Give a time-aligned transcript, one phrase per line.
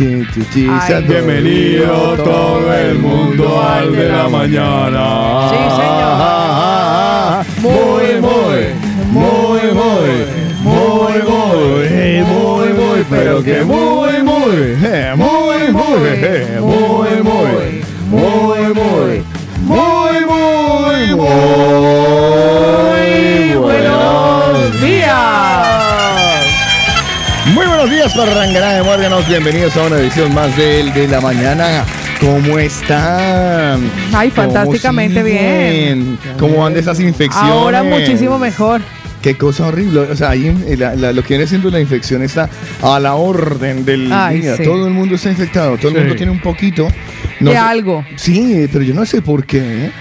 [0.00, 1.04] Ay.
[1.06, 5.50] Bienvenido todo el mundo al de la mañana.
[5.50, 7.44] Sí, señor.
[7.60, 8.72] Muy, muy,
[9.12, 10.00] muy, muy,
[10.62, 17.59] muy, muy, muy, muy, pero que muy, muy, eh, muy, muy, eh, muy, muy, muy,
[28.00, 29.28] días para Rangará de Muérganos.
[29.28, 31.84] Bienvenidos a una edición más del de la mañana.
[32.18, 33.90] ¿Cómo están?
[34.14, 36.18] Ay, ¿Cómo fantásticamente siguen?
[36.38, 37.50] ¿Cómo van de esas infecciones?
[37.52, 38.80] Ahora muchísimo mejor.
[39.20, 40.00] Qué cosa horrible.
[40.00, 42.48] O sea, ahí en- la- la- lo que viene siendo la infección está
[42.82, 44.56] a la orden del Ay, día.
[44.56, 44.64] sí.
[44.64, 45.76] Todo el mundo está infectado.
[45.76, 46.88] Todo el mundo tiene un poquito.
[47.38, 48.04] De sé- algo.
[48.16, 49.58] Sí, pero yo no sé por qué.
[49.86, 49.92] ¿eh?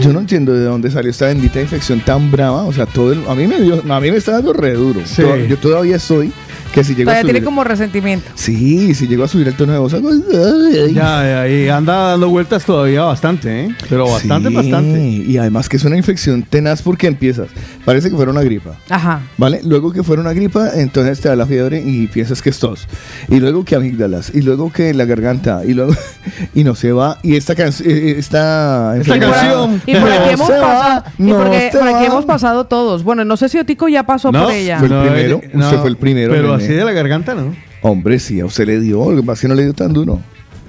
[0.00, 2.64] Yo no entiendo de dónde salió esta bendita infección tan brava.
[2.64, 5.02] O sea, todo el- a mí me dio, a mí me está dando re duro.
[5.04, 5.22] Sí.
[5.48, 6.32] Yo todavía estoy
[6.74, 8.30] que si llego a Todavía subir, tiene como resentimiento.
[8.34, 9.92] Sí, si llego a subir el tono de voz.
[10.92, 13.68] Ya, ya, y anda dando vueltas todavía bastante, ¿eh?
[13.88, 15.00] Pero bastante, Sí, bastante.
[15.02, 17.48] Y además que es una infección tenaz porque empiezas.
[17.84, 18.72] Parece que fuera una gripa.
[18.90, 19.20] Ajá.
[19.38, 19.60] ¿Vale?
[19.64, 22.88] Luego que fuera una gripa, entonces te da la fiebre y piensas que es tos.
[23.28, 24.32] Y luego que amígdalas.
[24.34, 25.62] Y luego que la garganta.
[25.64, 25.94] Y luego.
[26.54, 27.18] Y no se va.
[27.22, 27.88] Y esta canción.
[27.90, 29.82] Esta, Esta enfermedad canción.
[29.86, 32.06] Y por aquí, hemos, se pasado, va, y no porque se por aquí va.
[32.06, 33.02] hemos pasado todos.
[33.04, 34.78] Bueno, no sé si Otico ya pasó No, por ella.
[34.78, 35.40] fue el primero.
[35.42, 36.58] eh, Usted fue el primero, Pero.
[36.64, 37.54] Así de la garganta, ¿no?
[37.82, 39.10] Hombre, sí, a usted le dio.
[39.12, 40.20] Lo que pasa es que no le dio tan duro.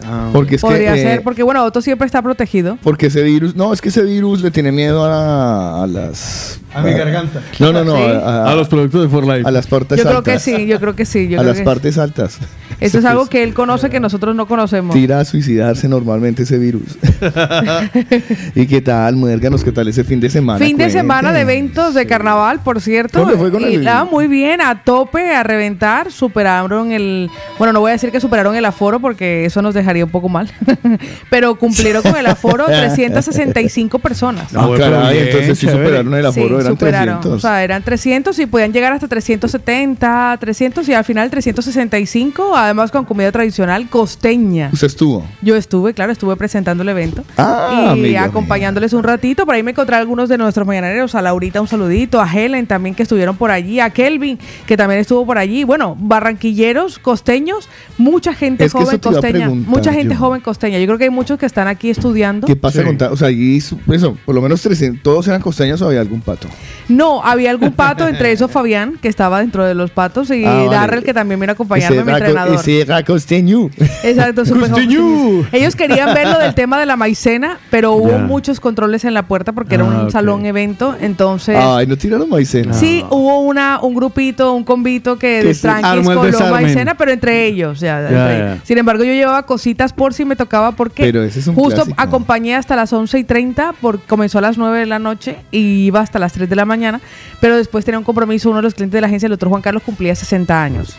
[0.04, 1.00] Ah, Porque es Podría que.
[1.00, 2.78] eh, ser, porque bueno, Otto siempre está protegido.
[2.84, 3.56] Porque ese virus.
[3.56, 6.60] No, es que ese virus le tiene miedo a, a las.
[6.76, 7.42] A mi garganta.
[7.60, 7.96] No, no, no.
[7.96, 8.02] Sí.
[8.04, 9.44] A, a- A los productos de For Life.
[9.48, 10.34] a las partes Yo creo altas.
[10.34, 11.28] que sí, yo creo que sí.
[11.30, 12.38] Yo a creo las que partes altas.
[12.82, 14.94] Esto es algo que él conoce que nosotros no conocemos.
[14.94, 16.98] tira a suicidarse normalmente ese virus.
[18.56, 19.64] ¿Y qué tal, muérganos?
[19.64, 20.60] ¿Qué tal ese fin de semana?
[20.60, 23.20] Fin de semana de eventos de carnaval, por cierto.
[23.20, 26.12] ¿Cómo le fue con y el- la- muy bien, a tope, a reventar.
[26.12, 27.30] Superaron el.
[27.58, 30.28] Bueno, no voy a decir que superaron el aforo porque eso nos dejaría un poco
[30.30, 30.52] mal.
[31.30, 34.54] Pero cumplieron con el aforo 365 personas.
[34.54, 37.16] Ah, Ah, caray, entonces sí superaron el Sí, aforo, eran superaron.
[37.22, 37.34] 300.
[37.34, 42.92] O sea, eran 300 y podían llegar hasta 370, 300 y al final 365, además
[42.92, 44.70] con comida tradicional costeña.
[44.74, 45.26] Usted estuvo.
[45.42, 49.46] Yo estuve, claro, estuve presentando el evento Ah, y amiga acompañándoles un ratito.
[49.46, 52.68] Por ahí me encontré a algunos de nuestros mañaneros, a Laurita un saludito, a Helen
[52.68, 55.64] también que estuvieron por allí, a Kelvin que también estuvo por allí.
[55.64, 60.20] Bueno, barranquilleros, costeños, mucha gente Es que joven costeña, mucha gente yo.
[60.20, 60.80] joven costeña.
[60.80, 62.48] Yo creo que hay muchos que están aquí estudiando.
[62.48, 62.86] ¿Qué pasa Sí.
[62.86, 65.02] con O sea, allí, eso, por lo menos 300.
[65.04, 66.48] ¿Todos eran costeños o había algún pato?
[66.88, 70.54] No, había algún pato, entre esos Fabián, que estaba dentro de los patos, y Ah,
[70.54, 70.70] vale.
[70.70, 72.56] Darrell, que también vino a acompañarme, mi entrenador.
[72.56, 73.70] ese era costeño.
[74.04, 75.00] Exacto, súper Costeño.
[75.02, 75.48] joven.
[75.52, 79.24] Ellos querían ver lo del tema de la maicena, pero hubo muchos controles en la
[79.28, 81.58] puerta porque era un Ah, salón evento, entonces...
[81.60, 82.74] Ay, no tiraron maicena.
[82.74, 87.80] Sí, hubo una, un grupito, un convito que Que tranquis coló maicena, pero entre ellos.
[87.80, 88.60] ya, entre ellos.
[88.64, 91.76] Sin embargo, yo llevaba cositas por si me tocaba porque Pero ese es un justo
[91.84, 91.96] clásico.
[92.02, 95.86] acompañé hasta las 11 y 30, por, comenzó a las 9 de la noche y
[95.86, 97.02] iba hasta las 3 de la mañana,
[97.42, 99.62] pero después tenía un compromiso, uno de los clientes de la agencia, el otro Juan
[99.62, 100.96] Carlos cumplía 60 años.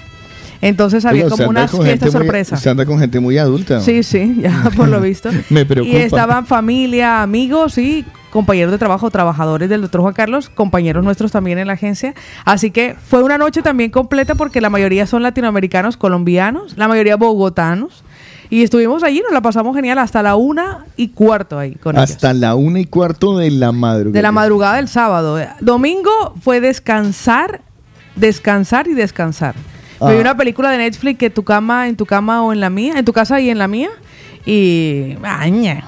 [0.61, 2.55] Entonces había como una fiesta gente muy- sorpresa.
[2.57, 3.81] Usted anda con gente muy adulta.
[3.81, 5.31] Sí, sí, ya por lo visto.
[5.51, 5.95] Me preocupa.
[5.97, 11.33] Y estaban familia, amigos y compañeros de trabajo, trabajadores del doctor Juan Carlos, compañeros nuestros
[11.33, 12.15] también en la agencia.
[12.45, 17.17] Así que fue una noche también completa porque la mayoría son latinoamericanos, colombianos, la mayoría
[17.17, 18.03] bogotanos.
[18.51, 22.31] Y estuvimos allí, nos la pasamos genial hasta la una y cuarto ahí con Hasta
[22.31, 22.41] ellos.
[22.41, 24.13] la una y cuarto de la madrugada.
[24.13, 25.39] De la madrugada del sábado.
[25.61, 27.61] Domingo fue descansar,
[28.15, 29.55] descansar y descansar.
[30.01, 30.13] Ah.
[30.13, 32.95] Vi una película de Netflix que tu cama, en tu cama o en la mía,
[32.99, 33.91] en tu casa y en la mía.
[34.45, 35.17] Y.
[35.23, 35.85] Aña.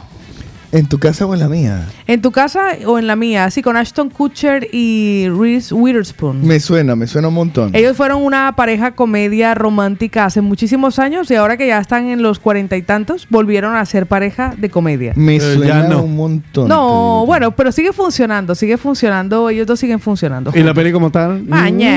[0.71, 1.87] ¿En tu casa o en la mía?
[2.07, 6.47] En tu casa o en la mía, así con Ashton Kutcher y Reese Witherspoon.
[6.47, 7.75] Me suena, me suena un montón.
[7.75, 12.21] Ellos fueron una pareja comedia romántica hace muchísimos años y ahora que ya están en
[12.23, 15.15] los cuarenta y tantos, volvieron a ser pareja de comedia.
[15.17, 16.03] Me Pero suena ya no.
[16.03, 16.69] un montón.
[16.69, 20.53] No, bueno, pero sigue funcionando, sigue funcionando, ellos dos siguen funcionando.
[20.55, 21.45] ¿Y la peli como tal?
[21.45, 21.97] Maña.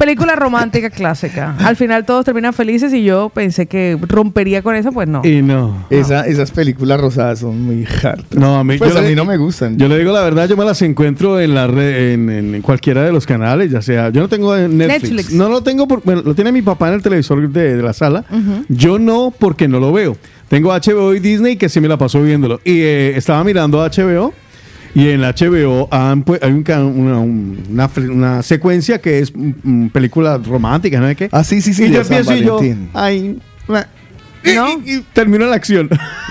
[0.00, 1.54] Película romántica clásica.
[1.58, 5.20] Al final todos terminan felices y yo pensé que rompería con eso, pues no.
[5.24, 5.84] Y no.
[5.90, 8.24] Esa- esas películas rosadas son muy hard.
[8.34, 9.76] No, a mí, Pues yo a le- mí no me gustan.
[9.76, 13.02] Yo le digo la verdad, yo me las encuentro en la red, en, en cualquiera
[13.04, 15.02] de los canales, ya sea, yo no tengo Netflix.
[15.12, 15.32] Netflix.
[15.34, 17.92] No lo tengo, por, bueno, lo tiene mi papá en el televisor de, de la
[17.92, 18.24] sala.
[18.70, 20.16] Yo no, porque no lo veo.
[20.48, 22.58] Tengo HBO y Disney que sí me la paso viéndolo.
[22.64, 24.32] Y eh, estaba mirando HBO
[24.94, 26.64] y en la HBO han, hay un
[26.96, 27.58] una, un-
[28.10, 31.06] una secuencia que es mm, mm, película romántica, ¿no?
[31.06, 31.28] ¿De qué?
[31.32, 32.60] Ah, sí, sí, sí, Y yo y yo,
[32.94, 33.38] ay,
[34.54, 34.68] ¿No?
[34.86, 35.88] y, y termino la acción.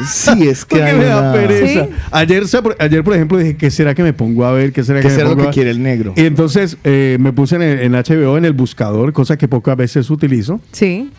[0.08, 1.86] Sí, es que Porque me da pereza.
[1.86, 1.92] ¿Sí?
[2.12, 2.44] Ayer,
[2.80, 4.72] ayer, por ejemplo, dije, ¿qué será que me pongo a ver?
[4.74, 6.14] ¿Qué será ¿Qué que me será lo pongo que a- quiere el negro?
[6.16, 9.78] Y entonces eh, me puse en, el- en HBO en el buscador, cosa que pocas
[9.78, 10.60] veces utilizo.
[10.72, 11.12] Sí.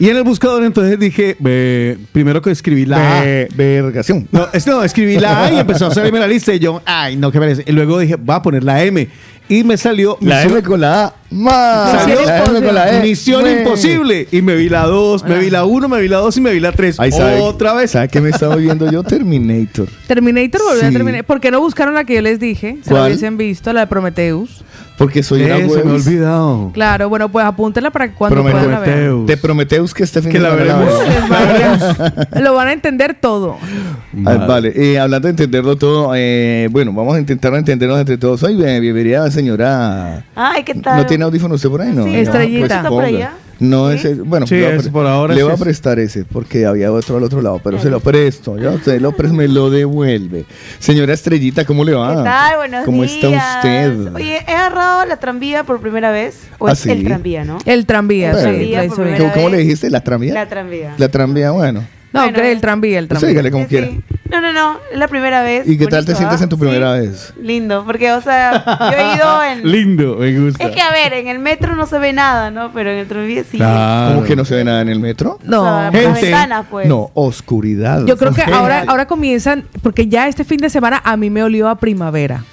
[0.00, 1.36] Y en el buscador entonces dije,
[2.12, 3.22] primero que escribí la A.
[3.24, 4.28] Ve- Vergación.
[4.30, 7.16] No, es, no, escribí la A y empezó a salirme la lista y yo, ay,
[7.16, 7.64] no, qué parece.
[7.66, 9.08] Y luego dije, voy a poner la M.
[9.50, 11.14] Y me salió La Misión- M con la A.
[11.30, 12.06] Más.
[12.06, 13.02] La M con la E.
[13.02, 13.58] Misión Güey.
[13.58, 14.28] Imposible.
[14.30, 16.52] Y me vi la 2, me vi la 1, me vi la 2 y me
[16.52, 17.00] vi la 3.
[17.00, 17.90] Ahí sabe, Otra vez.
[17.92, 19.02] ¿Sabe qué me estaba viendo yo?
[19.02, 19.88] Terminator.
[20.06, 20.92] Terminator volvió a Sí.
[20.92, 21.24] terminar.
[21.24, 22.76] ¿Por qué no buscaron la que yo les dije?
[22.84, 23.06] Se la ¿Cuál?
[23.10, 24.62] hubiesen visto, la de Prometheus.
[24.98, 26.70] Porque soy una Eh, se me ha olvidado.
[26.74, 28.90] Claro, bueno, pues apúntenla para que cuando puedan la ver.
[28.90, 29.26] Prometheus.
[29.26, 32.30] Te Prometeus que este fin Que de la semana veremos.
[32.42, 33.56] Lo van a entender todo.
[34.26, 38.42] Ah, vale, eh, hablando de entenderlo todo, eh, bueno, vamos a intentar entendernos entre todos.
[38.42, 40.24] Hoy, bienvenida, señora.
[40.34, 40.96] Ay, ¿qué tal?
[40.98, 41.92] ¿No tiene audífono usted por ahí?
[41.94, 42.02] No.
[42.04, 42.60] Sí, no, Estrellita.
[42.66, 43.32] pues ¿Está por allá?
[43.60, 43.96] No, ¿Sí?
[43.96, 45.64] ese, bueno, Sí, le voy a es pre- por ahora Le es voy a ese.
[45.64, 48.56] prestar ese, porque había otro al otro lado, pero se lo presto.
[48.58, 50.44] Yo se lo presto, me lo devuelve.
[50.78, 52.16] Señora Estrellita, ¿cómo le va?
[52.18, 52.56] ¿Qué tal?
[52.58, 53.14] Buenos ¿Cómo días.
[53.14, 53.28] está
[53.58, 54.14] usted?
[54.14, 56.36] Oye, he agarrado la tranvía por primera vez.
[56.58, 56.90] O ¿Ah, es sí?
[56.90, 57.58] el tranvía, ¿no?
[57.64, 58.74] El tranvía, sí,
[59.18, 59.90] ¿Cómo, cómo le dijiste?
[59.90, 60.34] ¿La tranvía?
[60.34, 60.94] La tranvía.
[60.96, 61.84] La tranvía, bueno.
[62.12, 62.38] No, Bueno.
[62.38, 63.28] que el tranvía, el Usted tranvía.
[63.30, 63.88] dígale como Sí, quiera.
[64.28, 64.34] Sí.
[64.34, 65.66] No, no, no, es la primera vez.
[65.68, 66.44] ¿Y qué tal te sientes ¿ah?
[66.44, 67.06] en tu primera Sí.
[67.08, 67.32] vez?
[67.40, 69.70] Lindo, porque, o sea, yo he ido en...
[69.70, 70.64] Lindo, me gusta.
[70.64, 72.72] Es que, a ver, en el metro no se ve nada, ¿no?
[72.72, 73.56] Pero en el tranvía sí.
[73.56, 74.14] Claro.
[74.14, 75.38] ¿Cómo que no se ve nada en el metro?
[75.44, 76.20] No, O sea, por las gente.
[76.22, 76.88] ventanas, pues.
[76.88, 78.04] No, oscuridad.
[78.06, 81.42] Yo creo que ahora, ahora comienzan, porque ya este fin de semana a mí me
[81.42, 82.44] olió a primavera.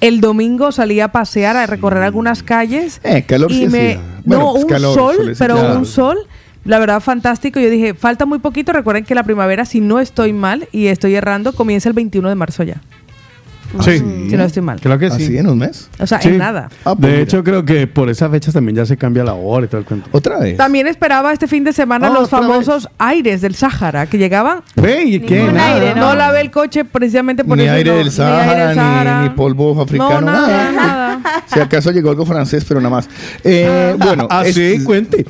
[0.00, 3.00] El domingo salí a pasear, a recorrer algunas calles.
[3.04, 4.00] Eh, calor sí y me, hacía.
[4.24, 5.78] Bueno, no, pues un calor, sol, pero Claro.
[5.78, 6.18] un sol,
[6.64, 7.58] la verdad, fantástico.
[7.60, 8.72] Yo dije, falta muy poquito.
[8.72, 12.34] Recuerden que la primavera, si no estoy mal y estoy errando, comienza el 21 de
[12.34, 12.76] marzo ya.
[13.80, 13.98] Sí.
[14.28, 14.78] Si no estoy mal.
[14.82, 15.22] Creo que sí.
[15.24, 15.88] ¿Así en un mes?
[15.98, 16.28] O sea, Sí.
[16.28, 16.68] en nada.
[16.84, 17.20] Ah, pues de mira.
[17.22, 19.86] hecho, creo que por esas fechas también ya se cambia la hora y todo el
[19.86, 20.10] cuento.
[20.12, 20.58] ¿Otra vez?
[20.58, 24.60] También esperaba este fin de semana Ah, los otra famosos aires del Sáhara que llegaban.
[24.76, 25.38] Ve, ¿y qué?
[25.38, 25.74] Ningún Nada.
[25.74, 26.14] aire, No, ¿no?
[26.16, 27.72] lavé el coche precisamente por Ni eso.
[27.72, 30.72] aire no, del Sahara, ni- ni polvo africano, No, nada, nada.
[30.72, 31.01] nada.
[31.52, 33.08] Si acaso llegó algo francés, pero nada más.
[33.44, 35.24] Eh, bueno, Ah, es- sí, cuente.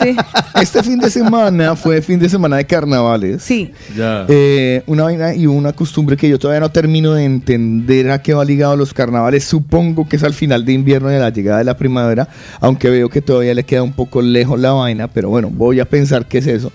[0.00, 0.16] Sí,
[0.60, 3.42] este fin de semana fue fin de semana de carnavales.
[3.42, 3.72] sí.
[3.96, 4.26] Ya.
[4.28, 8.34] Eh, una vaina y una costumbre que yo todavía no termino de entender a qué
[8.34, 9.44] va ligado los carnavales.
[9.44, 12.28] Supongo que es al final de invierno y a la llegada de la primavera,
[12.60, 15.84] aunque veo que todavía le queda un poco lejos la vaina, pero bueno, voy a
[15.84, 16.72] pensar qué es eso.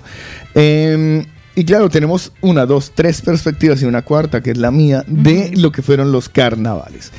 [0.55, 1.25] Eh,
[1.55, 5.51] y claro, tenemos una, dos, tres perspectivas y una cuarta, que es la mía, de
[5.57, 7.11] lo que fueron los carnavales.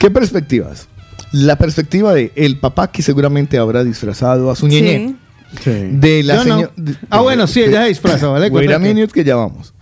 [0.00, 0.88] ¿Qué perspectivas?
[1.30, 5.14] La perspectiva de el papá que seguramente habrá disfrazado a su ñeñe.
[5.60, 5.62] Sí.
[5.62, 5.70] Sí.
[5.92, 6.42] De la no.
[6.42, 6.70] señora.
[6.76, 8.48] de- Ah, bueno, sí, ella se disfraza, ¿vale?
[8.48, 9.74] Wait a minute que ya vamos.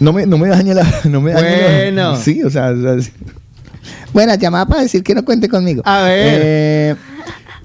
[0.00, 0.84] No me, no me dañe la.
[1.04, 2.16] No me dañe la- Bueno.
[2.16, 2.70] sí, o sea.
[2.70, 3.10] o sea, sí.
[4.12, 5.82] Bueno, llamada para decir que no cuente conmigo.
[5.84, 6.40] A ver.
[6.44, 6.94] Eh,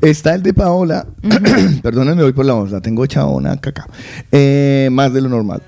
[0.01, 1.07] está el de Paola.
[1.81, 2.69] Perdónenme, voy por la voz.
[2.71, 3.87] La tengo hecha una caca.
[4.31, 5.61] Eh, más de lo normal.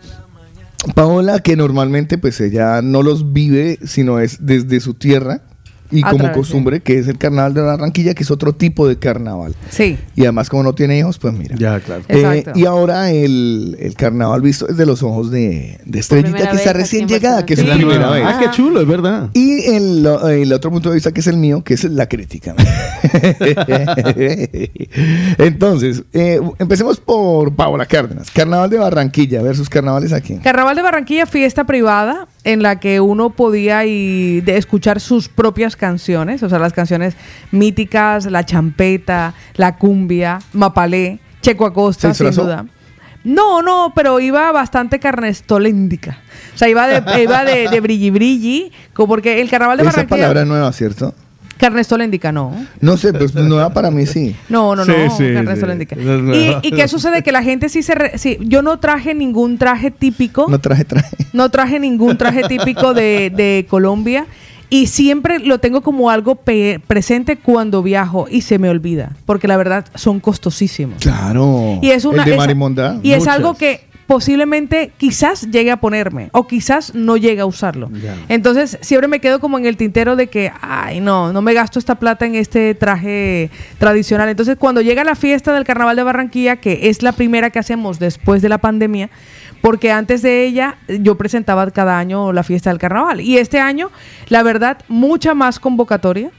[0.95, 5.41] Paola, que normalmente pues ella no los vive, sino es desde su tierra.
[5.91, 8.87] Y A como de- costumbre, que es el carnaval de Barranquilla, que es otro tipo
[8.87, 9.55] de carnaval.
[9.69, 9.97] Sí.
[10.15, 11.55] Y además, como no tiene hijos, pues mira.
[11.57, 12.03] Ya, claro.
[12.07, 16.73] Eh, y ahora el, el carnaval visto desde los ojos de, de Estrellita, que está
[16.73, 18.23] recién llegada, que es la primera vez.
[18.25, 19.29] Ah, qué chulo, es verdad.
[19.33, 22.53] Y el, el otro punto de vista que es el mío, que es la crítica.
[25.37, 28.29] Entonces, eh, empecemos por Paola Cárdenas.
[28.31, 30.35] Carnaval de Barranquilla versus carnavales aquí.
[30.37, 35.75] Carnaval de Barranquilla, fiesta privada en la que uno podía y de escuchar sus propias
[35.75, 37.15] canciones, o sea, las canciones
[37.51, 42.65] míticas, la champeta, la cumbia, Mapalé, Checo Acosta, ¿Se sin duda.
[43.23, 46.19] No, no, pero iba bastante carnestoléndica.
[46.55, 50.21] O sea, iba de, iba de, de brilli brilli, porque el carnaval de Esa Barranquilla...
[50.21, 51.13] palabra nueva, ¿cierto?
[51.59, 52.53] Carnestoléndica, no.
[52.79, 54.35] No sé, pues nueva para mí sí.
[54.47, 55.95] No, no, Sí, no, sí, carnestoléndica.
[55.95, 56.01] sí.
[56.01, 56.59] ¿Y, nuevo.
[56.63, 57.21] ¿Y qué sucede?
[57.21, 57.95] Que la gente sí se...
[57.95, 60.47] re- sí, yo no traje ningún traje típico.
[60.49, 61.15] No traje, traje.
[61.33, 64.25] No traje ningún traje típico de, de Colombia
[64.71, 69.47] y siempre lo tengo como algo pe- presente cuando viajo y se me olvida, porque
[69.47, 71.01] la verdad son costosísimos.
[71.01, 71.79] Claro.
[71.81, 72.99] Y es una el de es- Marimonda.
[73.03, 77.91] y es algo que posiblemente quizás llegue a ponerme o quizás no llegue a usarlo.
[78.27, 81.77] Entonces siempre me quedo como en el tintero de que, ay no, no me gasto
[81.77, 84.27] esta plata en este traje tradicional.
[84.27, 87.99] Entonces cuando llega la fiesta del Carnaval de Barranquilla, que es la primera que hacemos
[87.99, 89.11] después de la pandemia,
[89.61, 93.21] porque antes de ella yo presentaba cada año la fiesta del carnaval.
[93.21, 93.89] Y este año,
[94.29, 96.31] la verdad, mucha más convocatoria,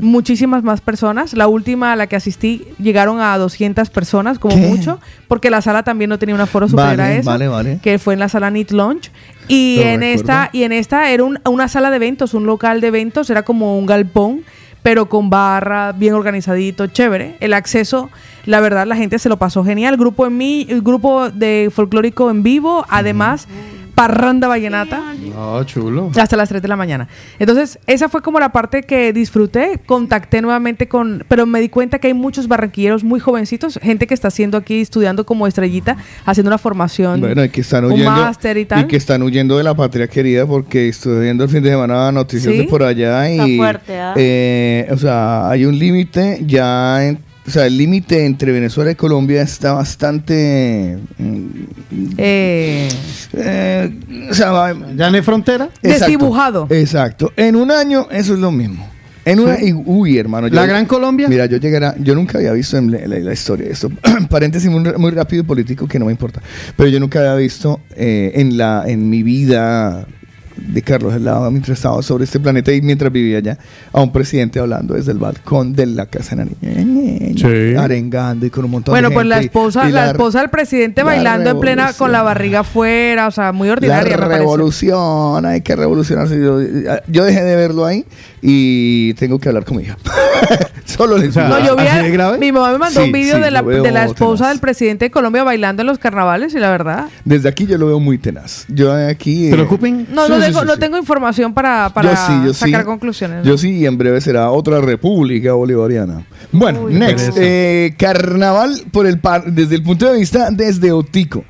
[0.00, 1.32] muchísimas más personas.
[1.34, 4.60] La última a la que asistí llegaron a 200 personas, como ¿Qué?
[4.68, 7.78] mucho, porque la sala también no tenía un aforo superior Vale, a eso, vale, vale.
[7.82, 9.10] que fue en la sala Neat Lounge.
[9.48, 12.88] Y en, esta, y en esta era un- una sala de eventos, un local de
[12.88, 14.42] eventos, era como un galpón,
[14.82, 17.36] pero con barra, bien organizadito, chévere.
[17.40, 18.10] El acceso,
[18.46, 19.96] la verdad, la gente se lo pasó genial.
[19.96, 23.48] Grupo en mí, el grupo de folclórico en vivo, además.
[23.98, 25.14] Parranda vallenata.
[25.34, 26.10] No, chulo.
[26.16, 27.08] Hasta las 3 de la mañana.
[27.38, 29.80] Entonces, esa fue como la parte que disfruté.
[29.86, 31.24] Contacté nuevamente con.
[31.28, 34.80] Pero me di cuenta que hay muchos barranquilleros muy jovencitos, gente que está haciendo aquí,
[34.80, 37.20] estudiando como estrellita, haciendo una formación.
[37.20, 38.10] Bueno, y que están un huyendo.
[38.12, 38.86] máster y tal.
[38.86, 42.52] que están huyendo de la patria querida porque estoy viendo el fin de semana noticias
[42.52, 42.58] ¿Sí?
[42.60, 43.32] de por allá y.
[43.40, 44.14] Está fuerte, ¿ah?
[44.16, 47.04] eh, o sea, hay un límite ya.
[47.04, 50.98] en- o sea, el límite entre Venezuela y Colombia está bastante.
[51.18, 51.46] mm,
[52.18, 52.88] Eh,
[53.32, 53.98] eh,
[54.30, 55.64] o sea, va- ¿Ya no hay frontera?
[55.82, 56.66] Exacto, Desdibujado.
[56.70, 57.32] Exacto.
[57.36, 58.86] En un año eso es lo mismo.
[59.24, 60.48] En una, y- uy, hermano.
[60.48, 61.28] ¿La Gran Colombia?
[61.28, 63.90] Mira, yo llegará, yo nunca había visto en la, la- la historia de esto.
[64.30, 66.40] Paréntesis muy, muy rápido y político que no me importa.
[66.76, 70.06] Pero yo nunca había visto eh, en la en mi vida
[70.60, 73.58] de Carlos Helado mientras estaba sobre este planeta y mientras vivía allá
[73.92, 76.50] a un presidente hablando desde el balcón de la casa de la
[76.84, 77.76] niña, Sí.
[77.76, 81.02] arengando y con un montón bueno, de pues la esposa, y la, esposa del presidente
[81.02, 85.46] la bailando en plena con la barriga afuera, o sea, muy ordinaria La me revolución,
[85.46, 86.36] hay que revolucionarse.
[86.40, 86.58] Yo,
[87.06, 88.04] yo dejé de verlo ahí
[88.42, 89.96] y tengo que hablar con mi hija.
[90.84, 92.38] Solo le O sea, No, yo vi ¿Así a- de grave?
[92.38, 94.48] mi mamá me mandó Sí, un vídeo sí, de, la, de la esposa tenaz.
[94.54, 97.06] del presidente de Colombia bailando en los carnavales y la verdad.
[97.24, 98.64] Desde aquí yo lo veo muy tenaz.
[98.68, 99.48] Yo aquí.
[99.48, 100.06] eh, ¿Preocupen?
[100.12, 100.80] No, no, tengo, sí, no sí.
[100.80, 102.60] tengo información para, para yo sí, yo sí.
[102.70, 103.44] sacar conclusiones.
[103.46, 106.24] Yo sí, y en breve será otra república bolivariana.
[106.52, 107.32] Bueno, Uy, next.
[107.36, 111.44] eh, carnaval por el par- desde el punto de vista desde Otico.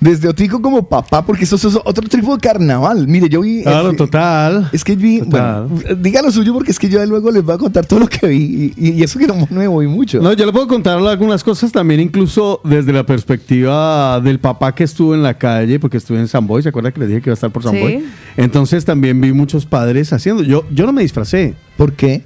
[0.00, 3.06] Desde Otico como papá, porque eso, eso es otro tipo de carnaval.
[3.06, 3.62] Mire, yo vi.
[3.62, 4.70] Claro, total.
[4.72, 5.66] Es que vi, Total.
[5.66, 8.08] bueno, diga lo suyo porque es que yo luego les voy a contar todo lo
[8.08, 10.20] que vi y, y eso que no me voy mucho.
[10.22, 14.84] No, yo le puedo contar algunas cosas también, incluso desde la perspectiva del papá que
[14.84, 17.28] estuvo en la calle, porque estuve en San Boy, ¿se acuerda que le dije que
[17.28, 17.80] iba a estar por San Sí.
[17.80, 18.04] Boy?
[18.38, 20.42] Entonces también vi muchos padres haciendo.
[20.42, 22.22] Yo, yo no me disfracé, ¿Por qué?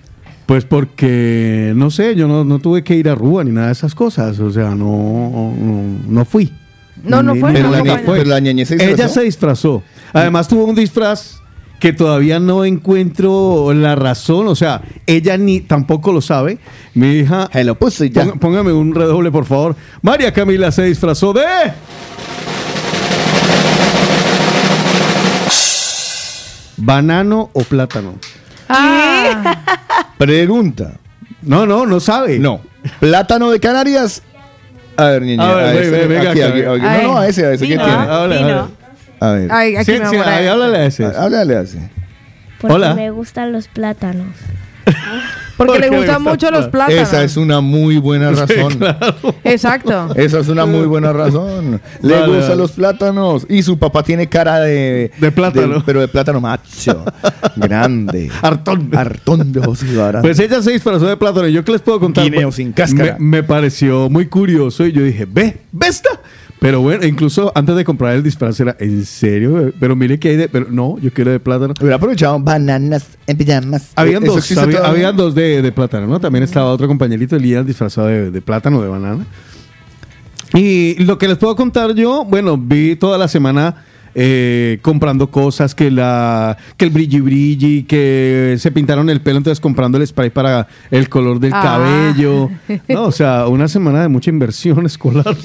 [0.47, 3.73] pues porque, no sé, yo no, no tuve que ir a Rúa ni nada de
[3.73, 6.53] esas cosas, o sea, no, no, no fui.
[7.05, 8.19] No, no fue, Pero no, la, nunca no ni- fue.
[8.19, 8.95] pero la ñañez se disfrazó.
[9.03, 9.83] Ella se disfrazó.
[10.13, 11.37] Además tuvo un disfraz
[11.81, 16.59] que todavía no encuentro la razón, o sea, ella ni tampoco lo sabe.
[16.95, 18.25] Mi hija, Hello, pussy, ya.
[18.25, 19.77] Ponga- póngame un redoble, por favor.
[20.03, 21.43] María Camila se disfrazó de.
[26.77, 28.15] ¿Banano o plátano?
[28.69, 29.57] Ah,
[30.19, 30.95] Pregunta.
[31.43, 32.39] No, no, no sabe.
[32.39, 32.61] No.
[33.01, 34.23] ¿Plátano de Canarias?
[34.97, 35.43] A ver, niña.
[35.51, 36.63] A ver, a ve, ese, ve, venga aquí, aquí.
[36.63, 37.67] No, no, a ese, a ese.
[37.67, 37.93] ¿Qué tiene?
[37.93, 38.69] Habla.
[39.21, 39.53] A ver.
[39.53, 41.05] ay, aquí Sí, me sí, háblale a ese.
[41.07, 41.79] Háblale así.
[42.61, 42.95] Porque Hola.
[42.95, 44.29] me gustan los plátanos.
[45.57, 47.03] Porque le gustan gusta mucho los plátanos.
[47.03, 48.79] Esa es una muy buena razón.
[49.45, 50.09] Exacto.
[50.15, 51.81] Esa es una muy buena razón.
[52.03, 52.57] Le Vale, gustan vale.
[52.57, 53.47] los plátanos.
[53.49, 55.11] Y su papá tiene cara de...
[55.19, 55.83] De plátano.
[55.85, 57.05] pero de plátano macho.
[57.57, 58.31] grande.
[58.43, 58.91] Hartón.
[58.95, 59.61] Hartón de
[59.97, 60.23] varas.
[60.23, 61.47] Pues ella se disfrazó de plátano.
[61.49, 62.25] ¿Y yo qué les puedo contar?
[62.25, 63.17] Guineo Pues, sin cáscara.
[63.19, 66.11] Me, me pareció muy curioso y yo dije, ve, ve esta.
[66.65, 69.71] Pero bueno, incluso antes de comprar el disfraz era, ¿en serio?
[69.79, 70.49] Pero mire que hay de...
[70.49, 71.75] Pero no, yo quiero de plátano.
[71.79, 73.91] Hubiera aprovechado bananas en pijamas.
[73.97, 76.19] Habían ¿Eso dos, había- habían dos de, de plátano, ¿no?
[76.21, 79.27] También estaba otro compañerito, Elías, disfrazado de, de plátano, de banana.
[80.55, 85.75] Y lo que les puedo contar yo, bueno, vi toda la semana eh, comprando cosas,
[85.75, 90.31] que la que el brilli brilli, que se pintaron el pelo, entonces comprando el spray
[90.31, 91.61] para el color del Ah.
[91.63, 92.51] cabello.
[92.89, 95.37] No, o sea, una semana de mucha inversión escolar.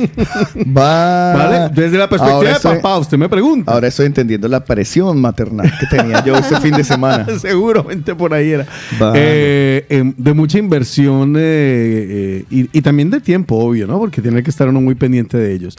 [0.78, 1.34] Va.
[1.34, 1.70] ¿Vale?
[1.74, 3.72] Desde la perspectiva Ahora de estoy- papá, usted me pregunta.
[3.72, 7.26] Ahora estoy entendiendo la presión maternal que tenía yo ese fin de semana.
[7.40, 8.66] Seguramente por ahí era.
[9.00, 9.20] Vale.
[9.22, 13.98] Eh, em, de mucha inversión eh, eh, y, y también de tiempo, obvio, ¿no?
[14.00, 15.78] Porque tiene que estar uno muy pendiente de ellos.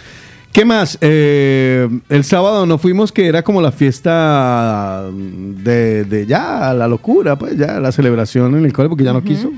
[0.52, 0.98] ¿Qué más?
[1.00, 7.36] Eh, el sábado nos fuimos, que era como la fiesta de, de ya, la locura,
[7.36, 9.52] pues ya, la celebración en el cole, porque ya no quiso.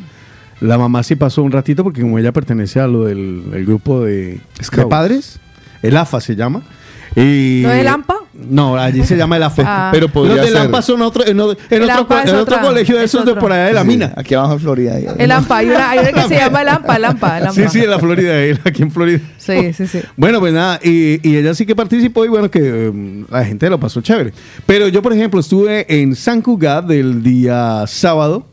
[0.61, 4.05] La mamá sí pasó un ratito, porque como ella pertenece a lo del el grupo
[4.05, 4.41] de,
[4.89, 5.41] padres,
[5.83, 6.63] el AFA se llama.
[7.15, 8.15] Y, ¿No es el AMPA?
[8.49, 9.63] No, allí se llama el AFA.
[9.67, 9.89] Ah.
[9.93, 10.63] Pero podría Los del ser.
[10.63, 13.35] AMPA son otro, en, otro, AMPA co- es en otro colegio de es esos de
[13.35, 14.13] por allá de la Sí, mina.
[14.17, 14.95] Aquí abajo en Florida.
[14.95, 15.07] ahí.
[15.19, 17.63] El AMPA, hay una, hay una que se llama el AMPA, el AMPA, el AMPA.
[17.63, 19.21] Sí, sí, en la Florida, ahí, aquí en Florida.
[19.39, 20.01] Sí, sí, sí.
[20.17, 23.69] Bueno, pues nada, y, y ella sí que participó y bueno, que eh, la gente
[23.69, 24.33] lo pasó chévere.
[24.67, 28.47] Pero yo, por ejemplo, estuve en San Cugat del día sábado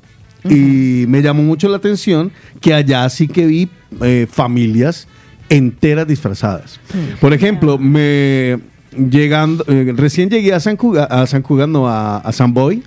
[0.43, 3.69] y me llamó mucho la atención que allá sí que vi
[4.01, 5.07] eh, familias
[5.49, 6.79] enteras disfrazadas.
[7.19, 8.59] Por ejemplo, me
[8.91, 12.83] llegando, eh, recién llegué a San Cugat, a San Cugat, no, a, a San Boy.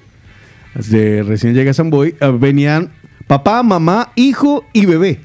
[0.74, 2.90] Desde recién llegué a San Boy, eh, venían
[3.26, 5.20] papá, mamá, hijo y bebé.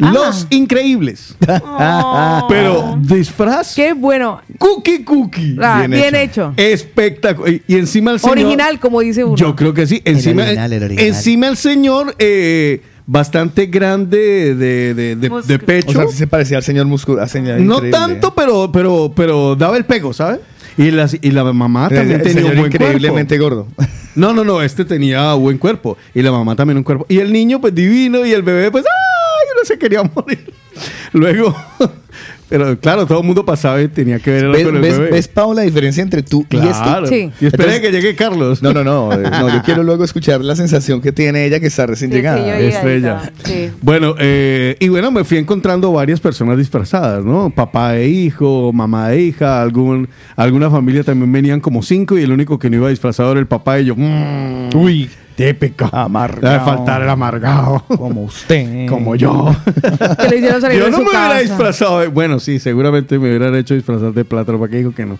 [0.00, 0.10] Ah.
[0.12, 1.36] Los increíbles.
[1.64, 2.46] Oh.
[2.48, 3.74] Pero disfraz.
[3.74, 4.40] Qué bueno.
[4.58, 5.56] Cookie cookie.
[5.60, 6.54] Ah, bien, hecho.
[6.56, 7.52] Espectacular.
[7.52, 8.38] Y, y encima el señor.
[8.38, 9.36] Original, como dice uno.
[9.36, 10.02] Yo creo que sí.
[10.04, 11.06] Encima, original, el original.
[11.06, 15.28] encima el señor eh, bastante grande de, de- de-
[15.58, 15.90] pecho.
[15.90, 16.86] O sea, sí se parecía al señor
[17.28, 17.90] señor no increíble.
[17.98, 20.40] tanto, pero, pero, pero daba el pego, ¿sabes?
[20.78, 23.66] Y, las, y la mamá también el tenía un buen increíblemente cuerpo.
[23.76, 23.88] gordo.
[24.14, 25.96] No, no, no, este tenía buen cuerpo.
[26.14, 27.06] Y la mamá también un cuerpo.
[27.08, 28.26] Y el niño, pues divino.
[28.26, 29.48] Y el bebé, pues, ¡ay!
[29.58, 30.52] No se quería morir.
[31.14, 31.56] Luego,
[32.48, 35.10] pero claro, todo el mundo pasaba y tenía que ver ¿Ves, con el ves, bebé.
[35.10, 37.04] ves, Pau, la diferencia entre tú y Claro.
[37.06, 37.08] este?
[37.26, 37.30] Sí.
[37.40, 38.62] Y espera Entonces- que llegue Carlos.
[38.62, 39.48] No, no, no, eh, no.
[39.48, 42.38] Yo quiero luego escuchar la sensación que tiene ella que está recién Sí, sí, llegada.
[42.38, 43.32] yo llegadita, Estrella.
[43.44, 43.70] sí.
[43.80, 47.50] Bueno, eh, y bueno, me fui encontrando varias personas disfrazadas, ¿no?
[47.50, 52.32] Papá e hijo, mamá e hija, algún, alguna familia también venían como cinco y el
[52.32, 55.88] único que no iba disfrazado era el papá y yo, mmm, Uy, típico.
[55.92, 56.52] Amargado.
[56.52, 57.84] Debe faltar el amargado.
[57.86, 58.86] como usted.
[58.88, 59.54] como yo.
[60.20, 62.00] Que le hicieron salir yo de no su me hubiera disfrazado.
[62.00, 65.18] de- bueno, sí, seguramente me hubieran hecho disfrazar de plátano, para que dijo que no.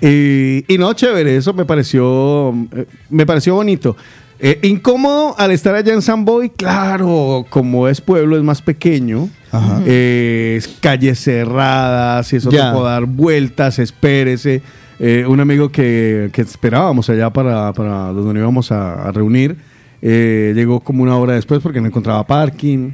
[0.00, 3.96] Y, y no, chévere, eso me pareció, eh, me pareció bonito.
[4.44, 9.28] Eh, incómodo al estar allá en San Boy, claro, como es pueblo, es más pequeño.
[9.52, 9.80] Ajá.
[9.86, 12.72] Eh, es calles cerradas, y eso Ya.
[12.72, 14.62] tocó dar vueltas, espérese.
[15.04, 19.56] Eh, un amigo que, que esperábamos allá para, para donde íbamos a, a reunir,
[20.00, 22.92] eh, llegó como una hora después porque no encontraba parking.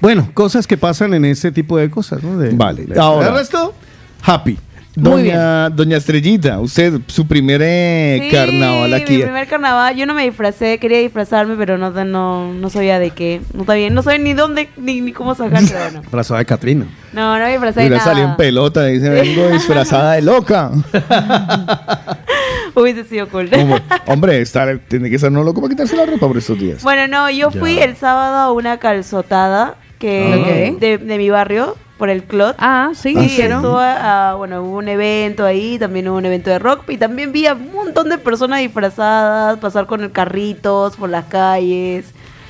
[0.00, 2.38] Bueno, cosas que pasan en ese tipo de cosas, ¿no?
[2.38, 2.86] De- Vale.
[2.96, 3.32] Ahora.
[3.32, 3.74] resto,
[4.22, 4.56] happy.
[4.96, 9.16] Muy Doña, Doña Estrellita, usted, su primer eh, Sí, carnaval aquí.
[9.16, 13.10] Mi primer carnaval, yo no me disfracé, quería disfrazarme, pero no, no, no sabía de
[13.10, 13.40] qué.
[13.54, 16.02] No está bien, no sabía ni dónde ni, ni cómo sacar, bueno.
[16.06, 16.86] Abrazada de Catrina.
[17.12, 18.04] No, no me disfracé de nada.
[18.04, 20.70] salido en pelota, dice, vengo disfrazada de loca.
[22.76, 23.50] Hubiese sido cool.
[23.50, 26.82] Como, hombre, estar, tiene que estar no loco para quitarse la ropa por estos días.
[26.84, 32.10] Bueno, no, yo fui el sábado a una calzotada que de, de mi barrio, por
[32.10, 32.56] el Clot.
[32.58, 33.58] Ah, sí, Sí, hicieron.
[33.58, 37.30] estuvo, ah, bueno, hubo un evento ahí, también hubo un evento de rock y también
[37.32, 42.06] vi a un montón de personas disfrazadas, pasar con el carritos por las calles.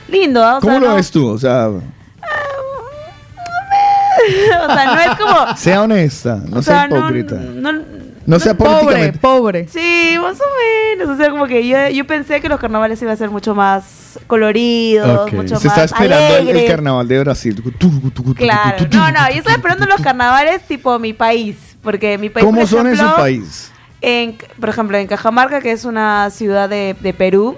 [0.09, 0.59] Lindo, ¿ah?
[0.59, 1.29] O ¿Cómo sea, lo no- ves tú?
[1.29, 1.81] O sea, o
[4.73, 5.57] sea, no es como...
[5.57, 7.37] sea honesta, no o sea sea, no, hipócrita.
[8.27, 9.69] No, no- sea Pobre, pobre.
[9.69, 10.45] Sí, más o
[10.97, 11.15] menos.
[11.15, 14.19] O sea, como que yo, yo pensé que los carnavales iban a ser mucho más
[14.27, 17.63] coloridos, mucho Se más está esperando el, carnaval de Brasil.
[18.37, 22.61] Claro, no, no, yo estaba esperando los carnavales tipo mi país, porque mi país, ¿Cómo
[22.61, 23.71] por son en su ejemplo, país?
[24.01, 27.57] en- por ejemplo, en Cajamarca, que es una ciudad de, de Perú,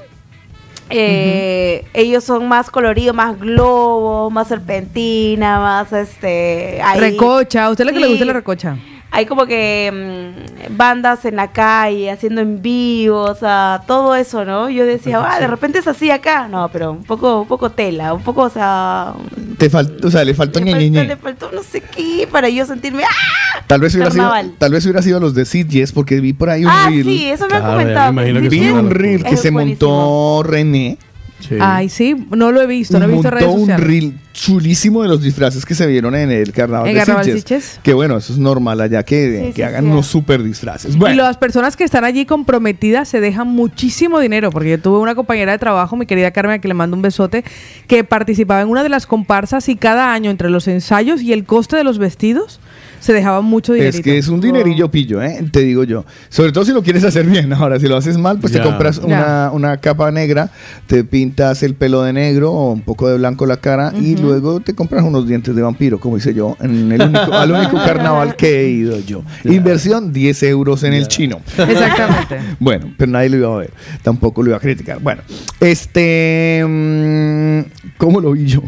[0.89, 6.81] eh, ellos son más coloridos, más globos, más serpentina, más este...
[6.83, 7.65] ahí- Recocha.
[7.67, 8.77] ¿A usted le que le gusta la recocha?
[9.17, 10.35] Hay como que
[10.69, 14.69] mm, bandas en la calle, haciendo en vivo, o sea, todo eso, ¿no?
[14.69, 16.49] Yo decía, ah, de repente es así acá.
[16.49, 19.15] No, pero un poco, un poco tela, un poco, o sea...
[19.57, 21.05] Te fal- o sea, le faltó le, ñe, faltó, ñe, ñe.
[21.07, 23.05] le faltó no sé qué para yo sentirme...
[23.05, 23.63] ¡Ah!
[23.67, 26.51] Tal vez hubiera sido, tal vez hubiera sido los de Sid Yes, porque vi por
[26.51, 27.05] ahí un Ah, reel.
[27.05, 28.51] sí, eso me han Claro, comentado.
[28.51, 29.91] Vi un reel que se buenísimo.
[29.91, 30.99] montó René.
[31.41, 31.57] Sí.
[31.61, 33.87] Ay, sí, no lo he visto, no he visto redes un sociales.
[33.87, 37.43] reel chulísimo de los disfraces que se vieron en el carnaval ¿En de Carnaval Sitges.
[37.43, 37.81] Sitges?
[37.83, 40.97] Que bueno, eso es normal allá que, Sí, que sí, hagan unos super disfraces.
[40.97, 45.15] Y las personas que están allí comprometidas se dejan muchísimo dinero, porque yo tuve una
[45.15, 47.45] compañera de trabajo, mi querida Carmen, a que le mando un besote,
[47.87, 51.45] que participaba en una de las comparsas y cada año entre los ensayos y el
[51.45, 52.61] coste de los vestidos
[53.01, 53.91] se dejaba mucho dinero.
[53.91, 55.45] es que es un dinerillo pillo, ¿eh?
[55.51, 56.05] te digo yo.
[56.29, 57.53] Sobre todo si lo quieres hacer bien.
[57.53, 60.51] Ahora, si lo haces mal, pues te compras una, una capa negra,
[60.87, 64.61] te pintas el pelo de negro o un poco de blanco la cara y luego
[64.61, 68.37] te compras unos dientes de vampiro, como hice yo, en el único, al único carnaval
[68.37, 69.23] que he ido yo.
[69.45, 71.41] Inversión 10 euros en el chino.
[71.57, 72.37] Exactamente.
[72.59, 73.71] Bueno, pero nadie lo iba a ver.
[74.03, 74.99] Tampoco lo iba a criticar.
[75.01, 75.23] Bueno,
[75.61, 76.65] este.
[76.67, 77.61] mm,
[77.99, 78.63] ¿Cómo lo vi yo?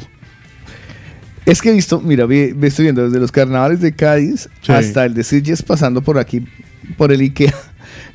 [1.49, 4.73] Es que he visto, mira, vi, vi- estoy viendo desde los carnavales de Cádiz Sí.
[4.73, 6.45] hasta el de Sitges pasando por aquí,
[6.97, 7.55] por el Ikea,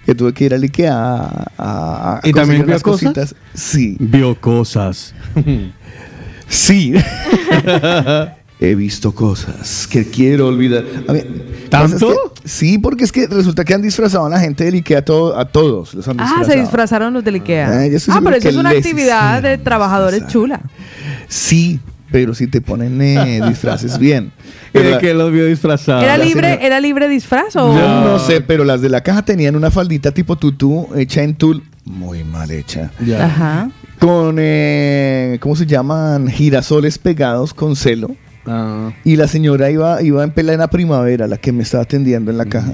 [0.05, 3.01] que tuve que ir al Ikea a, a- a ¿Y también vio unas cosas?
[3.13, 3.35] cositas.
[3.55, 5.13] Sí, Vio cosas.
[6.47, 6.93] sí.
[8.59, 10.85] He visto cosas que quiero olvidar.
[11.07, 11.13] A
[11.69, 11.69] ¿Tanto?
[11.69, 12.01] pasa es
[12.43, 15.01] que- sí, porque es que resulta que han disfrazado a la gente del Ikea a,
[15.01, 15.93] todo- a todos.
[15.95, 17.67] Los han Ah, se disfrazaron los del Ikea.
[17.67, 20.31] Ah, ah, pero eso es una actividad de trabajadores disfrazar.
[20.31, 20.61] chula.
[21.27, 21.79] Sí,
[22.13, 24.31] pero si te ponen eh, disfraces bien.
[24.37, 26.03] ¿Y Pero de la- qué los vio disfrazados?
[26.03, 27.73] ¿Era libre, señora- ¿Era libre disfraz o...?
[27.75, 31.33] Yo no sé, pero las de la caja tenían una faldita tipo tutú hecha en
[31.33, 32.91] tul, muy mal hecha.
[33.03, 33.25] Ya.
[33.25, 33.71] Ajá.
[33.99, 36.27] Con, eh, ¿cómo se llaman?
[36.27, 38.15] Girasoles pegados con celo.
[38.45, 38.91] Ah.
[39.03, 42.45] Y la señora iba, iba en plena primavera, la que me estaba atendiendo en la
[42.45, 42.73] caja.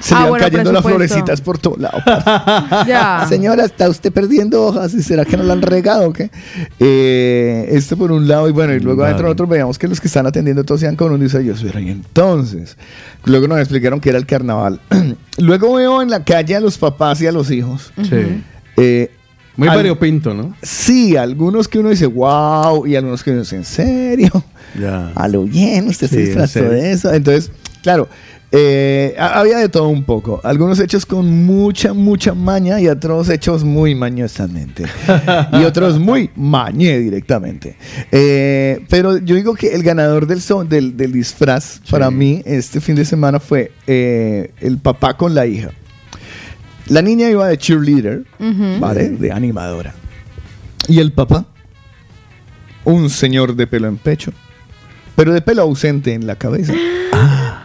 [0.00, 1.98] Se Ah, le bueno, cayendo las florecitas por todo lado.
[2.86, 3.26] Ya.
[3.28, 4.94] Señora, ¿está usted perdiendo hojas?
[4.94, 6.30] ¿Y será que no la han regado o qué?
[6.78, 9.28] Eh, esto por un lado, y bueno, y luego adentro Vale.
[9.30, 11.54] nosotros veíamos que los que están atendiendo todos iban con un diseño.
[11.80, 12.76] Y entonces,
[13.24, 14.80] luego nos explicaron que era el carnaval.
[15.38, 17.92] luego veo en la calle a los papás y a los hijos.
[18.02, 18.42] Sí.
[18.76, 19.10] Eh,
[19.56, 20.54] Muy al- variopinto, ¿no?
[20.62, 24.30] Sí, algunos que uno dice, wow, y algunos que uno dice, ¿en serio?
[24.80, 25.12] Ya.
[25.14, 27.12] A lo bien, usted se Sí, disfrazó de eso.
[27.12, 27.50] Entonces,
[27.82, 28.08] claro,
[28.54, 30.38] Eh, ha- había de todo un poco.
[30.44, 34.84] Algunos hechos con mucha, mucha maña y otros hechos muy mañosamente.
[35.52, 37.76] y otros muy mañé directamente.
[38.10, 42.80] Eh, pero yo digo que el ganador del, so- del, del disfraz para mí este
[42.82, 45.70] fin de semana fue eh, el papá con la hija.
[46.88, 48.24] La niña iba de cheerleader,
[48.80, 49.08] ¿vale?
[49.08, 49.94] De animadora.
[50.88, 51.46] Y el papá,
[52.84, 54.32] un señor de pelo en pecho,
[55.16, 56.74] pero de pelo ausente en la cabeza.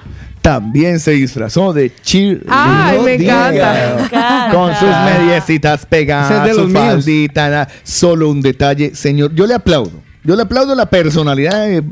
[0.48, 2.46] También se disfrazó de cheerleader.
[2.50, 3.74] Ay, me encanta.
[3.98, 4.50] Me encanta.
[4.54, 9.36] Con sus mediecitas pegadas, de su faldita, na- solo un detalle, señor.
[9.36, 9.92] Yo le aplaudo.
[10.24, 11.84] Yo le aplaudo la personalidad de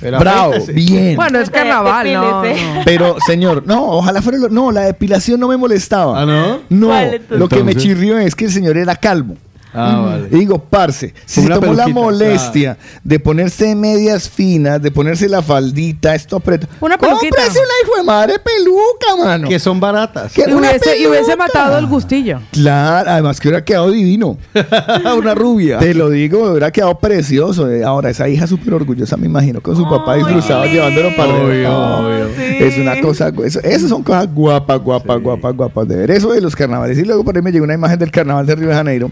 [0.00, 1.16] Pero Bravo, bien.
[1.16, 2.52] Bueno, es carnaval, no, no.
[2.84, 6.22] Pero, señor, no, ojalá fuera lo- No, la depilación no me molestaba.
[6.22, 6.60] ¿Ah, no?
[6.68, 6.92] No,
[7.30, 9.36] lo que me chirrió es que el señor era calvo.
[9.74, 10.28] Ah, vale.
[10.30, 15.42] Y digo, parce, si se tomó la molestia de ponerse medias finas, de ponerse la
[15.42, 16.66] faldita, esto aprieta.
[16.80, 17.36] Una peluquita.
[17.36, 19.48] Cómprese una hijo de madre peluca, mano.
[19.48, 20.32] Que son baratas.
[20.32, 20.44] ¿Qué?
[20.48, 22.40] Y Una hubiese, y hubiese matado el gustillo.
[22.52, 24.38] Claro, además que hubiera quedado divino.
[25.18, 25.78] Una rubia.
[25.78, 27.70] Te lo digo, hubiera quedado precioso.
[27.70, 31.46] Eh, Ahora, esa hija súper orgullosa, me imagino, con su papá disfrazado llevándolo para Obvio,
[31.46, 32.00] arriba.
[32.00, 32.28] obvio.
[32.36, 32.56] Sí.
[32.60, 36.10] Es una cosa, eso, esas son cosas guapas, guapas, guapas, guapas de ver.
[36.10, 36.98] Eso de los carnavales.
[36.98, 39.10] Y luego por ahí me llegó una imagen del carnaval de Río de Janeiro.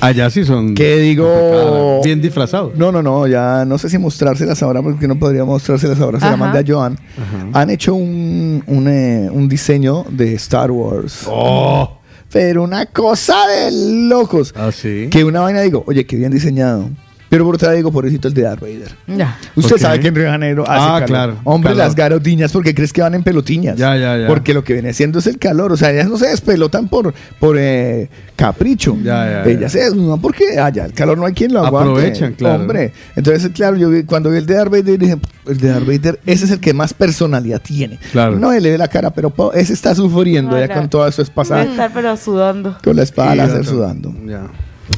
[0.00, 0.74] Allá sí son.
[0.74, 2.00] Que digo.
[2.02, 2.76] Bien disfrazados.
[2.76, 6.18] No, no, no, ya no sé si mostrárselas ahora porque no podría mostrárselas ahora.
[6.20, 6.98] Se la mandé a Joan.
[7.52, 11.24] Han hecho un, un, eh, un diseño de Star Wars.
[11.26, 11.98] Oh.
[12.32, 14.54] Pero una cosa de locos.
[14.56, 15.08] Ah, sí.
[15.10, 16.88] Que una vaina digo, oye, qué bien diseñado.
[17.30, 18.92] Pero por otra vez digo, pobrecito el de Darth Vader.
[19.06, 19.38] Ya.
[19.54, 21.06] Usted sabe que en Río de Janeiro hace Ah, calor.
[21.06, 21.84] claro, Hombre, calor.
[21.86, 23.76] las garotiñas, porque crees que van en pelotiñas?
[23.76, 24.26] Ya, ya, ya.
[24.26, 25.70] Porque lo que viene siendo es el calor.
[25.72, 28.96] O sea, ellas no se despelotan por, por eh, capricho.
[29.00, 29.68] Ya, ya, ellas ya.
[29.68, 31.90] se desnudan porque allá el calor no hay quien lo aguante.
[31.90, 32.60] Aprovechan, claro.
[32.62, 32.92] Hombre.
[33.14, 35.16] Entonces, claro, yo vi- cuando vi el de Darth Vader dije,
[35.46, 38.00] el de Darth Vader, ese es el que más personalidad tiene.
[38.10, 38.36] Claro.
[38.40, 41.28] No le ve la cara, pero po- ese está sufriendo ya con toda su Debe
[41.28, 41.62] espasada.
[41.62, 42.76] estar pero sudando.
[42.82, 44.12] Con la espada láser sudando.
[44.26, 44.48] Ya.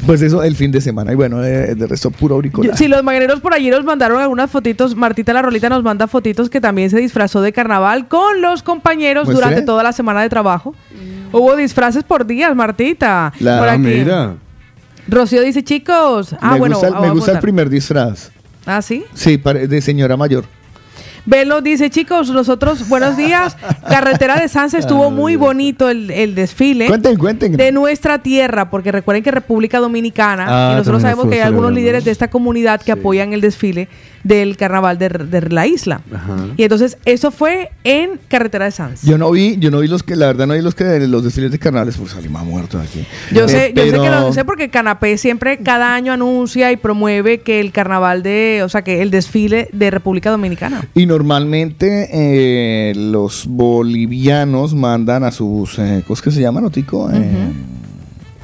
[0.07, 1.13] Pues eso el fin de semana.
[1.13, 2.77] Y bueno, de, de resto puro auricular.
[2.77, 6.51] Si los mañaneros por allí nos mandaron algunas fotitos, Martita la Rolita nos manda fotitos
[6.51, 9.45] que también se disfrazó de carnaval con los compañeros ¿Muestre?
[9.47, 10.75] durante toda la semana de trabajo.
[11.33, 13.33] Hubo disfraces por días, Martita.
[13.39, 13.81] La- por Ah, aquí.
[13.83, 14.35] mira.
[15.09, 16.35] Rocío dice, chicos.
[16.41, 16.79] Ah, me bueno.
[16.79, 17.41] gusta, ah, me gusta el apuntar.
[17.43, 18.31] primer disfraz.
[18.67, 19.05] Ah, sí.
[19.15, 20.45] Sí, de señora mayor.
[21.25, 23.57] Velo dice, chicos, nosotros, buenos días.
[23.89, 26.87] Carretera de Sanz estuvo muy bonito el, el desfile.
[26.89, 27.57] Cuenten, cuenten.
[27.57, 31.73] de nuestra tierra, porque recuerden que República Dominicana, Ah, y nosotros sabemos que hay algunos
[31.73, 32.05] líderes ¿no?
[32.07, 33.89] de esta comunidad que apoyan el desfile
[34.25, 36.01] del carnaval de, de la isla.
[36.15, 36.37] Ajá.
[36.57, 39.03] Y entonces, eso fue en Carretera de Sanz.
[39.03, 41.25] Yo no vi, yo no vi los que, la verdad no vi los que los
[41.25, 43.05] desfiles de carnavales, pues salí más muerto de aquí.
[43.33, 46.77] Yo Eh, sé, yo sé que lo sé porque Canapé siempre cada año anuncia y
[46.77, 50.87] promueve que el carnaval de, o sea, que el desfile de República Dominicana.
[50.95, 57.11] Y normalmente eh, los bolivianos mandan a sus, eh, ¿cómo es que se llama, Notico?
[57.13, 57.53] Eh,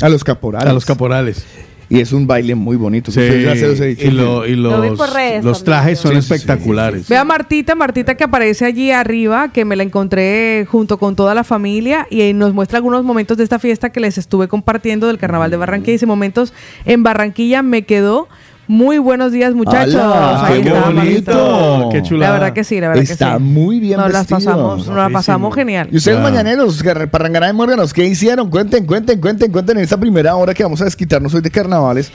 [0.03, 0.69] A los caporales.
[0.69, 1.45] A los caporales.
[1.91, 3.11] Y es un baile muy bonito.
[3.11, 3.19] Sí.
[3.21, 4.07] Ustedes ya se los he dicho.
[4.07, 7.09] Y, lo- y los, redes trajes son Sí, sí, sí, espectaculares.
[7.09, 11.35] Ve a Martita, Martita que aparece allí arriba, que me la encontré junto con toda
[11.35, 15.17] la familia y nos muestra algunos momentos de esta fiesta que les estuve compartiendo del
[15.17, 15.93] Carnaval de Barranquilla.
[15.93, 16.53] Dice, momentos
[16.85, 18.29] en Barranquilla me quedó.
[18.69, 19.95] Muy buenos días, muchachos.
[19.97, 21.89] Ahí ¡Qué está, bonito!
[21.91, 22.33] ¡Qué chulada!
[22.35, 23.43] La verdad que sí, la verdad Está que sí.
[23.43, 25.89] muy bien nos las pasamos, nos la pasamos genial.
[25.91, 26.23] Y ustedes Ya.
[26.23, 28.51] mañaneros, gar- parrangará de Morganos, ¿qué hicieron?
[28.51, 32.13] Cuenten, cuenten, cuenten, cuenten en esta primera hora que vamos a desquitarnos hoy de carnavales.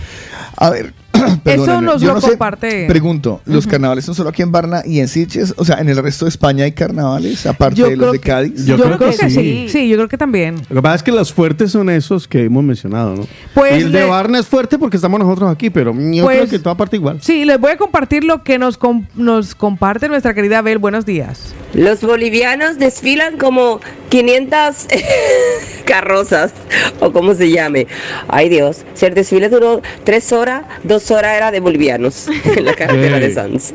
[0.55, 0.93] A ver,
[1.43, 2.85] perdónenme, nos yo lo no sé, comparte.
[2.87, 5.53] Pregunto, ¿los carnavales son solo aquí en Barna y en Sitges?
[5.57, 8.29] O sea, ¿en el resto de España hay carnavales, aparte Yo de los de que-
[8.29, 8.65] Cádiz?
[8.65, 9.35] Yo, Yo creo, creo que, que sí.
[9.35, 9.69] sí.
[9.69, 9.87] sí.
[9.89, 10.55] yo creo que también.
[10.69, 13.27] Lo que pasa es que los fuertes son esos que hemos mencionado, ¿no?
[13.53, 16.49] Pues y el de Barna es fuerte porque estamos nosotros aquí, pero yo Pues- creo
[16.49, 17.19] que en toda parte igual.
[17.21, 20.77] Sí, les voy a compartir lo que nos, com- nos comparte nuestra querida Abel.
[20.79, 21.53] Buenos días.
[21.73, 24.87] Los bolivianos desfilan como 500
[25.85, 26.53] carrozas
[26.99, 27.87] o como se llame.
[28.27, 32.73] Ay Dios, si el desfile duró tres horas, dos horas era de bolivianos en la
[32.73, 33.33] carretera de.
[33.33, 33.73] Sanz.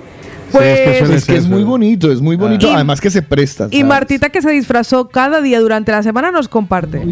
[0.53, 2.67] Pues, es que suena Es que es muy bonito, es muy bonito.
[2.69, 3.69] Y- Además que se prestan.
[3.71, 3.87] y ¿sabes?
[3.89, 7.03] Martita que se disfrazó cada día durante la semana nos comparte.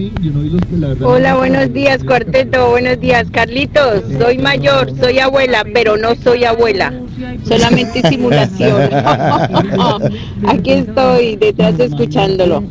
[1.02, 2.70] Hola, buenos días, cuarteto.
[2.70, 4.02] Buenos días, Carlitos.
[4.18, 6.92] Soy mayor, soy abuela, pero no soy abuela.
[7.44, 8.90] Solamente simulación.
[10.46, 12.62] Aquí estoy detrás escuchándolo.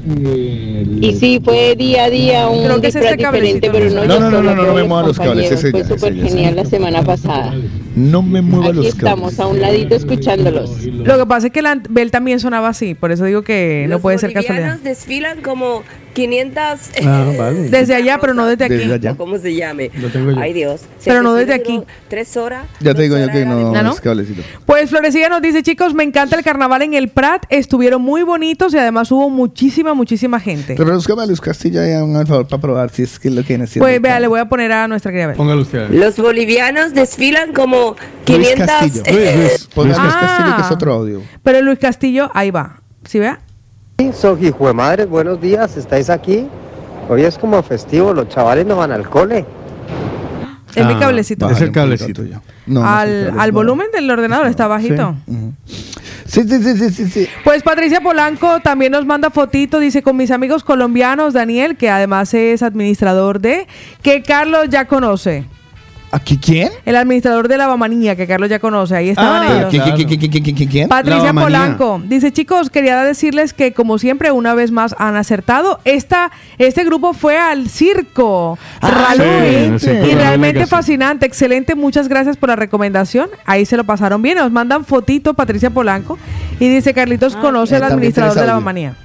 [1.02, 4.06] Y sí, fue día a día un Creo que es este diferente, pero ¿no?
[4.06, 6.16] no, No, yo no, no, no, no, no me los muevas los cables, Fue súper
[6.16, 7.54] genial la semana pasada.
[7.96, 9.40] No me mueva Aquí los estamos, cables.
[9.40, 10.84] a un ladito escuchándolos.
[10.86, 14.00] Lo que pasa es que la Bel también sonaba así, por eso digo que no
[14.00, 14.80] puede ser casualidad.
[14.80, 15.84] desfilan como
[16.16, 16.62] 500...
[17.06, 17.70] Ah, vale.
[17.70, 18.74] Desde allá, pero no desde aquí.
[18.76, 19.16] Desde allá.
[19.16, 19.92] ¿Cómo se llame?
[20.02, 20.40] Lo tengo yo.
[20.40, 20.82] Ay, Dios.
[21.04, 21.82] Pero no desde aquí.
[22.08, 22.66] Tres horas.
[22.80, 23.92] Ya te digo que era de- no, ¿Ah, no?
[23.92, 24.42] es cablecito.
[24.66, 28.74] Pues Florecilla nos dice, chicos, me encanta el carnaval en el Prat, estuvieron muy bonitos
[28.74, 30.76] y además hubo muchísima, muchísima gente.
[30.78, 33.44] Pero búscame a Luz Castillo y hagan el favor para probar si es que lo
[33.44, 33.84] que necesita.
[33.86, 35.34] Pues vea, le voy a poner a nuestra querida.
[35.34, 35.90] Póngalo usted.
[35.90, 37.96] Los bolivianos desfilan como
[38.28, 38.66] Luis 500...
[38.68, 39.04] Castillo.
[39.12, 39.70] Luis, Luis.
[39.76, 40.02] Ponga Ah.
[40.04, 41.22] Luis Castillo que es otro audio.
[41.44, 42.80] Pero Luis Castillo, ahí va.
[43.06, 43.40] ¿Sí vea?
[44.14, 46.48] Soy hijo de madre, buenos días, ¿estáis aquí?
[47.08, 49.46] Hoy es como festivo, los chavales no van al cole.
[50.76, 51.50] Es mi Ah, cablecito.
[51.50, 52.22] Es el cablecito.
[52.22, 52.42] tuyo.
[52.66, 55.16] No, al, al volumen del ordenador está bajito.
[56.26, 57.28] Sí, sí, sí, sí, sí, sí.
[57.46, 62.34] Pues Patricia Polanco también nos manda fotito, dice con mis amigos colombianos, Daniel, que además
[62.34, 63.66] es administrador de,
[64.02, 65.46] que Carlos ya conoce.
[66.12, 66.70] ¿Aquí quién?
[66.86, 69.70] El administrador de la Bamanía, que Carlos ya conoce, ahí estaban Ah, ellos.
[70.70, 70.88] ¿Quién?
[70.88, 71.34] Patricia.
[71.34, 75.80] Polanco dice, chicos, quería decirles que como siempre, una vez más han acertado.
[75.84, 78.58] Esta, este grupo fue al circo.
[78.82, 79.14] Ah,
[79.78, 83.30] sí, y realmente fascinante, excelente, muchas gracias por la recomendación.
[83.46, 84.38] Ahí se lo pasaron bien.
[84.38, 86.18] Nos mandan fotito Patricia Polanco
[86.60, 88.56] y dice, Carlitos conoce eh, al administrador de la audio.
[88.62, 88.96] Bamanía.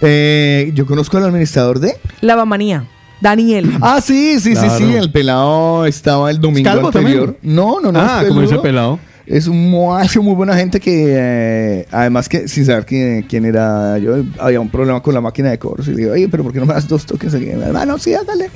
[0.00, 1.96] Eh, yo conozco al administrador de.
[2.20, 2.84] La Bamanía.
[3.20, 3.70] Daniel.
[3.80, 4.70] Ah, sí, sí, Claro.
[4.78, 4.94] sí, sí.
[4.94, 7.34] El pelado estaba el domingo calvo anterior.
[7.34, 7.54] también?
[7.56, 8.00] No, no, no.
[8.00, 8.98] Ah, como dice pelado.
[9.28, 13.98] Es un muchacho muy buena gente que, eh, además que sin saber quién, quién era
[13.98, 15.86] yo, había un problema con la máquina de cobros.
[15.88, 17.48] Y le digo, oye, pero ¿por qué no me das dos toques aquí?
[17.48, 18.50] Hermano, sí, hágale.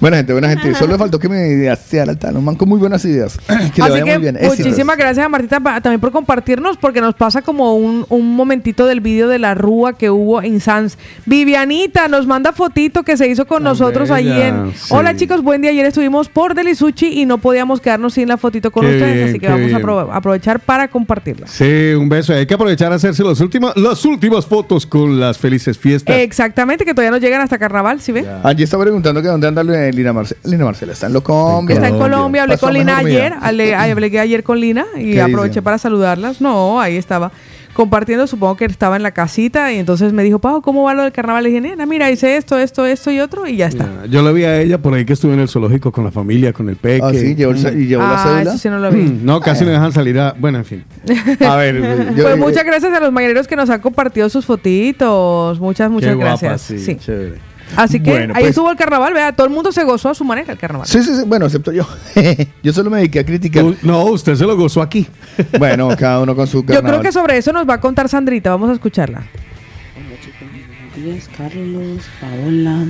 [0.00, 0.74] Buena gente, buena gente.
[0.74, 2.36] Solo le faltó que me hacía el altar.
[2.36, 3.38] Un man con muy buenas ideas.
[3.46, 4.36] que le Así vaya que muy bien.
[4.36, 4.58] Éxitos.
[4.58, 8.86] muchísimas gracias a Martita pa- también por compartirnos, porque nos pasa como un, un momentito
[8.86, 10.98] del vídeo de la rúa que hubo en Sans.
[11.26, 14.72] Vivianita nos manda fotito que se hizo con nosotros allí en...
[14.74, 14.88] sí.
[14.90, 15.70] Hola chicos, buen día.
[15.70, 19.28] Ayer estuvimos por Delisuchi y no podíamos quedarnos sin la fotito con Qué ustedes, bien,
[19.28, 19.82] así que vamos a bien.
[20.18, 21.46] Apro- aprovechar para compartirla.
[21.46, 22.34] Sí, un beso.
[22.34, 26.16] Hay que aprovechar a hacerse los últimos, las últimas fotos con las felices fiestas.
[26.16, 28.26] Exactamente, que todavía no llegan hasta carnaval, ¿sí ve?
[28.42, 30.40] Allí está preguntando que dónde anda Lina Marcela.
[30.44, 31.74] Lina Marcela está en Locombia.
[31.74, 35.22] Está en Colombia, hablé Pasó con Lina ayer, hablé, hablé ayer con Lina y ¿Qué
[35.22, 35.62] aproveché dice?
[35.62, 36.40] para saludarlas.
[36.40, 37.32] No, ahí estaba
[37.78, 41.04] compartiendo, supongo que estaba en la casita y entonces me dijo, Pau, ¿cómo va lo
[41.04, 41.44] del carnaval?
[41.44, 43.84] Le dije, nena, mira, hice esto, esto, esto y otro y ya está.
[44.02, 46.10] Ya, Yo la vi a ella por ahí que estuve en el zoológico con la
[46.10, 47.04] familia, con el peque.
[47.06, 48.50] Ah, sí, llevó, el- y llevó la Ah, cédula.
[48.50, 49.02] eso sí no lo vi.
[49.02, 50.34] Mm, No, casi no dejan salir a...
[50.36, 50.84] Bueno, en fin.
[51.46, 51.80] A ver,
[52.16, 55.60] yo- pues muchas gracias a los mañaneros que nos han compartido sus fotitos.
[55.60, 56.62] Muchas, muchas Qué guapa, gracias.
[56.62, 56.96] sí, Sí.
[56.96, 57.38] chévere.
[57.76, 60.14] Así que Bueno, ahí pues- estuvo el carnaval, vea, todo el mundo se gozó a
[60.14, 60.86] su manera el carnaval.
[60.86, 61.86] Sí, sí, sí, bueno, excepto yo.
[62.62, 63.64] yo solo me dediqué a criticar.
[63.64, 65.06] U- No, usted se lo gozó aquí.
[65.58, 67.02] bueno, cada uno con su Yo creo carnaval.
[67.06, 69.24] que sobre eso nos va a contar Sandrita, vamos a escucharla.
[70.94, 72.86] Buenos días, Carlos, Paola,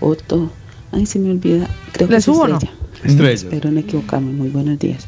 [0.00, 0.50] Otto.
[0.92, 1.68] Ay, se me olvida.
[1.92, 2.54] Creo ¿Le que es subo o no?
[2.56, 2.74] Estrella.
[3.04, 3.32] Estrella.
[3.34, 4.32] Espero no equivocarme.
[4.32, 5.06] Muy buenos días.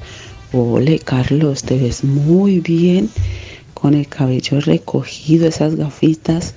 [0.52, 3.08] Ole, Carlos, te ves muy bien
[3.74, 6.54] con el cabello recogido, esas gafitas.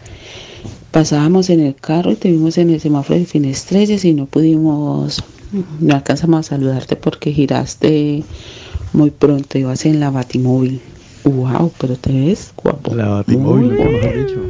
[0.91, 5.23] Pasábamos en el carro y te vimos en el semáforo de Finestrellas y no pudimos,
[5.79, 8.23] no alcanzamos a saludarte porque giraste
[8.93, 9.57] muy pronto.
[9.57, 10.81] Ibas en la Batimóvil.
[11.23, 12.95] Wow, pero te ves guapo.
[12.95, 14.41] La batimóvil, mejor dicho.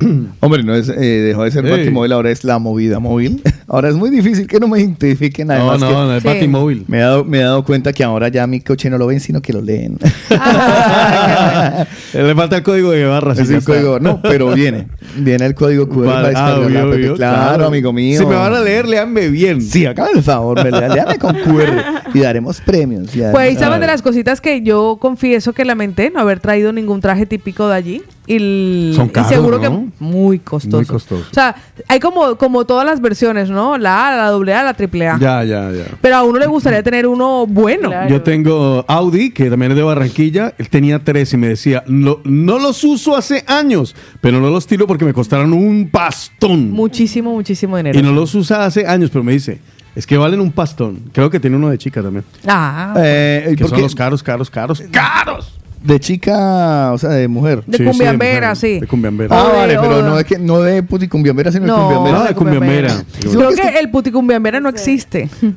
[0.40, 1.68] Hombre, no es, eh, dejó de ser.
[1.68, 3.42] Batimóvil, ahora es la movida móvil.
[3.68, 5.48] ahora es muy difícil que no me identifiquen.
[5.48, 6.28] No, Además no, que no es Sí.
[6.28, 6.84] batimóvil.
[6.88, 9.20] me, he dado, me he dado cuenta que ahora ya mi coche no lo ven,
[9.20, 9.98] sino que lo leen.
[12.14, 13.38] Le falta el código de barras.
[13.38, 14.88] es el código, no, pero viene.
[15.16, 18.18] Viene el código QR para Vale, ah, obvio, obvio, claro, amigo mío.
[18.20, 19.60] Si me van a leer, léanme bien.
[19.60, 21.82] Sí, hágame el favor, me lea- léame con QR
[22.14, 23.14] y daremos premios.
[23.14, 27.00] y Pues saben de las cositas que yo confieso que lamenté no haber traído ningún
[27.00, 28.02] traje típico de allí.
[28.26, 29.62] Y, el- Son y caros, seguro ¿no?
[29.62, 30.78] que muy costoso.
[30.78, 31.24] Muy costoso.
[31.30, 31.54] O sea,
[31.88, 33.53] hay como, como todas las versiones, ¿no?
[33.78, 35.18] La A, la doble A, la triple A.
[35.18, 35.84] Ya, ya, ya.
[36.00, 37.88] Pero a uno le gustaría tener uno bueno.
[37.88, 38.08] Claro.
[38.10, 40.54] Yo tengo Audi, que también es de Barranquilla.
[40.58, 44.66] Él tenía tres y me decía, no, no los uso hace años, pero no los
[44.66, 46.70] tiro porque me costaron un pastón.
[46.70, 47.98] Muchísimo, muchísimo dinero.
[47.98, 49.58] y no los usa hace años, pero me dice,
[49.94, 51.00] es que valen un pastón.
[51.12, 52.24] Creo que tiene uno de chica también.
[52.46, 55.52] Ah, Eh, ¿y Que por son los caros, caros, caros, caros.
[55.84, 57.62] De chica, o sea, de mujer.
[57.66, 58.80] de Sí, cumbiambera, sí.
[58.80, 59.38] De cumbiambera.
[59.38, 62.18] Ah, de- vale, pero de- no de, que, no de puticumbiambera, sino de No, cumbiambera.
[62.18, 63.04] No, de cumbiambera.
[63.20, 65.28] Creo que el puticumbiambera no existe.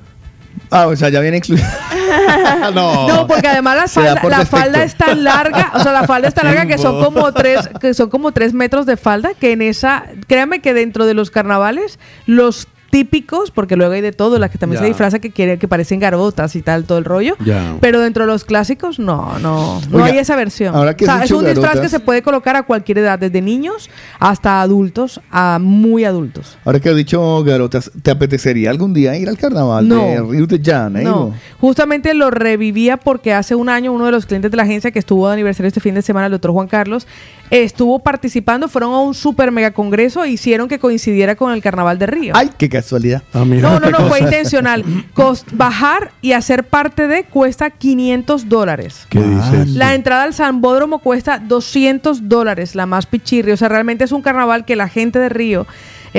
[0.70, 1.64] Ah, o sea, ya viene incluido.
[2.74, 3.08] no.
[3.08, 6.28] No, porque además la falda, por la falda es tan larga, o sea, la falda
[6.28, 9.52] es tan larga que son como tres, que son como tres metros de falda, que
[9.54, 14.40] en esa, créanme que dentro de los carnavales, los típicos, porque luego hay de todo,
[14.40, 17.36] las que también se disfraza que quiere, que parecen garotas y tal, todo el rollo.
[17.80, 20.76] Pero dentro de los clásicos, no, no, no Oiga, hay esa versión.
[20.76, 23.40] ahora que O sea, es un disfraz que se puede colocar a cualquier edad, desde
[23.40, 23.88] niños
[24.20, 26.58] hasta adultos, a muy adultos.
[26.66, 30.02] Ahora que has dicho garotas, ¿te apetecería algún día ir al carnaval No.
[30.04, 31.10] de Río de Janeiro?
[31.12, 34.90] No, justamente lo revivía porque hace un año uno de los clientes de la agencia
[34.90, 37.06] que estuvo de aniversario este fin de semana, el doctor Juan Carlos,
[37.50, 41.98] estuvo participando, fueron a un super mega congreso e hicieron que coincidiera con el carnaval
[42.00, 42.34] de Río.
[42.36, 43.24] Ay, qué casualidad.
[43.34, 44.84] Ah, mira, No, no, no, fue intencional.
[45.54, 49.06] Bajar y hacer parte de cuesta 500 dólares.
[49.10, 49.70] ¿Qué dices?
[49.70, 53.52] La entrada al Sambódromo cuesta 200 dólares, la más pichirri.
[53.52, 55.68] O sea, realmente es un carnaval que la gente de Río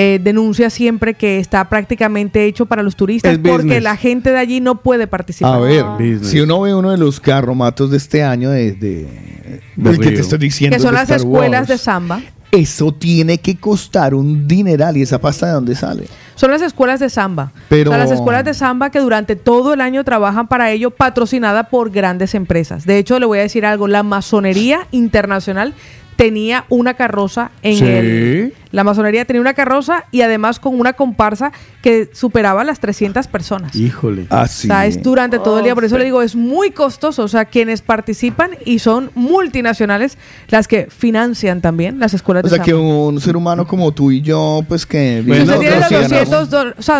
[0.00, 3.82] eh, denuncia siempre que está prácticamente hecho para los turistas Es porque business.
[3.82, 5.54] la gente de allí no puede participar.
[5.54, 6.28] A ver, Business.
[6.28, 10.10] si uno ve uno de los carromatos de este año, de, de- De el que
[10.12, 12.22] te estoy diciendo, que son las Star escuelas Wars, de samba.
[12.52, 14.96] Eso tiene que costar un dineral.
[14.96, 16.04] ¿Y esa pasta de dónde sale?
[16.38, 17.50] son las escuelas de samba.
[17.68, 17.90] Pero...
[17.90, 21.90] O las escuelas de samba que durante todo el año trabajan para ello, patrocinada por
[21.90, 22.86] grandes empresas.
[22.86, 25.74] De hecho, le voy a decir algo, la masonería internacional
[26.18, 27.84] tenía una carroza en ¿Sí?
[27.84, 28.54] él.
[28.72, 33.74] La masonería tenía una carroza y además con una comparsa que superaba las 300 personas.
[33.76, 34.26] Híjole.
[34.28, 34.66] Ah, Así.
[34.66, 35.74] O sea, es durante todo el día.
[35.74, 37.22] Por eso le digo, es muy costoso.
[37.22, 42.52] O sea, quienes participan y son multinacionales las que financian también las escuelas o de
[42.52, 45.22] O sea, que un ser humano como tú y yo, pues que...
[45.26, 46.27] Pues, bueno, no,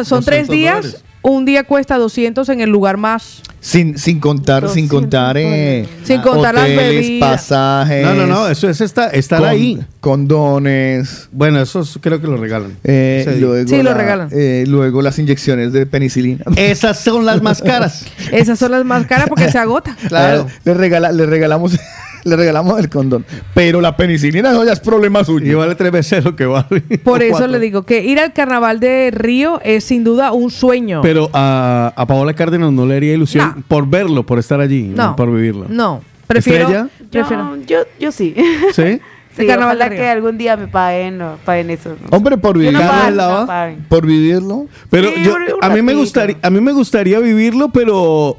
[0.05, 1.03] son tres días.
[1.21, 3.43] Un día cuesta 200 en el lugar más.
[3.61, 8.05] Sin, sin contar, sin contar, eh, sin contar hoteles, las pasajes.
[8.05, 9.81] No, no, no, eso es estar, estar ahí.
[10.01, 11.29] Condones.
[11.33, 12.79] Bueno, eso creo que lo regalan.
[12.85, 13.27] Eh,
[13.67, 14.29] sí, lo regalan.
[14.31, 16.45] Eh, luego las inyecciones de penicilina.
[16.57, 18.07] Esas son las más caras.
[18.31, 19.97] Esas son las más caras porque se agota.
[20.07, 20.45] Claro.
[20.45, 20.61] claro.
[20.65, 21.79] Le, regala, le regalamos
[22.25, 23.25] le regalamos el condón.
[23.55, 25.59] Pero la penicilina no ya es problema Y suyo.
[25.59, 26.81] vale tres veces lo que vale.
[27.03, 27.49] Por eso cuatro.
[27.49, 31.01] le digo que ir al carnaval de Río es sin duda un sueño.
[31.03, 33.63] Pero a, a Paola Cárdenas no le haría ilusión No.
[33.69, 35.67] por verlo, por estar allí, no, no, por vivirlo.
[35.69, 36.89] No, prefiero.
[37.11, 37.25] Yo,
[37.67, 38.35] yo, yo sí.
[38.73, 39.01] ¿Sí?
[39.37, 41.91] Sí, El carnaval de ojalá que algún día me paguen, no, paguen eso.
[41.91, 42.17] no.
[42.17, 42.81] Hombre, por no vivirlo.
[43.13, 43.71] Lava?
[43.71, 44.67] no por vivirlo.
[44.91, 48.37] Pero Sí, yo, a mí me gustaría, a mí me gustaría vivirlo, pero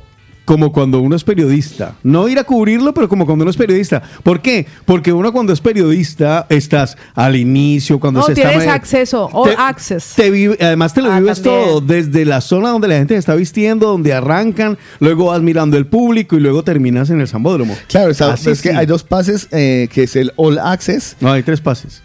[0.49, 1.93] como cuando uno es periodista.
[2.01, 4.01] No ir a cubrirlo, pero como cuando uno es periodista.
[4.23, 4.65] ¿Por qué?
[4.83, 9.53] Porque uno cuando es periodista estás al inicio, cuando No, se está tienes acceso, all
[9.59, 10.13] access.
[10.15, 11.65] te vive- además te lo Ah, vives también.
[11.67, 15.77] todo, desde la zona donde la gente se está vistiendo, donde arrancan, luego vas mirando
[15.77, 17.77] el público y luego terminas en el Sambódromo.
[17.87, 21.15] Claro, esa- Así es que hay dos pases, eh, que es el All Access.
[21.21, 22.01] No, hay tres pases.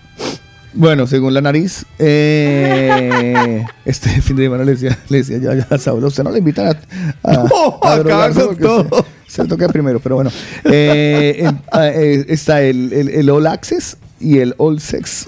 [0.76, 5.78] Bueno, según la nariz, eh, este fin de semana le decía, le decía ya, ya,
[5.78, 9.06] Saulo, usted no le invitan a, a, No, a drogarse todo.
[9.26, 10.30] Se, se toca primero, pero bueno.
[10.64, 15.26] Eh, ah, eh, está el, el, el All Access y el All Sex.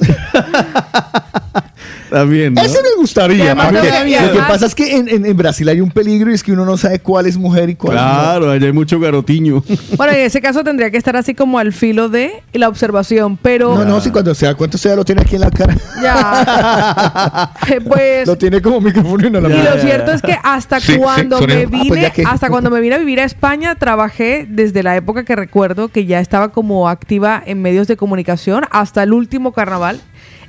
[2.11, 2.63] También, ¿no?
[2.63, 3.45] Ese me gustaría.
[3.47, 6.35] además porque lo que pasa es que en, en- en Brasil hay un peligro y
[6.35, 8.03] es que uno no sabe cuál es mujer y cuál no.
[8.03, 9.63] Claro, allá hay mucho garotiño.
[9.97, 13.75] Bueno, en ese caso tendría que estar así como al filo de la observación, pero
[13.75, 15.75] No, no, si cuando se da cuenta usted ya lo tiene aquí en la cara.
[16.03, 17.53] ya.
[17.69, 20.79] Eh, pues Lo tiene como micrófono y no lo Y lo cierto es que hasta
[20.81, 23.75] Sí, cuando me ah, vine, pues que- hasta cuando me vine a vivir a España,
[23.75, 28.65] trabajé desde la época que recuerdo que ya estaba como activa en medios de comunicación
[28.71, 30.01] hasta el último carnaval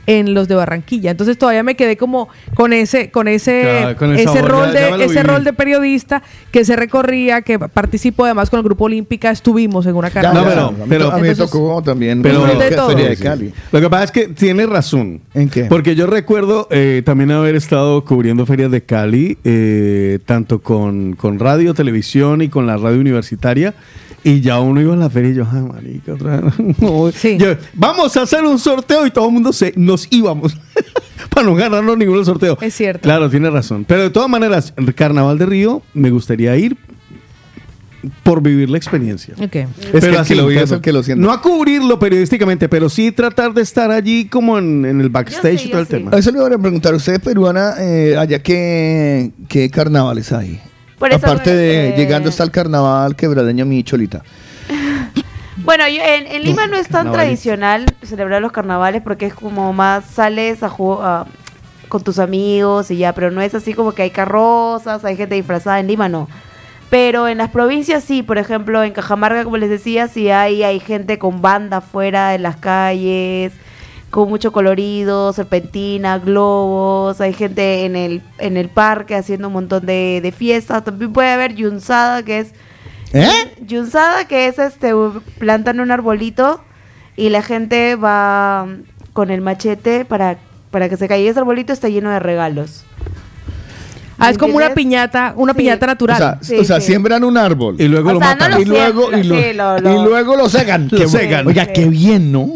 [0.08, 1.12] en los de Barranquilla.
[1.12, 4.74] Entonces todavía me quedé como con ese con ese Claro, con el ese sabor, rol
[4.74, 8.86] ya- de ese rol de periodista que se recorría, que participó además con el grupo
[8.86, 10.43] Olímpica, estuvimos en una carnaval.
[10.43, 12.89] No, pero- a mí, pero- a mí me entonces- tocó también pero- la De todo.
[12.89, 13.17] Feria de.
[13.17, 13.54] Cali.
[13.72, 15.22] Lo que pasa es que tiene razón.
[15.34, 15.65] ¿En qué?
[15.65, 21.38] Porque yo recuerdo eh, también haber estado cubriendo ferias de Cali, eh, tanto con, con
[21.39, 23.74] radio, televisión y con la radio universitaria.
[24.23, 26.53] Y ya uno iba a la feria y yo, ay, marica, otra vez.
[26.80, 27.38] No, Sí.
[27.38, 30.58] yo, vamos a hacer un sorteo y todo el mundo se, nos íbamos
[31.30, 32.58] para no ganarnos ningún sorteo.
[32.62, 33.03] Es cierto.
[33.03, 33.86] Claro, tiene razón.
[33.88, 36.75] Pero de todas maneras, el Carnaval de Río me gustaría ir
[38.23, 39.34] por vivir la experiencia.
[39.36, 39.56] Ok.
[39.56, 41.23] Es que el que lo vive es el que lo siente.
[41.23, 45.60] No a cubrirlo periodísticamente, pero sí tratar de estar allí como en, en el backstage
[45.62, 45.93] sí, y todo el sí.
[45.93, 46.12] tema.
[46.17, 46.93] Eso le voy a preguntar.
[46.93, 47.73] ¿Usted es peruana?
[47.80, 50.60] Eh, allá qué, qué carnavales hay?
[50.99, 54.23] Por eso, Aparte de eh, llegando hasta el carnaval quebradeño mi cholita.
[55.63, 59.73] Bueno, yo- en, en Lima no es tan tradicional celebrar los carnavales porque es como
[59.73, 61.25] más sales a jugar
[61.88, 65.33] con tus amigos y ya, pero no es así como que hay carrozas, hay gente
[65.36, 66.27] disfrazada en Lima, no.
[66.89, 70.79] Pero en las provincias sí, por ejemplo, en Cajamarca, como les decía, sí hay, hay
[70.79, 73.51] gente con banda afuera en las calles,
[74.10, 79.86] con mucho colorido, serpentina, globos, hay gente en el, en el parque haciendo un montón
[79.86, 80.84] de, de fiestas.
[80.84, 82.54] También puede haber yunzada, que es
[83.13, 83.30] ¿Eh?
[83.65, 84.91] Yunzada, que es este,
[85.39, 86.62] plantan un arbolito
[87.15, 88.67] y la gente va
[89.13, 90.38] con el machete para,
[90.72, 91.24] para que se caiga.
[91.24, 92.84] Y ese arbolito está lleno de regalos.
[94.20, 95.60] Ah, es como una piñata, una Sí.
[95.60, 96.17] piñata O natural.
[96.17, 96.88] sea, Sí, o sea, sí.
[96.88, 97.76] siembran un árbol.
[97.80, 98.51] Y luego O lo sea, matan.
[98.51, 100.89] no y luego, y, lo- sí, lo- y luego lo cegan.
[100.91, 100.97] Lo
[101.47, 101.72] Oiga, Sí.
[101.74, 102.49] qué bien, ¿no?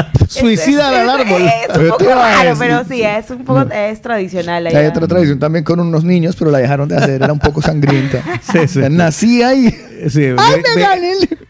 [0.28, 1.42] Suicida al árbol.
[1.42, 4.66] Es, un poco raro, pero sí, es un poco es tradicional.
[4.66, 4.88] Hay allá.
[4.88, 8.22] otra tradición también con unos niños, pero la dejaron de hacer, era un poco sangrienta.
[8.52, 8.80] Sí, sí.
[8.90, 9.74] Nací ahí.
[10.08, 10.28] Sí,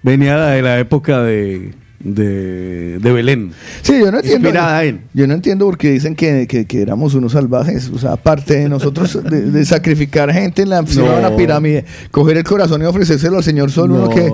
[0.03, 1.75] venía de la época de,
[2.05, 3.53] de, de Belén.
[3.83, 4.49] Sí, yo no entiendo.
[4.49, 5.03] Inspirada en.
[5.15, 7.91] Yo no entiendo por qué dicen que, que, que éramos unos salvajes.
[7.95, 11.19] O sea, aparte de nosotros de, de sacrificar gente en la, No.
[11.19, 14.01] una pirámide, coger el corazón y ofrecérselo al Señor solo, No.
[14.07, 14.31] uno que.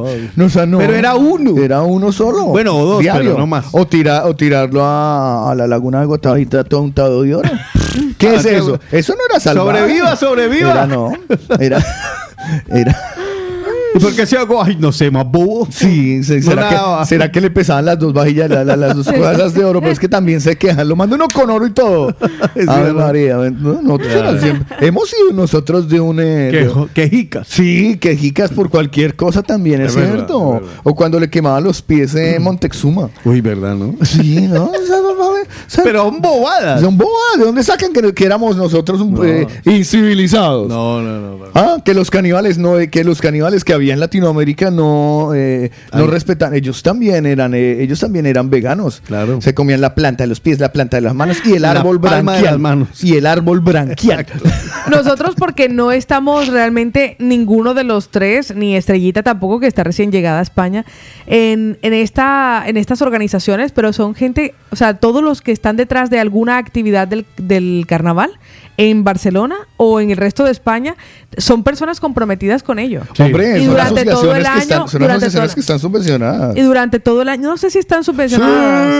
[0.66, 0.78] No.
[0.78, 1.62] Pero era uno.
[1.62, 2.46] Era uno solo.
[2.46, 3.66] Bueno, o dos, pero no más.
[3.72, 7.50] O, tira, o tirarlo a, a la laguna de Guatavita todo untado de oro.
[8.18, 8.78] ¿Qué Ah, es qué eso?
[8.92, 9.78] Eso no era salvaje.
[9.80, 10.70] Sobreviva, sobreviva.
[10.72, 11.12] Era no.
[11.58, 11.84] Era.
[12.68, 12.96] Era.
[13.95, 14.62] ¿Y por qué se hago?
[14.62, 15.66] Ay, no sé, más bobo.
[15.70, 17.01] Sí, se- No ¿será, nada.
[17.01, 19.80] que, ¿será que le pesaban las dos vajillas, la- la- las dos cosas de oro?
[19.80, 20.89] Pero es que también se quejan.
[20.89, 22.14] Lo mando uno con oro y todo.
[22.55, 23.07] Es Ave verdad.
[23.07, 23.36] María.
[23.36, 24.41] no, nosotros Claro.
[24.41, 26.18] siempre- hemos sido nosotros de un...
[26.20, 27.49] eh, Quejo- Quejicas.
[27.49, 30.51] Sí, quejicas por cualquier cosa también, es, Es verdad, cierto.
[30.53, 30.68] verdad.
[30.84, 33.11] O cuando le quemaban los pies en Montezuma.
[33.24, 33.95] Uy, ¿verdad, no?
[34.05, 34.70] Sí, ¿no?
[34.78, 35.36] O sea, no, no, o
[35.66, 36.80] sea, Pero son bobadas.
[36.80, 37.39] son bobadas.
[37.39, 39.22] ¿De dónde sacan que, que éramos nosotros No.
[39.24, 40.68] eh, incivilizados?
[40.68, 41.36] No, no, no.
[41.39, 41.45] no.
[41.55, 46.06] Ah, que los caníbales no, que los caníbales que había en Latinoamérica no, eh, no
[46.06, 46.54] respetan.
[46.54, 49.02] Ellos también eran, eh, ellos también eran veganos.
[49.06, 49.40] Claro.
[49.40, 51.72] Se comían la planta de los pies, la planta de las manos y el La
[51.72, 52.54] árbol palma de branquial.
[52.54, 53.04] las manos.
[53.04, 54.26] Y el árbol branquial.
[54.90, 60.12] Nosotros porque no estamos realmente ninguno de los tres, ni Estrellita tampoco, que está recién
[60.12, 60.84] llegada a España,
[61.26, 65.76] en, en, esta, en estas organizaciones, pero son gente, o sea, todos los que están
[65.76, 68.30] detrás de alguna actividad del, del carnaval
[68.78, 70.94] en Barcelona o en el resto de España,
[71.36, 73.02] son personas comprometidas con ello.
[73.14, 73.22] Sí.
[73.24, 76.56] Hombre, Y son durante todo el que, año- están, son durante todo- que están subvencionadas.
[76.56, 78.94] Y durante todo el año, no sé si están subvencionadas.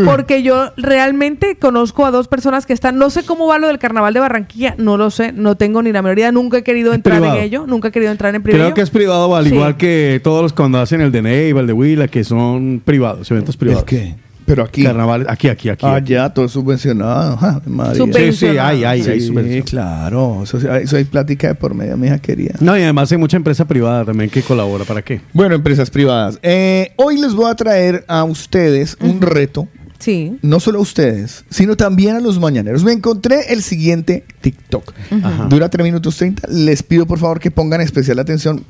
[0.00, 0.04] Sí.
[0.04, 3.78] Porque yo realmente conozco a dos personas que están, no sé cómo va lo del
[3.78, 6.92] carnaval de Barranquilla, no lo sé, no tengo ni la menor idea, nunca he querido
[6.94, 7.38] entrar privado.
[7.38, 8.64] en ello, nunca he querido entrar en privado.
[8.64, 9.54] Creo que es privado, al Sí.
[9.54, 13.30] igual que todos los cuando hacen el de Neiva, el de Huila, que son privados,
[13.30, 13.82] eventos privados.
[13.84, 14.14] ¿El qué?
[14.46, 14.82] Pero aquí.
[14.84, 15.86] Carnavales, aquí, aquí, aquí.
[15.86, 16.12] Ah, aquí.
[16.12, 17.36] ya, todo subvencionado.
[17.38, 17.94] Ja, María.
[18.02, 19.62] Subven- Sí, sí, hay, hay, hay Sí, subvención.
[19.62, 20.42] claro.
[20.44, 22.54] Eso, eso hay plática de por medio, mi hija querida.
[22.60, 24.84] No, y además hay mucha empresa privada también que colabora.
[24.84, 25.20] ¿Para qué?
[25.32, 26.38] Bueno, empresas privadas.
[26.42, 29.66] Eh, hoy les voy a traer a ustedes un reto.
[29.98, 30.36] Sí.
[30.42, 32.84] No solo a ustedes, sino también a los mañaneros.
[32.84, 34.92] Me encontré el siguiente TikTok.
[35.22, 35.46] Ajá.
[35.48, 36.46] Dura 3 minutos 30.
[36.50, 38.64] Les pido por favor que pongan especial atención.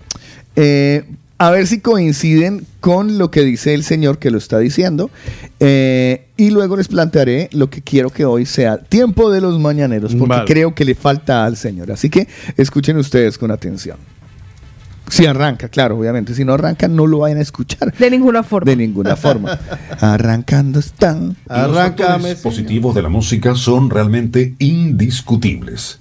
[0.54, 1.04] Eh,
[1.38, 5.10] a ver si coinciden con lo que dice el señor que lo está diciendo.
[5.60, 10.14] Eh, y luego les plantearé lo que quiero que hoy sea tiempo de los mañaneros,
[10.14, 10.44] porque Vale.
[10.46, 11.90] creo que le falta al señor.
[11.90, 13.96] Así que escuchen ustedes con atención.
[15.08, 16.34] Si arranca, claro, obviamente.
[16.34, 17.92] Si no arranca, no lo vayan a escuchar.
[17.98, 18.70] De ninguna forma.
[18.70, 19.58] De ninguna forma.
[20.00, 21.36] Arrancando están.
[21.48, 26.00] Y los positivos de la música son realmente indiscutibles.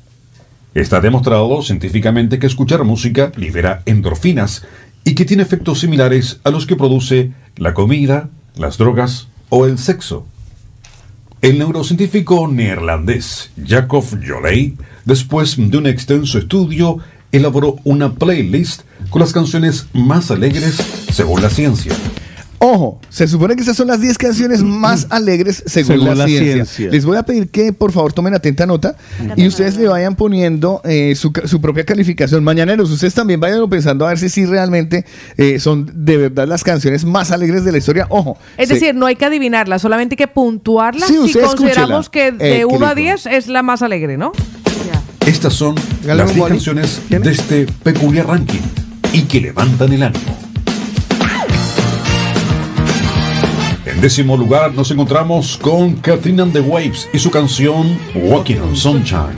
[0.74, 4.64] Está demostrado científicamente que escuchar música libera endorfinas
[5.04, 9.78] y que tiene efectos similares a los que produce la comida, las drogas o el
[9.78, 10.26] sexo.
[11.42, 17.00] El neurocientífico neerlandés Jacob Jolley, después de un extenso estudio,
[17.34, 20.76] elaboró una playlist con las canciones más alegres
[21.12, 21.94] según la ciencia.
[22.66, 26.28] Ojo, se supone que esas son las 10 canciones más alegres según, Según la, la
[26.28, 26.54] ciencia.
[26.66, 26.90] ciencia.
[26.92, 28.96] Les voy a pedir que por favor tomen atenta nota
[29.36, 32.42] y ustedes le vayan poniendo eh, su, su propia calificación.
[32.42, 35.04] Mañaneros, ustedes también vayan pensando a ver si sí realmente
[35.36, 38.08] eh, son de verdad las canciones más alegres de la historia.
[38.10, 38.38] Ojo.
[38.58, 42.10] Es se- decir, no hay que adivinarla, solamente hay que puntuarla Sí, si consideramos escúchela.
[42.12, 44.32] que de Eh, 1 a qué 10 es la más alegre, ¿no?
[45.28, 46.52] Estas son las un 10 boli.
[46.56, 47.26] canciones ¿Tiene?
[47.26, 48.60] de este peculiar ranking
[49.12, 50.38] y que levantan el ánimo.
[54.04, 59.38] Décimo lugar nos encontramos con Katrina and the Waves y su canción Walking on Sunshine.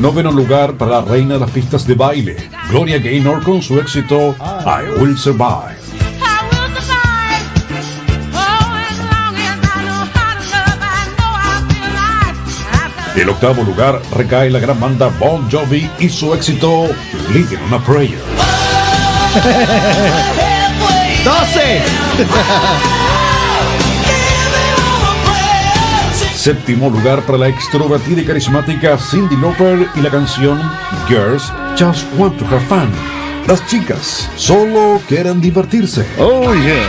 [0.00, 2.36] Noveno lugar para la reina de las pistas de baile,
[2.70, 5.74] Gloria Gaynor con su éxito I Will Survive.
[13.16, 16.86] El octavo lugar recae la gran banda Bon Jovi y su éxito
[17.32, 18.53] Living on a Prayer.
[19.34, 19.42] 12.
[26.36, 30.60] Séptimo lugar para la extrovertida y carismática Cindy Lauper y la canción
[31.08, 32.92] Girls Just Want to Have Fun.
[33.48, 36.06] Las chicas solo quieren divertirse.
[36.18, 36.88] Oh, yeah.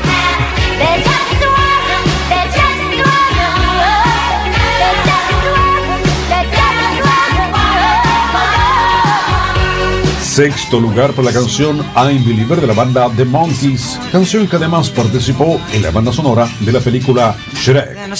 [10.35, 14.89] Sexto lugar para la canción I'm Believer de la banda The Monkeys, canción que además
[14.89, 17.95] participó en la banda sonora de la película Shrek.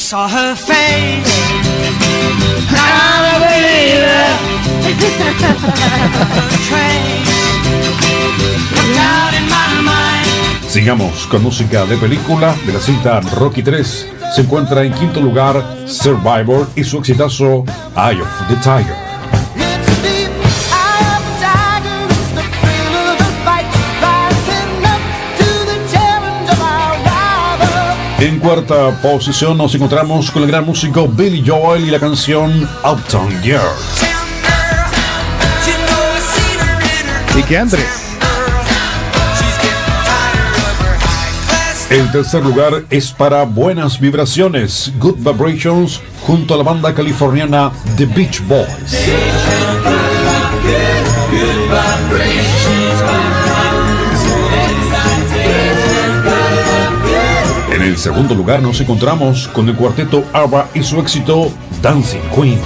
[10.69, 14.07] Sigamos con música de película de la cinta Rocky 3.
[14.33, 17.65] Se encuentra en quinto lugar Survivor y su exitazo
[17.97, 19.04] Eye of the Tiger.
[28.45, 33.59] Cuarta posición nos encontramos con el gran músico Billy Joel y la canción Uptown Girl.
[37.35, 37.87] ¿Y qué Andrés?
[41.89, 48.05] El tercer lugar es para Buenas Vibraciones, Good Vibrations, junto a la banda californiana The
[48.05, 50.04] Beach Boys.
[58.05, 61.51] Segundo lugar nos encontramos con el cuarteto ABBA y su éxito
[61.81, 62.59] Dancing Queen.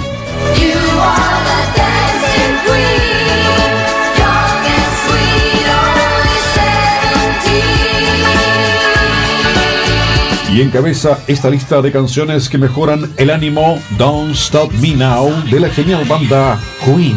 [10.52, 15.58] Y encabeza esta lista de canciones que mejoran el ánimo Don't Stop Me Now de
[15.58, 17.16] la genial banda Queen.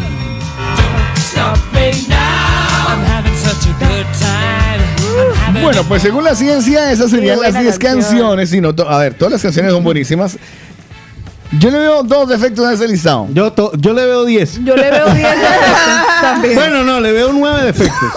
[5.64, 8.54] Bueno, pues según la ciencia, esas serían las 10 canciones.
[8.54, 10.38] Y no a ver, todas las canciones son buenísimas.
[11.60, 13.28] Yo le veo dos defectos a ese listado.
[13.32, 14.64] Yo, to- yo le veo 10.
[14.66, 16.56] Yo le veo 10 defectos también.
[16.56, 18.12] Bueno, no, le veo 9 defectos.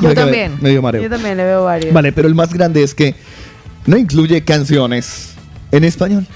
[0.00, 0.56] Yo también.
[0.60, 1.02] Medio mareo.
[1.02, 1.92] Yo también le veo varios.
[1.94, 3.14] Vale, pero el más grande es que
[3.86, 5.34] no incluye canciones
[5.70, 6.26] en español.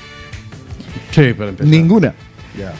[1.11, 1.69] Sí, para empezar.
[1.71, 2.15] Ninguna.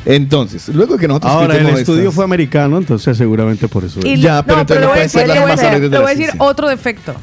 [0.05, 4.01] Entonces, luego que nosotros Ahora, el estudio estas- fue americano, entonces seguramente por eso.
[4.05, 4.17] Y.
[4.21, 6.31] Ya, pero entonces no pueden ser decir, las le voy a decir- voy a decir
[6.39, 7.15] otro defecto.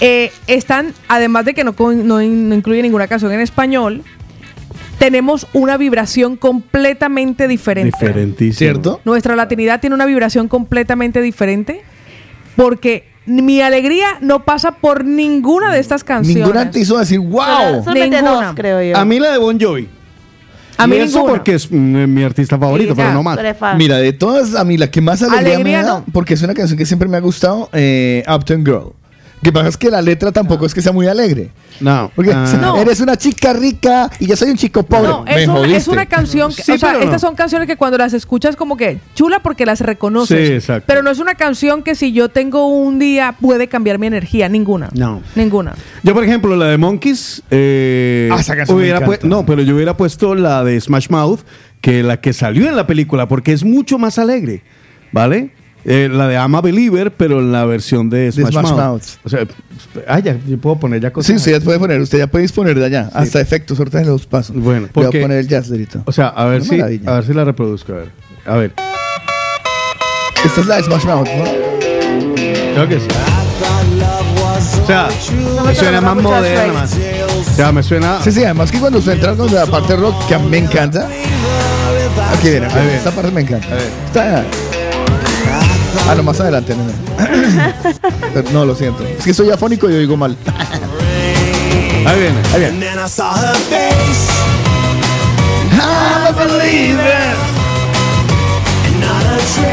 [0.00, 4.02] Eh, están, además de que no, incluye ninguna canción en español,
[4.98, 7.96] tenemos una vibración completamente diferente.
[7.98, 8.58] Diferentísimo.
[8.58, 9.00] ¿Cierto?
[9.04, 11.82] Nuestra latinidad tiene una vibración completamente diferente
[12.56, 16.42] porque mi alegría no pasa por ninguna de estas canciones.
[16.42, 17.84] Ninguna te hizo decir, wow.
[17.84, 18.46] Solamente Ninguna.
[18.46, 18.96] dos, creo yo.
[18.96, 19.88] A mí la de Bon Jovi.
[20.78, 21.34] A mí Y eso ninguna.
[21.34, 21.74] porque es mm,
[22.06, 23.38] mi artista favorito, Sí, pero ya, no más.
[23.76, 26.04] Mira, de todas, a mí la que más alegría, Alegría, me da, ¿no?
[26.12, 28.92] porque es una canción que siempre me ha gustado, eh, Uptown Girl.
[29.40, 31.50] Lo que pasa es que la letra tampoco es que sea muy alegre.
[31.80, 32.10] No.
[32.14, 32.44] Porque Ah.
[32.60, 32.76] No.
[32.76, 35.08] eres una chica rica y yo soy un chico pobre.
[35.08, 36.98] No, me es, una, es una canción, que, Sí, o sea, no.
[37.00, 40.48] estas son canciones que cuando las escuchas como que chula porque las reconoces.
[40.48, 40.84] Sí, exacto.
[40.86, 44.48] Pero no es una canción que si yo tengo un día puede cambiar mi energía,
[44.48, 44.88] ninguna.
[44.94, 45.22] No.
[45.36, 45.74] Ninguna.
[46.02, 47.42] Yo, por ejemplo, la de Monkeys.
[47.50, 51.40] eh, Ah, esa canción hubiera no, pero yo hubiera puesto la de Smash Mouth,
[51.80, 54.62] que la que salió en la película, porque es mucho más alegre.
[55.12, 55.50] ¿Vale?
[55.84, 58.76] Eh, la de I'm a Believer, pero en la versión de Smash, Smash Mouth.
[58.78, 59.02] Mouth.
[59.24, 59.40] O sea,
[60.06, 61.26] ah, ya, yo puedo poner ya cosas.
[61.28, 64.26] Sí, usted ya puede poner, usted ya puede disponer de allá, hasta efectos, ahorita los
[64.26, 64.56] pasos.
[64.56, 66.02] Bueno, Voy a porque- poner el jazz ahorita.
[66.04, 67.10] O sea, a ver, Una si, maravilla.
[67.10, 67.92] a ver si la reproduzco.
[67.92, 68.10] A ver.
[68.46, 68.72] A ver.
[70.44, 71.44] Esta es la de Smash Mouth, ¿no?
[72.74, 73.06] Creo que sí.
[74.82, 75.08] O sea,
[75.64, 76.72] me suena más moderna.
[76.72, 76.92] más.
[76.94, 78.20] O sea, me suena.
[78.22, 80.58] Sí, sí, además que cuando usted entra con la parte rock, que a mí me
[80.58, 81.08] encanta.
[82.32, 82.96] Aquí viene, aquí viene.
[82.96, 83.66] esta parte me encanta.
[83.68, 83.88] A ver.
[84.06, 84.44] Está-
[86.06, 86.74] Ah, no, más adelante.
[86.74, 86.84] No,
[88.34, 89.04] Pero no, lo siento.
[89.04, 90.36] Es que soy afónico y oigo mal.
[92.06, 92.40] Ahí viene.
[92.52, 92.86] Ahí viene.
[95.70, 97.47] I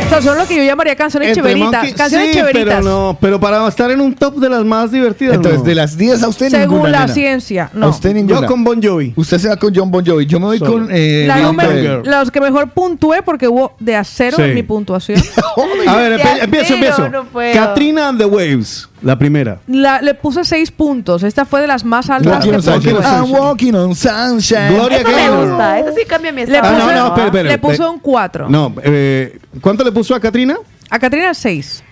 [0.06, 1.84] O sea, son lo que yo llamaría canciones Entre cheveritas.
[1.84, 2.76] Monkey- Canciones sí, cheveritas.
[2.76, 5.36] pero no, pero para estar en un top de las más divertidas.
[5.36, 5.66] Entonces, no.
[5.66, 7.14] de las 10 a usted Según ninguna, la nena.
[7.14, 7.70] ciencia.
[7.74, 7.90] A No.
[7.90, 8.42] usted ninguna.
[8.42, 9.14] Yo con Bon Jovi.
[9.16, 10.26] Usted se va con John Bon Jovi.
[10.26, 10.72] Yo me voy Solo.
[10.72, 10.88] con.
[10.92, 14.44] Eh, La número- los que mejor puntué porque hubo de acero Sí.
[14.44, 15.20] en mi puntuación.
[15.88, 17.10] A ver, empe- empiezo, empiezo.
[17.54, 19.60] Katrina and the Waves, la primera.
[19.68, 21.22] La- le puse seis puntos.
[21.24, 22.96] Esta fue de las más altas Walking que on sunshine.
[23.04, 24.74] I'm walking on sunshine.
[24.74, 25.48] Gloria Eso me Gaynor.
[25.48, 25.80] gusta.
[25.80, 26.68] Eso sí cambia mi Le estado.
[26.68, 27.50] Ah, no, puse, no, espera, espera.
[27.50, 28.50] le puse Eh, un 4.
[28.50, 30.58] No, eh, ¿cuánto le puso a Katrina?
[30.90, 31.84] A Catrina 6.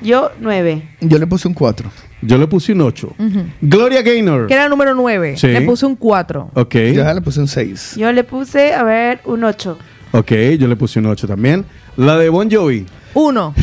[0.00, 0.88] Yo, nueve.
[1.00, 1.90] Yo le puse un 4.
[2.22, 3.14] Yo le puse un 8.
[3.60, 4.46] Gloria Gaynor.
[4.46, 5.36] Que era el número 9.
[5.36, 5.48] Sí.
[5.48, 6.50] Le puse un 4.
[6.54, 6.74] Ok.
[6.74, 7.94] Yo ya le puse un 6.
[7.96, 9.76] Yo le puse, a ver, un ocho.
[10.12, 11.64] Ok, yo le puse un 8 también.
[11.96, 12.86] La de Bon Jovi.
[13.14, 13.54] 1.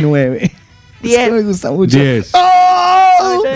[0.00, 0.52] 9.
[1.04, 1.32] Diez.
[1.32, 1.98] me gusta mucho.
[1.98, 2.30] 10.
[2.34, 2.40] ¡Oh!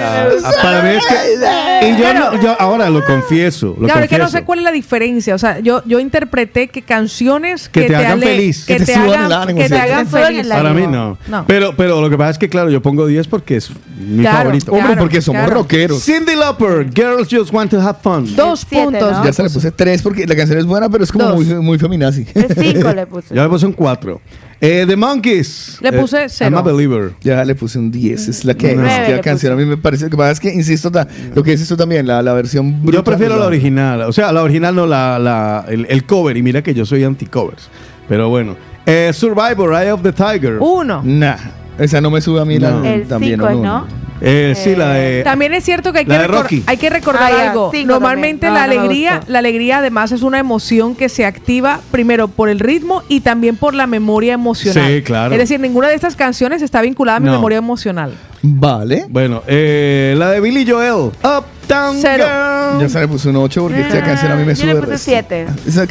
[0.00, 0.28] Ah,
[0.62, 1.88] para mí es que.
[1.88, 3.76] Y yo, no- yo ahora lo confieso.
[3.78, 4.38] Lo Claro, es que no confieso.
[4.38, 5.34] sé cuál es la diferencia.
[5.34, 8.64] O sea, yo, yo interpreté que canciones Que que, te hagan ale- feliz.
[8.64, 10.40] Que, Que te te suban hagan, el ánimo, que te hagan Te feliz.
[10.40, 11.18] el Para mí no.
[11.28, 11.44] No.
[11.46, 14.38] Pero, pero lo que pasa es que, claro, yo pongo 10 porque es mi Claro,
[14.38, 14.72] favorito.
[14.72, 15.54] Hombre, Claro, porque somos claro.
[15.62, 16.02] rockeros.
[16.02, 18.34] Cindy Lauper, Girls Just Want to Have Fun.
[18.36, 19.12] Dos Siete, puntos.
[19.18, 19.24] ¿no?
[19.24, 21.44] Ya se le puse 3 porque la canción es buena, pero es como Dos.
[21.44, 22.24] muy, muy feminazi.
[22.24, 23.34] De cinco le puse.
[23.34, 24.20] Yo le puse un 4.
[24.60, 25.78] Eh, The Monkeys.
[25.80, 26.50] Le puse Eh, cero.
[26.50, 27.12] I'm a believer.
[27.22, 28.26] Ya le puse un 10.
[28.28, 28.82] Es la que No.
[28.82, 29.52] es Nueve que la le canción.
[29.52, 32.06] A mí me parece que pasa es que insisto ta- lo que dices tú también,
[32.06, 33.48] la, la versión Yo prefiero la ¿verdad?
[33.48, 34.00] original.
[34.02, 36.36] O sea, la original no, la, la- el, el cover.
[36.36, 37.68] Y mira que yo soy anti-covers.
[38.08, 38.56] Pero bueno.
[38.84, 40.56] Eh, Survivor, Eye of the Tiger.
[40.60, 41.02] Uno.
[41.04, 41.36] Nah,
[41.78, 42.84] esa no me sube a mí la No.
[42.84, 43.38] El también.
[43.38, 43.86] cinco, no, ¿no?
[44.20, 45.22] Eh, sí, la de...
[45.22, 46.62] También es cierto que hay, que, de recor- Rocky.
[46.66, 47.70] hay que recordar Ah, algo.
[47.72, 48.54] cinco Normalmente también.
[48.54, 49.32] la No, no me alegría, gustó.
[49.32, 53.56] la alegría además es una emoción que se activa primero por el ritmo y también
[53.56, 54.86] por la memoria emocional.
[54.90, 55.32] Sí, claro.
[55.32, 57.32] Es decir, ninguna de estas canciones está vinculada a mi No.
[57.32, 58.12] memoria emocional.
[58.42, 59.06] Vale.
[59.08, 61.10] Bueno, eh, la de Billy Joel.
[61.22, 62.24] Uptown Cero.
[62.24, 62.80] Girl.
[62.80, 64.74] Ya se le puse un 8 porque esta canción a mí me Ah, Yo sube.
[64.74, 65.04] le puse resto.
[65.10, 65.46] siete.
[65.66, 65.86] Esa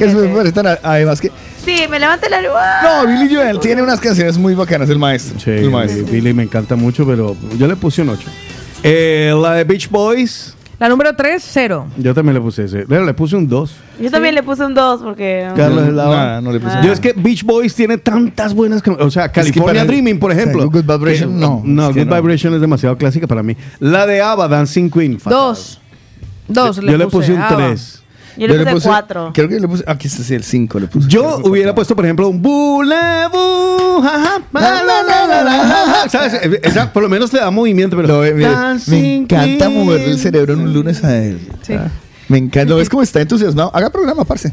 [0.83, 1.31] además que.
[1.63, 2.51] Sí, me levanté la luz.
[2.83, 5.39] No, Billy Joel tiene unas canciones muy bacanas, el maestro.
[5.39, 6.05] Sí, el maestro.
[6.05, 8.29] Billy me encanta mucho, pero yo le puse un 8.
[8.83, 10.53] Eh, la de Beach Boys.
[10.79, 11.87] La número 3, cero.
[11.97, 12.85] Yo también le puse ese.
[12.87, 13.75] Pero le puse un 2.
[13.99, 15.47] Yo también le puse un 2 porque.
[15.55, 16.81] Carlos es la Nada, no le puse Ah.
[16.85, 20.33] Yo es que Beach Boys tiene tantas buenas O sea, California para- Dreaming, por o
[20.35, 20.69] sea, ejemplo.
[20.69, 22.15] Good Vibration, Que- no, No, es que Good no.
[22.17, 23.57] Vibration es demasiado clásica para mí.
[23.79, 25.19] La de ABBA, Dancing Queen.
[25.19, 25.39] fatal.
[25.39, 25.81] Dos.
[26.47, 26.75] Dos.
[26.79, 27.57] Yo le puse un Ah, va.
[27.57, 28.03] 3.
[28.37, 29.31] Yo le puse 4.
[29.33, 29.83] Creo que le puse.
[29.87, 31.07] Aquí está sí, el 5 le puse.
[31.09, 34.03] Yo hubiera puesto, por ejemplo, un bulebu.
[36.09, 36.33] ¿Sabes?
[36.63, 38.21] Esa por lo menos te da movimiento, pero.
[38.21, 38.49] Mire,
[38.87, 41.39] me encanta moverle el cerebro en un lunes a él.
[41.61, 41.73] Sí.
[41.73, 41.89] Ah,
[42.27, 42.69] Me encanta.
[42.69, 43.71] ¿Lo ves cómo está entusiasmado?
[43.73, 44.51] Haga programa, parce.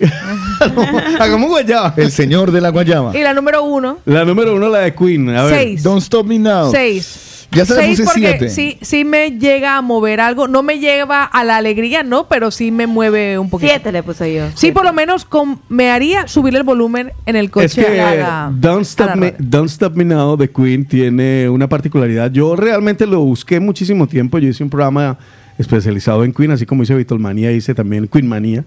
[1.20, 1.92] Hagamos guayaba.
[1.96, 3.16] El señor de la guayaba.
[3.16, 5.28] Y la número 1, La número uno, la de Queen.
[5.36, 5.54] A ver.
[5.54, 5.82] Seis.
[5.82, 6.70] Don't stop me now.
[6.70, 7.43] 6.
[7.54, 8.48] Ya se le Seis puse porque 7.
[8.50, 10.48] sí, sí me llega a mover algo.
[10.48, 13.70] No me lleva a la alegría, no, pero sí me mueve un poquito.
[13.72, 14.44] 7 le puse yo.
[14.54, 18.00] Sí, por lo menos con- me haría subir el volumen en el coche Es que
[18.00, 19.34] a la- Don't, a Stop la Me.
[19.38, 22.30] Don't Stop Me Now de Queen tiene una particularidad.
[22.30, 24.38] Yo realmente lo busqué muchísimo tiempo.
[24.38, 25.18] Yo hice un programa
[25.58, 28.64] especializado en Queen, así como hice Beatlemania, hice también Queen Manía.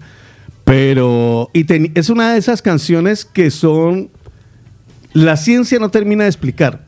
[0.64, 1.64] Pero y
[1.98, 4.10] es una de esas canciones que son...
[5.14, 6.84] La ciencia no termina de explicar.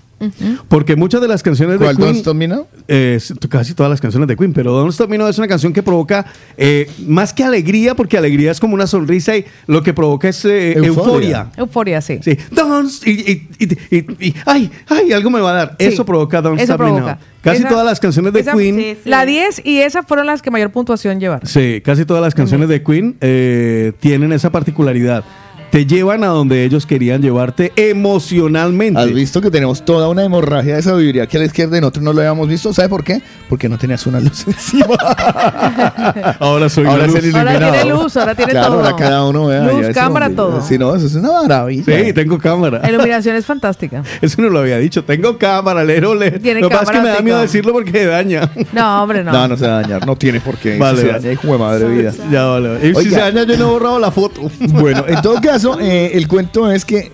[0.68, 1.96] Porque muchas de las canciones de ¿Cuál?
[1.96, 2.08] Queen...
[2.08, 2.66] Don't stop me now.
[2.88, 3.18] Eh,
[3.48, 5.82] casi todas las canciones de Queen, pero Don't Stop Me Now es una canción que
[5.82, 10.28] provoca eh, más que alegría, porque alegría es como una sonrisa y lo que provoca
[10.28, 10.88] es eh, Euforia.
[10.88, 11.46] euforia.
[11.56, 12.18] Euforia, sí.
[12.22, 15.76] Sí, Don't y, y, y, y- y- ay, ay, algo me va a dar.
[15.78, 15.86] Sí.
[15.86, 17.12] Eso provoca Don't Eso Stop Me provoca.
[17.14, 17.24] Now.
[17.42, 19.08] Casi Esa- todas las canciones de esa- Queen, sí, sí.
[19.08, 21.46] La 10 y esas fueron las que mayor puntuación llevaron.
[21.48, 25.24] sí, casi todas las canciones de Queen eh, tienen esa particularidad.
[25.70, 29.00] Te llevan a donde ellos querían llevarte emocionalmente.
[29.00, 32.02] Has visto que tenemos toda una hemorragia de sabiduría que a la izquierda y nosotros
[32.04, 32.74] no lo habíamos visto.
[32.74, 33.22] ¿Sabe por qué?
[33.48, 34.96] Porque no tenías una luz encima.
[36.40, 37.34] Ahora soy ahora el luz.
[37.34, 37.72] Ahora iluminado.
[37.72, 38.80] tiene luz, ahora tiene claro, todo.
[38.84, 39.62] Ahora cada uno vea.
[39.64, 40.60] Luz, ya cámara, todo.
[40.60, 41.84] Sí, no, eso es una maravilla.
[41.84, 42.80] Sí, tengo cámara.
[42.80, 44.02] La iluminación es fantástica.
[44.20, 45.04] Eso no lo había dicho.
[45.04, 46.32] Tengo cámara, lero, le.
[46.40, 48.50] Tiene Lo que pasa es que me da miedo decirlo porque daña.
[48.72, 49.32] No, hombre, no.
[49.32, 50.06] No, no se va a dañar.
[50.06, 50.78] No tiene por qué.
[50.78, 51.20] Vale, Si se vale.
[51.20, 52.12] daña, hijo de madre vida.
[52.30, 52.88] ya, vale.
[52.88, 54.50] Y si se daña, yo no he borrado la foto.
[54.68, 57.12] Bueno, en todo caso, eh, el cuento es que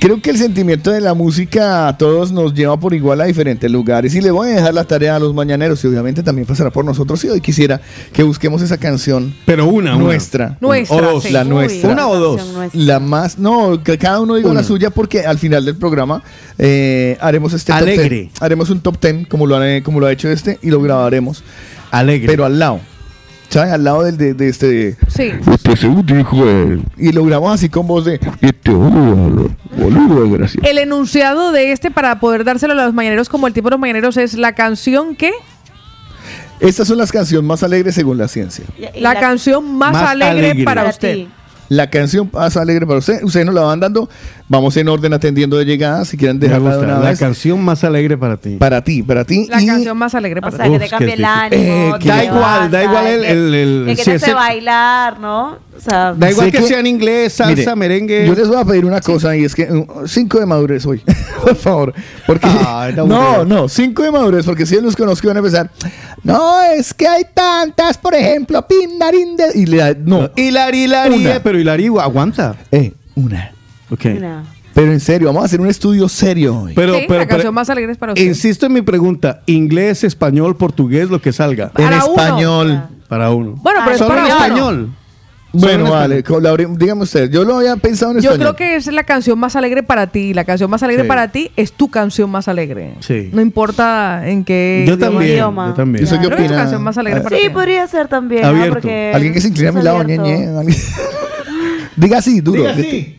[0.00, 3.70] creo que el sentimiento de la música a todos nos lleva por igual a diferentes
[3.70, 4.14] lugares.
[4.14, 6.84] Y le voy a dejar la tarea a los mañaneros y obviamente también pasará por
[6.84, 7.24] nosotros.
[7.24, 7.80] Y hoy quisiera
[8.12, 10.04] que busquemos esa canción Pero una, una.
[10.04, 10.58] nuestra.
[10.60, 11.30] Nuestra, o dos, sí.
[11.32, 11.90] la Uy, nuestra.
[11.90, 12.46] ¿Una o dos?
[12.52, 12.80] Nuestra.
[12.82, 14.60] La más, no, que cada uno diga Una.
[14.60, 16.22] la suya porque al final del programa
[16.58, 18.08] eh, haremos este top Alegre.
[18.08, 18.42] 10.
[18.42, 21.42] Haremos un top 10 como lo, ha- como lo ha hecho este y lo grabaremos.
[21.90, 22.26] Alegre.
[22.26, 22.80] Pero al lado.
[23.54, 23.72] ¿Sabes?
[23.72, 24.96] Al lado del, de, de este.
[25.06, 25.30] Sí.
[25.52, 28.18] Este de- Y lo grabamos así con voz de.
[28.40, 30.64] Este boludo, boludo, gracias.
[30.64, 33.80] El enunciado de este para poder dárselo a los mañaneros como el tipo de los
[33.80, 35.30] mañaneros es la canción que
[36.58, 38.64] Estas son las canciones más alegres según la ciencia.
[38.96, 40.64] La, canción más, Más alegre, alegre.
[40.64, 41.28] para, usted.
[41.68, 43.22] La canción más alegre para usted.
[43.22, 44.08] Ustedes nos la van dando.
[44.48, 46.04] Vamos en orden atendiendo de llegada.
[46.04, 47.18] Si quieren dejarla de una La vez.
[47.18, 48.56] canción más alegre para ti.
[48.56, 49.46] Para ti, para ti.
[49.48, 50.72] La y canción más alegre O para sea, ti.
[50.72, 51.62] que te cambie el ánimo.
[51.62, 54.34] Eh, que da igual, da igual el- que- el- el- que, si te hace ese-
[54.34, 55.58] bailar, ¿no?
[55.76, 58.26] O sea, Da igual que, que- sea en inglés, salsa, Mire, merengue.
[58.26, 61.02] Yo les voy a pedir una cosa y es que uh, cinco de madurez hoy,
[61.42, 61.94] por favor.
[62.26, 65.70] Porque Ay, no, no, cinco de madurez, porque si los conozco van a empezar.
[66.22, 71.40] No, es que hay tantas, por ejemplo, pindarinde y le no, Hilari, Hilari, Una.
[71.42, 72.56] pero Hilari aguanta.
[72.70, 73.52] eh, una.
[73.90, 74.04] Ok.
[74.20, 74.54] no.
[74.74, 76.72] Pero en serio, vamos a hacer un estudio serio hoy.
[76.74, 78.24] Pero, Sí, pero, la pero- canción más alegre es para usted.
[78.24, 81.70] insisto en mi pregunta: inglés, español, portugués, lo que salga.
[81.76, 81.96] en uno.
[81.96, 82.82] español.
[83.06, 83.52] Para uno.
[83.62, 84.42] Bueno, pero es Solo para en uno.
[84.44, 84.94] español.
[85.54, 86.24] Bueno, en vale,
[86.76, 88.54] dígame usted, yo lo había pensado en Yo español.
[88.54, 90.34] creo que es la canción más alegre para ti.
[90.34, 91.08] La canción más alegre Sí.
[91.08, 92.94] para ti es tu canción más alegre.
[93.00, 93.30] Sí.
[93.32, 94.84] No importa en qué.
[94.86, 95.06] Yo idioma.
[95.12, 95.32] también.
[95.32, 95.66] idioma.
[95.68, 96.02] Yo también.
[96.02, 96.62] ¿Y usted qué Creo que es tu opina?
[96.62, 97.48] canción más alegre Ah, para Sí, ti.
[97.50, 98.44] podría ser también.
[98.44, 98.48] ¿ah?
[98.48, 98.72] Abierto.
[98.74, 100.48] Porque Alguien que se incline a mi lado, ñe, ñe.
[101.96, 102.62] Diga así, duro.
[102.62, 103.16] Diga así.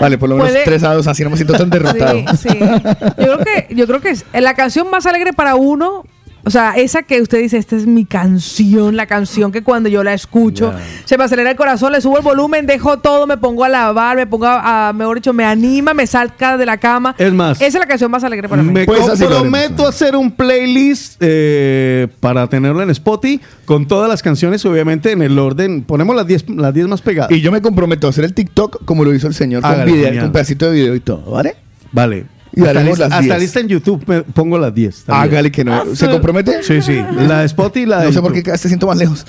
[0.00, 2.18] Vale, por lo menos Puede- 3 a 2, así no me siento tan derrotado.
[2.38, 2.58] Sí, sí.
[2.58, 6.04] Yo creo que, yo creo que es la canción más alegre para uno
[6.46, 10.04] O sea, esa que usted dice, esta es mi canción, la canción que cuando yo
[10.04, 10.72] la escucho,
[11.04, 14.16] se me acelera el corazón, le subo el volumen, dejo todo, me pongo a lavar,
[14.16, 17.14] me pongo a, a- mejor dicho, me anima, me salga de la cama.
[17.18, 18.72] Es más, Esa es la canción más alegre para mí.
[18.72, 24.64] Me comprometo a hacer un playlist eh, para tenerlo en Spotify con todas las canciones,
[24.66, 25.82] obviamente en el orden.
[25.82, 27.30] Ponemos las 10 las 10 más pegadas.
[27.32, 30.20] Y yo me comprometo a hacer el TikTok como lo hizo el señor, con, video,
[30.20, 31.56] con pedacito de video y todo, ¿vale?
[31.92, 32.26] Vale.
[32.56, 33.40] Y hasta haremos lista, las hasta 10.
[33.42, 35.04] lista en YouTube me pongo las 10.
[35.04, 35.24] también.
[35.32, 35.94] Hágale que no.
[35.94, 36.62] ¿Se compromete?
[36.62, 37.00] Sí, sí.
[37.16, 38.96] La de Spotify y la de No sé por qué cada vez te siento más
[38.96, 39.26] lejos.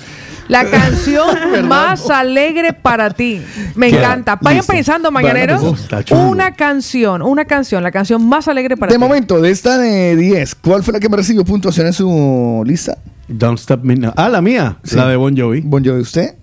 [0.48, 1.26] La canción
[1.68, 3.42] más alegre para ti.
[3.74, 4.38] Me encanta.
[4.40, 4.72] Vayan Listo.
[4.72, 5.60] pensando, mañaneros.
[6.10, 9.00] una canción, una canción, la canción más alegre para De ti.
[9.04, 12.96] momento, de esta de 10, ¿cuál fue la que me recibió puntuación en su lista?
[13.28, 14.12] Don't Stop Me Now.
[14.16, 14.78] Ah, la mía.
[14.84, 14.94] Sí.
[14.94, 15.62] La de Bon Jovi.
[15.62, 16.36] Bon Jovi, ¿usted?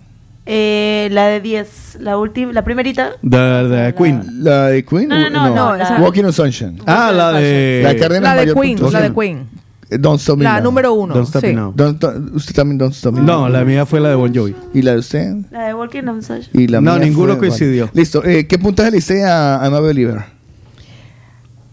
[0.45, 3.11] Eh, la de 10, la última, la primerita.
[3.21, 4.43] De, de Queen.
[4.43, 5.07] ¿La de Queen?
[5.07, 6.79] No, no, no, no, la- Walking on Sunshine.
[6.85, 7.81] Ah, la de...
[7.83, 8.93] La La de Queen, puntuación.
[9.01, 9.47] la de Queen.
[9.89, 10.63] Don't Stop Me La Now.
[10.63, 11.47] número uno, Don't Stop sí.
[11.47, 11.71] Me Now.
[11.73, 13.41] Don't- don't- usted también Don't Stop Me Now.
[13.43, 14.55] No, la mía fue la de Bon Jovi.
[14.73, 15.33] ¿Y la de usted?
[15.51, 16.49] La de Walking on Sunshine.
[16.61, 17.85] Y la No, mía ninguno fue- coincidió.
[17.85, 17.99] vale.
[18.01, 18.23] Listo.
[18.25, 20.23] Eh, ¿Qué puntaje le hice a I'm a Believer?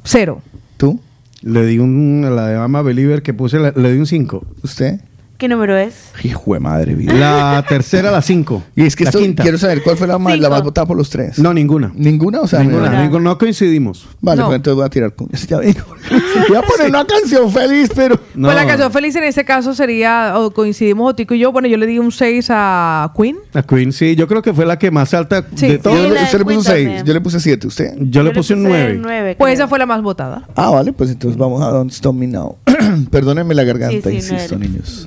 [0.04, 0.42] Cero.
[0.76, 1.00] ¿Tú?
[1.42, 2.26] Le di un...
[2.36, 4.44] La de Ama Believer que puse, la- le di un 5.
[4.62, 5.00] ¿Usted?
[5.40, 6.10] ¿Qué número es?
[6.22, 7.14] Hijo de madre, vida.
[7.14, 8.62] La tercera, la 5.
[8.76, 9.42] Y es que la esto, quinta.
[9.42, 10.50] quiero saber cuál fue la más, la Cinco.
[10.50, 11.38] más votada por los tres.
[11.38, 11.90] No, ninguna.
[11.94, 12.40] ¿Ninguna?
[12.42, 13.08] O sea, ninguna.
[13.08, 14.06] No coincidimos.
[14.20, 14.46] Vale, No.
[14.48, 15.28] pues entonces voy a tirar con...
[15.30, 15.56] Ya.
[16.48, 18.18] Voy a poner una canción feliz, pero...
[18.34, 18.48] No.
[18.48, 21.76] Pues la canción feliz en este caso sería, o coincidimos Otico y yo, bueno, yo
[21.76, 23.36] le di un 6 a Queen.
[23.52, 24.14] La Queen, sí.
[24.16, 25.68] Yo creo que fue la que más alta Sí.
[25.68, 26.00] de Yo todas.
[26.02, 27.04] le- la de usted le puso Queen 6, también.
[27.06, 27.66] yo le puse 7.
[27.66, 27.94] ¿Usted?
[28.00, 28.98] Yo le puse un 9.
[29.00, 29.36] 9.
[29.38, 30.46] Pues esa fue la más votada.
[30.54, 32.56] Ah, vale, pues entonces vamos a Don't Stop Me Now.
[33.10, 35.06] Perdónenme la garganta, Sí, sí, insisto, niños.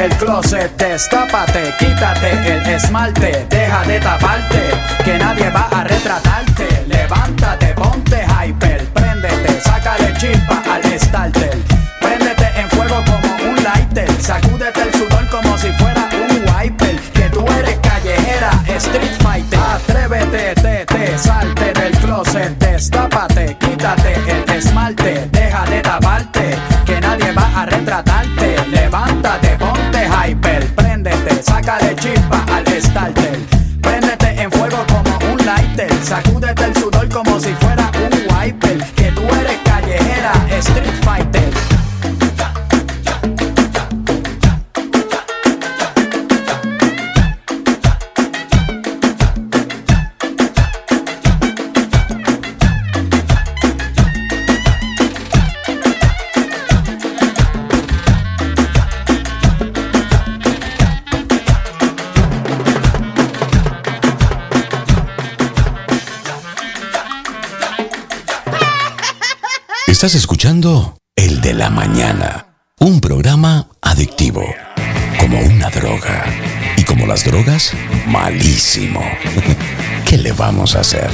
[0.00, 4.70] El closet, destápate, quítate el esmalte, deja de taparte,
[5.04, 6.86] que nadie va a retratarte.
[6.88, 11.69] Levántate, ponte hyper, préndete, sácale chispa al starter.
[70.00, 72.46] Estás escuchando El de la Mañana,
[72.78, 74.42] un programa adictivo,
[75.18, 76.24] como una droga.
[76.78, 77.74] Y como las drogas,
[78.06, 79.02] malísimo.
[80.06, 81.10] ¿Qué le vamos a hacer?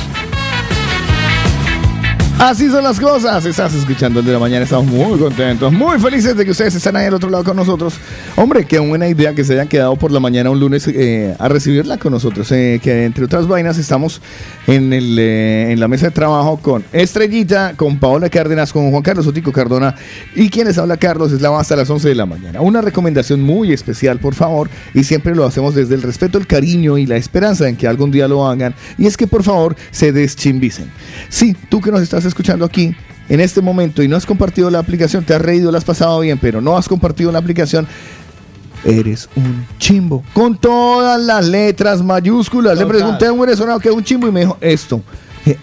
[2.39, 3.45] Así son las cosas.
[3.47, 4.63] Estás escuchando el de la mañana.
[4.63, 7.95] Estamos muy contentos, muy felices de que ustedes están ahí al otro lado con nosotros.
[8.37, 11.49] Hombre, qué buena idea que se hayan quedado por la mañana un lunes eh, a
[11.49, 12.53] recibirla con nosotros.
[12.53, 14.21] Eh, que entre otras vainas estamos
[14.67, 19.03] en, el, eh, en la mesa de trabajo con Estrellita, con Paola Cárdenas, con Juan
[19.03, 19.95] Carlos Otico Cardona
[20.35, 22.61] y quienes habla Carlos es la hasta las 11 de la mañana.
[22.61, 26.99] Una recomendación muy especial, por favor, y siempre lo hacemos desde el respeto, el cariño
[26.99, 28.75] y la esperanza en que algún día lo hagan.
[28.99, 30.91] Y es que por favor se deschimbicen.
[31.29, 32.95] Sí, tú que nos estás escuchando aquí,
[33.29, 36.21] en este momento y no has compartido la aplicación, te has reído, la has pasado
[36.21, 37.87] bien, pero no has compartido la aplicación,
[38.87, 40.23] eres un chimbo.
[40.33, 42.79] Con todas las letras mayúsculas.
[42.79, 45.03] Le pregunté a un venezolano qué es un chimbo y me dijo esto.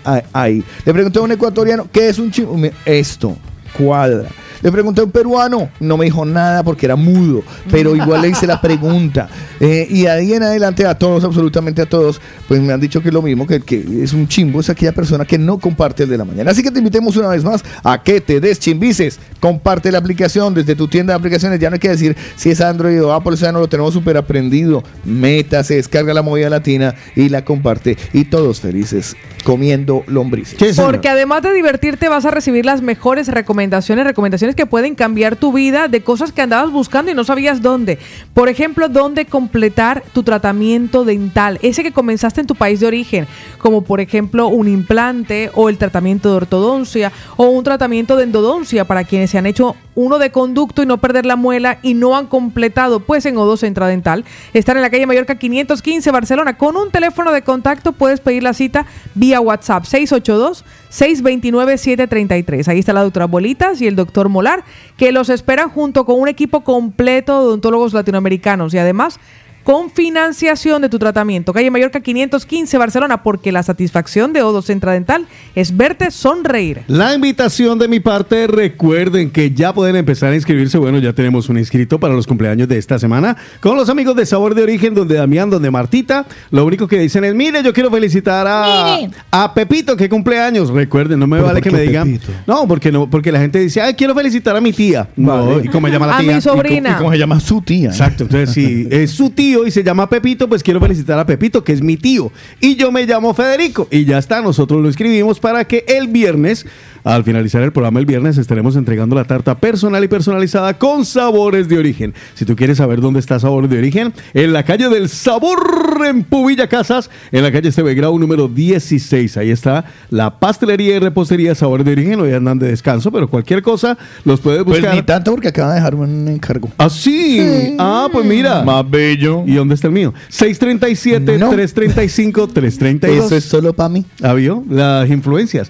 [0.03, 0.63] Ahí, ahí.
[0.85, 3.35] Le pregunté a un ecuatoriano qué es un chimbo y me esto.
[3.77, 4.29] Cuadra.
[4.63, 8.29] Le pregunté a un peruano, no me dijo nada porque era mudo, pero igual le
[8.29, 9.27] hice la pregunta.
[9.59, 13.09] Eh, y ahí en adelante a todos, absolutamente a todos, pues me han dicho que
[13.09, 16.09] es lo mismo, que, que es un chimbo, es aquella persona que no comparte el
[16.09, 16.51] de la mañana.
[16.51, 19.19] Así que te invitemos una vez más a que te deschimbices.
[19.41, 21.59] Comparte la aplicación desde tu tienda de aplicaciones.
[21.59, 23.93] Ya no hay que decir si es Android o Apple, o sea, no lo tenemos
[23.93, 24.81] súper aprendido.
[25.03, 27.97] Métase, descarga la movida latina y la comparte.
[28.13, 30.77] Y todos felices comiendo lombrices.
[30.77, 35.53] Porque además de divertirte vas a recibir las mejores recomendaciones, recomendaciones que pueden cambiar tu
[35.53, 37.99] vida de cosas que andabas buscando y no sabías dónde.
[38.33, 43.27] Por ejemplo, dónde completar tu tratamiento dental, ese que comenzaste en tu país de origen,
[43.57, 48.85] como por ejemplo un implante o el tratamiento de ortodoncia o un tratamiento de endodoncia
[48.85, 52.17] para quienes se han hecho uno de conducto y no perder la muela y no
[52.17, 54.25] han completado, pues en O2 Centra Dental.
[54.53, 56.57] Están en la calle Mallorca 515 Barcelona.
[56.57, 58.85] Con un teléfono de contacto puedes pedir la cita
[59.15, 62.67] vía WhatsApp 682-629-733.
[62.67, 64.63] Ahí está la doctora Bolitas y el doctor Molar,
[64.97, 69.19] que los esperan junto con un equipo completo de odontólogos latinoamericanos y además
[69.63, 71.53] con financiación de tu tratamiento.
[71.53, 76.81] Calle Mallorca 515 Barcelona, porque la satisfacción de O2 Centra Dental es verte sonreír.
[76.87, 80.77] La invitación de mi parte, recuerden que ya pueden empezar a inscribirse.
[80.77, 84.25] Bueno, ya tenemos un inscrito para los cumpleaños de esta semana con los amigos de
[84.25, 86.25] Sabor de Origen, donde Damián, donde Martita.
[86.51, 89.11] Lo único que dicen es, mire, yo quiero felicitar a, Mire.
[89.31, 90.69] a Pepito, que cumpleaños.
[90.69, 92.11] Recuerden, no me ¿Pero vale que me digan.
[92.11, 92.31] Pepito?
[92.47, 95.07] No, porque no, porque la gente dice, ay, quiero felicitar a mi tía.
[95.15, 95.65] No, Vale.
[95.65, 96.35] ¿y cómo se llama la A tía?
[96.35, 96.91] mi sobrina.
[96.91, 97.89] ¿Y cómo se llama su tía?
[97.89, 99.29] Exacto, entonces si es su
[99.65, 102.31] y se llama Pepito, pues quiero felicitar a Pepito, que es mi tío.
[102.59, 103.87] Y yo me llamo Federico.
[103.91, 106.65] Y ya está, nosotros lo escribimos para que el viernes,
[107.03, 111.67] al finalizar el programa el viernes, estaremos entregando la tarta personal y personalizada con sabores
[111.67, 112.13] de origen.
[112.33, 115.59] Si tú quieres saber dónde está Sabores de Origen, en la calle del Sabor
[116.07, 119.37] en Pubilla Casas, en la calle Esteve Grau número 16.
[119.37, 122.21] Ahí está la pastelería y repostería Sabores de Origen.
[122.21, 124.95] Hoy andan de descanso, pero cualquier cosa los puedes Pues buscar.
[124.95, 126.69] ni tanto porque acaba de dejarme un encargo.
[126.77, 127.75] ¿Ah, sí?
[127.79, 128.63] Ah, pues mira.
[128.63, 129.43] Más bello.
[129.45, 130.13] ¿Y dónde está el mío?
[130.29, 131.49] 637 No.
[131.49, 133.25] 335 332.
[133.25, 134.05] Eso es solo para mí.
[134.21, 134.63] ¿Ah, vio?
[134.69, 135.69] Las influencias.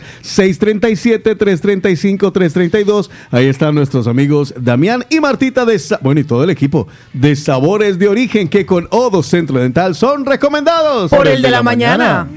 [1.24, 3.10] 637-335-332.
[3.32, 5.80] Ahí están nuestros amigos Damián y Martita de...
[5.80, 9.96] Sa- bueno, y todo el equipo de Sabores de Origen que con Odo Centro Dental
[9.96, 11.10] son recomendados.
[11.10, 12.28] Por el de la mañana.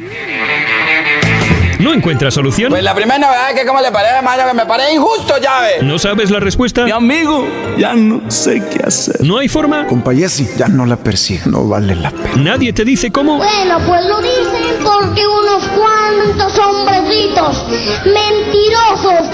[1.87, 2.71] ¿No encuentras solución?
[2.71, 5.83] Pues la primera novedad es que como le parece, hermano, que me parece injusto, llave.
[5.83, 6.85] ¿No sabes la respuesta?
[6.85, 7.47] Mi amigo,
[7.79, 9.25] ya no sé qué hacer.
[9.25, 9.87] ¿No hay forma?
[9.87, 12.35] Compa Jessy, ya no la persigue, no vale la pena.
[12.39, 13.37] ¿Nadie te dice cómo?
[13.37, 17.65] Bueno, pues lo dicen porque unos cuantos hombrecitos
[18.05, 19.31] mentirosos,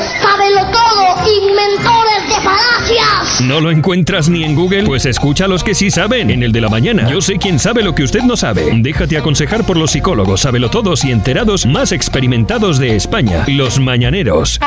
[0.72, 3.40] todo, inventores de falacias.
[3.40, 4.84] ¿No lo encuentras ni en Google?
[4.84, 7.08] Pues escucha a los que sí saben en el de la mañana.
[7.08, 8.70] Yo sé quién sabe lo que usted no sabe.
[8.74, 13.44] Déjate aconsejar por los psicólogos, todos y enterados más experimentados de España.
[13.46, 14.58] Los mañaneros.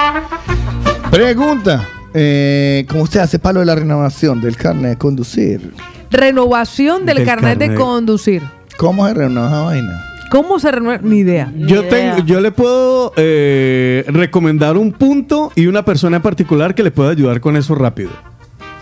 [1.12, 1.86] Pregunta.
[2.14, 5.74] Eh, ¿Cómo usted hace palo de la renovación del carnet de conducir?
[6.10, 7.78] Renovación del, Del carnet, de carnet.
[7.80, 8.42] conducir.
[8.78, 10.06] ¿Cómo se renueva esa vaina?
[10.32, 11.02] ¿Cómo se renueva?
[11.04, 11.52] Ni idea.
[11.56, 16.84] Yo, tengo, yo le puedo eh, recomendar un punto y una persona en particular que
[16.84, 18.10] le pueda ayudar con eso rápido.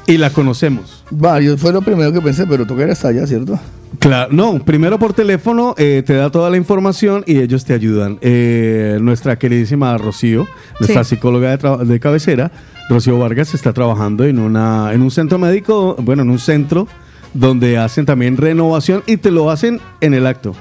[0.06, 1.04] Y la conocemos.
[1.12, 3.58] Varios, fue lo primero que pensé, pero tú que eres allá, ¿cierto?
[4.00, 8.18] Claro, no, primero por teléfono eh, te da toda la información y ellos te ayudan.
[8.22, 10.46] Eh, nuestra queridísima Rocío,
[10.80, 11.12] nuestra Sí.
[11.16, 12.52] psicóloga de, de cabecera,
[12.90, 16.88] Rocío Vargas, está trabajando en, una, en un centro médico, bueno, en un centro
[17.34, 20.54] donde hacen también renovación y te lo hacen en el acto,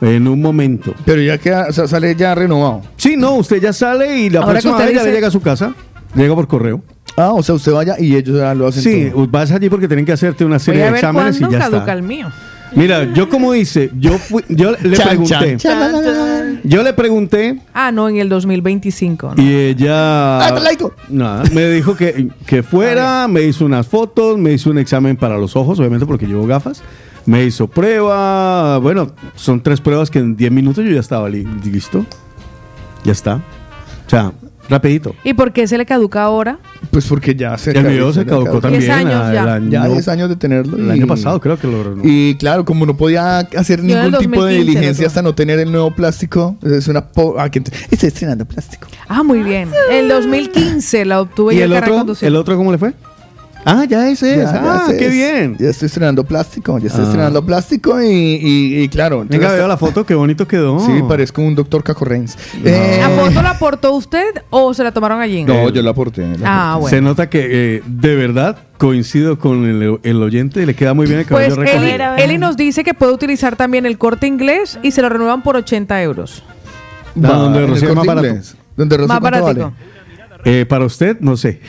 [0.00, 0.94] en un momento.
[1.04, 2.80] Pero ya queda, o sea, sale ya renovado.
[2.96, 5.74] Sí, no, usted ya sale y la Ahora próxima ya le llega a su casa,
[6.14, 6.82] llega por correo.
[7.16, 9.26] Ah, o sea, usted vaya y ellos ya lo hacen Sí, todo.
[9.28, 11.92] vas allí porque tienen que hacerte una Voy serie de exámenes y ya caduca está.
[11.94, 12.28] el mío.
[12.74, 17.92] Mira, yo como hice, yo fui, yo le Chan, pregunté, chan, yo le pregunté Ah,
[17.92, 19.34] no, en el 2025.
[19.36, 19.42] ¿no?
[19.42, 20.92] y ella Ah, laico.
[21.08, 25.38] nada, me dijo que, que fuera, me hizo unas fotos, me hizo un examen para
[25.38, 26.82] los ojos, obviamente porque llevo gafas,
[27.24, 31.46] me hizo prueba, bueno, son tres pruebas que en 10 minutos yo ya estaba li-
[31.64, 32.04] listo,
[33.04, 33.36] ya está.
[34.06, 34.32] O sea,
[34.68, 35.14] Rapidito.
[35.24, 36.58] ¿Y por qué se le caduca ahora?
[36.90, 38.80] Pues porque ya se El mío se caducó también.
[38.82, 39.54] Diez años ya.
[39.54, 40.76] año- Ya 10 años de tenerlo.
[40.76, 42.02] El y- año pasado creo que lo renovó.
[42.04, 45.58] Y claro, como no podía hacer ningún tipo de 2015 lo diligencia hasta no tener
[45.60, 47.06] el nuevo plástico, es una...
[47.06, 48.88] po- ah, que Estoy estrenando plástico.
[49.08, 49.68] Ah, muy bien.
[49.90, 52.92] En 2015 la obtuve ¿Y el otro, el otro cómo le fue?
[53.68, 54.44] Ah, ya ese es.
[54.44, 55.12] Ya, ya ah, ese qué es.
[55.12, 55.56] bien.
[55.58, 57.06] Ya estoy estrenando plástico, ya estoy Ah.
[57.08, 59.24] estrenando plástico y, y- y claro.
[59.28, 60.78] Venga, veo la foto, qué bonito quedó.
[60.78, 62.38] Sí, parezco un doctor Caco Reigns.
[62.64, 65.42] Eh, ¿La foto la aportó usted o se la tomaron allí?
[65.42, 66.22] No, yo la aporté.
[66.38, 66.80] la Ah, aporté.
[66.80, 66.96] bueno.
[66.96, 71.06] Se nota que eh, de verdad coincido con el, el oyente y le queda muy
[71.06, 72.12] bien el Pues cabello recogido.
[72.14, 75.42] Eli, Eli nos dice que puede utilizar también el corte inglés y se lo renuevan
[75.42, 76.44] por 80 euros.
[77.18, 78.26] Va, Va, donde Rocío es más barato.
[78.28, 78.56] Inglés.
[78.76, 79.72] Donde Rocío, Más ¿cuánto baratico.
[79.72, 79.95] vale?
[80.48, 81.60] Eh, para usted, no sé.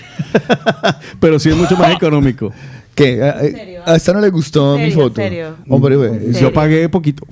[1.20, 2.52] Pero sí es mucho más económico.
[2.94, 3.24] ¿Qué?
[3.24, 5.16] ¿A, a- esta no le gustó mi ¿Serio, foto?
[5.16, 5.56] serio?
[5.68, 6.34] Hombre, güey.
[6.34, 7.26] Yo pagué poquito.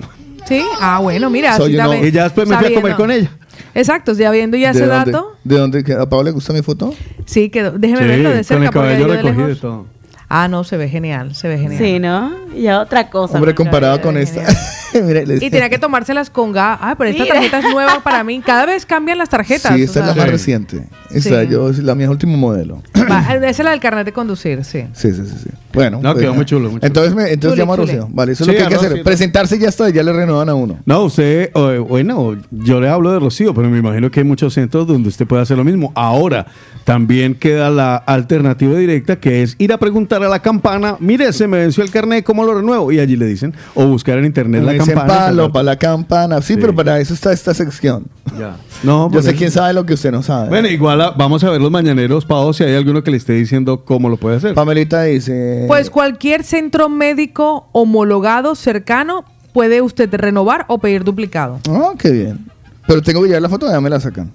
[0.46, 0.62] ¿Sí?
[0.80, 1.56] Ah, bueno, mira.
[1.56, 3.30] Soy así uno- sabe- Y ya después me fui a comer con ella.
[3.74, 5.12] Exacto, ya viendo ya ¿De ese dónde?
[5.12, 5.36] dato.
[5.44, 5.84] ¿De dónde?
[5.84, 6.94] que ¿A Pablo le gusta mi foto?
[7.26, 7.72] Sí, quedó.
[7.78, 8.64] Déjeme Sí, verlo de con cerca.
[8.64, 9.86] el porque cabello yo de recogido y lejos- todo.
[10.28, 11.82] Ah, no, se ve genial, se ve genial.
[11.82, 12.32] Sí, ¿no?
[12.56, 13.34] Ya otra cosa.
[13.34, 14.40] Hombre, comparado con cabello.
[14.40, 15.02] esta.
[15.02, 16.78] Mira, les- Y tenía que tomárselas con gas.
[16.80, 17.34] Ah, pero esta Mira.
[17.34, 18.40] tarjeta es nueva para mí.
[18.44, 19.74] Cada vez cambian las tarjetas.
[19.74, 20.88] Sí, o esta es la más reciente.
[21.10, 21.48] Esta, Sí.
[21.50, 22.82] yo, es la mía último modelo.
[23.10, 24.84] va, esa es la del carnet de conducir, sí.
[24.94, 25.34] Sí, sí, sí.
[25.44, 25.50] sí.
[25.74, 26.00] Bueno.
[26.02, 26.86] No, pues, quedó muy chulo, muy chulo.
[26.86, 27.76] Entonces, me, entonces llamo a.
[27.76, 28.08] Rocío.
[28.10, 28.90] Vale, eso es lo que hay que hacer.
[28.90, 29.04] Rocío.
[29.04, 30.78] Presentarse y ya está, ya le renuevan a uno.
[30.86, 34.54] No, usted, eh, bueno, yo le hablo de Rocío, pero me imagino que hay muchos
[34.54, 35.92] centros donde usted puede hacer lo mismo.
[35.94, 36.46] Ahora,
[36.84, 41.46] también queda la alternativa directa, que es ir a preguntar a la campana, mire, se
[41.46, 42.90] me venció el carnet, ¿cómo lo renuevo?
[42.92, 45.18] Y allí le dicen, o buscar en internet Me la dicen campana.
[45.26, 46.40] palo, para la campana.
[46.42, 46.58] Sí, Sí.
[46.60, 48.04] pero para eso está esta sección.
[48.38, 48.56] Ya.
[48.82, 50.48] No, Yo pues sé eso- quién sabe lo que usted no sabe.
[50.48, 53.32] Bueno, igual a- vamos a ver los mañaneros, Pau, si hay alguno que le esté
[53.34, 54.54] diciendo cómo lo puede hacer.
[54.54, 55.64] Pamelita dice.
[55.68, 61.60] Pues cualquier centro médico homologado cercano puede usted renovar o pedir duplicado.
[61.70, 62.46] Ah, qué bien.
[62.86, 64.30] Pero tengo que llevar la foto, ya me la sacan.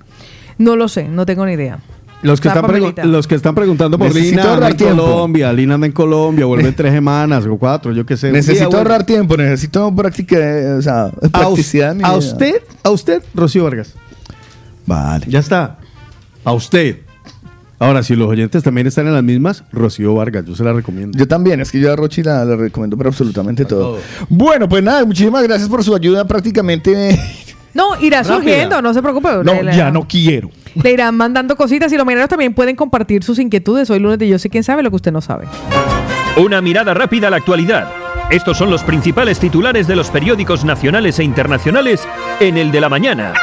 [0.57, 1.79] No lo sé, no tengo ni idea.
[2.23, 5.03] Los que, Está están los que están preguntando por Necesito Lina en tiempo.
[5.03, 8.27] Colombia, Lina anda en Colombia, vuelve en tres semanas o cuatro, yo qué sé.
[8.27, 12.89] día Necesito ahorrar tiempo, necesito práctica, eh, o sea, a, us- practicidad a usted, a
[12.91, 13.95] usted, Rocío Vargas.
[14.85, 15.25] Vale.
[15.27, 15.77] Ya está.
[16.43, 16.99] A usted.
[17.79, 21.17] Ahora, si los oyentes también están en las mismas, Rocío Vargas, yo se la recomiendo.
[21.17, 23.97] Yo también, es que yo a Rochi la, la recomiendo para absolutamente todo.
[24.29, 27.19] Bueno, pues nada, muchísimas gracias por su ayuda prácticamente.
[27.73, 28.35] No, irá Rápida.
[28.35, 29.29] surgiendo, no se preocupe.
[29.43, 30.51] No, ya no quiero.
[30.75, 33.89] Le irán mandando cositas y los mineros también pueden compartir sus inquietudes.
[33.89, 35.45] Hoy lunes de Yo sé quién sabe lo que usted no sabe.
[36.37, 37.89] Una mirada rápida a la actualidad.
[38.29, 42.07] Estos son los principales titulares de los periódicos nacionales e internacionales
[42.39, 43.33] en el de la mañana.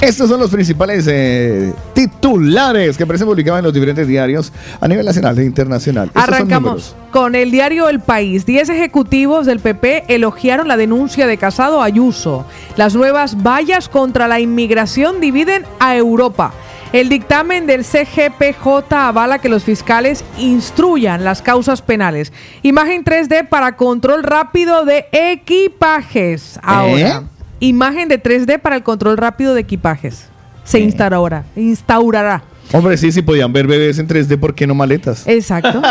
[0.00, 5.04] Estos son los principales eh, titulares que aparecen publicados en los diferentes diarios a nivel
[5.04, 6.10] nacional e internacional.
[6.14, 8.46] Arrancamos con el diario El País.
[8.46, 12.46] Diez ejecutivos del PP elogiaron la denuncia de Casado Ayuso.
[12.76, 16.54] Las nuevas vallas contra la inmigración dividen a Europa.
[16.94, 22.32] El dictamen del CGPJ avala que los fiscales instruyan las causas penales.
[22.62, 26.58] Imagen 3D para control rápido de equipajes.
[26.62, 27.24] Ahora,
[27.60, 30.28] imagen de 3D para el control rápido de equipajes.
[30.64, 31.44] Se instaurará.
[31.56, 32.42] Instaurará.
[32.72, 35.26] Hombre, sí, sí podían ver bebés en 3D, ¿por qué no maletas?
[35.26, 35.82] Exacto.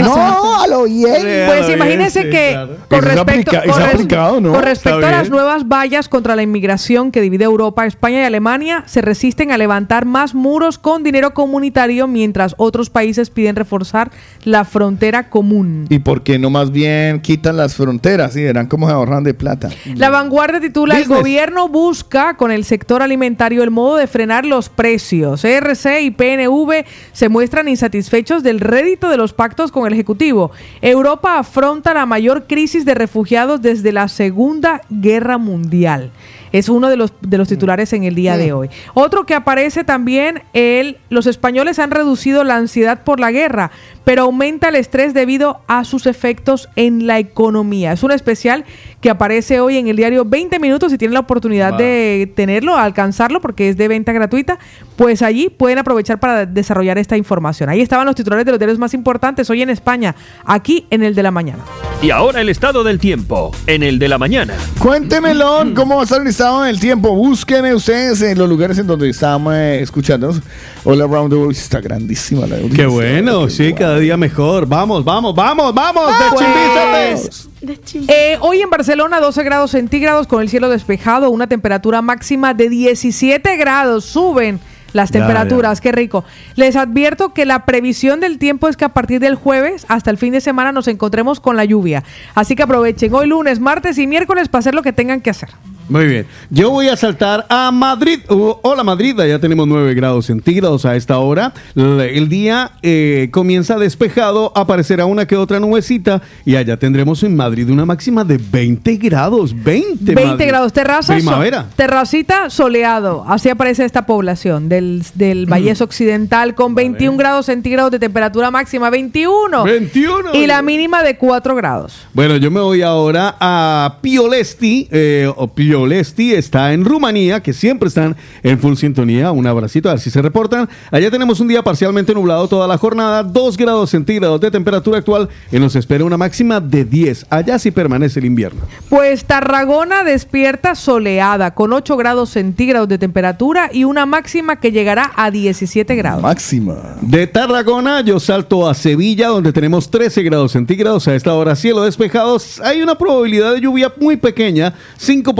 [0.00, 1.46] No, a lo bien.
[1.46, 2.56] Pues imagínense que
[2.88, 4.52] con respecto, aplica- es con res- aplicado, ¿no?
[4.52, 8.82] con respecto a las nuevas vallas contra la inmigración que divide Europa, España y Alemania,
[8.86, 14.10] se resisten a levantar más muros con dinero comunitario mientras otros países piden reforzar
[14.44, 15.86] la frontera común.
[15.88, 18.32] ¿Y por qué no más bien quitan las fronteras?
[18.32, 19.68] Sí, verán cómo se ahorran de plata.
[19.96, 24.68] La vanguardia titula El gobierno busca con el sector alimentario el modo de frenar los
[24.68, 25.44] precios.
[25.44, 30.50] ERC y PNV se muestran insatisfechos del rédito de los pactos con el Ejecutivo.
[30.80, 36.10] Europa afronta la mayor crisis de refugiados desde la Segunda Guerra Mundial.
[36.52, 38.70] Es uno de los, de los titulares en el día de hoy.
[38.94, 43.70] Otro que aparece también, el, los españoles han reducido la ansiedad por la guerra,
[44.04, 47.92] pero aumenta el estrés debido a sus efectos en la economía.
[47.92, 48.64] Es un especial
[49.00, 50.92] que aparece hoy en el diario 20 minutos.
[50.92, 54.58] Si tienen la oportunidad de tenerlo, alcanzarlo, porque es de venta gratuita,
[54.96, 57.68] pues allí pueden aprovechar para desarrollar esta información.
[57.68, 61.14] Ahí estaban los titulares de los diarios más importantes hoy en España, aquí en el
[61.14, 61.62] de la mañana.
[62.02, 64.54] Y ahora el estado del tiempo, en el de la mañana.
[64.78, 67.14] Cuéntemelo, ¿cómo va a estar el estado del tiempo?
[67.14, 70.40] Búsquenme ustedes en los lugares en donde estamos eh, escuchándonos.
[70.84, 72.88] All Around the World está grandísima la Qué audiencia.
[72.88, 74.66] bueno, sí, cada día mejor.
[74.66, 76.06] Vamos, vamos, vamos, vamos.
[76.18, 82.00] de Pues, eh, hoy en Barcelona 12 grados centígrados con el cielo despejado, una temperatura
[82.00, 84.06] máxima de 17 grados.
[84.06, 84.60] Suben
[84.94, 86.24] las Ya, temperaturas, qué rico.
[86.56, 90.16] Les advierto que la previsión del tiempo es que a partir del jueves hasta el
[90.16, 92.02] fin de semana nos encontremos con la lluvia.
[92.34, 95.50] Así que aprovechen hoy lunes, martes y miércoles para hacer lo que tengan que hacer.
[95.90, 96.24] Muy bien.
[96.50, 98.20] Yo voy a saltar a Madrid.
[98.30, 101.52] Uh, hola Madrid, ya tenemos 9 grados centígrados a esta hora.
[101.74, 107.68] El día eh, comienza despejado, aparecerá una que otra nubecita y allá tendremos en Madrid
[107.70, 109.52] una máxima de 20 grados.
[109.52, 110.46] 20, 20 Madrid.
[110.46, 111.66] grados, terraza, so- Primavera.
[111.74, 113.24] terracita soleado.
[113.26, 115.50] Así aparece esta población del, del Mm.
[115.50, 119.64] Valles Occidental con 21 grados centígrados de temperatura máxima, 21.
[119.64, 120.34] 21.
[120.34, 122.06] Y la mínima de 4 grados.
[122.14, 124.86] Bueno, yo me voy ahora a Piolesti.
[124.92, 129.32] eh, o Piolesti está en Rumanía, que siempre están en full sintonía.
[129.32, 130.68] Un abracito, a ver si se reportan.
[130.90, 135.28] Allá tenemos un día parcialmente nublado toda la jornada, 2 grados centígrados de temperatura actual
[135.50, 137.26] y nos espera una máxima de 10.
[137.30, 138.62] Allá sí permanece el invierno.
[138.88, 145.12] Pues Tarragona despierta soleada con 8 grados centígrados de temperatura y una máxima que llegará
[145.16, 146.22] a 17 grados.
[146.22, 146.96] Máxima.
[147.00, 151.08] De Tarragona yo salto a Sevilla, donde tenemos 13 grados centígrados.
[151.08, 152.38] A esta hora cielo despejado.
[152.62, 155.34] Hay una probabilidad de lluvia muy pequeña, 5%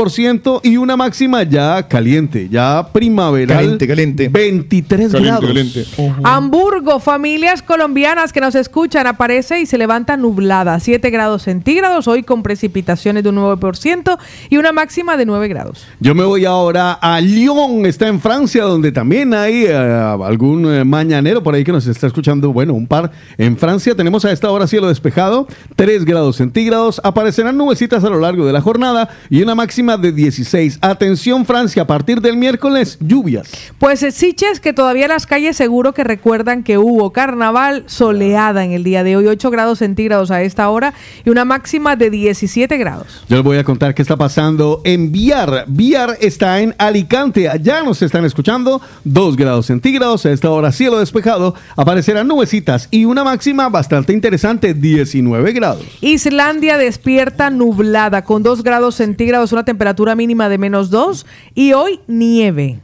[0.62, 3.56] y una máxima ya caliente, ya primaveral.
[3.56, 4.28] Caliente, caliente.
[4.28, 5.46] 23 Caliente, grados.
[5.46, 5.86] caliente.
[6.24, 12.22] Hamburgo, familias colombianas que nos escuchan, aparece y se levanta nublada, 7 grados centígrados, hoy
[12.22, 14.18] con precipitaciones de un 9%
[14.50, 15.86] y una máxima de 9 grados.
[16.00, 20.84] Yo me voy ahora a Lyon, está en Francia, donde también hay eh, algún eh,
[20.84, 22.52] mañanero por ahí que nos está escuchando.
[22.52, 23.10] Bueno, un par.
[23.38, 27.00] En Francia tenemos a esta hora cielo despejado, 3 grados centígrados.
[27.04, 30.78] Aparecerán nubecitas a lo largo de la jornada y una máxima de 16.
[30.80, 33.50] Atención, Francia, a partir del miércoles, lluvias.
[33.78, 38.72] Pues eh, Siches, que todavía las calles seguro que recuerdan que hubo carnaval soleada en
[38.72, 42.76] el día de hoy, 8 grados centígrados a esta hora y una máxima de 17
[42.76, 43.24] grados.
[43.28, 45.64] Yo les voy a contar qué está pasando en Viar.
[45.68, 47.48] Viar está en Alicante.
[47.48, 48.80] Allá nos están escuchando.
[49.04, 50.26] 2 grados centígrados.
[50.26, 51.54] A esta hora cielo despejado.
[51.76, 55.84] Aparecerán nubecitas y una máxima bastante interesante, 19 grados.
[56.00, 62.00] Islandia despierta nublada con 2 grados centígrados, una temperatura mínima de menos 2 y hoy
[62.06, 62.80] nieve.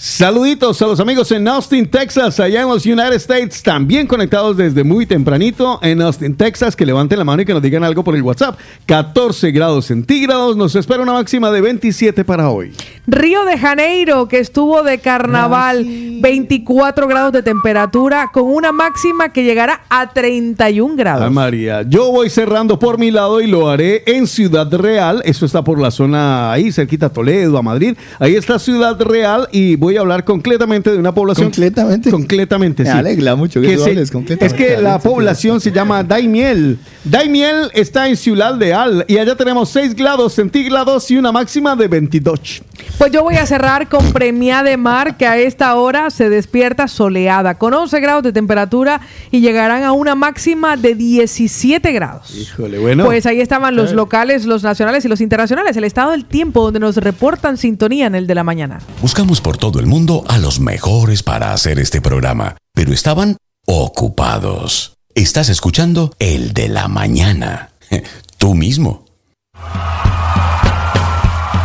[0.00, 4.84] Saluditos a los amigos en Austin, Texas, allá en los United States, también conectados desde
[4.84, 8.14] muy tempranito en Austin, Texas, que levanten la mano y que nos digan algo por
[8.14, 8.56] el WhatsApp.
[8.86, 12.72] 14 grados centígrados, nos espera una máxima de 27 para hoy.
[13.08, 15.84] Río de Janeiro, que estuvo de carnaval,
[16.20, 21.24] 24 grados de temperatura, con una máxima que llegará a 31 grados.
[21.24, 25.22] Ah, María, yo voy cerrando por mi lado y lo haré en Ciudad Real.
[25.24, 27.96] Eso está por la zona ahí, cerquita a Toledo, a Madrid.
[28.20, 31.46] Ahí está Ciudad Real y voy a hablar concretamente de una población.
[31.50, 32.10] ¿Concretamente?
[32.10, 32.96] Concretamente, Me sí.
[32.98, 34.46] alegra mucho que tú se- hables concretamente.
[34.46, 36.78] Es que la población se llama Daimiel.
[37.04, 41.88] Daimiel está en Ciudad Real y allá tenemos 6 grados centígrados y una máxima de
[41.88, 42.62] 22.
[42.98, 46.88] Pues yo voy a cerrar con Premia de Mar, que a esta hora se despierta
[46.88, 49.00] soleada, con 11 grados de temperatura
[49.30, 52.34] y llegarán a una máxima de 17 grados.
[52.34, 53.04] Híjole, bueno.
[53.04, 56.80] Pues ahí estaban los locales, los nacionales y los internacionales, el estado del tiempo donde
[56.80, 58.80] nos reportan sintonía en el de la mañana.
[59.00, 63.36] Buscamos por todo el mundo a los mejores para hacer este programa, pero estaban
[63.66, 64.94] ocupados.
[65.14, 67.70] Estás escuchando el de la mañana.
[68.38, 69.04] Tú mismo.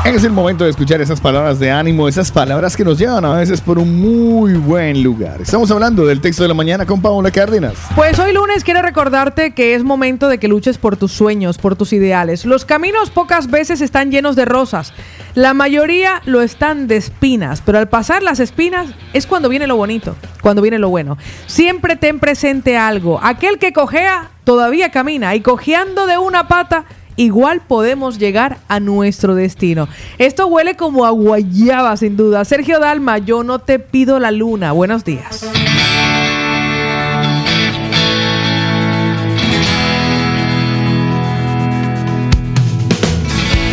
[0.05, 3.38] Es el momento de escuchar esas palabras de ánimo, esas palabras que nos llevan a
[3.38, 5.41] veces por un muy buen lugar.
[5.41, 7.75] Estamos hablando del texto de la mañana con Paola Cárdenas.
[7.95, 11.77] Pues hoy lunes quiero recordarte que es momento de que luches por tus sueños, por
[11.77, 12.43] tus ideales.
[12.43, 14.93] Los caminos pocas veces están llenos de rosas.
[15.35, 19.77] La mayoría lo están de espinas, pero al pasar las espinas es cuando viene lo
[19.77, 21.17] bonito, cuando viene lo bueno.
[21.47, 23.21] Siempre ten presente algo.
[23.23, 26.84] Aquel que cojea todavía camina y cojeando de una pata
[27.15, 29.88] igual podemos llegar a nuestro destino.
[30.18, 32.45] Esto huele como a guayaba, sin duda.
[32.45, 34.72] Sergio Dalma, yo no te pido la luna.
[34.72, 35.45] Buenos días.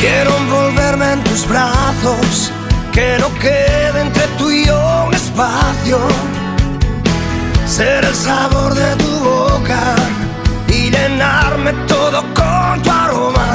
[0.01, 2.51] Quiero envolverme en tus brazos,
[2.93, 5.99] que no quede entre tú y yo un espacio.
[7.67, 10.20] Ser el sabor de tu boca
[11.01, 13.50] llenarme todo con tu aroma.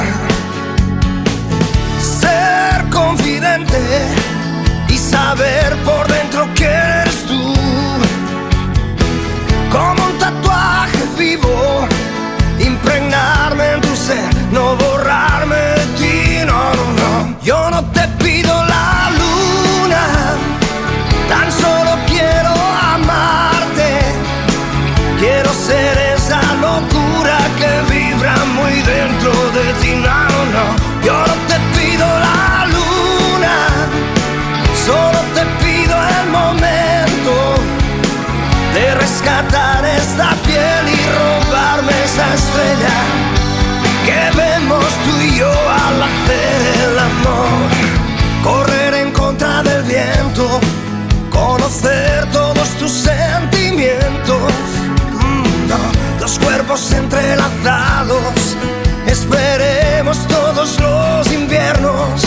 [59.08, 62.22] Esperemos todos los inviernos.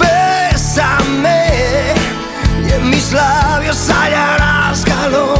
[0.00, 1.48] Bésame
[2.66, 5.38] y en mis labios hallarás calor.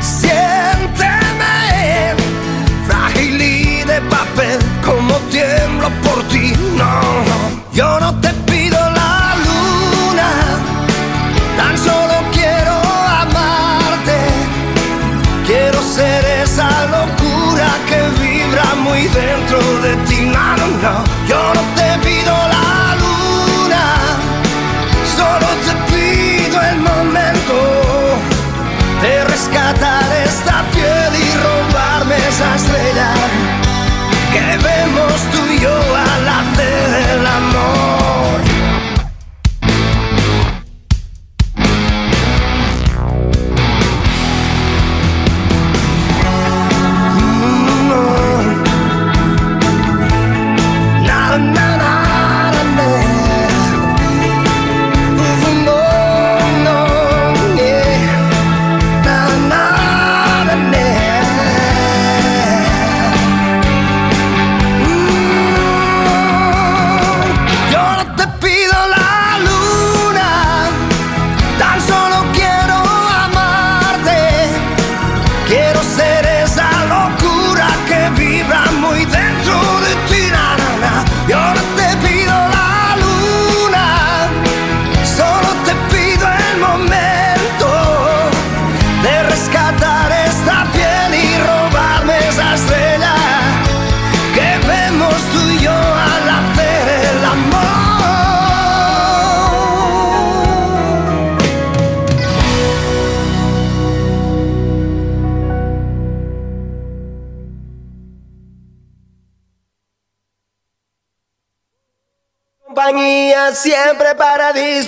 [0.00, 1.44] Siénteme
[2.86, 6.54] frágil y de papel como tiemblo por ti.
[6.78, 8.39] No, no, yo no te
[19.08, 20.26] dentro de ti.
[20.26, 21.59] No, no, no, yo no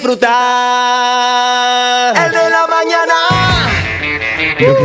[0.02, 2.14] disfrutar.
[2.26, 3.14] El de la mañana.
[4.60, 4.84] Yo qué,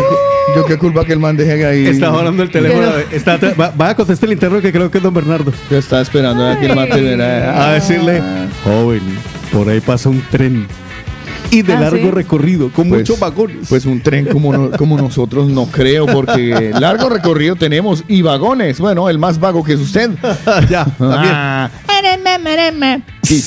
[0.55, 1.87] yo qué culpa que el man deje ahí.
[1.87, 2.89] Está hablando el teléfono.
[3.11, 5.51] Está, va, va a contestar el interno que creo que es don Bernardo.
[5.69, 7.67] Yo estaba esperando a que el man terminara.
[7.67, 8.21] A decirle,
[8.63, 9.01] joven,
[9.51, 10.67] por ahí pasa un tren.
[11.49, 12.11] Y de Ah, largo ¿sí?
[12.11, 13.67] recorrido, con Pues- muchos vagones.
[13.69, 18.81] Pues un tren como, no- como nosotros no creo, porque largo recorrido tenemos y vagones.
[18.81, 20.09] Bueno, el más vago que es usted.
[20.69, 21.69] ya, Ah.
[23.23, 23.41] Sí.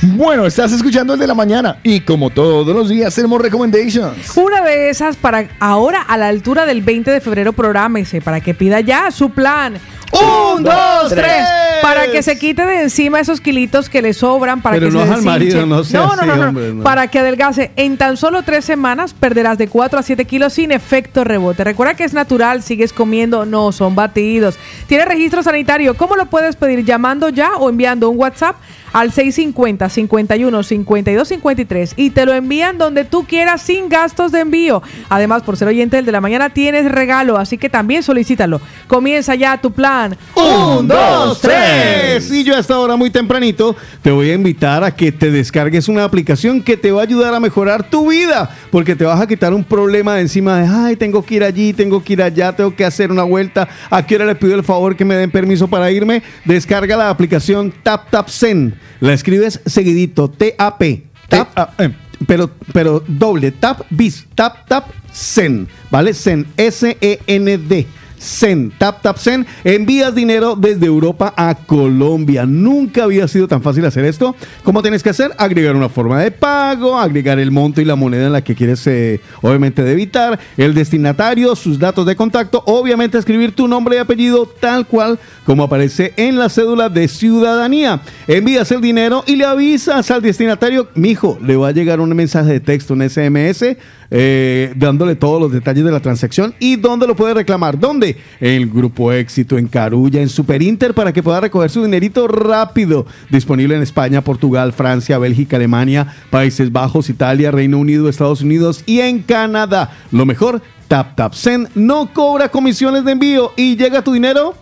[0.00, 4.36] Bueno, estás escuchando el de la mañana y como todos los días tenemos recommendations.
[4.36, 8.54] Una de esas para ahora a la altura del 20 de febrero, prográmese para que
[8.54, 9.74] pida ya su plan.
[10.12, 11.24] Un, dos, tres.
[11.24, 11.44] tres.
[11.82, 15.00] Para que se quite de encima esos kilitos que le sobran, para Pero que no
[15.00, 16.48] se es al marido, no sea no, no, así, no, no.
[16.48, 16.82] hombre, no.
[16.82, 17.72] Para que adelgace.
[17.76, 21.62] En tan solo tres semanas perderás de 4 a 7 kilos sin efecto rebote.
[21.64, 24.58] Recuerda que es natural, sigues comiendo, no son batidos.
[24.86, 25.94] Tiene registro sanitario.
[25.94, 26.84] ¿Cómo lo puedes pedir?
[26.84, 28.56] Llamando ya o enviando un WhatsApp
[28.92, 34.40] al 650 51 52 53 y te lo envían donde tú quieras sin gastos de
[34.40, 34.82] envío.
[35.08, 38.60] Además, por ser oyente del de la mañana tienes regalo, así que también solicítalo.
[38.86, 40.16] Comienza ya tu plan.
[40.34, 42.30] Un, dos, tres.
[42.30, 45.88] Y yo a esta hora muy tempranito te voy a invitar a que te descargues
[45.88, 49.26] una aplicación que te va a ayudar a mejorar tu vida, porque te vas a
[49.26, 52.54] quitar un problema de encima de, ay, tengo que ir allí, tengo que ir allá,
[52.54, 55.30] tengo que hacer una vuelta, a qué hora le pido el favor que me den
[55.30, 56.22] permiso para irme.
[56.44, 58.77] Descarga la aplicación Tap Tap Zen.
[59.00, 61.04] La escribes seguidito, T-A-P.
[61.28, 61.92] Tap, eh,
[62.26, 66.14] pero, pero doble, tap, bis, tap, tap, zen, ¿vale?
[66.14, 67.86] Zen, S-E-N-D.
[68.20, 72.46] Zen, Tap Tap Zen, envías dinero desde Europa a Colombia.
[72.46, 74.34] Nunca había sido tan fácil hacer esto.
[74.62, 75.32] ¿Cómo tienes que hacer?
[75.38, 78.86] Agregar una forma de pago, agregar el monto y la moneda en la que quieres,
[78.86, 84.46] eh, obviamente, debitar, el destinatario, sus datos de contacto, obviamente escribir tu nombre y apellido
[84.46, 88.00] tal cual como aparece en la cédula de ciudadanía.
[88.26, 92.52] Envías el dinero y le avisas al destinatario, mijo, le va a llegar un mensaje
[92.52, 93.76] de texto, un SMS,
[94.10, 97.78] eh, dándole todos los detalles de la transacción y dónde lo puede reclamar.
[97.78, 98.07] ¿Dónde?
[98.40, 103.06] El Grupo Éxito, en Carulla, en Super Inter, para que pueda recoger su dinerito rápido.
[103.30, 109.00] Disponible en España, Portugal, Francia, Bélgica, Alemania, Países Bajos, Italia, Reino Unido, Estados Unidos y
[109.00, 109.90] en Canadá.
[110.10, 114.54] Lo mejor, TapTapSend no cobra comisiones de envío y llega tu dinero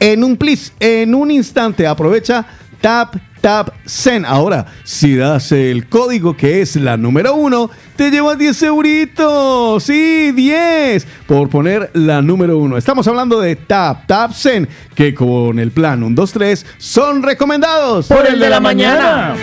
[0.00, 1.86] en un plis, en un instante.
[1.86, 2.46] Aprovecha
[2.80, 4.24] Tap Tap Zen.
[4.24, 9.82] Ahora, si das el código que es la número uno, te llevas 10 euritos.
[9.82, 12.76] Sí, 10 por poner la número uno.
[12.76, 18.06] Estamos hablando de Tap Tap Zen, que con el plan 1, 2, 3 son recomendados
[18.06, 19.34] Por el de la mañana.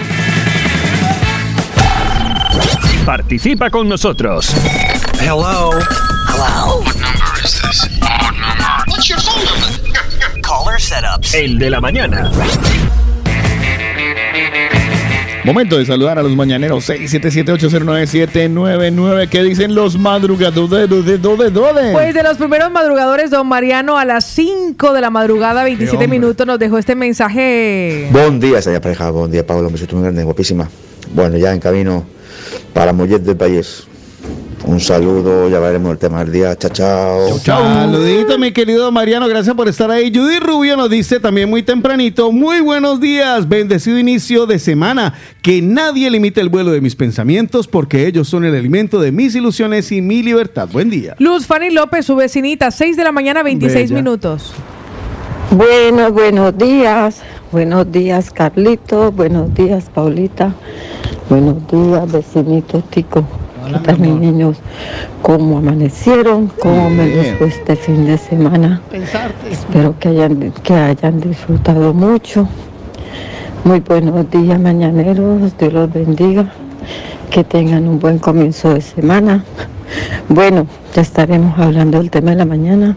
[3.05, 4.53] Participa con nosotros.
[5.19, 5.71] Hello?
[6.27, 6.81] Hello?
[6.81, 7.89] What number is this?
[8.01, 8.83] What number?
[8.87, 10.41] What's your phone number?
[10.41, 11.33] Caller setups.
[11.33, 12.29] El de la mañana.
[15.47, 19.29] Momento de saludar a los mañaneros 677-809-799.
[19.29, 21.05] ¿Qué dicen los madrugadores?
[21.05, 21.49] ¿De dónde?
[21.51, 21.93] ¿Dónde?
[21.93, 26.09] Pues de los primeros madrugadores, don Mariano, a las 5 de la madrugada, 27 hombre.
[26.09, 28.09] minutos, nos dejó este mensaje.
[28.11, 29.09] Buen día, señora pareja.
[29.09, 29.67] Buen día, Pablo.
[29.67, 30.67] Un besito muy grande, guapísima.
[31.13, 32.03] Bueno, ya en camino
[32.73, 33.87] para Mollet del País.
[34.65, 36.55] Un saludo, ya veremos el tema del día.
[36.55, 37.39] Chao, chao.
[37.39, 40.11] Saludito, mi querido Mariano, gracias por estar ahí.
[40.13, 45.13] Judy Rubio nos dice también muy tempranito, muy buenos días, bendecido inicio de semana.
[45.41, 49.35] Que nadie limite el vuelo de mis pensamientos porque ellos son el alimento de mis
[49.35, 50.67] ilusiones y mi libertad.
[50.71, 51.15] Buen día.
[51.19, 54.01] Luz Fanny López, su vecinita, 6 de la mañana, 26 Bella.
[54.01, 54.53] minutos.
[55.51, 57.21] Buenos, buenos días.
[57.51, 59.11] Buenos días, Carlito.
[59.13, 60.53] Buenos días, Paulita.
[61.29, 63.25] Buenos días, vecinito Tico.
[63.67, 64.57] ¿Qué tal, mis niños?
[65.21, 66.47] ¿Cómo amanecieron?
[66.61, 68.81] ¿Cómo me les fue este fin de semana?
[69.51, 72.47] Espero que hayan, que hayan disfrutado mucho.
[73.65, 75.57] Muy buenos días, mañaneros.
[75.57, 76.49] Dios los bendiga.
[77.29, 79.43] Que tengan un buen comienzo de semana.
[80.29, 80.65] Bueno,
[80.95, 82.95] ya estaremos hablando del tema de la mañana.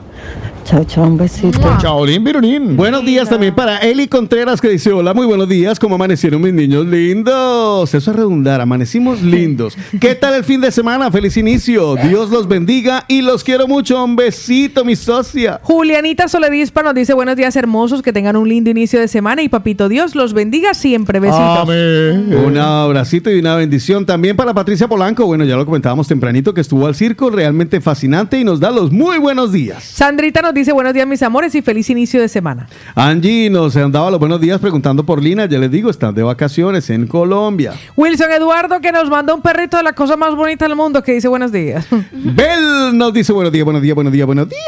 [0.65, 1.59] Chao, chao, un besito.
[1.81, 2.77] Chaolín, Virunín.
[2.77, 6.53] Buenos días también para Eli Contreras que dice, hola, muy buenos días, ¿cómo amanecieron mis
[6.53, 7.93] niños lindos?
[7.93, 9.77] Eso es redundar, amanecimos lindos.
[10.01, 11.11] ¿Qué tal el fin de semana?
[11.11, 14.05] Feliz inicio, Dios los bendiga y los quiero mucho.
[14.05, 15.61] Un besito, mi socia.
[15.63, 19.49] Julianita Soledispa nos dice buenos días hermosos, que tengan un lindo inicio de semana y
[19.49, 21.21] papito Dios los bendiga siempre.
[21.21, 21.69] Besitos.
[21.69, 25.27] Un abracito y una bendición también para Patricia Polanco.
[25.27, 28.93] Bueno, ya lo comentábamos tempranito que estuvo al circo, realmente fascinante y nos da los
[28.93, 29.83] muy buenos días.
[29.83, 32.69] Sandrita nos dice buenos días mis amores y feliz inicio de semana.
[32.95, 35.47] Angie nos daba los buenos días preguntando por Lina.
[35.47, 37.73] Ya les digo, están de vacaciones en Colombia.
[37.97, 41.13] Wilson Eduardo que nos manda un perrito de la cosa más bonita del mundo que
[41.13, 41.87] dice buenos días.
[42.13, 44.61] Bel nos dice buenos días, buenos días, buenos días, buenos días.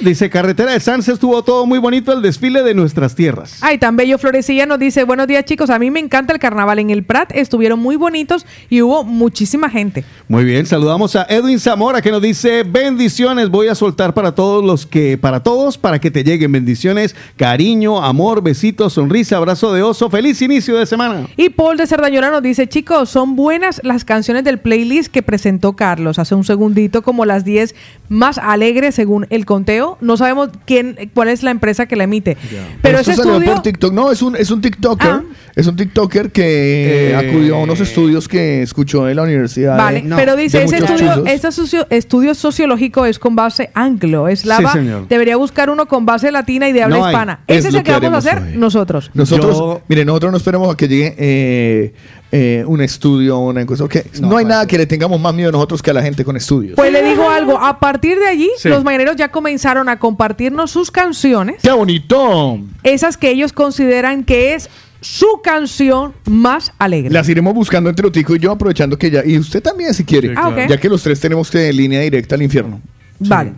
[0.00, 3.58] Dice Carretera de Sanz estuvo todo muy bonito el desfile de nuestras tierras.
[3.60, 6.78] Ay, tan bello Florecilla nos dice, buenos días chicos, a mí me encanta el carnaval
[6.78, 10.04] en el Prat, estuvieron muy bonitos y hubo muchísima gente.
[10.28, 13.50] Muy bien, saludamos a Edwin Zamora que nos dice bendiciones.
[13.50, 18.02] Voy a soltar para todos los que, para todos, para que te lleguen bendiciones, cariño,
[18.02, 20.10] amor, besitos, sonrisa, abrazo de oso.
[20.10, 21.26] Feliz inicio de semana.
[21.36, 25.74] Y Paul de Cerdañola nos dice, chicos, son buenas las canciones del playlist que presentó
[25.74, 27.74] Carlos hace un segundito, como las 10
[28.08, 29.96] más alegres según el conteo.
[30.00, 32.36] No sabemos quién, cuál es la empresa que la emite.
[32.82, 33.52] Pero Esto ese salió estudio...
[33.54, 33.92] por TikTok.
[33.92, 35.10] No, es un, es un TikToker.
[35.10, 35.22] Ah.
[35.56, 39.76] Es un TikToker que Eh, acudió a unos estudios que escuchó en la universidad.
[39.78, 44.72] Vale, de- pero dice, ese estudio, este socio- estudio sociológico es con base anglo, eslava.
[44.72, 45.06] Sí, señor.
[45.08, 47.40] Debería buscar uno con base latina y de habla No hispana.
[47.46, 48.56] Es Ese es lo el que, que vamos a hacer hoy.
[48.58, 49.10] nosotros.
[49.14, 51.94] Nosotros, Yo- mire, nosotros no esperemos a que llegue eh,
[52.36, 53.84] eh, un estudio una encuesta.
[53.84, 56.36] porque no, hay nada que le tengamos más miedo nosotros que a la gente con
[56.36, 56.74] estudios.
[56.74, 58.68] Pues le digo algo, a partir de allí, Sí.
[58.68, 62.58] los mañaneros ya comenzaron a compartirnos sus canciones, ¡Qué bonito!
[62.82, 64.68] esas que ellos consideran que es
[65.00, 67.10] su canción más alegre.
[67.12, 69.22] Las iremos buscando entre Otico y yo, aprovechando que ya.
[69.24, 70.28] Y usted también, si quiere.
[70.28, 70.56] Sí, claro.
[70.58, 70.66] Ah.
[70.68, 72.80] Ya que los tres tenemos que línea directa al infierno.
[73.20, 73.52] Vale.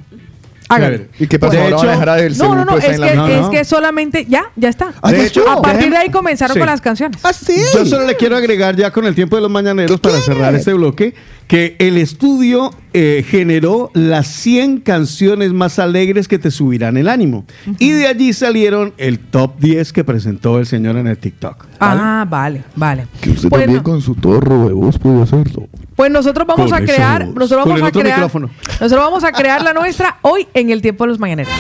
[0.69, 1.09] Chévere.
[1.19, 1.53] ¿Y qué pasó?
[1.53, 3.49] De Ahora van a hecho- dejar el No, no, no, es en que, la es
[3.49, 4.93] que solamente, ya, ya está.
[5.03, 5.13] Ah,
[5.53, 6.59] a partir de ahí comenzaron Sí.
[6.59, 7.19] con las canciones.
[7.23, 7.57] Ah, sí.
[7.75, 10.73] Yo solo le quiero agregar ya con el tiempo de los mañaneros para cerrar este
[10.73, 11.15] bloque
[11.47, 17.45] que el estudio eh, generó las 100 canciones más alegres que te subirán el ánimo.
[17.79, 21.67] Y de allí salieron el top 10 que presentó el señor en el TikTok.
[21.79, 23.07] Ah, vale, vale.
[23.21, 23.65] Que usted Bueno.
[23.65, 25.69] también con su torro de voz puede hacerlo.
[25.95, 28.51] Pues nosotros vamos Con a crear, nosotros Con vamos el a crear, micrófono.
[28.81, 31.53] nosotros vamos a crear la nuestra hoy en el tiempo de los mañaneros.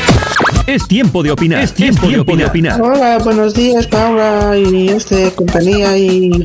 [0.66, 1.62] Es tiempo de opinar.
[1.62, 2.80] Es tiempo, de opinar.
[2.82, 6.44] Hola, buenos días, Paula y este compañía y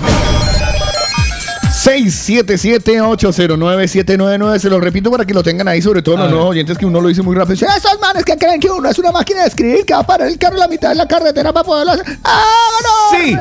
[1.83, 4.59] 677-809-799.
[4.59, 7.01] Se lo repito para que lo tengan ahí, sobre todo los nuevos oyentes que uno
[7.01, 7.65] lo dice muy rápido.
[7.65, 10.27] Esos manes que creen que uno es una máquina de escribir que va a parar
[10.27, 12.05] el carro en la mitad de la carretera para poderlo hacer.
[12.21, 13.19] ¡Vámonos!
[13.19, 13.35] Sí.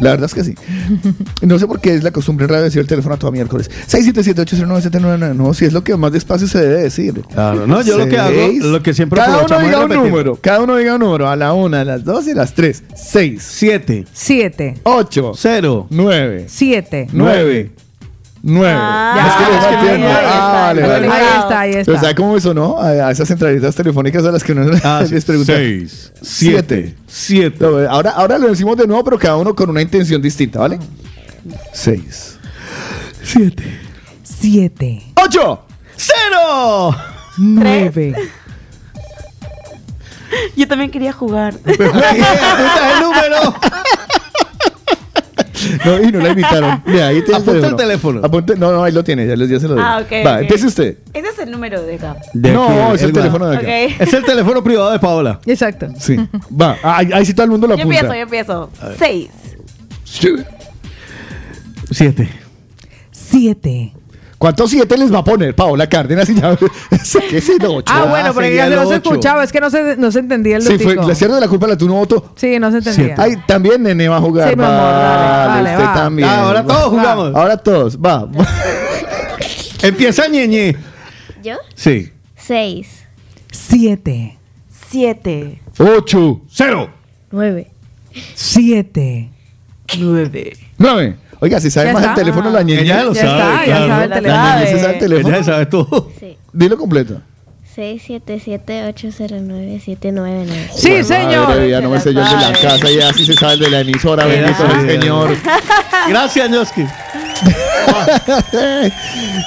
[0.00, 0.54] La verdad es que sí.
[1.42, 3.70] No sé por qué es la costumbre en radio decir el teléfono a todo miércoles.
[3.90, 5.34] 677-809-799.
[5.34, 7.22] No, si es lo que más despacio se debe decir.
[7.32, 8.62] Claro, no, yo lo que hago, Seis.
[8.64, 10.36] lo que siempre Cada uno diga un número.
[10.36, 11.28] Cada uno diga un número.
[11.28, 12.82] A la una, a las dos y a las tres.
[12.94, 17.08] 6, 7, 7, 8, 0, 9, 7.
[17.12, 17.70] 9,
[18.42, 18.72] 9.
[18.72, 21.84] Ya, es que Ah, vale, Ahí está, ahí está.
[21.84, 22.80] Pero ¿sabe cómo eso, no?
[22.80, 24.64] A, esas centralitas telefónicas a las que uno
[25.10, 25.54] les pregunta.
[25.54, 27.56] 6, 7, 7.
[27.60, 30.78] No, ahora, ahora lo decimos de nuevo, pero cada uno con una intención distinta, ¿vale?
[31.72, 32.38] 6.
[33.22, 33.80] 7.
[34.22, 35.02] 7.
[35.16, 35.60] 8.
[35.96, 36.96] ¡Cero!
[37.38, 38.14] 9.
[40.56, 41.54] Yo también quería jugar.
[41.64, 41.78] El
[43.00, 43.54] número.
[45.84, 46.82] No, y no la invitaron.
[46.86, 48.20] Mira, ahí tiene Apunta el teléfono.
[48.22, 49.86] Apunte- no, no, ahí lo tiene, ya, les- ya se lo digo.
[49.86, 50.26] Ah, ok.
[50.26, 50.40] Va, ok.
[50.42, 50.98] empiece usted.
[51.12, 52.16] Ese es el número de acá.
[52.32, 53.66] De no, aquí, es el, el teléfono de acá.
[53.66, 54.00] Ok.
[54.00, 55.40] Es el teléfono privado de Paola.
[55.46, 55.88] Exacto.
[55.98, 56.16] Sí.
[56.60, 57.98] Va, ahí, ahí sí todo el mundo lo Yo apunta.
[58.00, 58.70] empiezo, yo empiezo.
[58.98, 59.28] Seis.
[60.04, 60.34] Sí.
[61.90, 62.28] 7.
[63.10, 63.92] 7.
[64.38, 66.28] ¿Cuántos siete les va a poner Paola Cárdenas?
[66.30, 66.56] Y ya,
[67.28, 67.92] ¿Qué es el ocho?
[67.92, 68.94] Ah, bueno, porque sería ya se ocho.
[68.94, 71.08] escuchaba, es que no se, no se entendía el Sí, fue, lutico.
[71.08, 72.32] la cierre de la culpa la tú no voto.
[72.36, 73.16] Sí, no se entendía.
[73.18, 74.50] Ay, también Nene va a jugar.
[74.50, 75.94] Sí, mi amor, dale, Vale, vale, usted va.
[75.94, 76.28] también.
[76.28, 77.34] Ah, ahora todos jugamos.
[77.34, 78.28] Ahora todos, va.
[79.82, 80.76] Empieza ñeñe.
[81.42, 81.54] ¿Yo?
[81.74, 82.12] Sí.
[82.36, 82.88] Seis.
[83.50, 84.38] 7.
[84.90, 85.62] Siete.
[85.78, 86.40] Ocho.
[86.50, 86.90] Cero.
[87.30, 87.70] Nueve.
[88.34, 89.30] 7.
[89.98, 90.56] Nueve.
[90.78, 91.16] Nueve.
[91.40, 92.12] Oiga, si sabe Ya más está.
[92.14, 92.82] el teléfono, la ñeñe.
[92.82, 93.38] Ella lo Ya sabe.
[93.38, 93.88] está, ya claro.
[93.88, 94.66] sabe el La teléfono.
[94.66, 95.34] se sabe el teléfono.
[95.36, 96.10] Ella sabe todo.
[96.18, 96.36] Sí.
[96.52, 97.20] Dilo completo.
[97.74, 100.68] Seis, siete, siete, ocho, cero, nueve, siete, nueve, nueve.
[100.74, 101.60] Sí, Madre señor.
[101.60, 103.70] mía, no me sé yo el de la casa, ya sí se sabe el de
[103.70, 105.36] la emisora, Ya bendito el señor.
[106.08, 106.84] Gracias, Ñoski.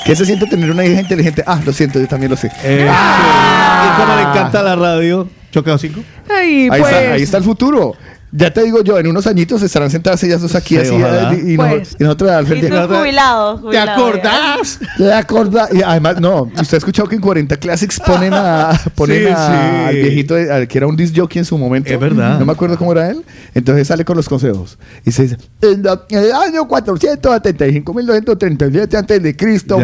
[0.05, 1.43] ¿Qué se siente tener una hija inteligente?
[1.45, 2.47] Ah, lo siento, yo también lo sé.
[2.63, 2.87] Eh, sí.
[2.87, 6.01] Y como le encanta la radio, Chocado 5.
[6.29, 6.93] Ay, Ahí, pues.
[6.93, 7.95] está, ahí está el futuro.
[8.33, 11.33] Ya te digo yo, en unos añitos estarán sentadas ellas dos aquí Sí, así ojalá.
[11.33, 11.97] y, y, Pues.
[11.99, 12.69] y nosotros al Y frente.
[12.69, 13.69] tú jubilado.
[13.69, 14.79] ¿Te acordás?
[14.97, 15.67] ¿Te acorda?
[15.73, 19.35] Y además, no, usted ha escuchado que en 40 Classics ponen a ponen Sí, a-
[19.35, 19.51] sí.
[19.89, 21.91] al viejito de- al que era un disc jockey en su momento.
[21.93, 22.39] Es verdad.
[22.39, 23.21] No me acuerdo cómo era él.
[23.53, 24.77] Entonces sale con los consejos.
[25.05, 29.75] Y se dice, en, el año 475.237 antes de Cristo,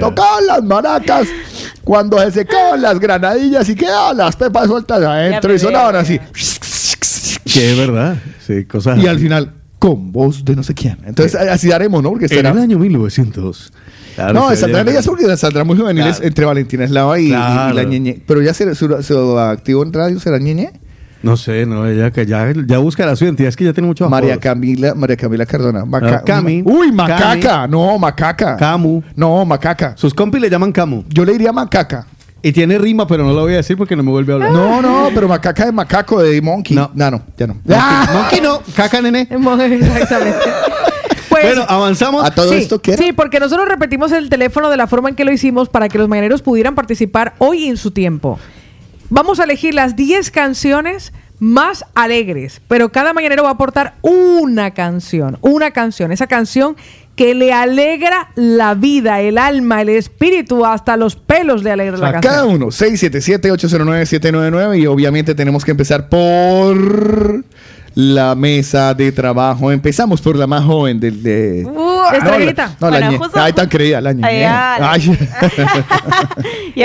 [0.00, 1.28] tocaban las maracas
[1.84, 6.18] cuando se secaban las granadillas y quedaban las pepas sueltas adentro y sonaban ya, así.
[7.52, 8.16] Que es verdad.
[8.46, 8.98] Sí, cosas.
[8.98, 10.98] Y al final, con voz de no sé quién.
[11.04, 12.10] Entonces así haremos, ¿no?
[12.10, 12.50] Porque En estará...
[12.50, 13.72] el año 1900.
[14.14, 16.28] Claro, no, saldrán ellas porque saldrán muy juveniles Claro.
[16.28, 17.74] entre Valentina Eslava y, y- y Claro.
[17.74, 18.22] la ñeñe.
[18.26, 20.70] Pero ya se, su, su activo en radio será ñeñe.
[21.22, 24.10] No sé, no, ella que ya, ya buscará su identidad, es que ya tiene mucho
[24.10, 25.84] María Camila, María Camila Cardona.
[25.84, 26.62] Maca- Cami.
[26.64, 27.38] Uy, macaca.
[27.38, 27.70] Cami.
[27.70, 28.56] No, macaca.
[28.56, 29.02] Camu.
[29.14, 29.94] No, macaca.
[29.96, 31.04] Sus compis le llaman Camu.
[31.08, 32.06] Yo le diría macaca.
[32.42, 34.50] Y tiene rima, pero no lo voy a decir porque no me vuelve a hablar.
[34.50, 36.76] No, no, pero macaca de macaco, de monkey.
[36.76, 36.90] No.
[36.92, 37.54] no, no ya no.
[37.64, 39.28] Monkey, monkey no, caca nene.
[39.30, 40.38] Exactamente.
[41.28, 42.24] Pues, Bueno, avanzamos.
[42.24, 43.02] ¿A todo sí, esto qué era?
[43.02, 45.96] Sí, porque nosotros repetimos el teléfono de la forma en que lo hicimos para que
[45.98, 48.38] los mañaneros pudieran participar hoy en su tiempo.
[49.08, 54.72] Vamos a elegir las 10 canciones más alegres, pero cada mañanero va a aportar una
[54.72, 56.76] canción, una canción, esa canción
[57.16, 62.08] que le alegra la vida, el alma, el espíritu, hasta los pelos le alegra la
[62.08, 62.32] A canción.
[62.32, 67.44] cada uno, 677-809-799 y obviamente tenemos que empezar por
[67.94, 69.70] la mesa de trabajo.
[69.70, 71.66] Empezamos por la más joven del de...
[71.66, 72.74] Uh, Estrellita.
[72.80, 73.18] No, la Bueno, ñe.
[73.18, 74.22] justo- Ay, tan creída, la ñe.
[74.24, 74.98] Ay, ya, la-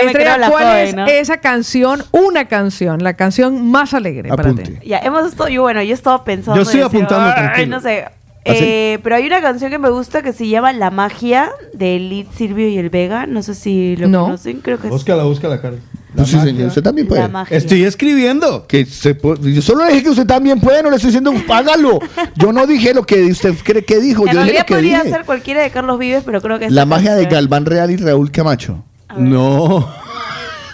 [0.04, 1.06] me Estrella, la ¿cuál joven, es ¿no?
[1.08, 2.04] esa canción?
[2.12, 4.64] Una canción, la canción más alegre para ti.
[4.86, 6.58] Ya, hemos estado, yo bueno, yo estaba pensando.
[6.58, 7.76] Yo estoy apuntando, "Ay, tranquilo".
[7.78, 8.06] no sé.
[8.48, 8.60] ¿Ah, sí?
[8.64, 12.28] Eh, pero hay una canción que me gusta que se llama La Magia de Lid
[12.36, 13.26] Silvio y el Vega.
[13.26, 14.24] No sé si lo No.
[14.26, 15.82] conocen, creo que Búscala, búscala, Carlos.
[16.15, 17.28] Pues sí, señor, usted también puede.
[17.30, 17.45] La.
[17.49, 18.65] Estoy escribiendo.
[18.65, 21.32] Que se puede- yo solo le dije que usted también puede, no le estoy diciendo
[21.49, 21.99] hágalo.
[22.36, 25.03] Yo no dije lo que usted cree que dijo, En yo dije lo que podría
[25.03, 25.14] dije.
[25.15, 28.32] ser cualquiera de Carlos Vives, pero creo que La magia de Galván Real y Raúl
[28.32, 28.84] Camacho.
[29.18, 29.88] No.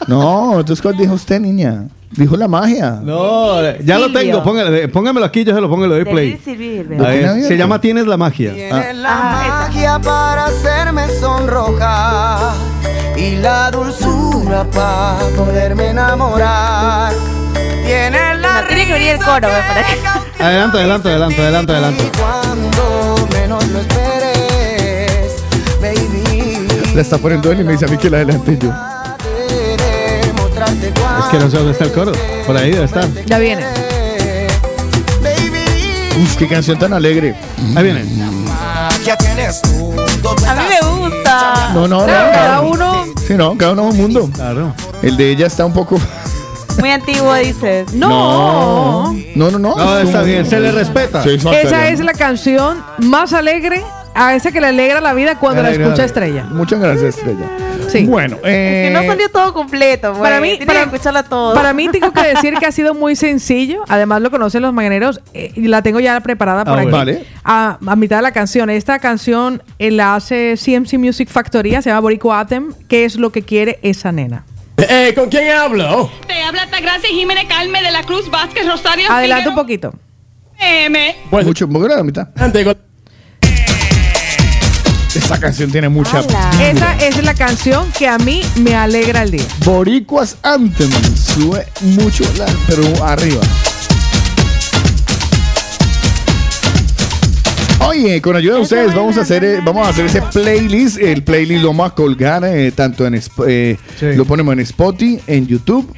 [0.07, 1.87] No, entonces ¿cuál dijo usted, niña?
[2.15, 2.99] Dijo la magia.
[3.03, 4.19] No, ya lo Silvio.
[4.21, 4.43] tengo.
[4.43, 6.85] Póngale, póngamelo aquí, yo se lo pongo y le doy de play.
[6.97, 8.53] ¿Lo ver, se llama Tienes la magia.
[8.53, 12.53] Tienes la Ah, magia para hacerme sonrojar
[13.17, 17.13] y la dulzura para poderme enamorar.
[17.85, 19.99] Tienes la No, tiene que venir el coro, me parece.
[20.39, 22.11] Adelante, adelante, adelante, adelante, adelante.
[22.19, 25.43] Cuando menos lo esperes,
[25.81, 26.67] baby.
[26.95, 28.71] La está poniendo él y me dice a mí que la adelante yo.
[31.19, 32.11] Es que no sé dónde está el coro.
[32.45, 33.07] Por ahí debe estar.
[33.25, 33.63] Ya viene.
[36.21, 37.35] Uf, qué canción tan alegre.
[37.75, 38.01] Ahí viene.
[38.01, 38.03] A
[40.55, 41.71] mí me gusta.
[41.73, 42.05] No, no, no.
[42.05, 42.63] Claro, cada no.
[42.69, 43.05] uno.
[43.27, 44.29] Sí, no, cada uno es un mundo.
[44.33, 44.73] Claro.
[45.01, 45.99] El de ella está un poco.
[46.79, 47.87] Muy antiguo, dices.
[47.93, 49.13] No.
[49.35, 49.75] No, no, no.
[49.75, 51.23] No, es está bien, se le respeta.
[51.23, 53.83] Sí, Esa es la canción más alegre
[54.15, 56.43] a esa que le alegra la vida cuando la escucha la- Estrella.
[56.51, 57.45] Muchas gracias, Estrella.
[57.99, 58.05] Sí.
[58.05, 60.09] Bueno, eh, Que no salió todo completo.
[60.11, 60.21] pues.
[60.21, 61.53] Para mí- Tienes para- que escucharla todo.
[61.53, 63.83] Para mí tengo que decir que ha sido muy sencillo.
[63.87, 66.89] Además lo conocen los mañaneros eh, y la tengo ya preparada por Ah, aquí.
[66.91, 66.97] bueno.
[66.97, 67.25] Vale.
[67.43, 68.69] A, a mitad de la canción.
[68.69, 72.73] Esta canción eh, la hace CMC Music Factoría, se llama Boricua Atem.
[72.87, 74.45] ¿Qué es lo que quiere esa nena?
[74.77, 76.09] Eh, ¿Con quién hablo?
[76.27, 79.05] Te habla Tagracia Jiménez Calme de la Cruz Vázquez Rosario.
[79.09, 79.93] Adelante un poquito.
[80.59, 81.15] PM.
[81.31, 82.27] mucho, muy grande la mitad.
[82.35, 82.77] Antes, con-
[85.15, 86.21] Esta canción tiene mucha.
[86.61, 89.43] Esa es la canción que a mí me alegra el día.
[89.63, 90.89] Boricuas Anthem.
[91.15, 93.41] Sube mucho, la- pero arriba.
[97.87, 100.97] Oye, con ayuda de ustedes vamos a hacer eh, vamos a hacer ese playlist.
[100.97, 105.45] El playlist lo vamos a colgar eh, tanto en eh, lo ponemos en Spotify, en
[105.47, 105.93] YouTube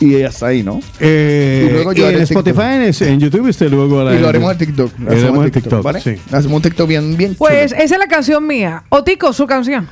[0.00, 0.80] y hasta ahí, ¿no?
[0.98, 2.46] Eh, Y luego y llevar en TikTok.
[2.46, 4.98] Spotify, en, en YouTube, usted luego Y lo haremos en TikTok.
[4.98, 6.00] Lo haremos en TikTok, ¿vale?
[6.00, 6.14] sí.
[6.32, 7.34] Hacemos un TikTok bien, bien.
[7.36, 8.82] Pues esa es la canción mía.
[8.88, 9.88] Otico, su canción.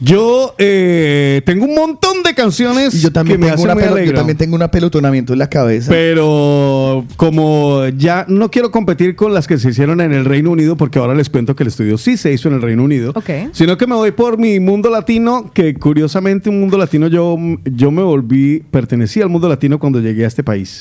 [0.00, 3.82] Yo eh, tengo un montón de canciones yo también, que me tengo hacen una muy
[4.00, 5.90] pelo- yo también tengo un apelotonamiento en la cabeza.
[5.90, 10.76] Pero como ya no quiero competir con las que se hicieron en el Reino Unido,
[10.76, 13.30] porque ahora les cuento que el estudio sí se hizo en el Reino Unido, Ok.
[13.52, 17.90] sino que me voy por mi mundo latino, que curiosamente un mundo latino yo, yo
[17.90, 20.78] me volví, pertenecía al mundo latino cuando llegué a este país.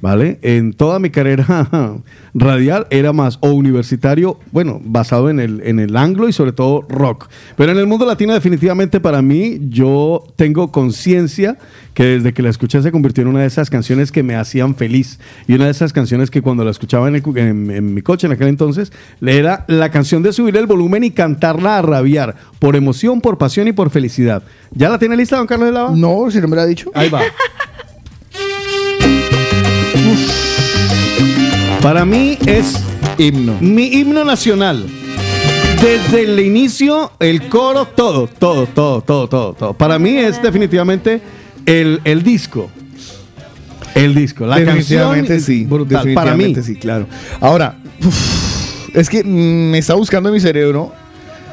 [0.00, 0.38] ¿Vale?
[0.40, 1.44] En toda mi carrera
[2.34, 6.86] radial era más o universitario, bueno, basado en el, en el anglo y sobre todo
[6.88, 7.28] rock.
[7.56, 8.53] Pero en el mundo latino definitivamente
[9.00, 11.56] para mí yo tengo conciencia
[11.94, 14.74] que desde que la escuché se convirtió en una de esas canciones que me hacían
[14.74, 15.18] feliz.
[15.46, 18.02] Y una de esas canciones que cuando la escuchaba en, el cu- en- en mi
[18.02, 18.92] coche en aquel entonces,
[19.24, 23.68] era la canción de subir el volumen y cantarla a rabiar, por emoción, por pasión
[23.68, 24.42] y por felicidad.
[24.72, 25.92] ¿Ya la tiene lista, don Carlos de Lava?
[25.94, 26.90] No, si no me la ha dicho.
[26.94, 27.20] Ahí va.
[31.82, 32.82] Para mí es
[33.18, 33.56] himno.
[33.60, 34.86] Mi himno nacional.
[35.84, 39.74] Desde el inicio, el coro, todo, todo, todo, todo, todo, todo.
[39.74, 41.20] Para mí es definitivamente
[41.66, 42.70] el, el disco.
[43.94, 45.64] El disco, la definitivamente canción sí.
[45.66, 46.14] brutal.
[46.14, 46.54] Para mí.
[46.62, 47.06] sí, claro.
[47.38, 50.90] Ahora, uf, es que mm, me está buscando en mi cerebro.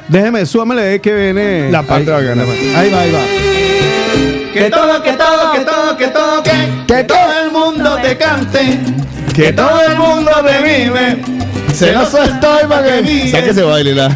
[0.08, 1.70] Déjeme, súbamele que viene.
[1.70, 2.44] La parte Ahí, bacana.
[2.74, 3.20] Ahí va, ahí va.
[4.54, 8.80] Que todo, que todo, que todo, que todo, que, que todo el mundo te cante,
[9.34, 11.41] que todo el mundo te vive.
[11.74, 13.94] Celoso estoy para que ese baile.
[13.94, 14.14] La, Es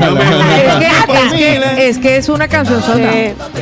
[0.78, 3.11] que, es, que, es que es una canción sota.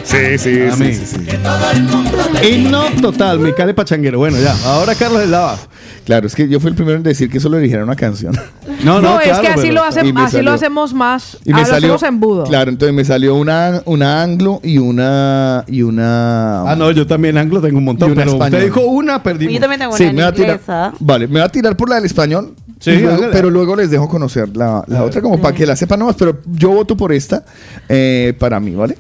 [0.05, 0.95] Sí, sí, A mí.
[0.95, 2.47] sí, sí, sí.
[2.49, 4.19] Himno total, mi cale pachanguero.
[4.19, 4.55] Bueno, ya.
[4.65, 5.59] Ahora Carlos de Lava.
[6.05, 8.39] Claro, es que yo fui el primero en decir que solo dijera una canción.
[8.83, 11.39] No, No, es que así, lo, me así lo salió- hacemos más.
[11.47, 12.45] Y me ah, lo salió, hacemos embudo.
[12.45, 17.39] Claro, entonces me salió una, una anglo y una y una Ah, no, yo también
[17.39, 18.65] anglo tengo un montón, Y una pero usted español.
[18.67, 19.55] dijo una, perdimos.
[19.55, 20.61] Yo también tengo Sí, una me va a tirar.
[21.01, 22.55] Vale, me va a tirar por la del español.
[22.85, 25.99] Sí, luego- pero luego les dejo conocer la, la otra como para que la sepan
[26.01, 26.17] nomás.
[26.19, 27.45] Pero yo voto por esta
[27.89, 28.97] eh, para mí, ¿vale?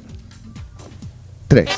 [1.49, 1.69] Tres.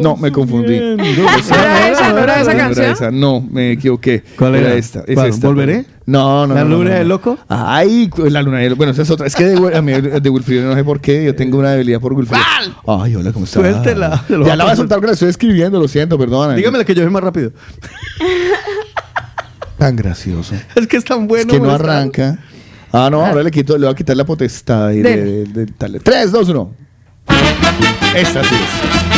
[0.00, 0.78] No, me confundí.
[0.78, 2.12] ¿No era esa?
[2.12, 3.20] ¿No era esa canción?
[3.20, 4.22] No, me equivoqué.
[4.36, 4.74] ¿Cuál era?
[4.74, 5.00] esta.
[5.06, 5.28] es ¿Cuál?
[5.30, 5.46] esta.
[5.46, 5.84] ¿Volveré?
[6.06, 6.54] No, no.
[6.54, 6.96] ¿La no, luna no.
[6.96, 7.38] del loco?
[7.48, 8.78] Ay, la luna del loco.
[8.78, 9.26] Bueno, esa es otra.
[9.26, 11.24] Es que de, a mí de Wilfrido no sé por qué.
[11.24, 12.42] Yo tengo una debilidad por Wilfrido.
[12.86, 13.62] Ay, hola, ¿cómo estás?
[13.62, 14.24] Suéltela.
[14.28, 16.54] Ya la voy a soltar que la estoy escribiendo, lo siento, perdona.
[16.54, 17.52] Dígame que yo soy más rápido.
[19.78, 20.54] Tan gracioso.
[20.74, 21.52] Es que es tan bueno.
[21.52, 22.38] Es que no arranca.
[22.92, 25.72] Ah, no, ahora le quito, le voy a quitar la potestad ahí de, de- de-
[25.78, 26.00] dale.
[26.00, 26.74] 3, 2, 1.
[28.16, 29.17] Esta sí es.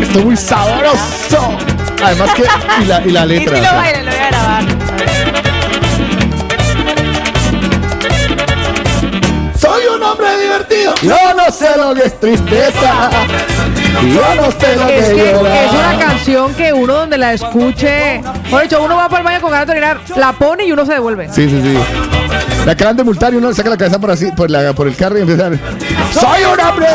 [0.00, 1.58] Está muy sabroso.
[2.04, 2.44] Además que.
[2.82, 3.56] Y la, y la Y letra.
[3.56, 4.64] si o lo sea, baila, lo voy a grabar.
[9.58, 10.94] Soy un hombre divertido.
[11.02, 13.10] Yo no sé lo que es tristeza.
[14.02, 15.64] Yo no sé lo Es que que llorar.
[15.64, 18.20] es una canción que uno donde la escuche.
[18.50, 20.84] Por hecho, uno va para el baño con ganas de orinar, la pone y uno
[20.84, 21.28] se devuelve.
[21.32, 21.78] Sí, sí, sí.
[22.64, 24.86] La acaban de multar y uno le saca la cabeza por así, por, la, por
[24.88, 25.50] el carro y empieza a...
[26.12, 26.86] ¡Soy un hombre!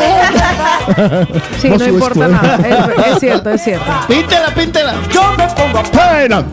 [1.60, 2.56] Sí, No importa nada.
[2.56, 3.84] Es, es cierto, es cierto.
[4.08, 4.94] Píntela, píntela.
[5.12, 6.44] Yo me pongo a pena.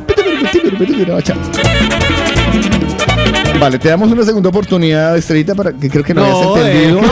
[3.60, 6.99] Vale, te damos una segunda oportunidad, Estrellita, para que creo que no, No, hayas entendido.
[6.99, 7.03] eh,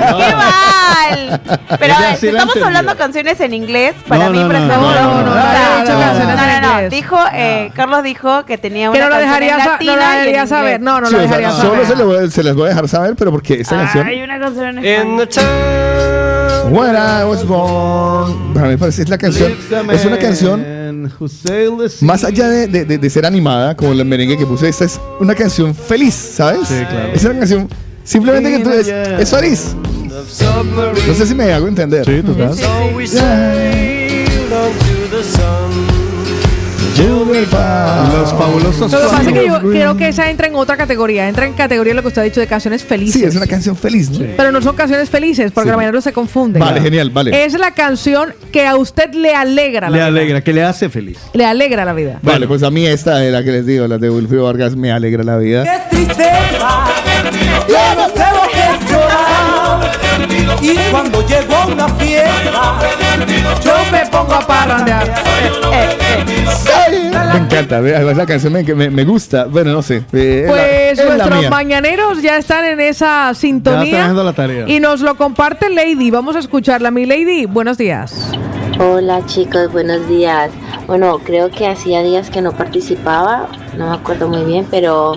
[0.00, 1.40] ¡Qué mal!
[1.78, 2.66] Pero a ver, sí la estamos entendió.
[2.66, 4.76] hablando canciones en inglés, para No, mí, por ejemplo.
[4.76, 5.34] no, no,
[6.82, 6.88] no.
[6.90, 10.46] Dijo, eh, Carlos dijo que tenía Que una no lo dejaría, latina no en dejaría
[10.46, 10.80] saber.
[10.80, 11.86] No, no Sí, lo o sea, dejaría solo saber.
[11.86, 14.06] se, le voy- se las voy a dejar saber, pero porque esta canción...
[14.06, 14.84] Hay una canción en
[15.20, 15.28] español.
[16.68, 18.52] When I was born.
[18.54, 19.52] Para mí parece es la canción.
[19.92, 20.64] Es una canción
[22.02, 25.00] más allá de, de- de- de ser animada, como la merengue que puse, esta es
[25.18, 26.68] una canción feliz, ¿sabes?
[26.68, 27.12] Sí, claro.
[27.14, 27.68] Es una canción
[28.04, 29.74] simplemente que tú es, es feliz.
[31.08, 32.04] No sé si me hago entender.
[32.04, 32.54] Sí, total.
[35.10, 35.49] The sun.
[37.04, 38.92] Los fabulosos.
[38.92, 41.28] Lo que pasa es que yo creo que esa entra en otra categoría.
[41.28, 43.20] Entra en categoría lo que usted ha dicho de canciones felices.
[43.20, 44.26] Sí, es una canción feliz, ¿no?
[44.36, 45.70] Pero no son canciones felices, porque Sí.
[45.70, 46.58] la mayoría no se confunde.
[46.60, 47.44] Vale, genial, vale.
[47.44, 50.06] Es la canción que a usted le alegra la Le vida.
[50.06, 51.18] alegra, que le hace feliz.
[51.32, 52.18] Le alegra la vida.
[52.22, 54.92] Vale, pues a mí esta de la que les digo, la de Wilfrido Vargas, me
[54.92, 55.64] alegra la vida.
[55.90, 56.84] tristeza.
[57.68, 58.12] Yo no es
[59.00, 60.60] llorar.
[60.62, 62.78] Y cuando llego a una fiesta,
[63.64, 65.14] yo me pongo a parrandear.
[67.32, 69.44] Me encanta, ve, además la canción me, me, me gusta.
[69.44, 70.04] Bueno, no sé.
[70.12, 74.08] eh, Pues la nuestros mañaneros ya están en esa sintonía.
[74.12, 74.68] la tarea.
[74.68, 76.10] Y nos lo comparte Lady.
[76.10, 76.90] Vamos a escucharla.
[76.90, 78.30] Mi Lady, buenos días.
[78.78, 80.50] Hola chicos, buenos días.
[80.86, 83.46] Bueno, creo que hacía días que no participaba,
[83.76, 85.16] no me acuerdo muy bien, pero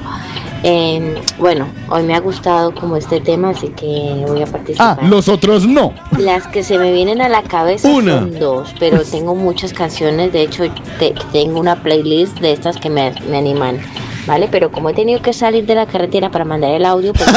[0.64, 5.04] eh, bueno, hoy me ha gustado como este tema, así que voy a Ah, participar.
[5.04, 5.94] los otros no.
[6.18, 8.20] Las que se me vienen a la cabeza Una.
[8.20, 10.64] son dos, pero tengo muchas canciones, de hecho
[11.00, 13.78] te- tengo una playlist de estas que me, me animan,
[14.28, 14.48] ¿vale?
[14.52, 17.28] Pero como he tenido que salir de la carretera para mandar el audio, pues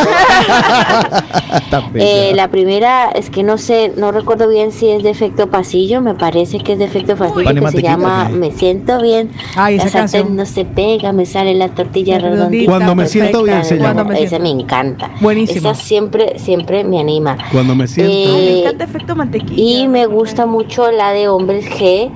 [1.95, 6.01] Eh, la primera es que no sé, no recuerdo bien si es de efecto pasillo,
[6.01, 8.29] me parece que es de efecto pasillo, que se llama.
[8.29, 12.71] Me siento bien, Ay, la sartén no se pega, me sale la tortilla Redondita.
[12.71, 14.19] Cuando me siento bien se perfecta, llama.
[14.19, 15.11] Esa me encanta.
[15.21, 15.71] Buenísima.
[15.73, 17.37] Esa siempre, siempre me anima.
[17.53, 18.13] Cuando me siento.
[18.13, 19.55] Eh, Me encanta efecto mantequilla.
[19.83, 22.11] y me gusta mucho la de Hombres G.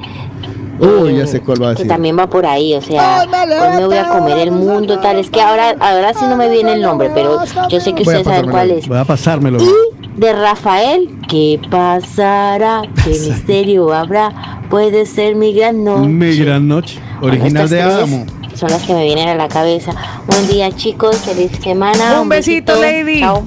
[0.81, 1.89] Uy, ya sé cuál va a Que decir.
[1.89, 5.19] también va por ahí, o sea, hoy me voy a comer el mundo, tal.
[5.19, 7.39] Es que ahora, ahora sí no me viene el nombre, pero
[7.69, 8.89] yo sé que ustedes saben cuál es.
[8.89, 9.59] Voy a pasármelo.
[9.62, 9.69] Y
[10.16, 12.82] de Rafael, ¿qué pasará?
[13.05, 14.62] ¿Qué misterio habrá?
[14.70, 16.07] Puede ser mi gran noche.
[16.09, 16.98] Mi gran noche.
[17.20, 18.24] Original de Adamo.
[18.55, 19.93] Son las que me vienen a la cabeza.
[20.27, 21.16] Buen día, chicos.
[21.19, 22.20] Feliz semana.
[22.20, 23.20] Un besito, Lady.
[23.20, 23.44] Chao.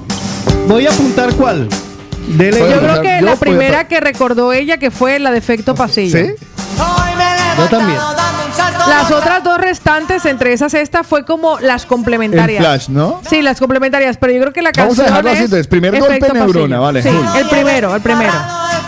[0.68, 1.68] Voy a apuntar cuál.
[2.28, 2.70] De Lady.
[2.70, 6.18] Yo creo que Yo la primera que recordó ella que fue la de efecto pasillo.
[6.18, 6.32] ¿Sí?
[7.64, 7.98] Yo también.
[8.88, 12.60] Las otras dos restantes, entre esas esta, fue como las complementarias.
[12.60, 13.20] El flash, ¿no?
[13.28, 15.66] Sí, las complementarias, pero yo creo que la Vamos canción a dejarlo así, es entonces.
[15.66, 17.02] Primer golpe neurona, vale.
[17.02, 18.32] Sí, el primero, el primero.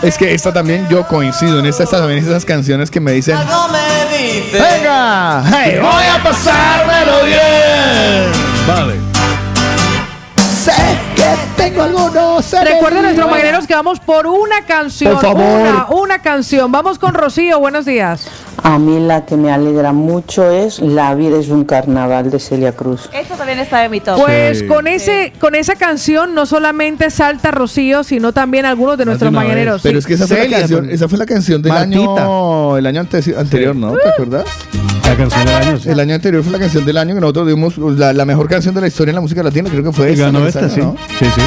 [0.01, 3.35] Es que esta también yo coincido en estas también esas canciones que me dicen
[4.53, 5.43] ¡Venga!
[5.43, 5.79] ¡Hey!
[5.81, 8.31] ¡Voy a pasármelo bien!
[8.67, 8.95] Vale.
[10.63, 10.73] Sé
[11.15, 15.13] que tengo algunos Recuerden nuestros mañaneros que vamos por una canción.
[15.13, 15.43] Por favor.
[15.43, 16.71] Una, una canción.
[16.71, 18.27] Vamos con Rocío, buenos días.
[18.63, 22.71] A mí la que me alegra mucho es La vida es un carnaval de Celia
[22.71, 23.09] Cruz.
[23.13, 24.19] Eso también está en mi top.
[24.23, 29.31] Pues con ese, con esa canción no solamente salta Rocío, sino también algunos de nuestros
[29.31, 29.81] mañaneros.
[29.83, 29.99] Pero sí.
[29.99, 32.23] es que esa fue, la Celia, canción, con- esa fue la canción del Martita.
[32.23, 33.93] año el año ante- anterior, ¿no?
[33.93, 34.45] ¿Te acuerdas?
[35.07, 35.77] La canción del año.
[35.79, 35.89] sí.
[35.89, 38.73] El año anterior fue la canción del año que nosotros dimos la, la mejor canción
[38.75, 40.47] de la historia en la música latina, creo que fue Y esta, ganó ¿no?
[40.47, 40.79] esta, sí.
[40.81, 40.95] ¿no?
[41.19, 41.41] Sí, sí.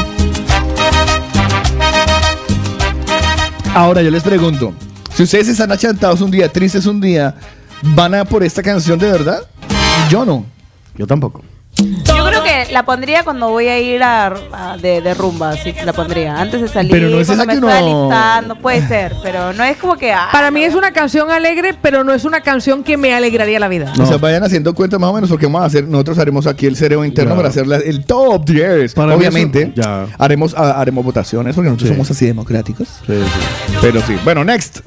[3.75, 4.75] Ahora yo les pregunto,
[5.15, 7.35] si ustedes están achantados un día, tristes un día,
[7.83, 9.49] ¿van a por esta canción de verdad?
[10.11, 10.45] Yo no.
[10.97, 11.43] Yo tampoco.
[11.77, 12.30] Yo
[12.71, 16.41] la pondría cuando voy a ir a, a- de, de rumba, sí, la pondría.
[16.41, 19.15] Antes de salir, Pero no es cuando esa me que estoy uno- alistando, puede ser,
[19.23, 20.13] pero no es como que...
[20.13, 23.59] ah, Para mí es una canción alegre, pero no es una canción que me alegraría
[23.61, 23.93] la vida.
[24.01, 26.67] O sea, vayan haciendo cuenta más o menos porque vamos a hacer, nosotros haremos aquí
[26.67, 27.37] el cerebro interno Ya.
[27.37, 28.95] para hacer la- el top 10.
[28.95, 30.07] Para mí Obviamente, eso- ya.
[30.19, 31.95] haremos, ha- haremos votaciones porque nosotros Sí.
[31.95, 32.89] somos así democráticos.
[33.07, 33.75] Sí, sí.
[33.81, 34.17] Pero sí.
[34.25, 34.81] Bueno, next.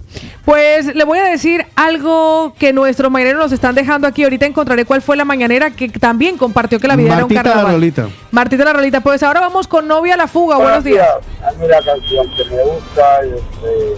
[0.46, 4.24] Pues le voy a decir algo que nuestros mañaneros nos están dejando aquí.
[4.24, 7.54] Ahorita encontraré cuál fue la mañanera que también compartió que la vida Martita era un
[7.56, 7.63] carnaval.
[7.72, 8.08] Rolita.
[8.32, 9.02] Martita la Rolita.
[9.02, 10.58] Pues ahora vamos con Novia a la Fuga.
[10.58, 11.08] Buenos días.
[11.46, 13.98] A mí la canción que me gusta es de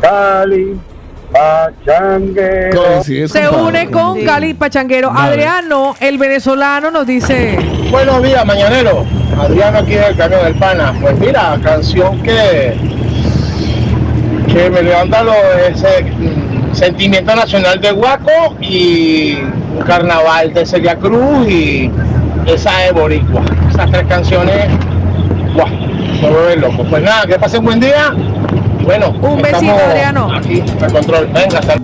[0.00, 0.80] Cali,
[1.32, 2.82] Pachanguero.
[2.82, 5.10] Coincides, Se une con Cali Pachanguero.
[5.10, 5.28] Vale.
[5.30, 7.58] Adriano, el venezolano, nos dice...
[7.90, 9.04] Buenos días, mañanero.
[9.40, 10.94] Adriano aquí del Cañón del Pana.
[11.00, 12.76] Pues mira, canción que,
[14.52, 19.38] que me levanta lo, ese mm, sentimiento nacional de Guaco y
[19.76, 21.90] un carnaval de Celia Cruz y
[22.48, 23.42] esa de Boricua.
[23.70, 24.66] Esas tres canciones,
[25.54, 26.84] guau, me vuelve loco.
[26.84, 28.12] Pues nada, que pasen buen día.
[28.82, 30.32] Bueno, Un besito, Adriano.
[30.34, 31.26] Aquí, al control.
[31.32, 31.74] Venga, hasta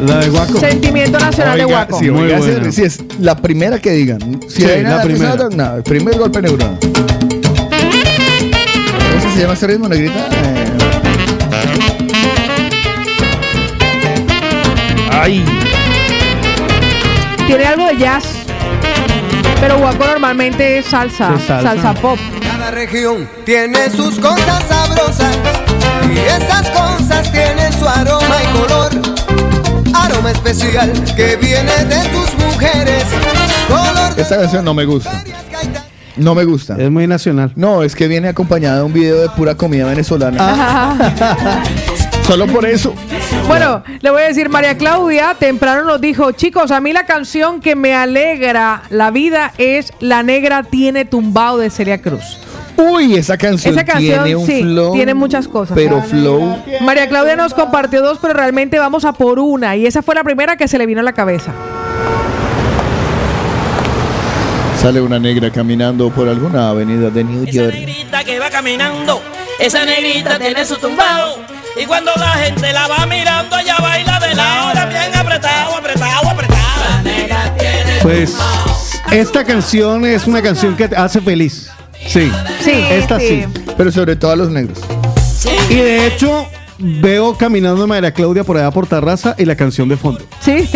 [0.00, 0.58] La de Guaco.
[0.58, 1.98] Sentimiento Nacional de Guaco.
[1.98, 4.40] sí, oiga, si- si es la primera que digan.
[4.48, 5.36] Si Sí, hay la primera.
[5.54, 6.78] nada, el primer golpe neurona.
[6.80, 6.92] ¿Cómo
[9.34, 10.14] se llama ese ritmo, negrita?
[10.14, 10.64] Eh,
[15.10, 15.44] Ay.
[17.46, 18.43] Tiene algo de jazz.
[19.66, 21.38] Pero Guaco normalmente es salsa.
[21.38, 21.70] Sí, salsa.
[21.70, 22.18] salsa pop.
[22.42, 25.38] Cada región tiene sus cosas sabrosas
[26.14, 28.92] y esas cosas tienen su aroma y color.
[29.94, 33.04] Aroma especial que viene de tus mujeres.
[33.66, 35.24] Color Esta canción no me gusta.
[36.16, 36.76] No me gusta.
[36.76, 37.50] Es muy nacional.
[37.56, 40.98] No, es que viene acompañada de un video de pura comida venezolana.
[42.26, 42.94] Solo por eso.
[43.46, 47.60] Bueno, le voy a decir, María Claudia temprano nos dijo, chicos, a mí la canción
[47.60, 52.38] que me alegra la vida es La Negra tiene tumbado de Celia Cruz.
[52.76, 54.94] Uy, esa canción, Esa canción, tiene un sí, flow.
[54.94, 55.74] tiene muchas cosas.
[55.76, 56.56] Pero flow.
[56.80, 59.76] María Claudia nos compartió dos, pero realmente vamos a por una.
[59.76, 61.52] Y esa fue la primera que se le vino a la cabeza.
[64.80, 67.72] Sale una negra caminando por alguna avenida de New York.
[67.74, 69.22] negrita que va caminando,
[69.60, 71.53] esa negrita tiene su tumbao.
[71.80, 76.28] Y cuando la gente la va mirando, ella baila de la hora bien apretado, apretado,
[76.30, 76.60] apretado.
[76.88, 78.36] La negra tiene Pues
[79.10, 81.70] esta canción es una canción que te hace feliz.
[82.06, 82.30] Sí.
[82.60, 83.44] Sí, Esta sí.
[83.76, 84.78] Pero sobre todo a los negros.
[85.68, 86.46] Y de hecho,
[86.78, 90.20] veo caminando a María Claudia por allá por Tarraza y la canción de fondo.
[90.40, 90.68] Sí.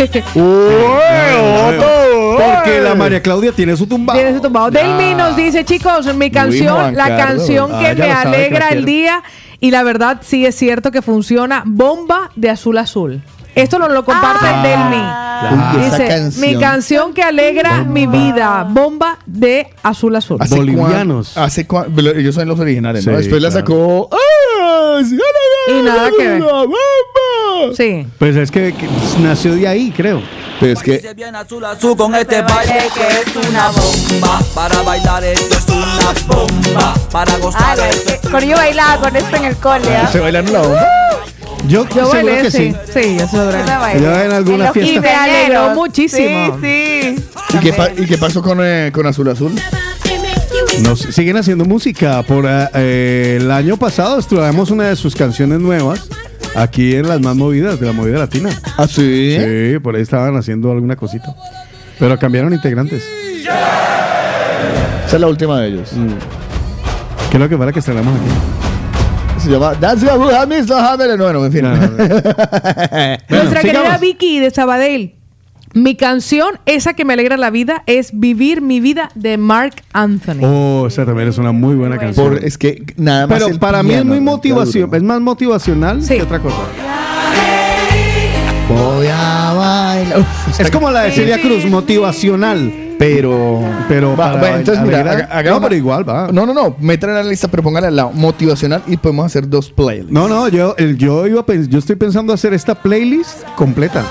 [2.39, 4.15] Porque la María Claudia tiene su tumbao.
[4.15, 4.71] Tiene su tumbao.
[4.71, 9.23] Delmi nos dice, chicos, mi canción, la canción Ah, que me alegra el día.
[9.59, 11.63] Y la verdad, sí es cierto que funciona.
[11.65, 13.21] Bomba de azul azul.
[13.55, 15.83] Esto nos lo comparte Uy, Delmi.
[15.83, 16.41] Dice, canción.
[16.49, 18.65] mi canción que alegra mi vida.
[18.69, 20.37] Bomba de azul azul.
[20.39, 23.17] ¿Hace cuán- ¿Hace cuán- Ellos son los originales, ¿no?
[23.17, 23.65] Después la claro.
[23.65, 24.09] sacó.
[24.13, 25.01] ¡Ah!
[25.03, 25.17] sí,
[25.69, 26.41] Y nada que ver.
[26.41, 26.75] ¡Bomba!
[27.75, 28.05] Sí.
[28.17, 28.87] Pues es que, que
[29.21, 30.21] nació de ahí, creo.
[30.59, 31.01] Pero es que
[31.35, 33.07] azul azul con este baile que
[33.39, 34.39] es una bomba.
[34.53, 36.93] Para bailar esto es una bomba.
[37.11, 39.95] Para gozar esto es Con yo bailaba con esto en el cole.
[39.95, 40.09] ¿ah?
[40.11, 40.85] se bailan la bomba.
[41.67, 42.73] Yo, Yo seguro bailé, que sí.
[42.93, 43.01] sí.
[43.03, 43.59] Sí, yo se logré.
[43.65, 44.91] Ya en alguna los fiesta.
[44.93, 46.57] Y me alegró muchísimo.
[46.61, 47.25] Sí, sí.
[47.53, 49.53] ¿Y qué, pa- y qué pasó con, eh, con Azul Azul?
[50.81, 52.23] Nos siguen haciendo música.
[52.23, 56.07] Por eh, eh, el año pasado traemos una de sus canciones nuevas
[56.55, 58.49] aquí en las más movidas de la movida latina.
[58.77, 59.37] ¿Ah, sí?
[59.37, 61.35] Sí, por ahí estaban haciendo alguna cosita.
[61.97, 63.03] Pero cambiaron integrantes.
[65.05, 65.91] Esa es la última de ellos.
[67.29, 68.29] ¿Qué es lo que la que estrenamos aquí?
[69.43, 71.17] Se llama That's the Hamis, los Hammers.
[71.17, 71.61] Bueno, en fin.
[73.29, 73.97] Nuestra querida.
[73.97, 75.18] Vicky de Sabadell.
[75.73, 80.43] Mi canción, esa que me alegra la vida, es Vivir mi vida de Mark Anthony.
[80.43, 82.29] Oh, esa también es una muy buena canción.
[82.33, 83.43] Por- es que nada más.
[83.43, 86.57] Pero para mí es muy motivación, es más motivacional que otra cosa.
[88.67, 90.19] Voy a bailar.
[90.19, 92.71] Uf, Es como la de Celia Cruz, motivacional.
[92.99, 93.61] Pero.
[93.87, 96.29] Pero Va, entonces, mira, haga- hagamos- no, pero igual va.
[96.33, 96.75] No, no, no.
[96.79, 98.11] Métela en la lista, pero póngala al lado.
[98.11, 100.11] Motivacional y podemos hacer dos playlists.
[100.11, 104.03] No, no, yo, el- yo, iba yo estoy pensando hacer esta playlist completa.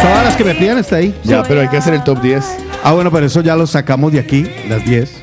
[0.00, 1.14] Todas las que me pidan está ahí.
[1.24, 2.44] Ya, pero hay que hacer el top 10.
[2.82, 5.21] Ah, bueno, pero eso ya lo sacamos de aquí, las 10.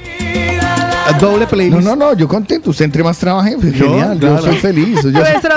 [1.17, 1.81] Doble playlist.
[1.83, 2.69] No, no, no, yo contento.
[2.69, 4.13] Usted entre más trabaje, pues, Yo, genial.
[4.19, 4.41] Yo claro.
[4.43, 4.99] soy feliz.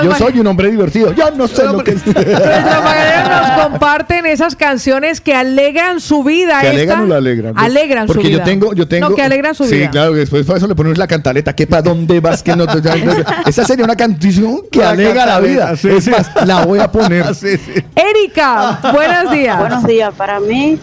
[0.03, 1.13] Yo, soy un hombre divertido.
[1.15, 2.07] Yo no sé lo que es.
[2.07, 6.61] Nuestros mañaneros nos comparten esas canciones que alegran su vida.
[6.61, 7.55] ¿Que Esta- alegran o la alegran?
[7.57, 8.39] Alegran Porque su vida.
[8.39, 9.11] yo tengo, yo tengo.
[9.11, 9.91] No, que alegran su sí, vida.
[9.91, 11.53] claro, que después para eso le ponemos la cantaleta.
[11.55, 12.43] ¿Qué para dónde vas?
[12.43, 12.81] Que no te-
[13.47, 15.77] Esa sería una canción que La alegra la vida.
[15.77, 16.11] sí, es sí.
[16.11, 17.23] más, la voy a poner.
[17.35, 17.83] Sí, sí.
[17.97, 19.59] Erika, buenos días.
[19.59, 20.13] Buenos días.
[20.17, 20.79] Para mí,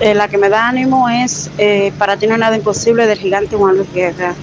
[0.00, 3.18] eh, la que me da ánimo es eh, Para ti no hay nada imposible del
[3.18, 4.34] gigante Juan Luis Guerra.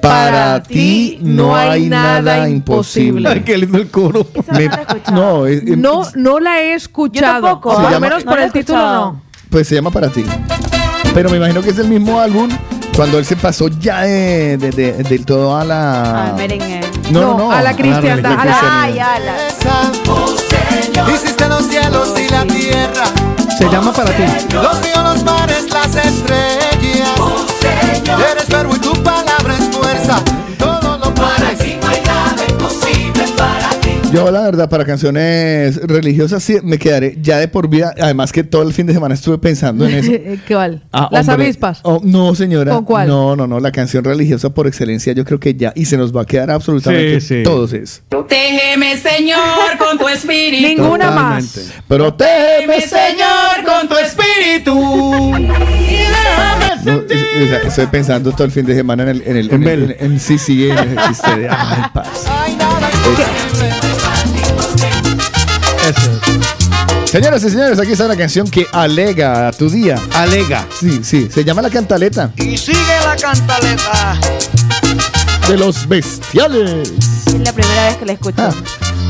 [0.00, 3.28] Para ti no hay nada imposible.
[3.28, 4.26] Ay, qué lindo el coro.
[4.52, 4.68] Me-
[5.12, 7.36] no, es- es- No, no la he escuchado.
[7.38, 9.12] Yo tampoco, Por lo menos no por la he el título escuchado.
[9.12, 9.22] no.
[9.50, 10.24] pues se llama para ti.
[11.14, 12.50] Pero me imagino que es el mismo álbum
[12.94, 16.26] cuando él se pasó ya de, de- de- del todo a la.
[16.26, 16.80] Al merengue.
[17.10, 17.50] No, no, no.
[17.52, 18.30] a la cristiandad.
[18.30, 18.82] religión a la- cristiana.
[18.82, 19.36] Ay, ala.
[21.14, 23.04] Hiciste los cielos y la tierra,
[23.56, 24.24] Se llama para ti.
[24.52, 27.20] los ríos, los mares, las estrellas.
[28.30, 30.16] Eres verbo y tu palabra es fuerza.
[34.14, 37.92] Yo, la verdad, para canciones religiosas sí me quedaré ya de por vida.
[38.00, 40.12] Además, que todo el fin de semana estuve pensando en eso.
[40.48, 40.84] ¿Cuál?
[40.92, 41.46] Ah, Las hombre.
[41.46, 41.80] avispas.
[41.82, 42.72] Oh, no, señora.
[42.72, 43.08] ¿Con cuál?
[43.08, 43.58] No, no, no.
[43.60, 45.72] La canción religiosa por excelencia, yo creo que ya.
[45.74, 47.42] Y se nos va a quedar absolutamente Sí, sí.
[47.42, 48.02] todos es.
[48.08, 50.82] Protégeme, Señor, con tu espíritu.
[50.82, 51.60] Ninguna Totalmente.
[51.60, 51.72] más.
[51.88, 54.74] Protégeme, Señor, con tu espíritu.
[56.84, 59.96] No, es- estoy pensando todo el fin de semana en el en el En el-
[59.98, 62.24] en- sí sí en el ay, paz.
[67.10, 69.96] Señoras y señores, aquí está la canción que alega a tu día.
[70.14, 70.66] Alega.
[70.80, 74.18] Sí, sí, se llama La Cantaleta Y sigue la cantaleta.
[75.48, 76.90] de los Bestiales.
[77.26, 78.34] Es la primera vez que la escucho.
[78.38, 78.50] Ah,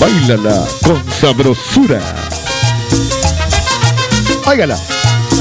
[0.00, 2.00] Báilala con sabrosura.
[4.46, 4.78] Óigala.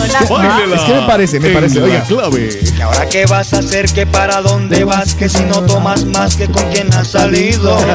[0.06, 1.82] Es que me parece, me parece.
[1.82, 2.04] Oiga.
[2.04, 2.60] clave.
[2.78, 3.86] ¿Y ahora qué vas a hacer?
[3.86, 5.16] ¿Que para dónde vas?
[5.16, 7.78] Que si no tomas más que con quien has salido.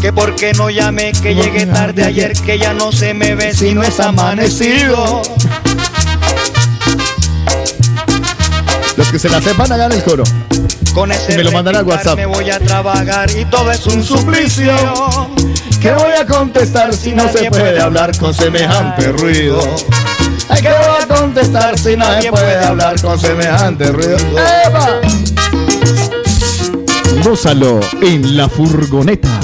[0.00, 3.52] Que por qué no llamé, que llegué tarde ayer, que ya no se me ve
[3.52, 5.22] si no es amanecido.
[8.96, 10.22] Los que se la sepan hagan el coro.
[10.94, 12.16] Con ese Me lo mandan al WhatsApp.
[12.16, 14.72] Me voy a trabajar y todo es un suplicio.
[15.80, 19.60] ¿Qué voy a contestar si no se puede hablar con semejante ruido?
[20.60, 24.18] ¿qué voy a contestar si nadie puede hablar con semejante ruido?
[24.66, 25.00] ¡Eva!
[27.22, 29.28] Gózalo en la furgoneta.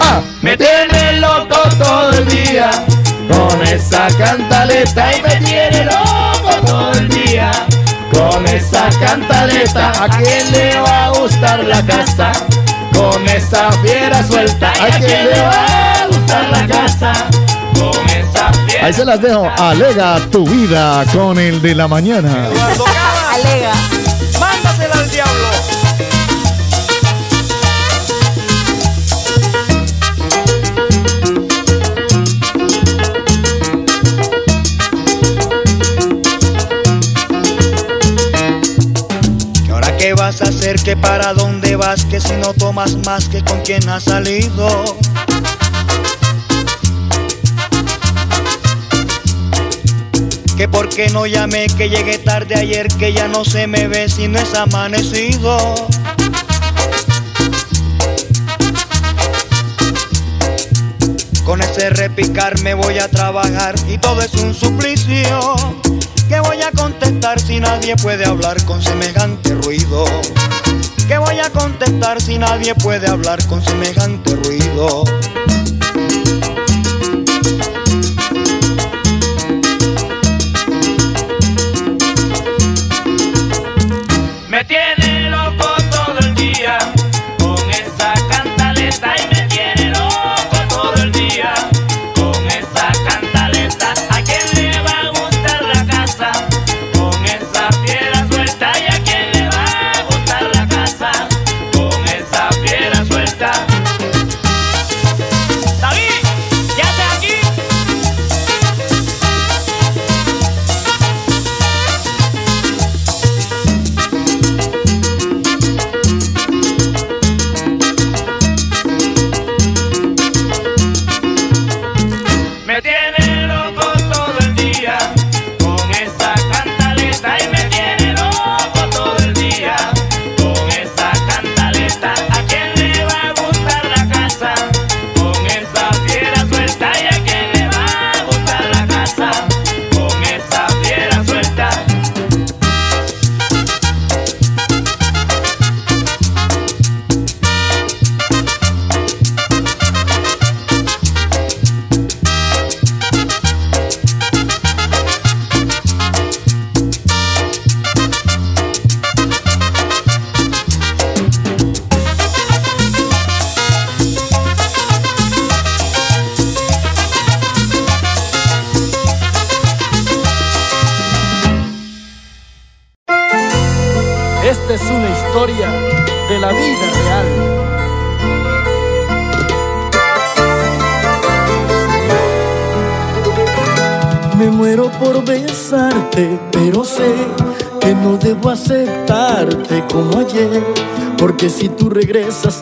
[0.00, 2.70] Ah, me tiene loco todo el día
[3.28, 7.50] con esa cantaleta y me tiene loco todo el día
[8.18, 9.92] con esa cantaleta.
[10.02, 12.32] ¿A quién le va a gustar la casa
[12.92, 14.70] con esa fiera suelta?
[14.70, 17.12] ¿A quién le va a gustar la casa
[17.74, 19.48] con esa fiera Ahí se las dejo.
[19.58, 22.48] Alega tu vida con el de la mañana.
[23.34, 23.72] Alega.
[24.40, 25.77] Mándasela al diablo.
[40.28, 40.78] Vas hacer?
[40.82, 42.04] ¿Que para dónde vas?
[42.04, 44.68] Que si no tomas más que con quien has salido.
[50.54, 54.10] Que por qué no llamé, que llegué tarde ayer, que ya no se me ve
[54.10, 55.56] si no es amanecido.
[61.48, 65.54] Con ese repicar me voy a trabajar y todo es un suplicio.
[66.28, 70.04] ¿Qué voy a contestar si nadie puede hablar con semejante ruido?
[71.08, 75.04] ¿Qué voy a contestar si nadie puede hablar con semejante ruido?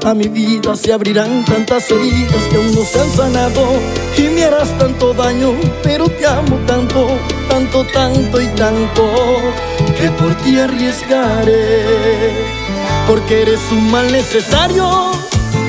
[0.07, 3.66] A mi vida se abrirán tantas heridas que aún no se han sanado
[4.16, 5.53] y me harás tanto daño,
[5.83, 7.09] pero te amo tanto,
[7.49, 9.03] tanto, tanto y tanto
[9.99, 11.85] que por ti arriesgaré.
[13.09, 15.11] Porque eres un mal necesario,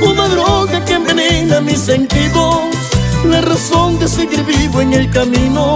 [0.02, 2.60] una droga que envenena mis sentidos,
[3.26, 5.74] la razón de seguir vivo en el camino.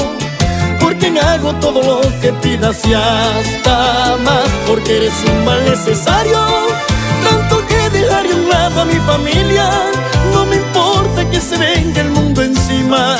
[0.80, 6.40] Porque hago todo lo que pidas y hasta más, porque eres un mal necesario,
[8.54, 9.70] a mi familia.
[10.34, 13.18] No me importa que se venga el mundo encima,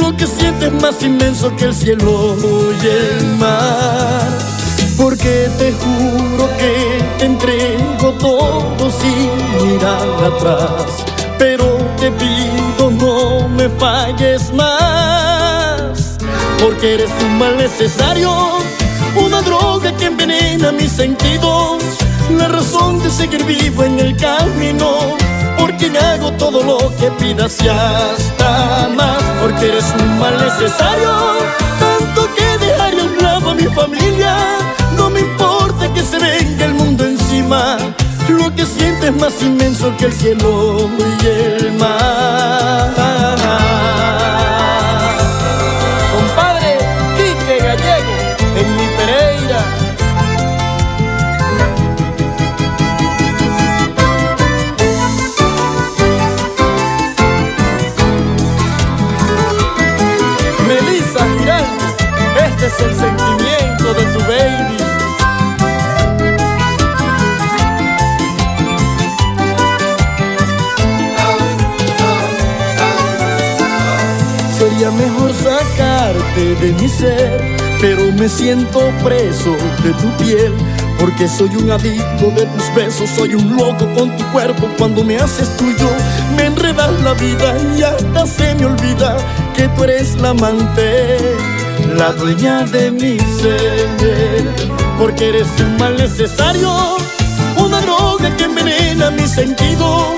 [0.00, 2.36] lo que sientes es más inmenso que el cielo
[2.82, 4.28] y el mar.
[4.96, 10.86] Porque te juro que te entrego todo sin mirar atrás.
[11.38, 16.16] Pero te pido no me falles más.
[16.60, 18.30] Porque eres un mal necesario,
[19.16, 21.82] una droga que envenena mis sentidos.
[22.44, 25.16] La razón de seguir vivo en el camino.
[25.58, 29.22] Porque hago todo lo que pidas y hasta más.
[29.40, 31.10] Porque eres un mal necesario,
[31.80, 34.36] tanto que dejaré a un lado a mi familia.
[34.94, 37.78] No me importa que se venga el mundo encima.
[38.28, 40.90] Lo que sientes es más inmenso que el cielo
[41.22, 42.64] y el mar.
[76.60, 77.40] De mi ser,
[77.80, 80.52] pero me siento preso de tu piel.
[80.98, 84.68] Porque soy un adicto de tus besos, soy un loco con tu cuerpo.
[84.78, 85.88] Cuando me haces tuyo,
[86.36, 89.16] me enredas la vida y hasta se me olvida
[89.54, 91.18] que tú eres la amante,
[91.96, 94.48] la dueña de mi ser.
[94.98, 96.96] Porque eres un mal necesario,
[97.58, 100.14] una droga que envenena mis sentidos,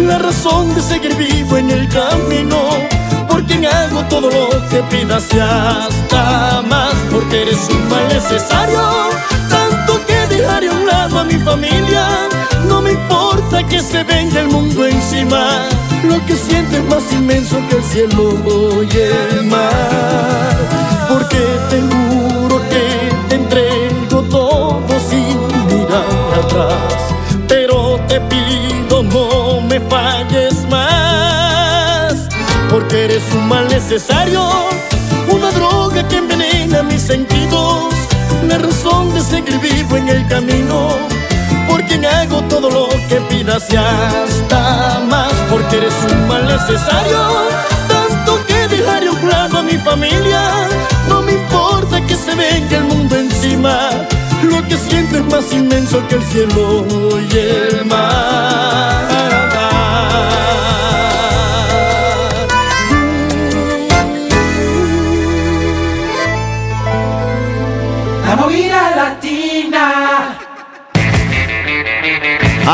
[0.00, 2.95] la razón de seguir vivo en el camino.
[3.36, 8.80] Porque hago todo lo que pidas y hasta más, porque eres un mal necesario,
[9.50, 12.28] tanto que dejaré a un lado a mi familia.
[12.66, 15.68] No me importa que se venga el mundo encima,
[16.08, 20.56] lo que siento es más inmenso que el cielo y el mar.
[21.06, 25.36] Porque te juro que te entrego todo sin
[25.66, 26.06] mirar
[26.42, 27.14] atrás,
[33.88, 34.42] necesario,
[35.30, 37.94] una droga que envenena mis sentidos,
[38.48, 40.88] la razón de seguir vivo en el camino,
[41.68, 47.18] porque hago todo lo que pidas y hasta más, porque eres un mal necesario,
[47.86, 50.68] tanto que dejaré un lado a mi familia,
[51.08, 53.90] no me importa que se venga el mundo encima,
[54.42, 56.86] lo que siento es más inmenso que el cielo
[57.32, 59.45] y el mar.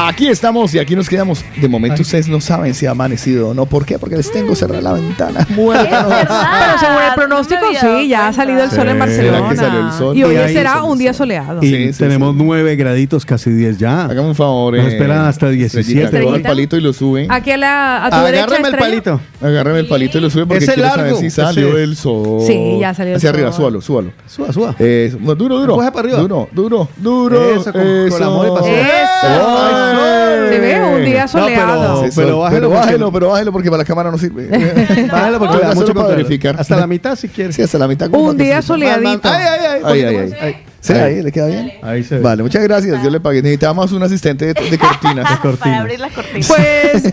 [0.08, 1.44] Aquí estamos y aquí nos quedamos.
[1.60, 3.66] De momento ustedes no saben si ha amanecido o no.
[3.66, 3.98] ¿Por qué?
[3.98, 5.46] Porque les tengo cerrada la ventana.
[5.56, 8.98] Bueno, Pero según el pronóstico, sí, ya ha salido el sol en Sí.
[9.00, 9.38] Barcelona.
[9.38, 10.16] ¿Será que salió el sol?
[10.16, 11.58] Y hoy Y será se- un día soleado.
[11.62, 14.04] Y tenemos nueve graditos, casi 10 ya.
[14.04, 14.74] Hágame un favor.
[14.76, 16.02] Nos eh, esperan hasta 17.
[16.04, 17.26] Estrellita, coge el palito y lo sube.
[17.30, 18.44] Aquí a, la, a tu derecha.
[18.44, 19.20] Agárrame el palito.
[19.40, 22.40] Agárrame el palito y lo sube porque quiero saber si salió el sol.
[22.46, 23.56] Sí, ya salió el Hacia arriba, sol.
[23.58, 24.12] súbalo, súbalo.
[24.26, 24.74] Suba, suba.
[24.78, 25.74] Eh, duro, duro.
[25.76, 26.18] Coge para arriba.
[26.18, 27.54] Duro, duro, duro.
[27.60, 28.74] Eso, con- con amor y pasión.
[28.74, 29.91] Eso.
[29.94, 30.48] Ay.
[30.50, 32.00] Se ve un día soleado.
[32.00, 32.38] pero- Sí, pero sol.
[32.40, 34.48] bájelo pero porque- bájelo, pero bájelo porque para la cámara no sirve.
[35.10, 36.56] Bájalo porque No, le da mucho para verificar.
[36.58, 37.56] Hasta la mitad si quieres.
[37.56, 38.08] Sí, hasta la mitad.
[38.12, 39.28] Un día soleadito.
[39.28, 39.80] Ay, ay, ay.
[39.84, 40.56] Ay, ay, ay.
[40.82, 41.22] ¿Sí, ahí?
[41.22, 41.74] ¿Le queda bien?
[41.80, 42.22] Ahí se ve.
[42.22, 43.00] Vale, muchas gracias.
[43.04, 43.40] Yo le pagué.
[43.40, 45.42] Necesitábamos un asistente de, de cortinas.
[45.42, 46.48] De Para abrir las cortinas.
[46.48, 47.04] Pues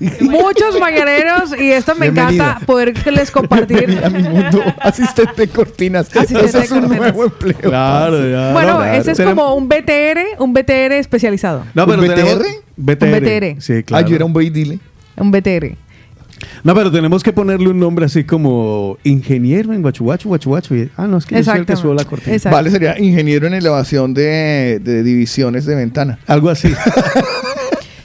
[0.20, 2.44] muchos mañaneros y esto me Bienvenida.
[2.44, 4.00] encanta poderles compartir.
[4.04, 4.60] a mi mundo.
[4.80, 6.08] Asistente de cortinas.
[6.16, 7.00] Asistente Ese de es un cortinas.
[7.00, 7.58] nuevo empleo.
[7.60, 8.52] Claro, ya.
[8.52, 8.92] Bueno, claro.
[8.92, 11.64] ese es como un BTR, un BTR especializado.
[11.74, 12.44] No, pero ¿Un BTR?
[12.76, 13.04] BTR.
[13.06, 13.62] Un BTR.
[13.62, 14.04] Sí, claro.
[14.04, 14.80] Ah, yo era un dile.
[15.16, 15.76] Un BTR.
[16.64, 20.74] No, pero tenemos que ponerle un nombre así como ingeniero en Guachuguachu.
[20.74, 22.34] y- Ah, no, es que yo soy el que subo la cortina.
[22.36, 22.56] Exacto.
[22.56, 26.18] Vale, sería ingeniero en elevación de, de divisiones de ventana.
[26.26, 26.72] Algo así.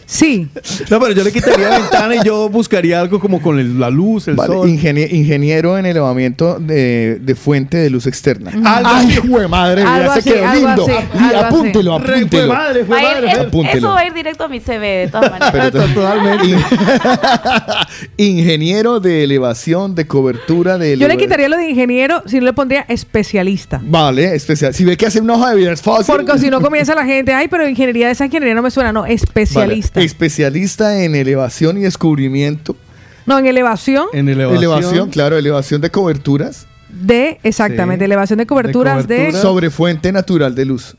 [0.09, 0.47] Sí,
[0.89, 3.89] No, pero yo le quitaría la ventana y yo buscaría algo como con el- la
[3.89, 4.69] luz, el Vale, sol.
[4.69, 8.51] ingenie- ingeniero en elevamiento de, de fuente de luz externa.
[8.51, 9.27] Algo ¡Ay, así.
[9.27, 9.81] jue madre!
[9.83, 10.83] Algo Ya se así, quedó algo lindo.
[10.85, 11.35] así, así.
[11.35, 12.47] apúntelo, Re- apúntelo.
[12.47, 13.27] fue madre, ir- madre.
[13.31, 13.77] es- Apúntelo.
[13.79, 15.51] eso va a ir directo a mi CV de todas maneras.
[15.51, 16.57] Pero to- Totalmente.
[18.17, 22.53] ingeniero de elevación de cobertura de yo le quitaría lo de ingeniero si no le
[22.53, 23.81] pondría especialista.
[23.83, 24.73] Vale, especial.
[24.73, 26.15] Si ve que hace una hoja de vida es fácil.
[26.15, 28.91] Porque si no comienza la gente, ay, pero ingeniería de esa ingeniería no me suena,
[28.91, 29.13] no, Vale,
[29.99, 30.93] especialista.
[30.93, 32.75] Especialista en elevación y descubrimiento.
[33.25, 34.57] No, en elevación En elevación.
[34.63, 38.05] Elevación, claro, elevación de coberturas de, exactamente, Sí.
[38.05, 39.17] elevación de coberturas de...
[39.17, 39.41] cobertura.
[39.41, 40.95] sobre fuente natural de luz.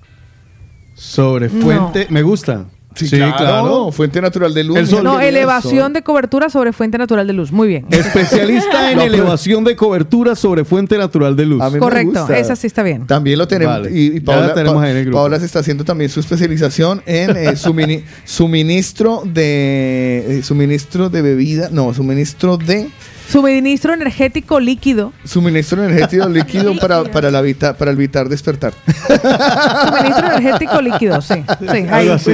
[0.95, 2.07] Sobre fuente.
[2.11, 2.67] Me gusta.
[3.07, 3.93] Sí, claro.
[3.93, 4.79] Fuente natural de luz.
[4.79, 5.05] El sol.
[5.05, 7.53] No, elevación de cobertura sobre fuente natural de luz.
[7.53, 7.87] Muy bien.
[7.91, 11.63] Especialista en elevación de cobertura sobre fuente natural de luz.
[11.63, 12.39] A mí me Correcto, gusta.
[12.39, 13.07] esa sí está bien.
[13.07, 13.75] También lo tenemos.
[13.81, 13.91] Vale.
[13.91, 15.19] Y, y Paola, la tenemos ahí en el grupo.
[15.19, 21.23] Paola se está haciendo también su especialización en eh, sumini- suministro de eh, suministro de
[21.23, 22.89] bebida, no, suministro de
[23.31, 25.13] Suministro energético líquido.
[25.25, 28.73] suministro energético líquido para, para, la vita- para evitar despertar.
[28.87, 31.35] Suministro energético líquido, sí.
[31.61, 32.33] sí ahí, sí.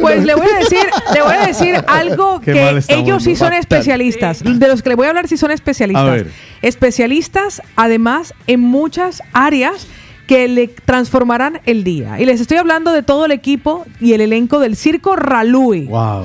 [0.00, 3.52] Pues le voy a decir, le voy a decir algo Qué que ellos sí son
[3.52, 4.42] especialistas.
[4.44, 6.06] De los que le voy a hablar sí son especialistas.
[6.06, 6.30] A ver.
[6.62, 9.86] Especialistas, además, en muchas áreas
[10.30, 12.20] que le transformarán el día.
[12.20, 15.86] Y les estoy hablando de todo el equipo y el elenco del Circo Ralui.
[15.86, 16.22] Wow.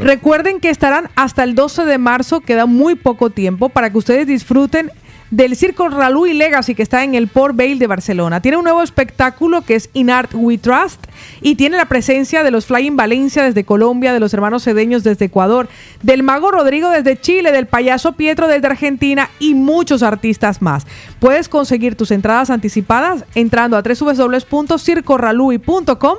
[0.00, 4.26] Recuerden que estarán hasta el 12 de marzo, queda muy poco tiempo para que ustedes
[4.26, 4.90] disfruten
[5.30, 8.40] del Circo Ralui Legacy que está en el Port Vale de Barcelona.
[8.40, 11.04] Tiene un nuevo espectáculo que es In Art We Trust
[11.40, 15.26] y tiene la presencia de los Flying Valencia desde Colombia, de los hermanos Cedeños desde
[15.26, 15.68] Ecuador,
[16.02, 20.86] del Mago Rodrigo desde Chile, del Payaso Pietro desde Argentina y muchos artistas más.
[21.20, 26.16] Puedes conseguir tus entradas anticipadas entrando a www.circorralui.com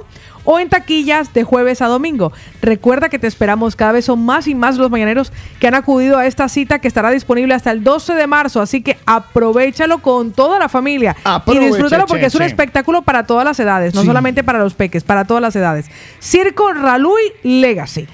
[0.50, 2.32] o en taquillas de jueves a domingo.
[2.62, 6.18] Recuerda que te esperamos, cada vez son más y más los mañaneros que han acudido
[6.18, 10.32] a esta cita que estará disponible hasta el 12 de marzo, así que aprovechalo con
[10.32, 11.18] toda la familia
[11.48, 14.08] y disfrútalo porque es un espectáculo para todas las edades, no Sí.
[14.08, 15.88] solamente para los peques, para todas las edades.
[16.20, 18.08] Circo Ralui Legacy.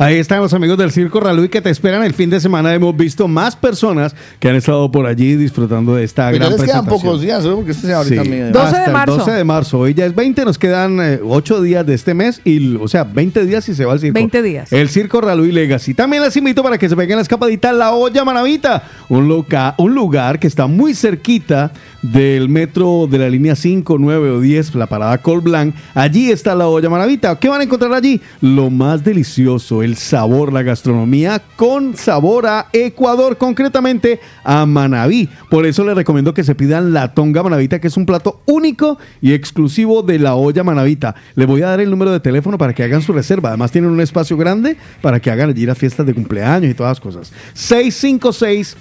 [0.00, 2.72] Ahí están los amigos del Circo Raluy que te esperan el fin de semana.
[2.72, 6.62] Hemos visto más personas que han estado por allí disfrutando de esta Pues gran les
[6.62, 7.02] quedan presentación.
[7.02, 7.56] pocos días, ¿no?
[7.56, 8.30] Porque esto se ahorita Sí.
[8.30, 8.50] mide.
[8.50, 9.16] 12 de Hasta el marzo.
[9.18, 9.78] 12 de marzo.
[9.80, 13.44] Hoy ya es 20, nos quedan 8 días de este mes, y, o sea, 20
[13.44, 14.14] días y se va al circo.
[14.14, 14.72] 20 días.
[14.72, 15.92] El Circo Raluy Legacy.
[15.92, 19.94] También les invito para que se peguen la escapadita La Olla Manavita, un, loca- un
[19.94, 21.72] lugar que está muy cerquita
[22.02, 25.74] del metro de la línea 5, 9 o 10, la parada Col Blanc.
[25.94, 27.38] Allí está La Olla Manavita.
[27.38, 28.20] ¿Qué van a encontrar allí?
[28.40, 35.28] Lo más delicioso, el sabor, la gastronomía con sabor a Ecuador, concretamente a Manabí.
[35.50, 38.98] Por eso les recomiendo que se pidan la tonga manavita, que es un plato único
[39.20, 41.14] y exclusivo de la olla manavita.
[41.34, 43.50] Les voy a dar el número de teléfono para que hagan su reserva.
[43.50, 46.90] Además tienen un espacio grande para que hagan allí las fiestas de cumpleaños y todas
[46.92, 47.32] las cosas.
[47.54, 48.76] 656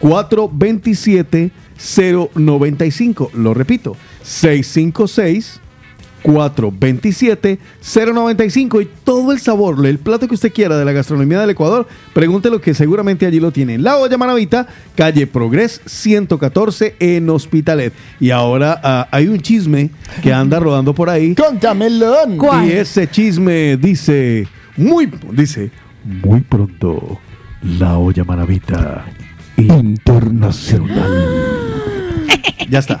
[0.00, 3.30] 427 095.
[3.34, 5.60] Lo repito, 656
[6.22, 11.50] 427 095 y todo el sabor, el plato que usted quiera de la gastronomía del
[11.50, 13.82] Ecuador, pregúntelo que seguramente allí lo tienen.
[13.82, 17.92] La olla Manavita, calle Progres 114 en Hospitalet.
[18.20, 19.90] Y ahora ah, hay un chisme
[20.22, 21.34] que anda rodando por ahí.
[21.34, 22.38] ¡Contamelón!
[22.66, 25.70] Y ese chisme dice muy dice
[26.04, 27.18] muy pronto
[27.62, 29.04] la olla Manavita
[29.56, 31.57] internacional.
[32.68, 33.00] Ya está.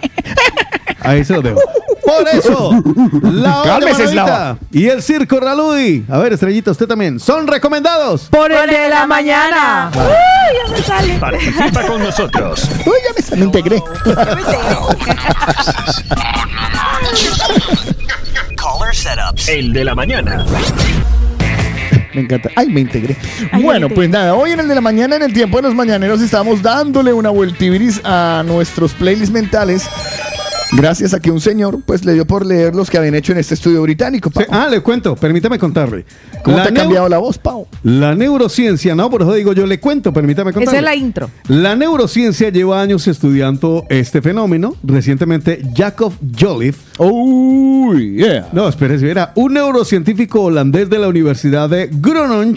[1.00, 1.60] Ahí se lo dejo.
[2.04, 2.82] Por eso,
[3.22, 4.56] la Cálmese, Slava.
[4.72, 6.06] y el Circo Raluy.
[6.08, 7.20] A ver, Estrellita, usted también.
[7.20, 8.28] Son recomendados.
[8.30, 9.90] Por el de la mañana.
[9.92, 11.18] ya me sale.
[11.18, 12.66] Participa con nosotros.
[12.86, 13.82] Uy, ya me, me integré.
[19.46, 20.44] El de la mañana.
[22.14, 22.50] Me encanta.
[22.56, 23.16] Ay, me integré.
[23.62, 26.20] bueno, pues nada, hoy en el de la mañana, en el tiempo de los mañaneros,
[26.20, 29.88] estamos dándole una vueltiviris a nuestros playlists mentales.
[30.72, 33.38] Gracias a que un señor, pues, le dio por leer los que habían hecho en
[33.38, 34.30] este estudio británico.
[34.30, 34.44] Pau.
[34.50, 36.04] Ah, le cuento, permítame contarle.
[36.42, 37.66] ¿Cómo La te ha cambiado la voz, Pau?
[37.82, 40.78] La neurociencia, no, por eso digo yo le cuento, permítame contarle.
[40.78, 41.30] Esa es la intro.
[41.48, 44.76] La neurociencia lleva años estudiando este fenómeno.
[44.82, 46.80] Recientemente, Jacob Jolliffe.
[46.98, 48.48] Oh, yeah.
[48.52, 52.56] No, espérese, era un neurocientífico holandés de la Universidad de Groningen.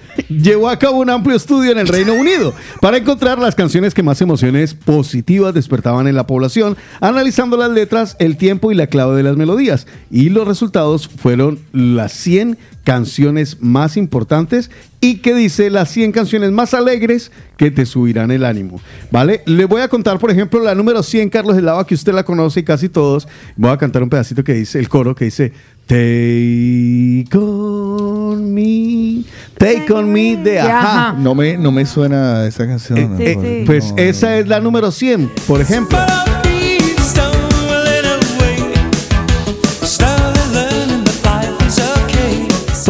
[0.28, 4.02] Llevó a cabo un amplio estudio en el Reino Unido para encontrar las canciones que
[4.02, 9.16] más emociones positivas despertaban en la población, analizando las letras, el tiempo y la clave
[9.16, 9.86] de las melodías.
[10.10, 12.58] Y los resultados fueron las 100
[12.90, 14.68] canciones más importantes
[15.00, 18.80] y que dice las 100 canciones más alegres que te subirán el ánimo.
[19.12, 19.42] ¿Vale?
[19.46, 22.58] Le voy a contar, por ejemplo, la número 100, Carlos Eslava, que usted la conoce
[22.58, 23.28] y casi todos.
[23.54, 25.52] Voy a cantar un pedacito que dice, el coro que dice,
[25.86, 29.22] Take on me,
[29.56, 31.12] take on me de Ajá.
[31.16, 32.98] No me, no me suena esa canción.
[33.20, 35.96] Eh, eh, pues esa es la número 100, por ejemplo.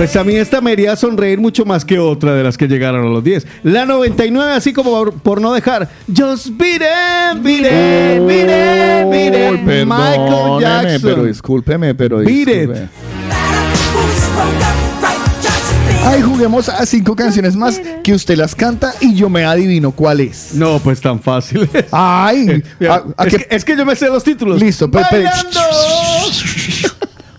[0.00, 3.04] Pues a mí esta me haría sonreír mucho más que otra de las que llegaron
[3.04, 3.46] a los 10.
[3.64, 5.90] La 99, así como por, por no dejar.
[6.08, 6.56] Just it,
[7.42, 8.20] beat it.
[8.22, 11.00] Uy, Michael Jackson.
[11.02, 12.88] pero discúlpeme, pero disculpe.
[16.06, 20.20] Ay, juguemos a cinco canciones más que usted las canta y yo me adivino cuál
[20.20, 20.54] es.
[20.54, 21.68] No, pues tan fácil.
[21.92, 24.58] Ay, Mira, ¿a- a es, qué- que, es que yo me sé los títulos.
[24.62, 25.60] Listo, pe- pe- Bailando.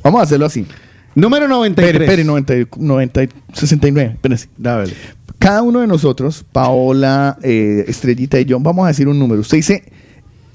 [0.04, 0.68] Vamos a hacerlo así.
[1.16, 1.88] Número 93.
[1.88, 3.22] Espere, espere, 90, 90,
[3.54, 4.50] 69, espérese.
[4.58, 4.94] Dale.
[5.38, 9.42] Cada uno de nosotros, Paola, eh, Estrellita y John, vamos a decir un número.
[9.42, 9.84] Usted dice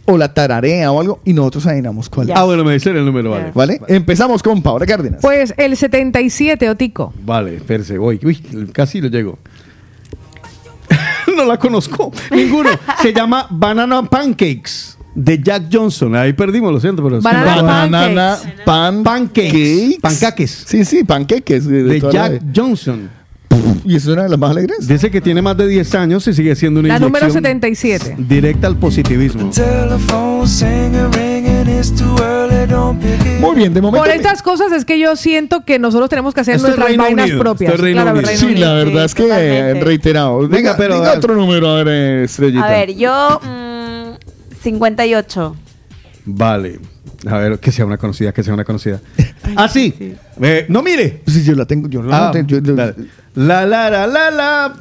[0.06, 2.36] o la tararea o algo y nosotros adivinamos cuál es.
[2.36, 3.50] Ah, bueno, me dicen el número, vale.
[3.52, 3.80] ¿Vale?
[3.88, 5.20] Empezamos con Paola Cárdenas.
[5.20, 7.12] Pues el 77, Otico.
[7.24, 8.20] Vale, espérese, voy.
[8.22, 8.36] Uy,
[8.72, 9.38] casi lo llego.
[11.36, 12.12] no la conozco.
[12.30, 12.70] Ninguno.
[13.02, 16.14] Se llama Banana Pancakes de Jack Johnson.
[16.14, 19.98] Ahí perdimos, lo siento, pero Banana Banana pan Pancakes.
[20.01, 20.64] Pancaques.
[20.66, 21.66] Sí, sí, panqueques.
[21.66, 22.43] De, De la Jack.
[22.55, 23.10] Johnson.
[23.84, 24.86] ¿Y eso es una de las más alegres?
[24.86, 28.16] Dice que tiene más de 10 años y sigue siendo una La número inyección 77.
[28.18, 29.51] directa al positivismo.
[33.40, 34.05] Muy bien, de momento.
[34.05, 37.05] Por estas cosas es que yo siento que nosotros tenemos que hacer Esto nuestras Reino
[37.05, 37.70] vainas Unido, propias.
[37.70, 38.26] esto es Reino Claro, Unido.
[38.28, 38.66] Reino Sí, Unido.
[38.66, 39.84] la verdad es que eh, totalmente.
[39.84, 40.38] reiterado.
[40.40, 42.64] Venga, Venga, pero- diga otro número, a ver, eh, Estrellita.
[42.66, 43.76] A ver, yo mm,
[44.70, 45.56] 58.
[46.26, 46.80] Vale.
[47.30, 49.01] A ver, que sea una conocida, que sea una conocida.
[49.56, 49.94] Ah, sí.
[50.43, 51.22] Eh, no mire.
[51.26, 52.48] Sí, yo la tengo, yo la Ah, tengo.
[52.48, 52.94] yo- dale.
[53.36, 54.72] La la la la la.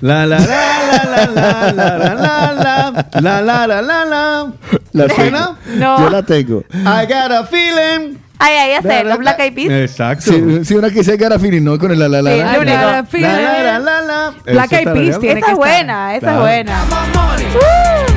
[0.00, 4.52] La la la la la la la la la la la la la la
[4.92, 5.56] La ¿Le suena?
[5.64, 5.78] tengo.
[5.78, 5.98] No.
[6.00, 6.64] Yo la tengo.
[6.72, 8.16] I got a feeling.
[8.38, 9.70] Ay, ay, ya sé, los Black Eyed Peas.
[9.90, 10.32] Exacto.
[10.64, 12.30] Sí, una que dice Garafini, no con el la la la.
[12.36, 12.58] La.
[12.58, 14.34] La la la la la.
[14.44, 15.56] Black Esa Eyed Peas tiene Esa que es estar.
[15.56, 18.11] buena, esa es buena.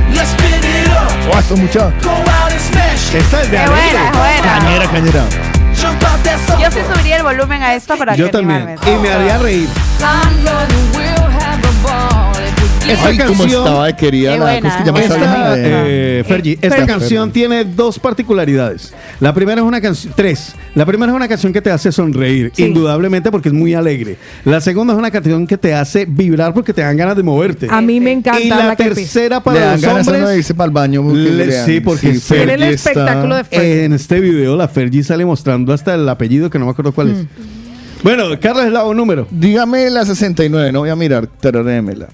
[1.32, 1.92] Oh, esto es mucha.
[3.14, 3.80] Esta es de alegre.
[3.92, 4.58] buena, es buena.
[4.58, 5.24] Cañera, cañera.
[6.60, 8.62] Yo sí subiría el volumen a esto para Yo que también.
[8.62, 8.90] animarme.
[8.90, 9.68] Y me haría reír.
[12.88, 13.62] Esta Ay, cómo canción.
[13.62, 14.60] estaba de querida la buena.
[14.60, 16.86] ¿cómo es que llama esa Esta, de- eh, Fergie, esta Fergie.
[16.86, 18.94] canción tiene dos particularidades.
[19.20, 20.54] La primera es una canción, tres.
[20.74, 22.64] La primera es una canción que te hace sonreír, Sí.
[22.64, 24.16] indudablemente porque es muy alegre.
[24.44, 27.66] La segunda es una canción que te hace vibrar porque te dan ganas de moverte.
[27.70, 28.94] A mí me encanta y la Peas.
[28.94, 30.38] tercera Le para dan los ganas hombres.
[30.38, 31.02] irse para el baño.
[31.02, 33.84] porque le- le sí, porque sí, Fergie Miren el está- espectáculo de Fergie.
[33.84, 37.10] En este video la Fergie sale mostrando hasta el apellido que no me acuerdo cuál
[37.10, 37.16] es.
[38.02, 39.26] Bueno, Carlos Eslavo, número.
[39.30, 42.08] Dígame la 69, no voy a mirar, tararémela.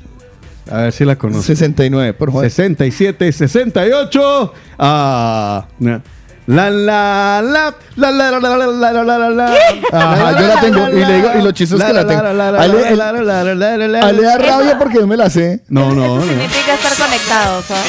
[0.70, 1.48] A ver si la conoce.
[1.56, 2.44] 69, por favor.
[2.44, 4.54] 67, 68.
[4.78, 6.00] Ah, na.
[6.46, 9.54] la la la la la la la la la la la la.
[9.92, 12.20] Ajá, yo la tengo, y le digo- y lo chistoso es que la tengo.
[12.22, 15.62] A él- él- A él le da rabia porque no me la sé.
[15.68, 16.22] No, no, Eso no.
[16.22, 17.82] significa estar conectados, ¿sabes?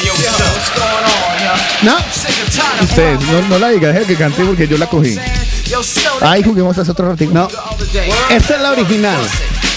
[1.82, 1.96] No.
[2.82, 5.18] Ustedes, no, no la digan, deje que cante porque yo la cogí.
[6.20, 7.32] Ay, juguemos hace otro ratito.
[7.32, 7.48] No.
[8.30, 9.18] Esta es la original.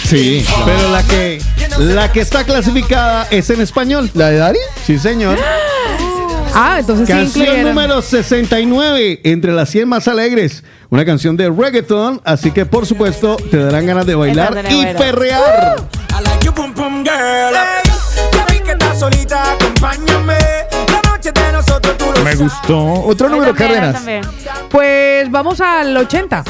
[0.08, 0.46] Sí.
[0.66, 1.42] Pero la que
[1.80, 4.10] la que está clasificada es en español.
[4.14, 4.60] ¿La de Dari?
[4.86, 5.38] Sí, señor.
[6.54, 7.76] Ah, entonces sí Canción incluyeron.
[7.76, 10.64] número 69 entre las 100 más alegres.
[10.90, 15.76] Una canción de reggaeton, así que por supuesto te darán ganas de bailar y perrear.
[22.16, 22.94] Lo Me gustó.
[23.04, 23.94] Otro número, Cárdenas.
[23.96, 24.22] también.
[24.70, 26.44] Pues vamos al 80.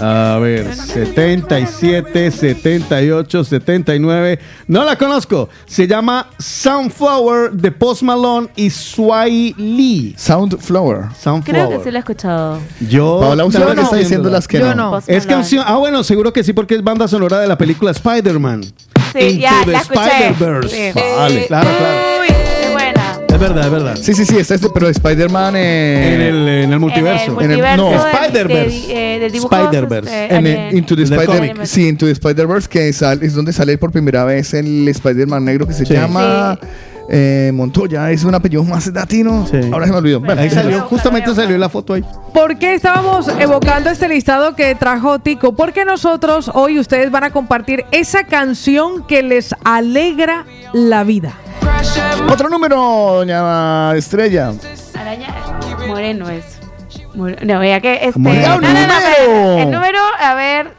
[0.00, 4.38] A ver, 77, 78, 79.
[4.66, 5.48] No la conozco.
[5.66, 10.14] Se llama Sunflower de Post Malone y Sway Lee.
[10.16, 11.06] Soundflower.
[11.20, 11.42] Sunflower.
[11.44, 12.58] Creo que sí lo he escuchado.
[12.80, 14.90] Yo, Paola, usted yo lo que está diciendo las que Yo no.
[14.92, 15.02] no.
[15.06, 15.64] Es canción.
[15.66, 18.64] Ah, bueno, seguro que sí, porque es banda sonora de la película Spider-Man.
[19.12, 20.00] Sí, Into ya, the la escuché.
[20.30, 20.92] Spider-Verse.
[20.92, 21.00] Sí.
[21.16, 21.98] Vale, claro, claro.
[22.20, 22.47] Uy.
[23.38, 23.96] Es verdad, es verdad.
[24.02, 25.54] Sí, sí, sí, está este, pero de Spider-Man.
[25.56, 27.40] eh, En el, en el multiverso.
[27.40, 28.86] En el multiverso no, de- Spider-Verse.
[28.88, 30.24] de, eh, de Spider-Verse.
[30.24, 30.76] este, en el-.
[30.76, 31.64] Into the Del Spider cómic.
[31.66, 35.68] sí, Into the Spider-Verse, que sal- es donde sale por primera vez el Spider-Man negro
[35.68, 35.94] que se Sí.
[35.94, 36.58] llama
[37.10, 38.10] eh, Montoya.
[38.10, 39.46] Es un apellido más latino.
[39.48, 39.56] Sí.
[39.72, 40.18] Ahora se me olvidó.
[40.20, 42.04] Bueno, Ahí salió, justamente salió la foto ahí.
[42.34, 45.54] ¿Por qué estábamos evocando este listado que trajo Tico?
[45.54, 50.44] Porque nosotros hoy ustedes van a compartir esa canción que les alegra
[50.74, 51.34] la vida.
[52.30, 54.52] Otro número, doña Estrella.
[54.94, 55.28] Araña
[55.86, 56.44] Moreno es.
[57.14, 58.18] More- No, ya que este.
[58.18, 58.48] Moreno.
[58.48, 58.92] No, no, no, ¡Número!
[59.08, 59.62] espera.
[59.62, 60.70] El número, a ver.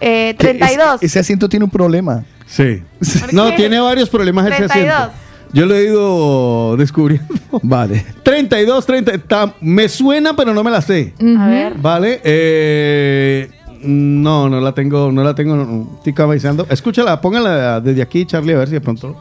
[0.00, 0.94] Eh, Que 32.
[0.96, 2.24] Ese, ese asiento tiene un problema.
[2.46, 2.82] Sí.
[3.20, 4.94] ¿Por No, tiene varios problemas ese 32.
[4.94, 5.12] asiento.
[5.52, 7.26] Yo lo he ido descubriendo.
[7.62, 8.04] Vale.
[8.22, 9.18] 32, 30.
[9.18, 11.14] ta- me suena, pero no me la sé.
[11.38, 11.74] A ver.
[11.76, 12.20] Vale.
[12.24, 13.50] Eh,
[13.82, 15.86] no, no la tengo, no la tengo.
[15.98, 16.66] Estoy cabeceando.
[16.68, 19.16] Escúchala, póngala desde aquí, Charlie, a ver si de pronto.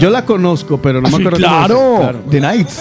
[0.00, 1.38] Yo la conozco, pero no me acuerdo.
[1.46, 2.22] cómo claro.
[2.30, 2.80] The Nights.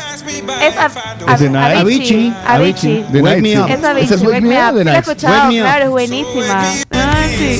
[0.62, 1.80] Es a.
[1.80, 2.34] Avicii.
[2.46, 3.06] Avicii.
[3.12, 3.58] The Wake me sí.
[3.58, 3.70] up.
[3.70, 4.06] Es Avicii.
[4.06, 6.62] Esa es Wake Me Up, Sí, la he escuchado, claro, es buenísima.
[6.92, 7.36] Ay,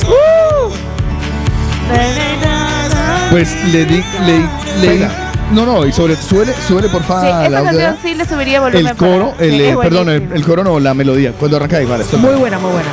[3.30, 4.38] Pues le di, le,
[4.80, 5.04] le di-
[5.52, 7.98] No, no, y sobre, súbele, súbele por Sí, favor esa la canción audio.
[8.02, 8.86] sí le subiría volumen.
[8.86, 11.32] El coro, para- el, sí, eh, perdón, el, el coro no, la melodía.
[11.32, 12.04] Cuando arranca ahí, vale.
[12.18, 12.88] Muy buena, muy buena.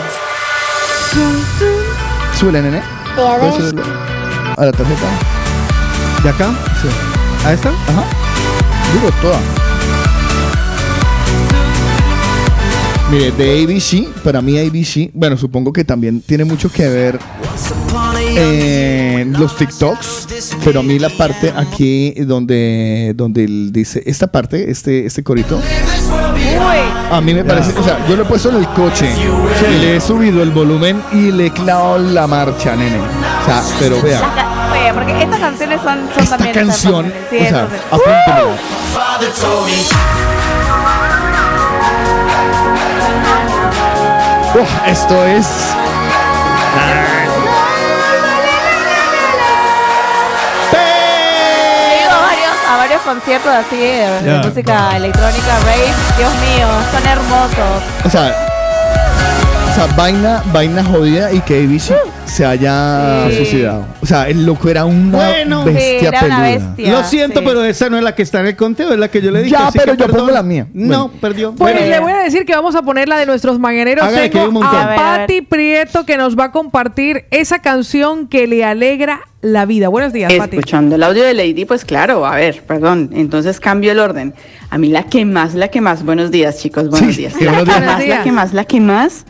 [2.38, 2.82] Súbele, nene.
[4.58, 5.08] A la tarjeta.
[6.24, 6.54] ¿De acá?
[6.82, 6.88] Sí.
[7.46, 7.70] ¿A esta?
[7.70, 8.04] Ajá.
[8.94, 9.40] Digo, toda.
[13.10, 17.20] Mire, de ABC, para mí ABC, bueno, supongo que también tiene mucho que ver
[18.36, 20.28] en los TikToks,
[20.64, 25.60] pero a mí la parte aquí donde, donde él dice, esta parte, este, este corito,
[27.12, 29.10] a mí me parece, o sea, yo lo he puesto en el coche,
[29.82, 32.98] le he subido el volumen y le he clavado la marcha, nene.
[32.98, 34.51] O sea, pero vea,
[34.94, 36.54] Porque estas canciones son, son esta también.
[36.68, 38.56] canción, sí, o sea, apúntemela.
[44.54, 45.48] Uf, esto es.
[50.74, 54.42] He ido a varios, a varios conciertos así de, de Ya.
[54.48, 55.94] música electrónica, rave.
[56.18, 57.84] Dios mío, son hermosos.
[58.06, 58.36] O sea,
[59.70, 61.96] o sea, vaina, vaina jodida y que ABC
[62.26, 63.36] se haya Sí.
[63.38, 63.86] suicidado.
[64.02, 65.66] O sea, el loco era una Bueno.
[65.66, 66.68] bestia Sí, era una peluda.
[66.68, 66.92] bestia.
[66.92, 69.22] Lo siento, pero esa no es la que está en el conteo, es la que
[69.22, 69.52] yo le dije.
[69.52, 70.20] Ya, así pero que yo perdón.
[70.22, 70.68] pongo la mía.
[70.74, 71.12] No, Bueno.
[71.20, 71.54] perdió.
[71.56, 71.88] Pues Bueno.
[71.90, 74.08] le voy a decir que vamos a poner la de nuestros mañaneros.
[74.08, 74.96] Que Tengo a A.
[74.96, 79.88] Patti Prieto que nos va a compartir esa canción que le alegra la vida.
[79.90, 80.58] Buenos días, Pati.
[80.58, 84.34] Escuchando el audio de Lady, pues claro, a ver, perdón, entonces cambio el orden.
[84.70, 87.34] A mí la que más, la que más, buenos días chicos, buenos días.
[87.38, 87.86] sí, La buenos que días.
[87.86, 89.26] más, Buenos la que más, la que más,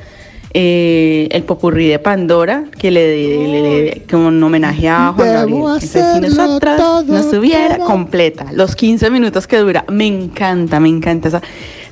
[0.53, 3.07] eh, el popurrí de Pandora, que le,
[3.48, 5.57] le- le- como un homenaje a Juan Gabriel.
[5.84, 11.30] Entonces, si nosotras nos hubiera completa, los 15 minutos que dura, me encanta, me encanta
[11.30, 11.41] esa.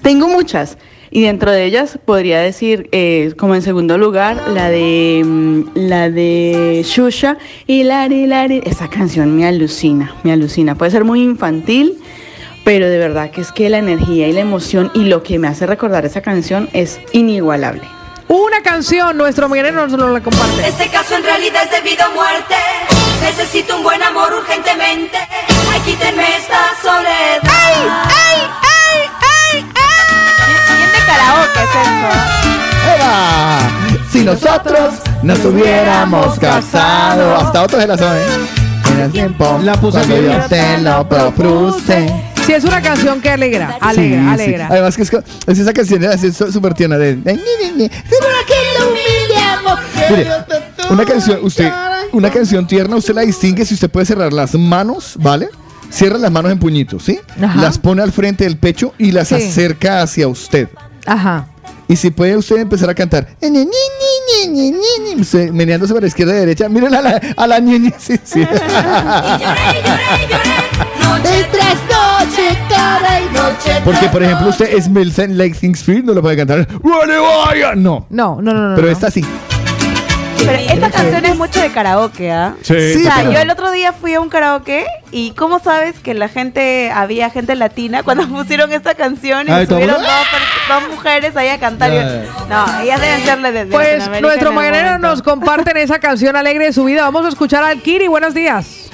[0.01, 0.77] Tengo muchas.
[1.11, 6.09] Y dentro de ellas podría decir, eh, como en segundo lugar, la de mm, la
[6.11, 8.61] de Shusha y Lari Lari.
[8.63, 10.75] Esa canción me alucina, me alucina.
[10.75, 11.97] Puede ser muy infantil,
[12.63, 15.47] pero de verdad que es que la energía y la emoción y lo que me
[15.47, 17.81] hace recordar esa canción es inigualable.
[18.29, 20.67] Una canción, nuestro mañanero nos lo la comparte.
[20.67, 22.55] Este caso en realidad es debido a muerte.
[23.23, 25.17] Necesito un buen amor urgentemente.
[25.71, 27.39] Ay, quítenme esta soledad.
[27.41, 27.73] ¡Ay,
[28.05, 29.09] ay, ay,
[29.51, 30.77] ay, ay!
[30.77, 33.59] ¿Quién de karaoke es ¡Eva!
[34.11, 34.93] Si nosotros
[35.23, 37.35] nos hubiéramos casado.
[37.35, 38.47] Hasta otros de la saben.
[38.93, 39.59] En el tiempo.
[39.63, 40.39] La puse cuando bien.
[40.39, 42.28] yo te lo propuse.
[42.49, 44.33] Sí, es una canción que alegra, alegra, Sí, sí.
[44.43, 44.67] alegra.
[44.71, 45.11] Además que es,
[45.59, 47.15] esa canción es súper tierna de-
[50.09, 50.27] Mire,
[50.89, 51.71] una canción, usted,
[52.11, 55.47] una canción tierna, usted la distingue si usted puede cerrar las manos, ¿vale?
[55.91, 57.19] Cierra las manos en puñitos, ¿sí?
[57.39, 57.61] Ajá.
[57.61, 59.35] Las pone al frente del pecho y las Sí.
[59.35, 60.69] acerca hacia usted.
[61.05, 61.49] Ajá.
[61.87, 63.65] Y si puede usted empezar a cantar, "Ni, ni,
[64.47, 67.59] ni, ni, ni, ni", se- meneándose para izquierda y derecha, miren a la, a la
[67.59, 68.39] niña, sí, sí.
[71.01, 76.13] Noche tras noche, cada y noche Porque, por ejemplo, usted es Milton Lake Spirit, no
[76.13, 76.67] lo puede cantar.
[78.09, 78.75] No, no, no, no.
[78.75, 78.93] Pero no.
[78.93, 79.23] esta sí.
[80.45, 82.55] Pero esta canción es mucho de karaoke, ¿ah?
[82.61, 85.59] Sí, o sí, sea, pero- yo el otro día fui a un karaoke y ¿cómo
[85.59, 89.97] sabes que la gente, había gente latina cuando pusieron esta canción y Ay, ¿todo subieron
[90.01, 90.09] mundo?
[90.69, 91.91] dos, mujeres ahí a cantar?
[91.91, 92.01] Yo,
[92.49, 96.73] no, ellas deben serle de, de Pues nuestro mañanero nos comparten esa canción alegre de
[96.73, 97.01] su vida.
[97.03, 98.07] Vamos a escuchar al Kiri.
[98.07, 98.89] Buenos días.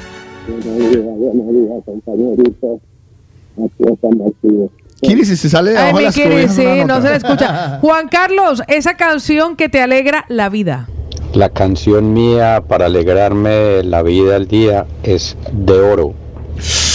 [5.02, 7.02] Kiri, si se sale de Ay, abajo mi las Kiri, sí, no nota.
[7.02, 7.78] se le escucha.
[7.82, 10.88] Juan Carlos, esa canción que te alegra la vida.
[11.36, 16.14] La canción mía para alegrarme la vida al día es De Oro.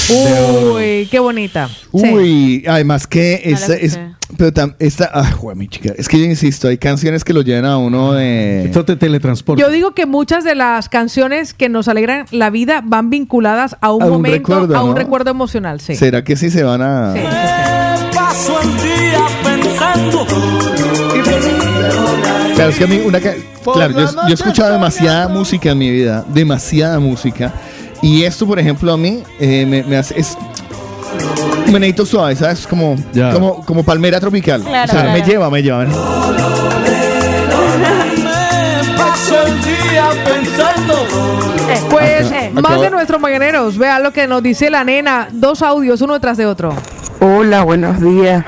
[0.08, 1.68] Uy, qué bonita.
[1.68, 1.78] Sí.
[1.92, 3.98] Uy, además que esa es.
[4.38, 5.10] Pero tam- esta.
[5.12, 5.92] Ah, jue, mi chica.
[5.96, 8.64] Es que yo insisto, hay canciones que lo llevan a uno de.
[8.64, 9.60] Esto te teletransporta.
[9.62, 13.92] Yo digo que muchas de las canciones que nos alegran la vida van vinculadas a
[13.92, 14.96] un A un momento, recuerdo, a un ¿no?
[14.96, 15.96] recuerdo emocional, sí.
[15.96, 17.14] ¿Será que sí se van a.?
[18.14, 20.26] Paso el día pensando.
[22.60, 23.34] Claro, es que a mí una ca-
[23.72, 27.52] Claro, yo, yo he escuchado demasiada música en mi vida, demasiada música.
[28.02, 30.18] Y esto, por ejemplo, a mí eh, me, me hace.
[30.20, 30.36] Es
[31.66, 32.66] un meneito suave, ¿sabes?
[32.66, 32.96] Como,
[33.32, 34.62] como, como palmera tropical.
[34.62, 35.18] Claro, o sea, claro.
[35.18, 35.86] me lleva, me lleva.
[41.90, 46.00] Pues Acá- más de nuestros mañaneros, vea lo que nos dice la nena, dos audios
[46.00, 46.74] uno tras de otro.
[47.20, 48.44] Hola, buenos días.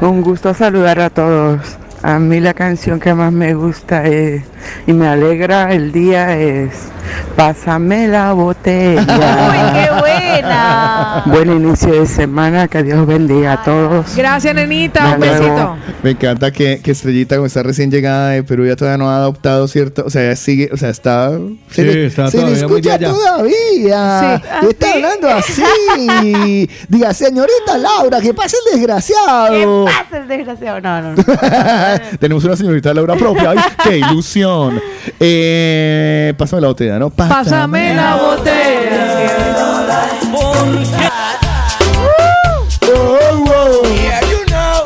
[0.00, 1.60] Un gusto saludar a todos.
[2.06, 4.42] A mí la canción que más me gusta es,
[4.86, 6.93] y me alegra el día es
[7.36, 9.00] Pásame la botella.
[9.02, 11.22] ¡Uy, qué buena!
[11.26, 14.14] Buen inicio de semana, que Dios bendiga a todos.
[14.16, 15.42] Gracias, nenita, un besito.
[15.42, 15.76] luego.
[16.02, 19.16] Me encanta que, que Estrellita, como está recién llegada de Perú, ya todavía no ha
[19.16, 20.04] adoptado, ¿cierto?
[20.06, 21.30] O sea, ella sigue, o sea, está.
[21.70, 24.42] se Sí, le, está se le todavía escucha todavía.
[24.60, 24.66] Sí.
[24.68, 26.68] Está hablando así.
[26.88, 29.86] Diga, señorita Laura, que pase el desgraciado.
[29.86, 30.80] ¿Qué pasa el desgraciado?
[30.80, 31.24] No, no, no.
[32.20, 33.50] Tenemos una señorita Laura propia.
[33.50, 34.80] ¡Ay, qué ilusión!
[35.18, 37.03] Eh, pásame la botella, ¿no?
[37.10, 39.24] Pásame la botella.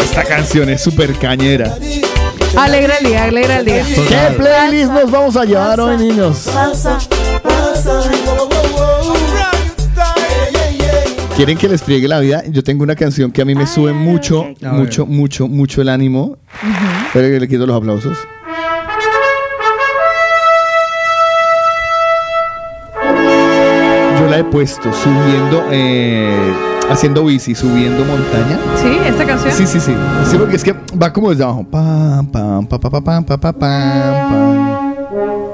[0.00, 1.76] Esta canción es súper cañera.
[2.56, 3.84] Alegra el día, alegra el día.
[3.84, 6.48] ¿Qué playlist nos vamos a llevar hoy, niños?
[11.36, 12.42] ¿Quieren que les friegue la vida?
[12.48, 16.36] Yo tengo una canción que a mí me sube mucho, mucho, mucho, mucho el ánimo.
[17.06, 18.18] Espera que le quito los aplausos.
[24.38, 26.52] de puesto, subiendo, eh,
[26.88, 28.58] haciendo bici, subiendo montaña.
[28.76, 29.52] Sí, esta canción.
[29.52, 29.92] Sí, sí, sí.
[30.30, 31.64] Sí, porque es que va como desde abajo.
[31.68, 34.94] Pam, pam, pam, pam, pam, pam, pam, pam.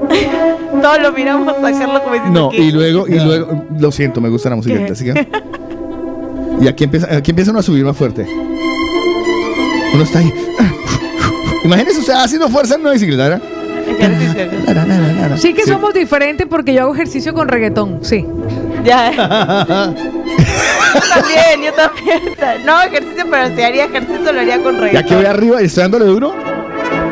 [0.81, 2.57] Todos lo miramos a como diciendo No, que...
[2.57, 4.85] y luego, y luego, lo siento, me gusta la música ¿Qué?
[4.85, 5.27] clásica.
[6.61, 8.27] Y aquí empieza, aquí empieza uno a subir más fuerte.
[9.93, 10.31] Uno está ahí.
[11.63, 13.54] Imagínese usted haciendo fuerza en una bicicleta, ¿verdad?
[15.37, 18.25] Sí que somos diferentes porque yo hago ejercicio con reggaetón, sí.
[18.83, 19.11] Ya.
[20.95, 22.65] Yo también, yo también.
[22.65, 25.03] No, ejercicio, pero si haría ejercicio lo haría con Y reggaetón.
[25.05, 26.33] aquí voy arriba y estoy dándole duro.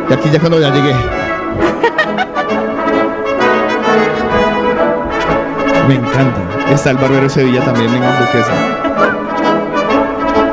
[0.10, 0.94] Y aquí ya cuando ya llegué.
[5.88, 6.40] Me encanta.
[6.72, 8.54] Está el barbero de Sevilla también en Duquesa.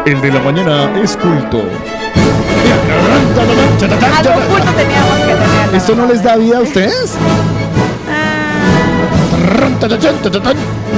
[0.07, 1.63] El de la mañana es culto.
[4.19, 5.75] Algo culto teníamos que tener.
[5.75, 7.15] ¿Esto no les da vida a ustedes?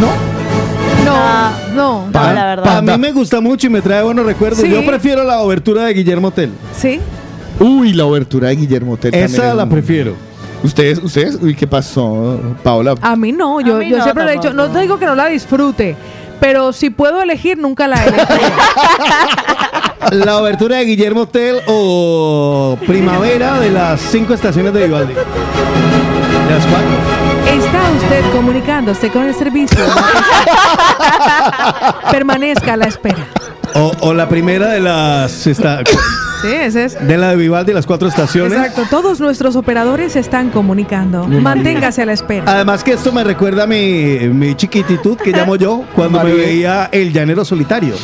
[0.01, 0.33] ¿No?
[1.05, 2.13] No, no.
[2.13, 4.61] Para mí me gusta mucho y me trae buenos recuerdos.
[4.61, 4.69] Sí.
[4.69, 6.53] Yo prefiero la obertura de Guillermo Tell.
[6.77, 7.01] Sí.
[7.61, 10.15] Uy, la obertura de Guillermo Tell también Esa es la prefiero.
[10.63, 11.39] ¿Ustedes, ustedes?
[11.41, 12.95] Uy, ¿qué pasó, Paola?
[13.01, 14.75] A mí no, yo, mí yo no, siempre le he dicho, no tampoco.
[14.75, 15.97] te digo que no la disfrute,
[16.41, 18.23] pero si puedo elegir, nunca la elegí.
[20.11, 25.15] La obertura de Guillermo Tell o Primavera de las cinco estaciones de Vivaldi.
[25.15, 25.21] De
[26.55, 26.89] las cuatro.
[27.47, 29.79] Está usted comunicándose con el servicio.
[32.11, 33.27] Permanezca a la espera.
[33.75, 35.81] O, o la primera de las esta-
[36.43, 37.07] Sí, ese es.
[37.07, 38.59] de la de Vivaldi, las cuatro estaciones.
[38.59, 41.27] Exacto, todos nuestros operadores se están comunicando.
[41.29, 42.45] Manténgase a la espera.
[42.53, 46.89] Además que esto me recuerda a mi, mi chiquititud que llamo yo cuando me veía
[46.93, 47.95] El Llanero Solitario.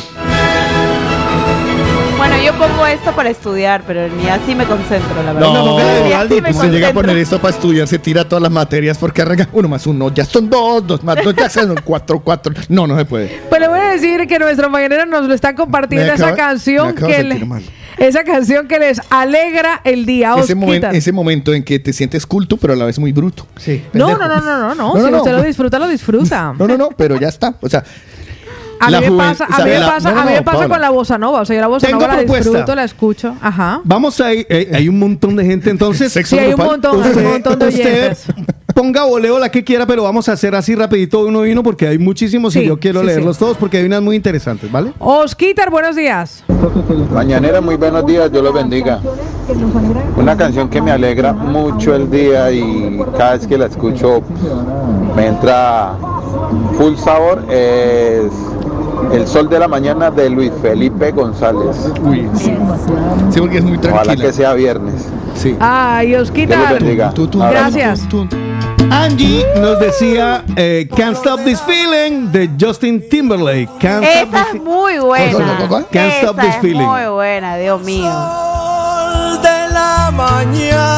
[2.51, 5.53] Yo pongo esto para estudiar, pero ni así me concentro, la verdad.
[5.53, 8.97] No, Vivaldi, me Se llega a poner esto para estudiar, se tira todas las materias
[8.97, 12.53] porque arranca uno más uno, ya son dos, dos más dos, ya son cuatro, cuatro.
[12.67, 13.39] No, no se puede.
[13.49, 17.01] Pues le voy a decir que nuestros mañaneros nos lo están compartiendo esa canción que
[17.13, 17.63] sentir le- mal.
[17.97, 20.33] esa canción que les alegra el día.
[20.39, 23.45] Ese, momen- ese momento en que te sientes culto, pero a la vez muy bruto.
[23.57, 23.83] Sí.
[23.93, 25.05] No, no, no, no, no, no.
[25.05, 25.17] Si no.
[25.17, 26.53] usted lo disfruta, lo disfruta.
[26.57, 27.53] No, no, no, pero ya está.
[27.61, 27.83] O sea,
[28.79, 30.57] A mí la me pasa, a mí me pasa, no, no, a mí me pasa
[30.57, 30.69] Paola.
[30.69, 31.41] con la bossa nova.
[31.41, 33.35] O sea, yo la bossa Tengo nova la disfruto, la escucho.
[33.41, 33.81] Ajá.
[33.83, 36.11] Vamos a ir, eh, hay un montón de gente entonces.
[36.13, 38.25] Sexo Sí, hay un montón, hay un montón de usted oyentes.
[38.73, 41.87] ponga voleo la que quiera, pero vamos a hacer así rapidito uno y uno porque
[41.87, 43.39] hay muchísimos Sí, y yo quiero sí, leerlos sí.
[43.41, 44.93] todos porque hay unas muy interesantes, ¿vale?
[44.99, 46.43] Osquitar, buenos días.
[47.13, 48.99] Mañanera, muy buenos días, Dios los bendiga.
[50.15, 54.21] Una canción que me alegra mucho el día y cada vez que la escucho
[55.15, 55.95] me entra
[56.77, 58.31] full sabor es
[59.13, 61.91] El Sol de la Mañana de Luis Felipe González.
[62.03, 62.55] Uy, sí.
[63.31, 64.25] Sí, porque es muy Ojalá tranquila.
[64.27, 65.07] que sea viernes.
[65.35, 65.55] Sí.
[65.59, 66.79] Ay, Osquitar.
[67.51, 68.07] Gracias.
[68.91, 73.69] Angie nos decía eh, Can't Stop This Feeling de Justin Timberlake.
[73.79, 75.31] Can't Stop Esa This es muy buena.
[75.31, 75.87] ¿Cuál, cuál, cuál?
[75.91, 76.81] Can't Esa Stop This es Feeling.
[76.87, 78.11] muy buena, Dios mío.
[79.41, 80.88] de la mañana.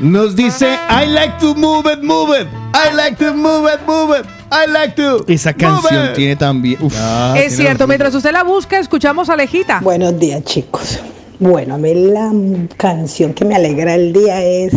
[0.00, 2.46] Nos dice I like to move it, move it.
[2.74, 4.26] I like to move it, move it.
[4.50, 5.24] I like to.
[5.28, 6.14] Esa move canción it.
[6.14, 6.78] tiene también.
[6.82, 9.80] uf, Ah, es cierto, mientras usted la busca, escuchamos a Alejita.
[9.82, 10.98] Buenos días, chicos.
[11.38, 12.30] Bueno, a mí la
[12.76, 14.72] canción que me alegra el día es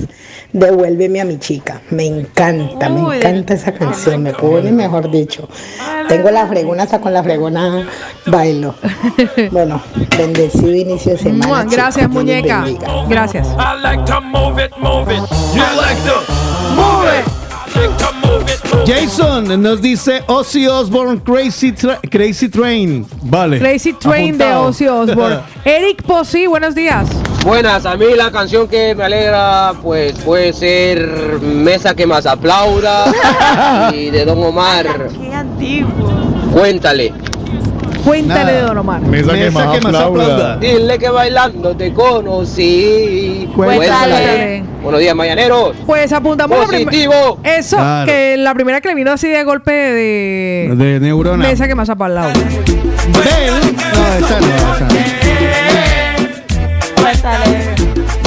[0.53, 1.81] Devuélveme a mi chica.
[1.89, 4.21] Me encanta, me encanta esa canción.
[4.21, 5.49] Me pone, mejor dicho.
[6.07, 7.87] Tengo la fregona, hasta con la fregona
[8.27, 8.75] bailo.
[9.51, 9.81] Bueno,
[10.15, 11.61] bendecido inicio de semana.
[11.63, 11.75] Chicos.
[11.75, 12.65] Gracias, muñeca.
[13.09, 13.47] Gracias.
[13.57, 15.21] I like to move it, move it.
[15.55, 16.21] You like to
[16.75, 17.42] move it.
[18.85, 23.05] Jason nos dice Ozzy Osbourne Crazy, Tra- Crazy Train.
[23.23, 23.59] Vale.
[23.59, 24.53] Crazy Train de.
[24.53, 25.39] Ozzy Osbourne.
[25.65, 27.07] Eric Posí, buenos días.
[27.45, 33.91] Buenas, a mí la canción que me alegra pues puede ser Mesa que más aplauda
[33.93, 35.91] y de Don Omar, Qué antiguo.
[36.53, 37.13] cuéntale.
[38.03, 39.01] Cuéntale de Don Omar.
[39.01, 40.57] Mesa, que más aplauda.
[40.57, 43.49] Dile que bailando te conocí.
[43.55, 44.63] Cuéntale.
[44.81, 45.75] Buenos días, mañaneros.
[45.85, 47.39] Pues apuntamos Positivo.
[47.43, 48.05] Eso, Claro.
[48.07, 50.73] que la primera que le vino así de golpe de.
[50.75, 51.47] De neurona.
[51.47, 52.33] Mesa que más ha lado.
[52.33, 53.75] Bell.
[53.75, 55.72] No, esa no, esa no.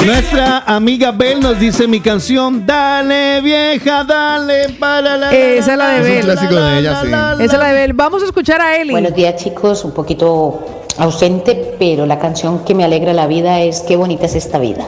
[0.06, 5.88] Nuestra amiga Bell nos dice mi canción Dale vieja, dale para la Esa es la
[5.88, 6.24] de Es un Bel.
[6.24, 7.06] clásico de ella, sí.
[7.08, 7.92] Esa es la de Bel.
[7.92, 8.92] Vamos a escuchar a Eli.
[8.92, 13.80] Buenos días chicos, un poquito ausente, pero la canción que me alegra la vida es
[13.80, 14.86] Qué bonita es esta vida.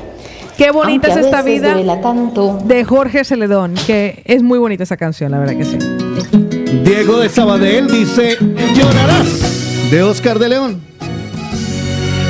[0.57, 2.01] Qué bonita Aunque es esta vida.
[2.01, 2.59] tanto.
[2.65, 5.79] De Jorge Celedón, que es muy bonita esa canción, la verdad que sí.
[6.85, 8.37] Diego de Sabadell dice
[8.75, 10.81] Llorarás de Oscar de León.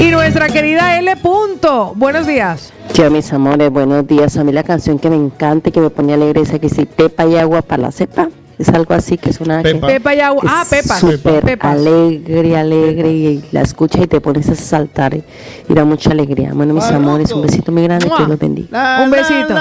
[0.01, 1.17] Y nuestra querida L.
[1.17, 1.93] Punto.
[1.97, 2.73] Buenos días.
[2.99, 4.37] Yo, mis amores, buenos días.
[4.39, 6.85] A mí la canción que me encanta y que me pone alegre es que si
[6.85, 8.29] pepa y agua para la cepa.
[8.59, 10.43] Es algo así que suena que Pepa y agua.
[10.47, 10.99] Ah, Pepa.
[10.99, 11.75] súper Pepas.
[11.77, 15.23] alegre, alegre y la escucha y te pones a saltar y,
[15.69, 16.51] y da mucha alegría.
[16.53, 19.01] Bueno, mis amores, un besito muy grande, que los bendiga.
[19.05, 19.55] Un besito.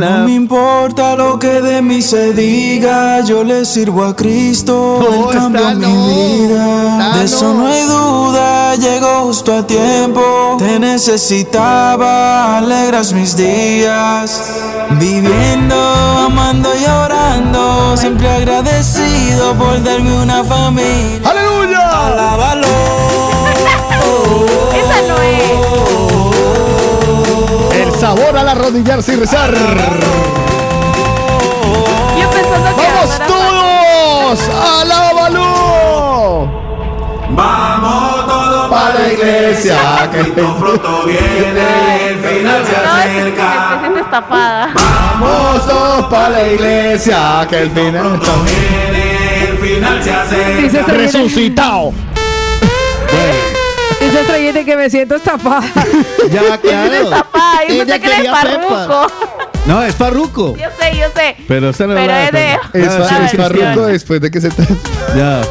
[0.00, 5.38] No me importa lo que de mí se diga, yo le sirvo a Cristo, Él
[5.38, 7.12] cambió mi vida.
[7.16, 10.56] De eso no hay duda, llegó justo a tiempo.
[10.58, 14.73] Te necesitaba, alegras mis días.
[14.90, 15.76] Viviendo,
[16.26, 21.26] amando y orando, siempre agradecido por darme una familia.
[21.28, 22.06] ¡Aleluya!
[22.06, 22.66] Alábalo.
[24.78, 25.50] Esa no es.
[27.76, 29.52] El sabor al arrodillarse y rezar.
[32.16, 34.48] Y empezando a ¡Vamos todos!
[34.48, 34.93] ¡Alábalo!
[39.26, 43.90] Iglesia, que pronto viene, el final se acerca.
[43.92, 44.72] Me estafada.
[44.74, 50.60] Vamos todos para la iglesia, que el final viene, el final se acerca.
[50.80, 51.92] Estrellita- Resucitado.
[54.00, 55.62] Dice Estrellita que me siento estafada.
[56.30, 56.92] Ya, claro.
[56.94, 57.62] Estafada.
[57.68, 58.86] Ella pensé que eres quería Pepa.
[58.86, 59.12] farruco.
[59.66, 60.54] No, es Farruco.
[60.56, 61.36] Yo sé, yo sé.
[61.48, 64.62] Pero esta no Pero la es de- Es, farruco después de que se te...
[65.16, 65.42] Ya.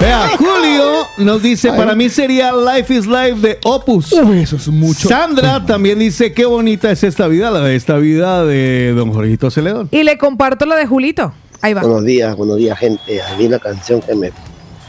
[0.00, 4.12] Vea, Julio nos dice, para mí sería Life is Life de Opus.
[4.12, 5.08] Uy, eso es mucho.
[5.08, 9.50] Sandra también dice, qué bonita es esta vida, la de esta vida de don Jorgito
[9.50, 9.88] Celedón.
[9.90, 11.32] Y le comparto la de Julito.
[11.62, 11.80] Ahí va.
[11.80, 13.22] Buenos días, buenos días, gente.
[13.22, 14.30] A mí la canción que me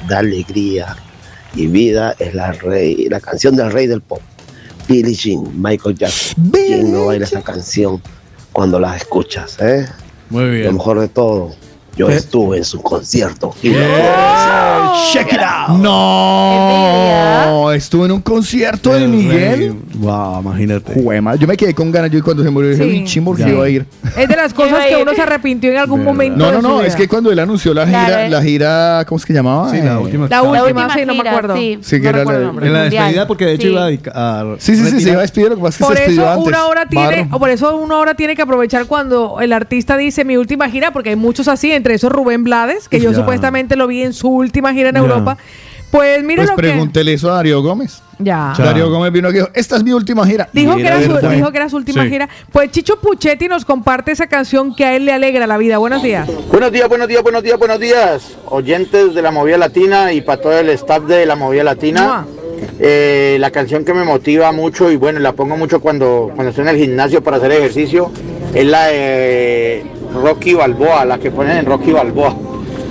[0.09, 0.97] da alegría
[1.55, 4.19] y vida es la rey, la canción del rey del pop,
[4.89, 6.43] Billie Jean, Michael Jackson.
[6.51, 8.01] ¿Quién no baila esa canción
[8.55, 9.57] cuando la escuchas?
[9.59, 9.85] Eh?
[10.29, 10.67] Muy bien.
[10.67, 11.53] Lo mejor de todo,
[11.95, 12.15] yo ¿Qué?
[12.15, 13.53] estuve en su concierto.
[13.63, 13.71] Y
[15.13, 15.77] Check it out.
[15.79, 19.57] No, estuve en un concierto de El Miguel.
[19.59, 19.73] rey.
[19.95, 20.93] Wow, imagínate.
[20.93, 22.11] Juema, yo me quedé con ganas.
[22.11, 23.03] Yo cuando se murió dije, Sí.
[23.05, 23.49] chimbo, que Sí.
[23.49, 23.85] iba a ir.
[24.17, 26.37] Es de las cosas que uno se arrepintió en algún momento.
[26.37, 28.29] No, no, no, es que cuando él anunció la gira, Claro, eh.
[28.29, 29.69] la gira, ¿cómo es que llamaba?
[29.71, 30.27] Sí, la Eh, última.
[30.27, 31.55] La La última, última sí, no me gira, acuerdo.
[31.55, 31.79] sí.
[31.81, 32.65] Sí, que No era la-.
[32.65, 33.73] En la despedida, porque de hecho Sí.
[33.73, 35.77] iba a, dedica- a Sí, sí, sí, se iba a despedir, lo que pasa es
[35.77, 36.47] que Por se despidió eso antes.
[36.47, 40.25] una hora tiene, o por eso una hora tiene que aprovechar cuando el artista dice
[40.25, 43.17] mi última gira, porque hay muchos así, entre esos Rubén Blades, que yo Ya.
[43.17, 45.01] supuestamente lo vi en su última gira en Ya.
[45.01, 45.37] Europa.
[45.91, 46.61] Pues mira Pues lo que.
[46.63, 48.01] pregúntele eso a Darío Gómez.
[48.17, 48.53] Ya.
[48.57, 50.49] Darío Gómez vino aquí y dijo, esta es mi última gira.
[50.51, 52.09] Dijo que, era su, dijo que era su última Sí.
[52.09, 52.27] gira.
[52.51, 55.77] Pues Chicho Puchetti nos comparte esa canción que a él le alegra la vida.
[55.77, 56.27] Buenos días.
[56.49, 58.35] Buenos días, buenos días, buenos días, buenos días.
[58.47, 62.25] Oyentes de la movida latina y para todo el staff de la movida latina.
[62.79, 66.63] Eh, la canción que me motiva mucho y bueno, la pongo mucho cuando, cuando estoy
[66.63, 68.11] en el gimnasio para hacer ejercicio
[68.55, 72.35] es la de Rocky Balboa, la que ponen en Rocky Balboa.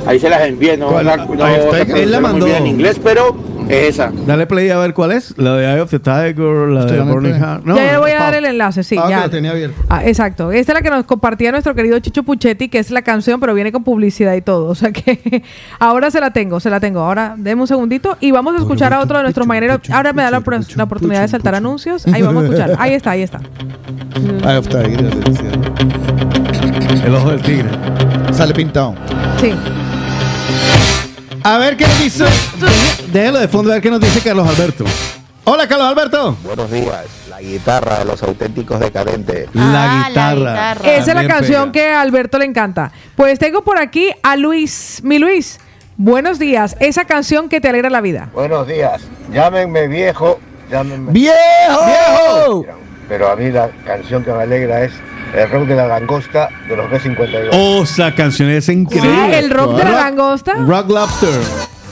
[0.06, 2.46] Ahí se las envié, no, la, of no la mandó.
[2.46, 3.34] en inglés, pero
[3.68, 4.10] esa.
[4.26, 5.34] Dale play a ver cuál es.
[5.38, 6.34] La de Eye of the Tiger,
[6.68, 7.34] la de Burning.
[7.34, 7.64] Heart.
[7.64, 8.96] No, ya le voy a dar el enlace, sí.
[8.98, 9.20] Ah, que ya.
[9.22, 9.82] lo tenía abierto.
[9.88, 10.52] Ah, exacto.
[10.52, 13.54] Esta es la que nos compartía nuestro querido Chicho Puchetti, que es la canción, pero
[13.54, 14.66] viene con publicidad y todo.
[14.66, 15.42] O sea que
[15.78, 17.00] ahora se la tengo, se la tengo.
[17.00, 19.80] Ahora, deme un segundito y vamos a escuchar a otro de nuestros mañaneros.
[19.90, 22.06] Ahora me da la, pro- la oportunidad de saltar anuncios.
[22.06, 22.76] Ahí vamos a escuchar.
[22.78, 23.40] Ahí está, ahí está.
[24.44, 25.10] Eye of Tiger.
[27.04, 27.68] El ojo del tigre.
[28.32, 28.94] Sale pintado.
[29.40, 29.52] Sí.
[31.44, 32.24] A ver qué nos dice.
[33.12, 34.84] Déjalo de fondo a ver qué nos dice Carlos Alberto.
[35.44, 36.36] Hola, Carlos Alberto.
[36.42, 39.48] Buenos días, la guitarra de los auténticos decadentes.
[39.52, 40.34] La Ah, guitarra.
[40.40, 40.90] la guitarra.
[40.94, 41.72] Esa es la canción pega.
[41.72, 42.92] que a Alberto le encanta.
[43.14, 45.00] Pues tengo por aquí a Luis.
[45.04, 45.60] Mi Luis,
[45.98, 46.76] buenos días.
[46.80, 48.30] Esa canción que te alegra la vida.
[48.32, 50.40] Buenos días, llámenme viejo,
[50.70, 51.34] llámenme ¡Viejo!
[51.86, 52.66] ¡Viejo!
[53.06, 54.92] pero a mí la canción que me alegra es
[55.32, 57.48] el rock de la langosta de los B52.
[57.52, 59.38] Oh, esa canción es increíble.
[59.38, 60.54] el rock de la langosta.
[60.54, 61.40] Rock Lobster.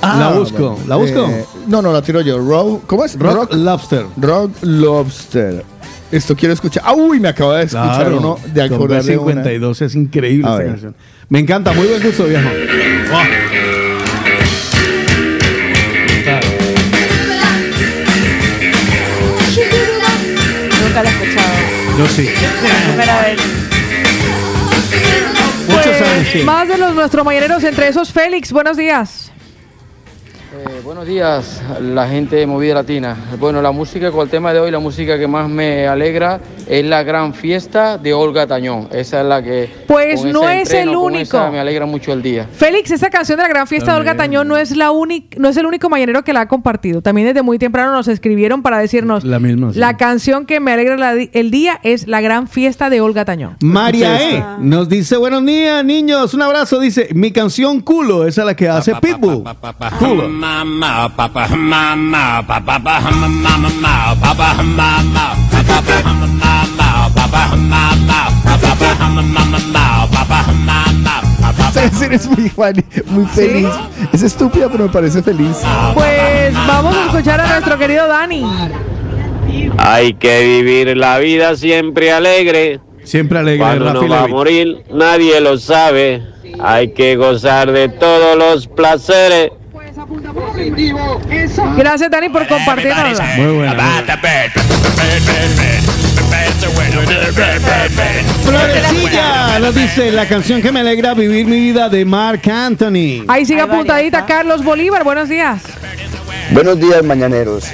[0.02, 0.70] la busco.
[0.70, 0.84] bueno.
[0.88, 1.26] ¿La busco?
[1.28, 2.38] Eh, no, no, la tiro yo.
[2.38, 3.18] Rock, ¿Cómo es?
[3.18, 4.06] Rock, Lobster.
[4.16, 5.64] Rock Lobster.
[6.10, 6.82] Esto quiero escuchar.
[6.86, 8.18] ¡Ah, Uy, me acabo de escuchar Claro.
[8.18, 9.42] uno de acordar de una.
[9.42, 10.94] B52 es increíble esa canción.
[11.30, 12.48] Me encanta, muy buen gusto, viejo.
[13.10, 13.20] Wow.
[20.84, 21.52] Nunca la he escuchado.
[21.98, 22.28] Yo sí.
[26.44, 28.52] Más de los nuestros mañaneros, entre esos Félix.
[28.52, 29.31] Buenos días.
[30.54, 33.16] Eh, buenos días, la gente de Movida Latina.
[33.40, 36.84] Bueno, la música con el tema de hoy, la música que más me alegra es
[36.84, 38.86] la gran fiesta de Olga Tañón.
[38.92, 39.70] Esa es la que.
[39.86, 41.22] Pues con no ese es el entreno, único.
[41.22, 42.46] esa me alegra mucho el día.
[42.52, 45.48] Félix, esa canción de la gran fiesta de Olga Tañón no es la única, no
[45.48, 47.00] es el único mañanero que la ha compartido.
[47.00, 49.72] También desde muy temprano nos escribieron para decirnos La misma.
[49.72, 49.78] sí.
[49.78, 53.24] la canción que me alegra la di- el día es la gran fiesta de Olga
[53.24, 53.56] Tañón.
[53.62, 56.78] María E nos dice, buenos días, niños, un abrazo.
[56.78, 59.44] Dice, mi canción culo, esa es la que hace Pitbull.
[59.98, 60.41] Culo.
[60.42, 70.44] Mamá, papá, mamá, papá, mamá, mamá, papá, mamá, papá, mamá, papá, mamá, papá, mamá, papá,
[70.66, 73.68] mamá, papá, Sé decir es muy, funny, muy feliz.
[74.12, 75.58] Es estúpida, pero me parece feliz.
[75.94, 78.44] Pues vamos a escuchar a nuestro querido Dani.
[79.78, 82.80] Hay que vivir la vida siempre alegre.
[83.04, 86.20] Siempre alegre, Cuando Rafi uno va a morir, nadie lo sabe.
[86.58, 89.52] Hay que gozar de todos los placeres.
[91.76, 93.18] Gracias, Dani, por compartirnos.
[93.36, 94.04] Muy buena.
[98.44, 103.24] Florecilla nos dice la canción que me alegra vivir mi vida de Mark Anthony.
[103.28, 105.04] Ahí sigue apuntadita Carlos Bolívar.
[105.04, 105.62] Buenos días.
[106.52, 107.64] Buenos días, mañaneros.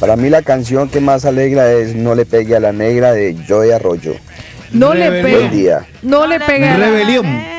[0.00, 3.36] Para mí la canción que más alegra es No le pegue a la negra de
[3.46, 4.14] Joy Arroyo.
[4.72, 5.86] No le día.
[6.02, 6.76] No le pega.
[6.76, 7.53] Rebelión.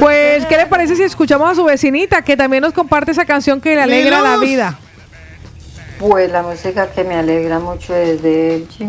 [0.00, 3.60] Pues, ¿qué le parece si escuchamos a su vecinita que también nos comparte esa canción
[3.60, 4.78] que le alegra la vida?
[5.98, 8.88] Pues la música que me alegra mucho es de Elchi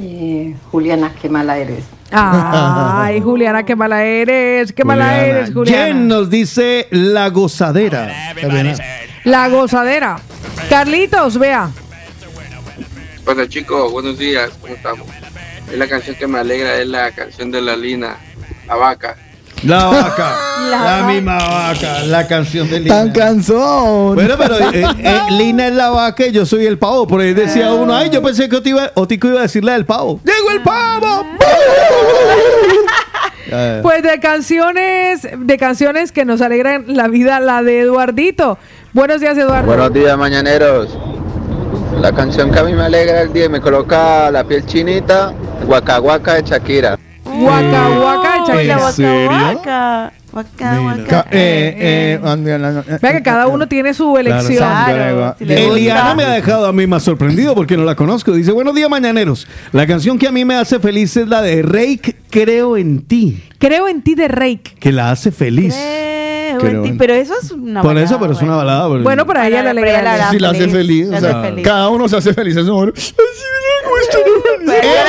[0.00, 1.84] y Juliana, qué mala eres.
[2.10, 4.72] Ay, Juliana, qué mala eres.
[4.72, 5.28] Qué mala Juliana.
[5.28, 5.86] eres, Juliana.
[5.86, 8.34] Jen nos dice la gozadera.
[9.22, 10.18] La gozadera.
[10.68, 11.70] Carlitos, vea.
[13.24, 15.06] Hola chicos, buenos días, ¿cómo estamos?
[15.70, 18.16] Es la canción que me alegra, es la canción de la Lina,
[18.66, 19.16] La Vaca.
[19.64, 20.36] La vaca.
[20.70, 22.00] La La, misma vaca.
[22.06, 22.94] La canción de Lina.
[22.94, 24.14] Tan cansón.
[24.14, 27.06] Bueno, pero eh, eh, Lina es la vaca y yo soy el pavo.
[27.06, 29.72] Por ahí decía uno, ay, yo pensé que Otico iba, Otico iba a decir la
[29.72, 30.20] del pavo.
[30.24, 31.26] ¡Llegó el pavo!
[33.52, 38.58] Eh, Pues de canciones, de canciones que nos alegran la vida, la de Eduardito.
[38.92, 39.66] Buenos días, Eduardo.
[39.66, 40.96] Buenos días, mañaneros.
[42.00, 45.32] La canción que a mí me alegra el día y me coloca la piel chinita,
[45.66, 46.96] Guaca Guaca de Shakira.
[47.40, 48.86] Guaca, guaca, de Shakira.
[48.86, 49.30] ¿En serio?
[49.30, 51.04] Guaca, guaca, guaca.
[51.06, 54.58] Ca- eh, eh, ande- ande- Vea que cada uno tiene su elección.
[54.58, 58.32] Claro, Si Eliana me ha dejado a mí más sorprendido porque no la conozco.
[58.32, 59.46] Dice, buenos días, mañaneros.
[59.72, 63.42] La canción que a mí me hace feliz es la de Rake, Creo en ti.
[63.58, 64.74] Creo en ti de Rake.
[64.78, 65.74] Que la hace feliz.
[65.76, 66.09] Eh, Creo
[66.98, 68.86] pero eso es una Por balada, eso, pero es una balada.
[68.86, 70.02] Bueno, para ella ella alegra.
[70.02, 71.08] la hará Si la hace feliz.
[71.08, 71.64] La o hace sea, feliz.
[71.64, 72.92] cada uno se hace feliz en su.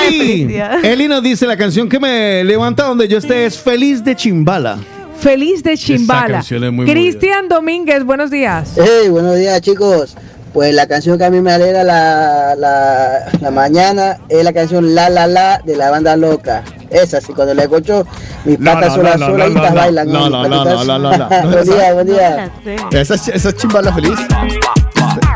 [0.08, 4.16] Eli, Eli nos dice la canción que me levanta donde yo esté es Feliz de
[4.16, 4.78] Chimbala.
[5.20, 6.44] Feliz de Chimbala.
[6.86, 8.74] Cristian Domínguez, buenos días.
[8.76, 10.16] Hey, buenos días chicos.
[10.54, 14.94] Pues la canción que a mí me alegra la, la, la mañana es la canción
[14.96, 16.64] La La La de la banda Loca.
[16.92, 18.06] Esa sí, cuando la escucho,
[18.44, 19.04] mis patas no,
[19.38, 20.08] no, y no, bailan.
[20.12, 21.50] no, no, no, no, no, no, no.
[21.50, 22.52] buen día, buen día.
[22.92, 24.20] Esa, es- chimbala feliz.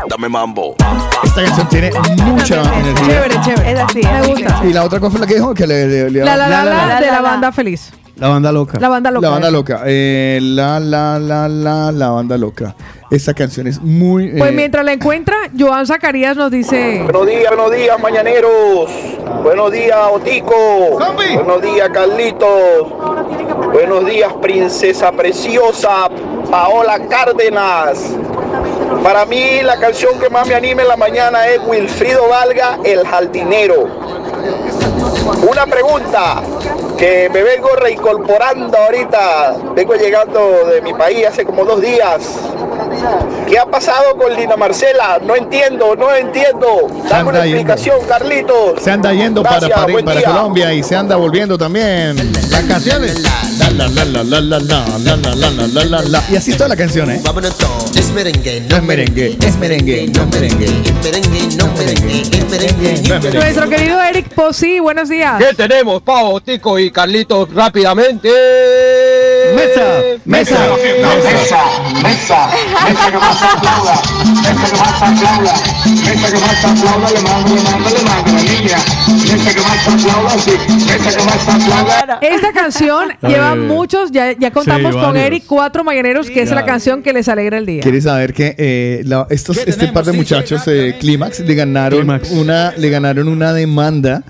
[0.08, 0.74] Dame mambo.
[1.24, 1.90] Esta canción tiene
[2.24, 3.06] mucha energía.
[3.06, 3.72] Chévere, chévere.
[3.72, 4.60] Es así, Me gusta.
[4.64, 7.06] Y la otra cosa fue la que dijo que le- La la la la de
[7.06, 7.90] la banda feliz.
[8.16, 8.78] La banda loca.
[8.80, 9.26] La banda loca.
[9.26, 9.82] La banda loca.
[9.84, 12.74] Eh, la la la la la banda loca.
[13.10, 14.30] Esta canción es muy.
[14.38, 17.02] Pues eh, mientras la encuentra, Joan Zacarías nos dice.
[17.02, 18.90] Buenos días, buenos días, mañaneros.
[19.42, 20.98] Buenos días, Otico.
[21.34, 22.88] Buenos días, Carlitos.
[23.72, 26.08] Buenos días, princesa preciosa
[26.50, 28.00] Paola Cárdenas.
[29.02, 33.06] Para mí, la canción que más me anima en la mañana es Wilfrido Valga, El
[33.06, 33.84] Jardinero.
[35.50, 36.42] Una pregunta
[36.96, 42.22] que me vengo reincorporando ahorita, vengo llegando de mi país hace como dos días.
[43.46, 45.18] ¿Qué ha pasado con Lina Marcela?
[45.22, 46.88] No entiendo, no entiendo.
[47.08, 47.98] Dame una explicación.
[48.08, 48.82] Carlitos.
[48.82, 49.68] Se anda yendo para,
[50.24, 52.16] Colombia y se anda volviendo también.
[52.50, 53.22] Las canciones.
[56.30, 56.76] Y así es toda la.
[57.96, 60.66] Es merengue, No es merengue, es merengue, no es merengue.
[61.02, 63.30] merengue, no merengue, es merengue.
[63.34, 65.38] Nuestro querido Eric Posí, buenos días.
[65.38, 68.28] ¿Qué tenemos, Pavo, Tico y Carlitos rápidamente?
[69.56, 69.82] Mesa,
[70.26, 71.60] mesa, mesa,
[72.02, 72.50] mesa,
[72.84, 73.94] mesa que más aplauda,
[74.42, 75.54] mesa que más aplauda,
[76.04, 78.78] mesa que más aplauda, le mando, le mando, le mando, la niña,
[79.32, 80.50] mesa que más aplauda, sí,
[80.86, 82.18] mesa que más aplauda.
[82.20, 85.16] Esta canción lleva muchos, ya, ya contamos Sí, con.
[85.16, 86.66] Eric cuatro mañaneros, que es la Claro.
[86.66, 87.82] canción que les alegra el día.
[87.82, 92.72] ¿Quieres saber que eh, la- estos, este par de muchachos, eh, Clímax, le ganaron una,
[92.76, 94.22] le ganaron una demanda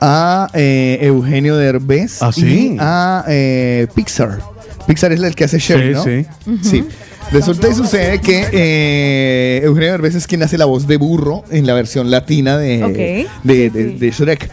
[0.00, 2.72] a eh, Eugenio Derbez ¿Ah, sí?
[2.74, 4.38] y a eh, Pixar.
[4.86, 6.02] Pixar es el que hace Sí, ¿no?
[6.04, 6.26] sí.
[6.62, 6.84] Sí.
[7.32, 11.66] Resulta y sucede que eh, Eugenio Derbez es quien hace la voz de burro en
[11.66, 14.50] la versión latina de, de, de- de Shrek.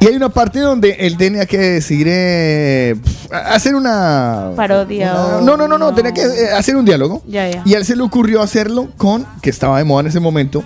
[0.00, 2.94] Y hay una parte donde él tenía que decir, eh,
[3.32, 4.52] hacer una...
[4.54, 7.22] Parodia una- o- no, no, no, no, tenía que eh, hacer un diálogo.
[7.26, 7.62] Ya, ya.
[7.64, 10.62] Y a él se le ocurrió hacerlo con, que estaba de moda en ese momento,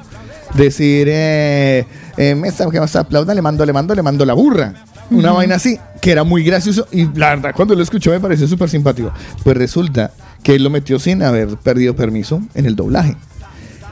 [0.55, 1.86] decir, eh,
[2.19, 4.75] eh, me está, que me está aplauda, le mando, le mando, le mando la burra.
[5.15, 6.86] Una vaina así, que era muy gracioso.
[6.92, 9.12] Y la verdad, cuando lo escuchó me pareció súper simpático.
[9.44, 13.16] Pues resulta que él lo metió sin haber perdido permiso en el doblaje.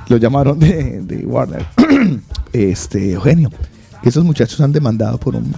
[0.08, 1.65] Lo llamaron de, de Warner.
[2.52, 3.50] este, Eugenio.
[4.02, 5.52] Esos muchachos han demandado por un,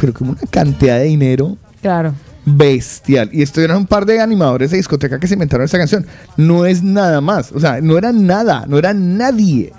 [0.00, 2.14] pero como una cantidad de dinero Claro.
[2.46, 3.28] bestial.
[3.32, 6.06] Y esto eran un par de animadores de discoteca que se inventaron esta canción.
[6.36, 7.52] No es nada más.
[7.52, 9.72] O sea, no era nada, no era nadie.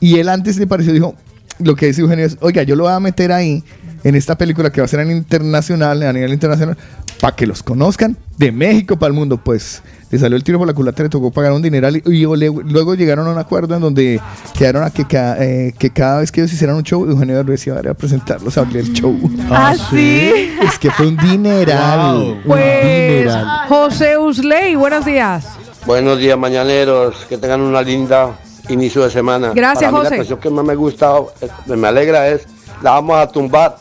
[0.00, 1.14] Y él antes le pareció, dijo,
[1.58, 3.64] lo que dice Eugenio es, oiga, yo lo voy a meter ahí
[4.04, 6.76] en esta película que va a ser en internacional, a nivel internacional,
[7.20, 9.38] para que los conozcan de México para el mundo.
[9.42, 12.36] Pues le salió el tiro por la culata, le tocó pagar un dineral y, y
[12.36, 14.20] le- luego llegaron a un acuerdo en donde
[14.56, 17.66] quedaron a que, ca- eh, que cada vez que ellos hicieran un show, Eugenio Derbez
[17.66, 19.18] iba a ir a presentarlos a abrir el show.
[19.50, 20.50] ¿Ah, sí?
[20.62, 22.16] Es que fue un dineral.
[22.16, 23.68] un Pues, dineral.
[23.68, 25.46] José Usley, buenos días.
[25.86, 27.14] Buenos días, mañaneros.
[27.28, 29.52] Que tengan una linda inicio de semana.
[29.54, 30.10] Gracias, Para mí, José.
[30.10, 32.46] La canción que más me gusta, eh, me alegra es
[32.82, 33.76] La vamos a tumbar.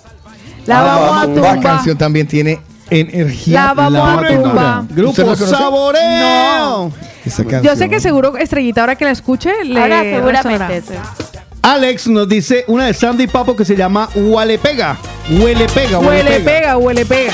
[0.66, 1.62] La vamos a La tumbar.
[1.62, 3.66] canción también tiene energía.
[3.66, 4.30] La vamos a pura.
[4.42, 4.82] tumbar.
[4.84, 5.36] ¿Usted Grupo la?
[5.36, 6.92] Saboreo.
[7.26, 10.94] Esa Yo sé que seguro Estrellita, ahora que la escuche, le Ahora seguramente.
[11.62, 14.98] Alex nos dice una de Sandy Papo que se llama Huele Pega.
[15.32, 17.34] Huele Pega, Huele pega, huele pega.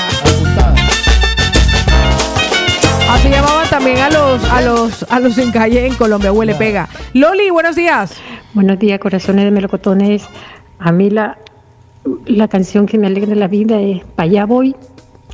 [3.10, 6.88] Así llamaban también a los a los a los en calle en Colombia, huele pega.
[7.12, 8.12] Loli, buenos días.
[8.54, 10.22] Buenos días, corazones de melocotones.
[10.78, 11.36] A mí la,
[12.26, 14.74] la canción que me alegra la vida es Pa' allá voy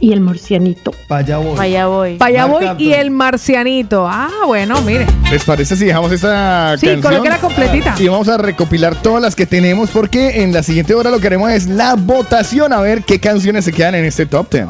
[0.00, 0.92] y el murcianito.
[1.08, 1.56] Pa' allá voy.
[1.86, 2.16] Voy.
[2.18, 4.06] Pa' allá Marc voy y el marcianito.
[4.08, 5.06] Ah, bueno, mire.
[5.30, 7.02] ¿Les parece si dejamos esta Sí, canción?
[7.12, 7.94] colóquela completita.
[7.98, 11.26] Y vamos a recopilar todas las que tenemos porque en la siguiente hora lo que
[11.26, 14.66] haremos es la votación a ver qué canciones se quedan en este top 10.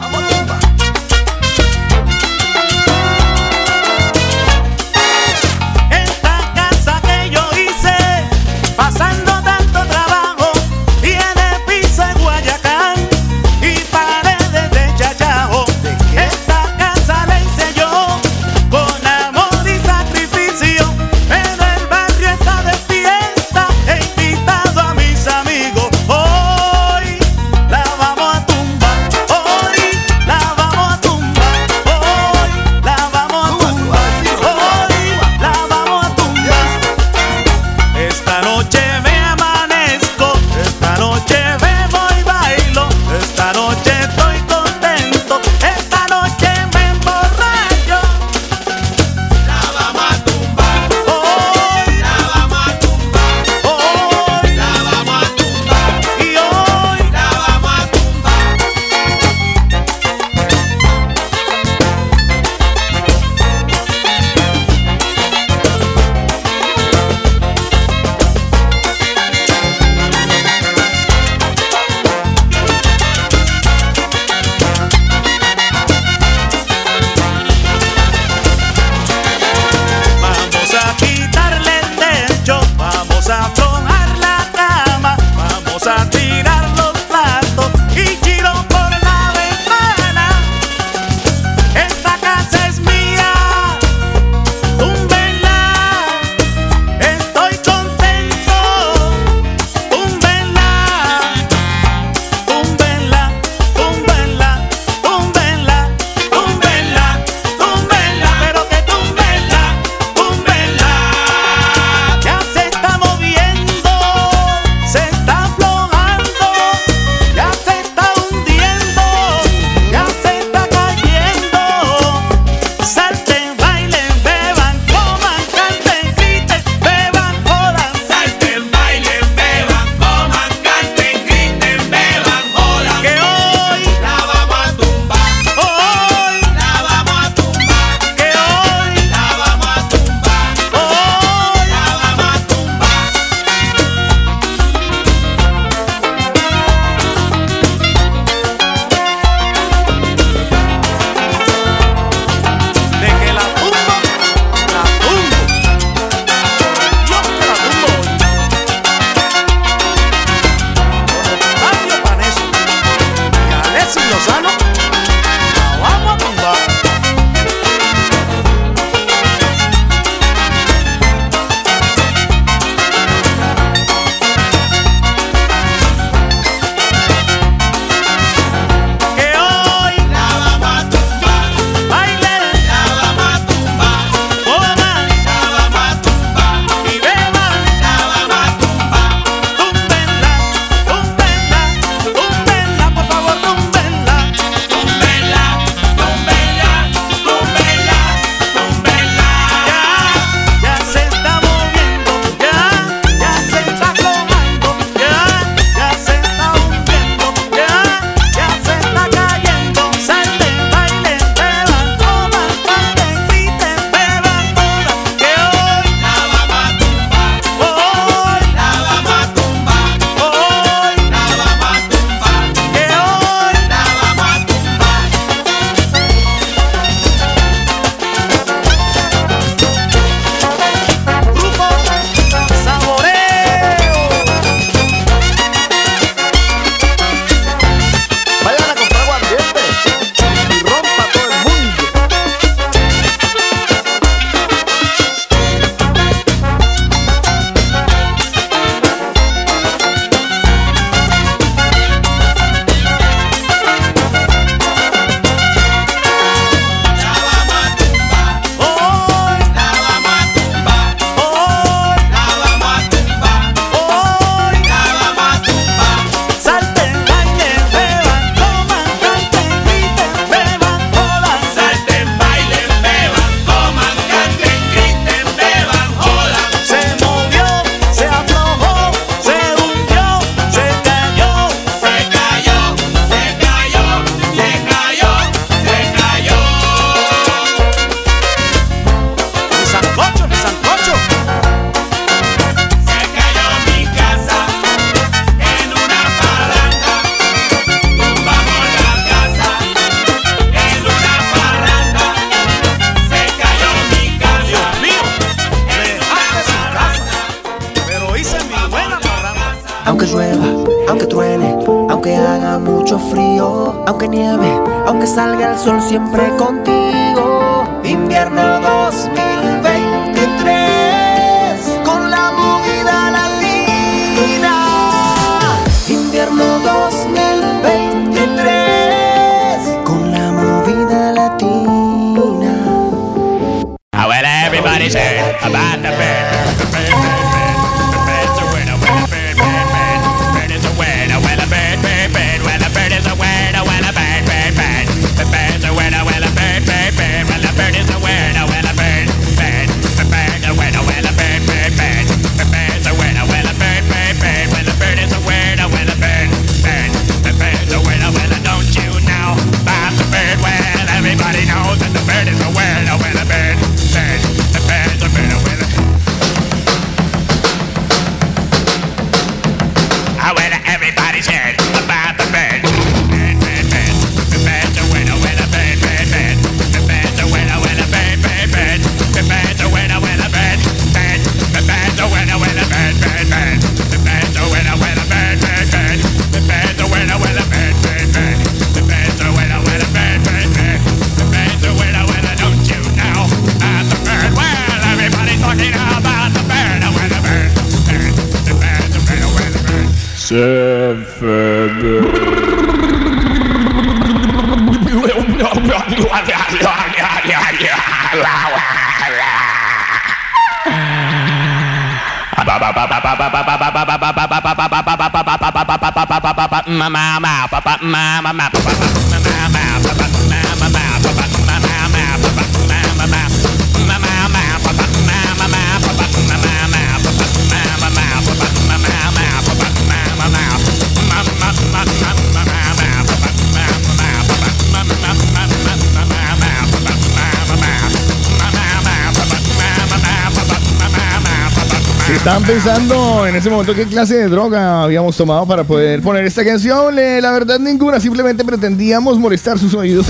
[442.48, 446.98] Pensando en ese momento qué clase de droga habíamos tomado para poder poner esta canción,
[446.98, 450.06] eh, la verdad ninguna, simplemente pretendíamos molestar sus oídos.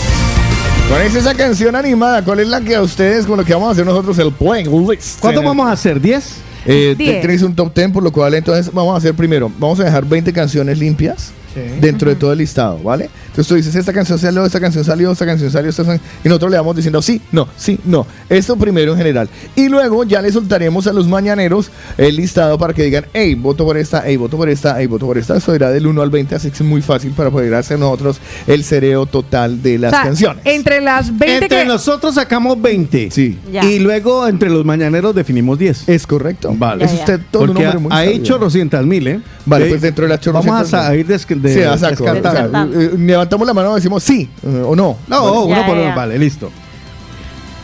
[0.89, 2.23] ¿Cuál es esa canción animada?
[2.23, 5.21] ¿Cuál es la que a ustedes, con lo que vamos a hacer nosotros el playlist?
[5.21, 6.01] ¿Cuánto vamos a hacer?
[6.01, 6.23] ¿10?
[6.67, 7.21] Eh, Diez.
[7.21, 10.05] Tenéis un top 10, por lo cual entonces vamos a hacer primero, vamos a dejar
[10.05, 11.33] 20 canciones limpias
[11.81, 13.09] dentro de todo el listado, ¿vale?
[13.35, 16.29] Entonces tú dices, esta canción salió, esta canción salió, esta canción salió, esta canción- y
[16.29, 18.07] nosotros le vamos diciendo sí, no, sí, no.
[18.29, 19.29] Esto primero en general.
[19.57, 23.65] Y luego ya le soltaremos a los mañaneros el listado para que digan, hey, voto
[23.65, 25.37] por esta, hey, voto por esta, hey, voto por esta.
[25.37, 28.21] Eso irá del 1 al 20, así que es muy fácil para poder hacer nosotros
[28.47, 30.43] el cereo total de las O sea, canciones.
[30.47, 31.65] Entre las 20 Entre que...
[31.65, 33.11] nosotros sacamos 20.
[33.11, 33.37] Sí.
[33.53, 33.65] Ya.
[33.65, 35.89] Y luego entre los mañaneros definimos 10.
[35.89, 36.55] Es correcto.
[36.57, 36.85] Vale.
[36.85, 39.21] Es Ya, usted todo un Porque hombre muy hay chorrocientas mil, ¿eh?
[39.47, 41.77] Vale, Eh, pues dentro de las Vamos a 800 sa- ir des- de- sí, a
[41.77, 42.05] saco.
[42.05, 42.97] descartando.
[43.25, 44.99] Levantamos la mano y decimos sí eh, o no.
[45.09, 45.95] No, uno Ya, por uno.
[45.97, 46.51] Vale, listo.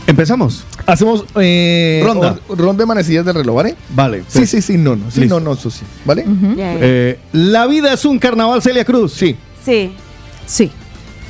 [0.07, 0.65] Empezamos.
[0.87, 2.35] Hacemos eh, Ronda.
[2.49, 3.75] ronda de manecillas del reloj, ¿vale?
[3.89, 4.23] Vale.
[4.27, 5.11] Sí, sí, sí, no, no.
[5.11, 5.39] Sí, Listo.
[5.39, 5.83] no, no, eso sí.
[6.03, 6.25] ¿Vale?
[6.57, 9.13] Eh, la vida es un carnaval, Celia Cruz.
[9.13, 9.35] Sí.
[9.63, 9.93] Sí.
[10.47, 10.71] Sí.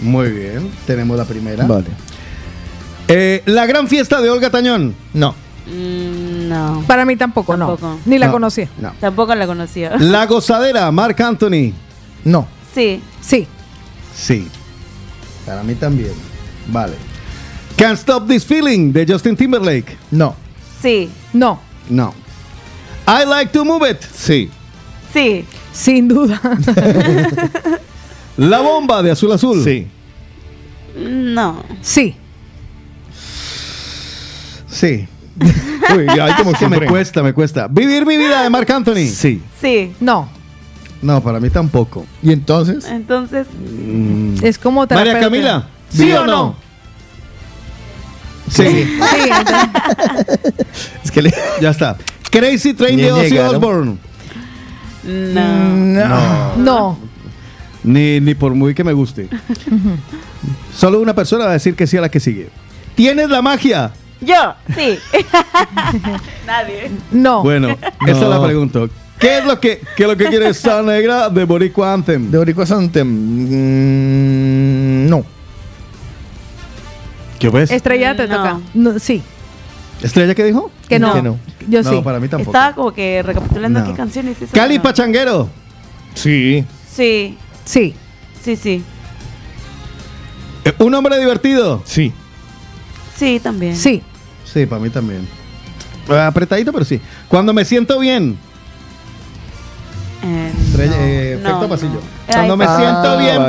[0.02, 0.72] Muy bien.
[0.88, 1.66] Tenemos la primera.
[1.68, 1.88] Vale.
[3.10, 4.96] Eh, la gran fiesta de Olga Tañón.
[5.14, 5.36] No.
[5.68, 6.84] Mm, no.
[6.88, 7.86] Para mí tampoco, Tampoco.
[7.86, 8.00] no.
[8.06, 8.32] Ni la No.
[8.32, 8.70] conocía.
[8.80, 8.94] No.
[9.02, 9.98] Tampoco la conocía.
[10.00, 11.74] La gozadera, Marc Anthony.
[12.24, 12.48] No.
[12.74, 13.02] Sí.
[13.20, 13.46] Sí.
[14.22, 14.48] Sí.
[15.46, 16.14] Para mí también.
[16.68, 16.94] Vale.
[17.76, 19.98] Can't Stop This Feeling de Justin Timberlake.
[20.12, 20.36] No.
[20.82, 21.10] Sí.
[21.34, 21.60] No.
[21.90, 22.14] No.
[23.08, 23.98] I Like to Move It.
[24.14, 24.50] Sí.
[25.12, 25.46] Sí.
[25.74, 26.40] Sin duda.
[28.38, 29.64] La bomba de Azul Azul.
[29.64, 29.88] Sí.
[30.96, 31.64] No.
[31.82, 32.16] sí.
[34.70, 35.08] Sí.
[35.96, 37.68] Uy, ay, como que me cuesta, me cuesta.
[37.68, 39.08] Vivir mi vida de Marc Anthony.
[39.08, 39.42] Sí.
[39.60, 39.94] Sí.
[40.00, 40.30] No.
[41.02, 42.06] No, para mí tampoco.
[42.22, 42.86] ¿Y entonces?
[42.86, 43.48] Entonces.
[44.42, 45.20] Es como María terapeuta.
[45.20, 45.68] Camila.
[45.90, 46.28] ¿Sí, ¿Sí o no?
[46.28, 46.56] no?
[48.50, 48.64] Sí.
[49.02, 50.66] Sí, entonces-
[51.04, 51.34] Es que le...
[51.62, 51.98] Ya está.
[52.30, 53.38] Crazy Train Ni de Ozzy.
[53.38, 53.98] Osbourne.
[55.04, 55.76] No.
[55.76, 56.56] No.
[56.58, 57.00] no.
[57.84, 59.28] Ni, ni por muy que me guste.
[60.76, 62.50] Solo una persona va a decir que sí a la que sigue.
[62.96, 63.92] ¿Tienes la magia?
[64.22, 64.54] Yo.
[64.76, 65.00] Sí.
[66.46, 66.92] Nadie.
[67.12, 67.42] No.
[67.42, 67.76] Bueno,
[68.08, 68.90] esa la pregunto.
[69.22, 72.32] ¿Qué es lo que, qué es lo que quiere esta negra de Boricua Anthem?
[72.32, 73.08] De Boricua Anthem.
[73.08, 75.24] mm, no.
[77.40, 77.72] ¿Qué ves?
[77.72, 78.38] Estrella te No.
[78.38, 78.60] toca.
[78.74, 79.22] No, sí.
[80.02, 80.72] ¿Estrella qué dijo?
[80.90, 81.14] Que no.
[81.14, 81.38] Que no.
[81.68, 82.02] Yo no, sí.
[82.04, 82.52] para mí tampoco.
[82.52, 83.86] Estaba como que recapitulando No.
[83.86, 84.38] qué canciones.
[84.52, 84.84] Cali No.
[84.84, 85.50] Pachanguero.
[86.16, 86.66] Sí.
[86.92, 87.38] Sí.
[87.66, 87.94] Sí.
[88.44, 88.84] Sí, sí.
[90.66, 91.82] Eh, Un hombre divertido.
[91.86, 92.12] Sí.
[93.16, 93.76] Sí, también.
[93.76, 94.02] Sí.
[94.52, 95.28] Sí, para mí también.
[96.10, 97.00] Eh, Apretadito, pero sí.
[97.28, 98.38] Cuando me siento bien.
[100.24, 101.94] Eh, Estrella- no, eh, efecto no, pasillo.
[101.94, 102.02] no.
[102.34, 103.42] Cuando me siento bien.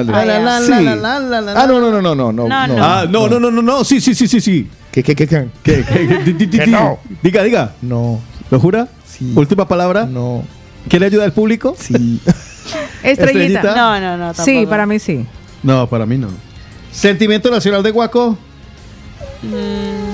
[1.54, 2.48] Ah, no, no, no, no, no, no.
[2.48, 2.76] No, no.
[2.84, 3.84] Ah, no, no, no, no, no.
[3.84, 4.68] Sí, sí, sí, sí, sí.
[4.90, 5.48] ¿Qué, qué, qué, qué?
[5.62, 6.66] ¿Qué, qué, qué?
[6.66, 6.98] No.
[7.22, 7.72] Diga, diga.
[7.82, 8.20] No.
[8.50, 8.88] ¿Lo jura?
[9.06, 9.32] Sí.
[9.34, 10.06] Última palabra.
[10.06, 10.44] No.
[10.88, 11.74] ¿Quiere ayuda al público?
[11.78, 12.20] Sí.
[13.02, 13.10] Estrellita.
[13.24, 13.74] Estrellita.
[13.76, 14.24] No, no, no.
[14.34, 14.44] Tampoco.
[14.44, 15.26] Sí, para mí sí.
[15.62, 16.28] No, para mí no.
[16.90, 18.36] Sentimiento Nacional de Guaco.
[19.42, 20.11] Mm,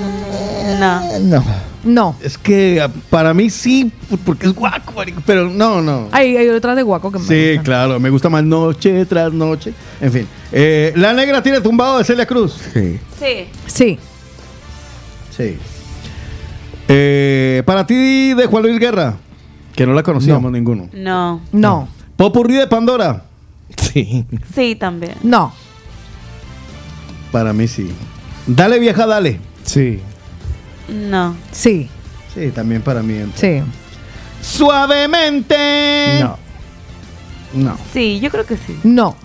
[0.77, 1.19] no.
[1.19, 1.43] No.
[1.83, 2.15] No.
[2.21, 3.91] Es que ah, para mí sí,
[4.25, 6.09] porque es guaco, marico, pero no, no.
[6.11, 7.63] Hay, hay otras de guaco que me Sí, gustan.
[7.63, 9.73] claro, me gusta más noche tras noche.
[10.01, 10.27] En fin.
[10.51, 12.57] Eh, la negra tiene tumbado de Celia Cruz.
[12.73, 12.99] Sí.
[13.17, 13.47] Sí.
[13.67, 13.99] Sí.
[15.37, 15.57] Sí.
[16.87, 19.15] Eh, para ti de Juan Luis Guerra,
[19.75, 20.89] que no la conocíamos ninguno.
[20.91, 21.41] No.
[21.51, 21.87] No.
[22.17, 23.23] Popurrí de Pandora.
[23.77, 24.25] Sí.
[24.53, 25.13] Sí, también.
[25.23, 25.53] No.
[27.31, 27.89] Para mí sí.
[28.47, 29.39] Dale vieja, dale.
[29.63, 29.99] Sí.
[30.91, 31.35] No.
[31.51, 31.89] Sí.
[32.33, 33.15] Sí, también para mí.
[33.17, 33.39] entra.
[33.39, 33.61] Sí.
[34.41, 36.19] Suavemente.
[36.21, 36.37] No.
[37.53, 37.77] No.
[37.93, 38.77] Sí, yo creo que sí.
[38.83, 39.15] No.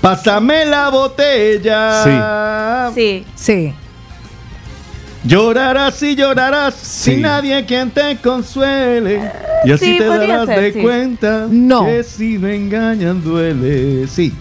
[0.00, 2.90] Pásame la botella.
[2.94, 3.24] Sí.
[3.34, 3.74] Sí.
[5.24, 7.12] Llorarás y llorarás Sí.
[7.14, 9.20] sin nadie quien te consuele.
[9.64, 10.80] Y así Sí, te podría darás ser, de sí.
[10.80, 11.84] cuenta No.
[11.86, 14.06] que si me engañan duele.
[14.06, 14.32] Sí.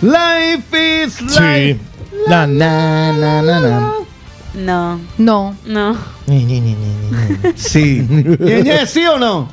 [0.00, 1.24] Life is Sí.
[1.40, 1.80] life.
[2.28, 3.92] Na, na, na, na, na.
[4.58, 5.00] No.
[5.18, 5.54] No.
[5.64, 5.96] No.
[6.26, 6.86] Ni, ni, ni, ni,
[7.42, 7.52] ni.
[7.56, 8.06] Sí.
[8.40, 9.48] Ñeñe, ¿Sí o no?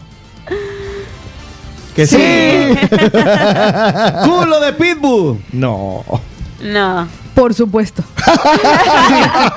[1.95, 2.17] Que sí.
[4.25, 5.41] Culo de Pitbull.
[5.53, 6.03] No.
[6.61, 7.07] No.
[7.33, 8.03] Por supuesto.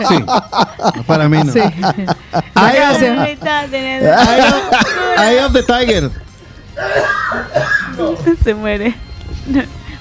[0.08, 0.24] Sí.
[1.06, 1.52] Para mí no.
[1.52, 1.58] Sí.
[1.60, 3.02] Eye of.
[3.02, 6.10] Eye of- Eye of the Tiger.
[8.44, 8.94] Se muere.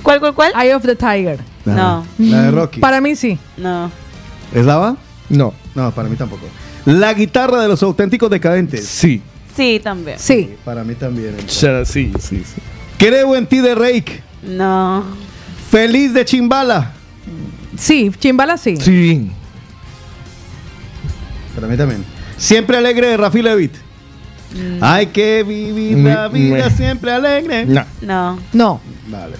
[0.03, 0.51] ¿Cuál, cuál, cuál?
[0.61, 1.39] Eye of the Tiger.
[1.65, 2.05] No.
[2.19, 2.79] La de Rocky.
[2.79, 3.39] Para mí sí.
[3.57, 3.89] No.
[4.53, 4.95] ¿Es lava?
[5.29, 5.53] No.
[5.75, 6.45] No, para mí tampoco.
[6.85, 8.85] La guitarra de los auténticos decadentes.
[8.87, 9.21] Sí.
[9.55, 10.17] Sí, también.
[10.19, 10.55] Sí.
[10.63, 11.35] Para mí también.
[11.47, 12.43] Sí, sí, sí.
[12.97, 14.21] Creo en ti de Rake.
[14.43, 15.03] No.
[15.69, 16.93] Feliz de Chimbala.
[17.77, 18.11] Sí.
[18.19, 18.77] Chimbala sí.
[18.77, 19.29] Sí.
[21.55, 22.03] Para mí también.
[22.37, 23.73] Siempre alegre de Rafi Levitt.
[24.79, 26.77] Hay que vivir la Mm, vida mm.
[26.77, 27.65] siempre alegre.
[27.65, 27.85] No.
[28.01, 28.39] No.
[28.53, 28.81] No.
[29.07, 29.35] Vale.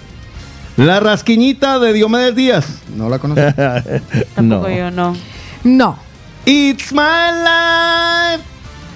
[0.78, 2.66] La rasquiñita de Diomedes Díaz.
[2.96, 3.42] No la conozco.
[4.36, 4.76] Tampoco No.
[4.76, 5.16] yo, no.
[5.68, 5.98] No.
[6.46, 8.44] It's my life.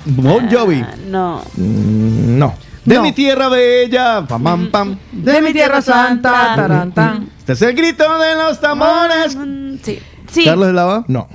[0.05, 0.81] Bon Jovi.
[0.81, 1.43] Ah, no.
[1.57, 2.55] Mm, No.
[2.85, 3.01] De No.
[3.03, 4.25] mi tierra bella.
[4.27, 4.97] Pam, pam, pam.
[5.11, 6.55] De mi tierra santa.
[6.55, 7.29] Tarán, tan.
[7.37, 9.35] Este es el grito de los tambores.
[9.35, 9.99] Mm, Sí.
[10.31, 10.45] Sí.
[10.45, 11.03] Carlos de Lava.
[11.07, 11.27] No.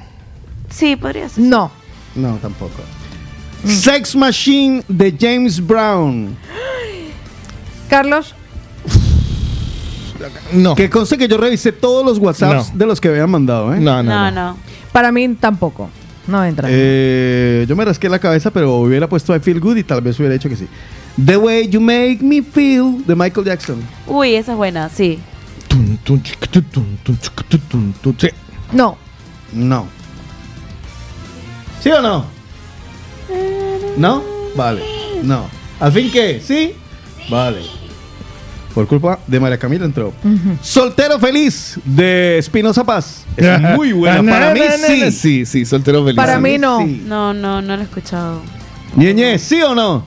[0.70, 1.44] Sí, podría ser.
[1.44, 1.70] No.
[2.15, 2.81] No, tampoco.
[3.65, 6.36] Sex Machine de James Brown.
[7.90, 8.34] Carlos.
[10.52, 10.74] No.
[10.74, 12.78] Que conste que yo revisé todos los WhatsApps No.
[12.78, 13.78] de los que habían mandado, ¿eh?
[13.78, 14.50] No, no, No, no.
[14.52, 14.56] no.
[14.97, 15.91] Para mí tampoco.
[16.26, 16.68] No entra.
[16.70, 20.18] Eh, yo me rasqué la cabeza, pero hubiera puesto I Feel Good y tal vez
[20.18, 20.66] hubiera dicho que sí.
[21.23, 23.76] The Way You Make Me Feel de Michael Jackson.
[24.07, 24.89] Uy, esa es buena.
[24.89, 25.18] Sí.
[28.73, 28.97] No.
[29.52, 29.86] No.
[31.83, 32.25] ¿Sí o no?
[33.99, 34.25] ¿No?
[34.57, 34.83] Vale.
[35.23, 35.44] No.
[35.78, 36.41] ¿Al fin qué?
[36.42, 36.73] ¿Sí?
[37.28, 37.60] Vale.
[38.77, 40.13] Por culpa de María Camila entró.
[40.61, 43.25] Soltero feliz de Espinosa Paz.
[43.35, 44.23] Es muy buena.
[44.31, 45.11] Para mí sí.
[45.13, 46.17] Sí, sí, soltero feliz.
[46.17, 46.87] Para mí no.
[46.87, 48.43] No, no, no lo he escuchado.
[48.95, 50.05] Ñeñe, ¿sí o no?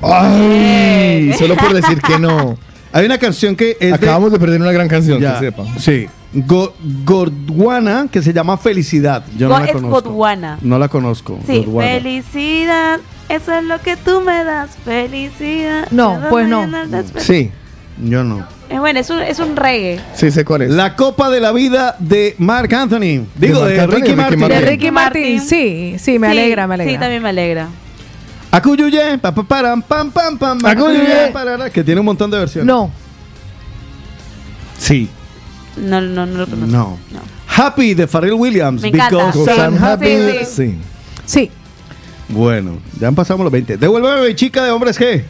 [0.00, 2.56] Ay, solo por decir que no.
[2.92, 5.64] Hay una canción que es Acabamos de, perder una gran canción, Ya, que sepa.
[5.78, 6.08] Sí.
[6.32, 6.72] Go-
[7.04, 9.22] Gondwana, que se llama Felicidad.
[9.36, 10.00] Yo no la es conozco.
[10.00, 10.58] Gondwana.
[10.62, 11.38] No la conozco.
[11.46, 15.88] Sí, felicidad, eso es lo que tú me das, felicidad.
[15.90, 16.66] No, pues no.
[17.18, 17.50] Sí,
[18.04, 18.46] Yo no.
[18.68, 20.00] Es bueno, es un, es un reggae.
[20.14, 20.70] sí sé cuál es.
[20.70, 23.26] La Copa de la Vida de Mark Anthony.
[23.36, 24.40] Digo, de, Anthony, Ricky Ricky Martin.
[24.40, 24.60] Martin.
[24.60, 26.92] De Ricky Martin, sí, sí, me Sí, alegra, me alegra.
[26.92, 27.68] Sí, también me alegra.
[28.50, 31.28] Acuyuye, pa, pa, param, pam, pam, pam, Acuyuye.
[31.32, 32.66] parara, que tiene un montón de versiones.
[32.66, 32.90] No,
[34.78, 35.08] Sí.
[35.76, 36.66] No, no, no lo conozco.
[36.66, 36.98] No.
[37.54, 38.82] Happy de Pharrell Williams.
[38.82, 39.26] Me encanta.
[39.32, 39.60] because Sí.
[39.60, 40.06] I'm Sí, happy.
[40.06, 40.44] sí.
[40.44, 40.78] Sí.
[41.26, 41.50] sí.
[42.28, 43.76] Bueno, ya han pasado los 20.
[43.76, 45.22] Devuélveme mi chica de hombres G.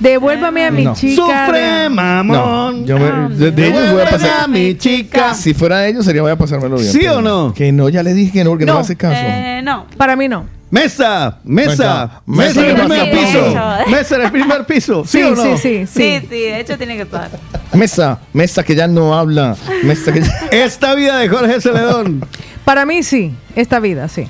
[0.00, 0.94] Devuélvame a mi No.
[0.94, 1.46] chica.
[1.46, 2.86] Sufre, No, mamón.
[2.86, 4.40] yo me- de, de ellos voy a pasar.
[4.44, 5.34] a mi chica.
[5.34, 6.90] Si fuera de ellos, sería voy a pasármelo bien.
[6.90, 7.52] ¿Sí o no?
[7.54, 8.78] Que no, ya le dije que no, porque no, No.
[8.78, 9.14] me hace caso.
[9.22, 9.86] Eh, no.
[9.96, 10.46] Para mí no.
[10.70, 12.60] Mesa, mesa, Mesa.
[12.60, 13.54] en el primer sí, piso.
[13.90, 15.04] Mesa en el primer piso.
[15.04, 15.42] ¿Sí, Sí, o no?
[15.42, 16.26] sí, sí, Sí, sí.
[16.30, 17.28] sí, de hecho tiene que estar.
[17.74, 19.56] Mesa, mesa que ya no habla.
[19.82, 20.32] Mesa que ya...
[20.52, 22.24] Esta vida de Jorge Celedón.
[22.64, 24.26] Para mí sí, esta vida, sí.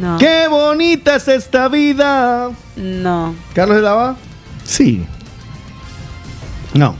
[0.00, 0.16] No.
[0.18, 2.48] Qué bonita es esta vida.
[2.76, 3.34] No.
[3.52, 4.16] Carlos de Lava.
[4.70, 5.04] Sí.
[6.74, 6.94] No.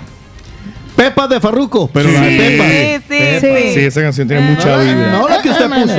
[0.96, 2.64] Pepa de Farruco, pero la de Pepa.
[2.64, 3.74] Sí, sí, Sí.
[3.74, 5.12] Sí, esa canción tiene mucha No, vida.
[5.12, 5.96] no la que usted puso.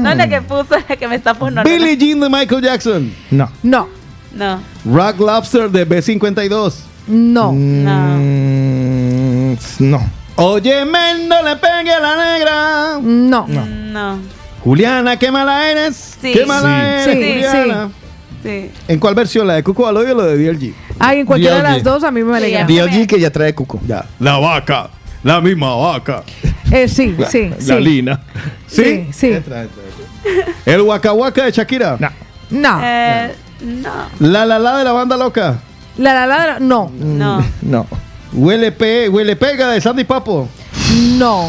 [0.00, 1.68] No la que puso, la que me está poniendo.
[1.68, 3.12] Billie Jean de Michael Jackson.
[3.30, 3.50] No.
[3.62, 3.88] No,
[4.34, 4.60] No.
[4.84, 6.74] Rock Lobster de B52.
[7.08, 8.16] no, No.
[8.18, 10.10] Mm, no.
[10.36, 12.98] Oye, men, no le pegue a la negra.
[13.02, 13.46] no.
[13.48, 14.18] No.
[14.62, 16.16] Juliana, qué mala eres.
[16.20, 16.32] Sí.
[16.32, 17.10] Qué mala Sí.
[17.10, 17.88] eres, Sí, Juliana.
[18.42, 18.70] Sí.
[18.88, 19.46] ¿En cuál versión?
[19.46, 20.74] ¿La de Cuco Aloy o la de DLG?
[20.98, 22.66] Ay, en cualquiera de las dos a mí me alegra.
[22.66, 23.80] Sí, DLG que ya trae cuco.
[23.86, 24.04] Ya.
[24.20, 24.88] La vaca.
[25.22, 26.22] La misma vaca.
[26.70, 27.80] Eh, sí, sí, La sí.
[27.80, 28.20] lina.
[28.66, 29.32] Sí, sí.
[30.66, 31.96] El Waka Waka de Shakira.
[32.00, 32.08] No.
[32.50, 32.80] No.
[32.82, 33.90] Eh, no.
[34.20, 35.58] La La La de la banda loca.
[35.98, 37.44] La la la, no, No.
[37.62, 37.86] No.
[38.32, 40.48] Huele, pe, huele pega de Sandy Papo.
[41.18, 41.48] no.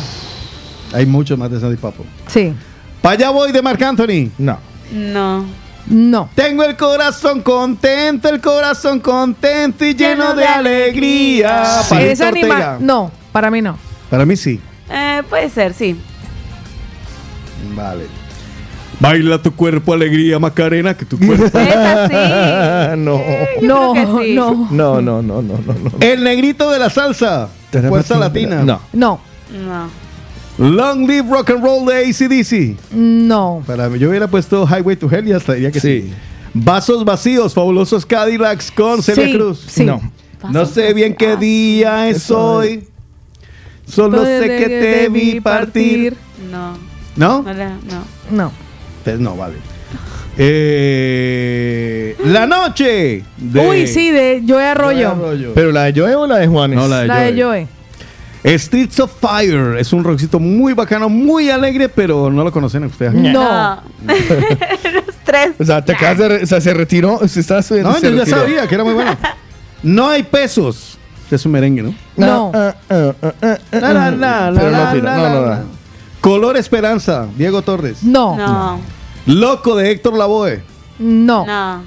[0.93, 2.05] Hay muchos más de Sandy Papo.
[2.27, 2.53] Sí,
[3.01, 4.29] Pa' allá voy de Marc Anthony.
[4.37, 4.57] No.
[4.91, 5.45] No.
[5.87, 6.29] No.
[6.35, 11.81] Tengo el corazón contento, el corazón contento y lleno, Lleno de de alegría.
[11.83, 11.95] Sí.
[11.97, 13.77] Esa anima, no, para mí no.
[14.09, 14.59] Para mí sí.
[14.89, 15.95] Eh, puede ser, sí.
[17.75, 18.05] Vale.
[18.99, 21.45] Baila tu cuerpo alegría, Macarena, que tu cuerpo.
[21.59, 22.97] Esa sí.
[22.97, 23.19] no.
[23.59, 23.65] Sí.
[24.33, 25.91] no, No, no, no, no, no, no.
[25.99, 27.49] el negrito de la salsa.
[27.89, 28.63] Fuerza Latina.
[28.63, 28.79] No.
[28.93, 29.19] no,
[29.51, 30.04] No.
[30.57, 32.77] Long live rock and roll de ACDC.
[32.93, 33.61] no.
[33.67, 36.03] Para mí, yo hubiera puesto Highway to Hell y hasta diría que sí.
[36.03, 36.13] Sí.
[36.53, 39.63] Vasos vacíos, fabulosos Cadillacs con Celia Sí, Cruz.
[39.67, 39.83] sí.
[39.83, 39.99] No.
[40.49, 42.87] No sé bien qué día es hoy.
[43.85, 46.15] Solo sé que te vi partir.
[46.51, 46.77] No.
[47.15, 47.41] ¿No?
[47.43, 47.53] No.
[47.53, 48.03] no.
[48.31, 48.51] No.
[49.03, 49.55] Pues no, vale.
[50.37, 53.23] Eh, la noche.
[53.37, 55.11] de- Uy, sí, de Joe Arroyo.
[55.11, 55.51] Arroyo.
[55.53, 56.77] ¿Pero la de Joe o la de Juanes?
[56.79, 57.67] No, la de La de Joe.
[58.45, 63.13] Streets of Fire es un rockcito muy bacano, muy alegre, pero no lo conocen ustedes.
[63.13, 63.81] No.
[64.05, 65.51] Los tres.
[65.59, 67.89] O sea, te acabas de re- o sea, se retiró, se está subiendo.
[67.91, 68.37] No, yo ya retiró.
[68.37, 69.17] sabía que era muy bueno.
[69.83, 70.97] No hay pesos.
[71.31, 71.95] Es un merengue, ¿no?
[72.17, 72.51] No.
[72.51, 72.73] No,
[73.71, 75.63] no, no, no.
[76.21, 78.03] Color Esperanza, Diego Torres.
[78.03, 78.35] No.
[78.35, 78.79] No.
[79.25, 80.61] Loco de Héctor Lavoe.
[80.99, 81.45] No.
[81.45, 81.83] No.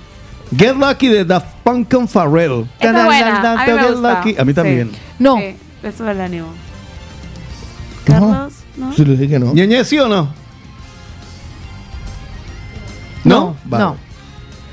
[0.56, 2.66] Get Lucky de Daft Punk con.
[2.80, 3.52] Esa es buena.
[3.52, 4.14] A mí me Get gusta.
[4.18, 4.36] Lucky.
[4.38, 4.90] A mí también.
[5.18, 5.36] No.
[5.36, 6.48] Sí, eso es el ánimo.
[8.04, 8.92] Carlos, ¿no?
[8.94, 9.52] Sí, le dije que no.
[9.52, 10.32] ¿Ñeñe sí o no?
[13.24, 13.56] No.
[13.64, 13.84] Vale.
[13.84, 13.96] No.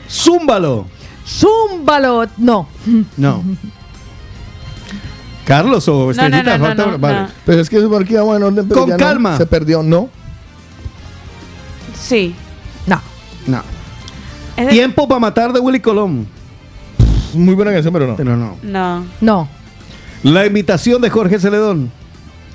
[0.10, 0.86] Zúmbalo.
[1.28, 2.26] Zúmbalo.
[2.38, 2.68] No.
[3.18, 3.44] No.
[5.46, 7.22] Carlos o Estrellita, no, no, falta- no, vale.
[7.22, 7.28] no.
[7.46, 9.00] Pero es que eso porque iba en orden, pero Con ya no.
[9.04, 9.38] calma.
[9.38, 10.10] Se perdió, no.
[12.00, 12.34] Sí.
[12.88, 13.00] No.
[13.48, 13.62] No.
[14.58, 16.28] Es de- Tiempo para matar de Willy Colón.
[17.34, 18.16] Muy buena canción, pero no.
[18.16, 18.58] Pero no.
[18.64, 19.06] No.
[19.22, 19.48] No.
[20.26, 21.92] La imitación de Jorge Celedón.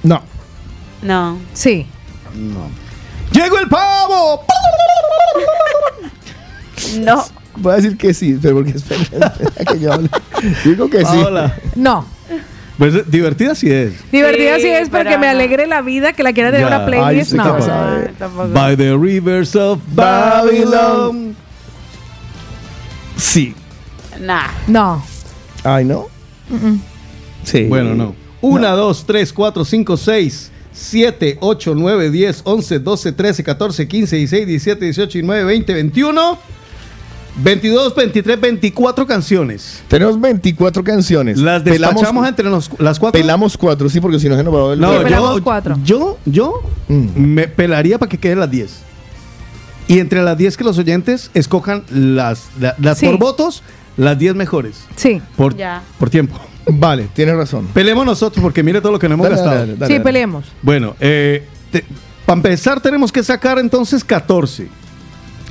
[0.03, 0.21] No.
[1.03, 1.39] No.
[1.53, 1.87] Sí.
[2.35, 2.69] No.
[3.31, 4.45] ¡Llegó el pavo!
[6.99, 7.25] No.
[7.57, 10.11] Voy a decir que sí, pero porque espera, espera que yo hable.
[10.65, 11.17] Digo que sí.
[11.25, 11.55] Hola.
[11.77, 12.05] No.
[12.77, 13.93] Pues eh, divertida sí es.
[14.11, 16.77] Divertida sí, Sí, es porque me alegre la vida, que la quiera tener Ya.
[16.77, 17.35] una playlist.
[17.35, 17.59] Ay, sí, no.
[17.59, 18.49] No, tampoco.
[18.49, 21.37] By the rivers of Babylon.
[23.17, 23.55] Sí.
[24.19, 24.49] Nah.
[24.67, 25.05] No.
[25.63, 26.09] Ay, ¿no?
[26.51, 26.81] Mm-mm.
[27.45, 27.65] Sí.
[27.65, 28.15] Bueno, no.
[28.41, 34.17] Una, dos, tres, cuatro, cinco, seis, 7, 8, 9, 10, 11, 12, 13, 14, 15,
[34.17, 36.39] 16, 17, 18, 19, 20, 21,
[37.43, 39.83] 22, 23, 24 canciones.
[39.89, 41.39] Tenemos 24 canciones.
[41.39, 43.21] Las despachamos entre nos- las cuatro.
[43.21, 44.77] Pelamos cuatro, sí, porque si no se nos va a.
[44.77, 45.39] No, yo,
[45.85, 48.71] yo, yo me pelaría para que queden las 10.
[49.89, 53.07] Y entre las 10 que los oyentes escojan las, la- las Sí.
[53.07, 53.63] por votos,
[53.97, 54.85] las 10 mejores.
[54.97, 55.21] Sí.
[55.37, 55.83] Por, Ya.
[55.99, 56.39] por tiempo.
[56.73, 57.67] Vale, tienes razón.
[57.75, 59.59] Peleemos nosotros porque mire todo lo que nos hemos Dale, gastado.
[59.61, 60.45] dale, dale, sí, peleemos.
[60.63, 61.45] Bueno, eh,
[62.27, 64.69] para empezar tenemos que sacar entonces 14.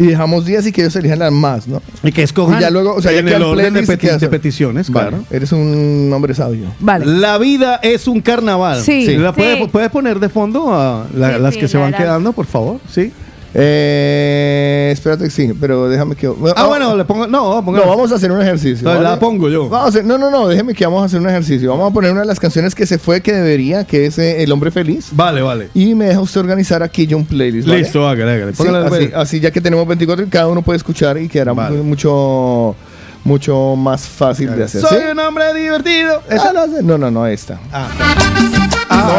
[0.01, 1.81] Y dejamos 10 y que ellos elijan las más, ¿no?
[2.03, 4.89] Y que escojan Y ya luego, o sea, ya en el orden de, peti- peticiones,
[4.89, 5.25] Vale, claro.
[5.29, 6.67] Eres un hombre sabio.
[6.79, 7.05] Vale.
[7.05, 8.81] La vida es un carnaval.
[8.81, 9.17] Sí.
[9.17, 9.67] ¿La puede- Sí.
[9.69, 12.45] ¿Puedes poner de fondo a la- Sí, las sí, que se la van quedando, por
[12.45, 12.79] favor?
[12.89, 13.11] Sí.
[13.53, 16.27] Eh, espérate que sí, pero déjame que.
[16.55, 17.27] Ah, bueno, le pongo.
[17.27, 18.87] No, vamos a hacer un ejercicio.
[18.99, 19.67] La pongo yo.
[19.69, 21.69] Vamos a hacer- no, no, no, déjeme que vamos a hacer un ejercicio.
[21.71, 24.43] Vamos a poner una de las canciones que se fue, que debería, que es eh,
[24.43, 25.07] El Hombre Feliz.
[25.11, 25.69] Vale, vale.
[25.73, 27.67] Y me deja usted organizar aquí yo un playlist.
[27.67, 27.79] ¿vale?
[27.81, 28.53] Listo, hágale, hágale.
[28.55, 31.83] Sí, así, así ya que tenemos 24 y cada uno puede escuchar y quedará mu-
[31.83, 32.75] mucho,
[33.23, 34.81] mucho más fácil de hacer.
[34.81, 35.03] Soy ¿sí?
[35.11, 36.21] un hombre divertido.
[36.29, 37.59] Ah, no, no, no, no, esta.
[37.71, 37.87] Ah.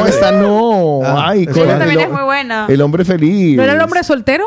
[0.01, 1.01] No, esta no.
[1.05, 2.67] Ay, esa con Esa el, también el- es muy buena.
[2.69, 3.57] el hombre feliz.
[3.57, 4.45] ¿No era el hombre soltero?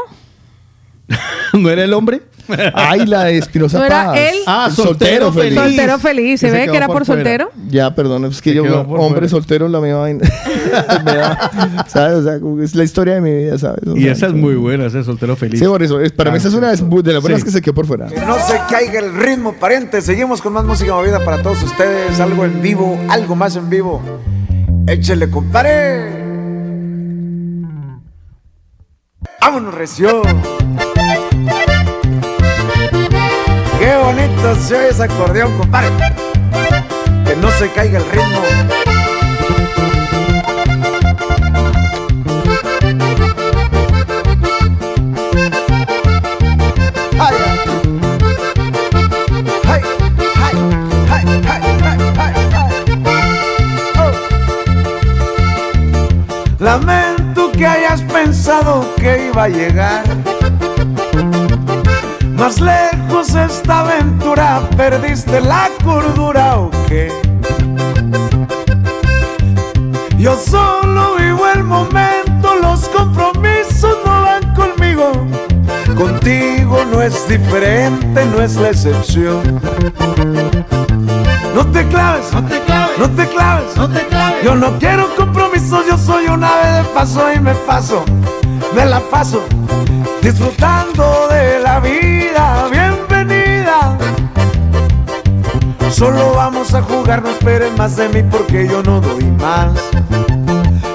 [1.54, 2.22] ¿No era el hombre?
[2.74, 4.18] Ay, la de Espinosa ¿No era Paz.
[4.20, 4.36] él?
[4.46, 5.58] Ah, El soltero feliz.
[5.58, 6.40] Soltero feliz.
[6.42, 7.22] ¿Se ve que era por por fuera.
[7.22, 7.52] soltero?
[7.70, 9.30] Ya, perdón, es que Se yo, hombre fuera.
[9.30, 10.28] soltero, la misma vaina.
[11.88, 12.18] ¿Sabes?
[12.18, 13.86] O sea, como que es la historia de mi vida, ¿sabes?
[13.88, 15.60] O Y esa es muy buena, ese soltero feliz.
[15.60, 16.00] Sí, por eso.
[16.02, 17.46] es- para mí esa es una de de las buenas Sí.
[17.46, 18.08] que se quedó por fuera.
[18.08, 20.02] Que no se caiga el ritmo, pariente.
[20.02, 22.20] Seguimos con más música movida para todos ustedes.
[22.20, 24.02] Algo en vivo, algo más en vivo.
[24.86, 26.12] Échele, compadre.
[29.40, 30.22] Vámonos, recio.
[33.80, 35.90] Qué bonito se oye ese acordeón, compadre.
[37.26, 38.83] Que no se caiga el ritmo.
[56.64, 60.06] Lamento que hayas pensado que iba a llegar
[62.38, 64.62] más lejos esta aventura.
[64.78, 67.12] ¿Perdiste la cordura o qué?
[70.18, 75.12] Yo solo vivo el momento, los compromisos no van conmigo.
[75.98, 79.60] Contigo no es diferente, no es la excepción.
[81.54, 84.44] No te claves, no te claves, no te claves, no te claves.
[84.44, 88.04] Yo no quiero compromisos, yo soy un ave de paso y me paso,
[88.76, 89.44] me la paso
[90.22, 92.68] disfrutando de la vida.
[92.72, 93.98] Bienvenida.
[95.92, 99.72] Solo vamos a jugar, no esperen más de mí porque yo no doy más.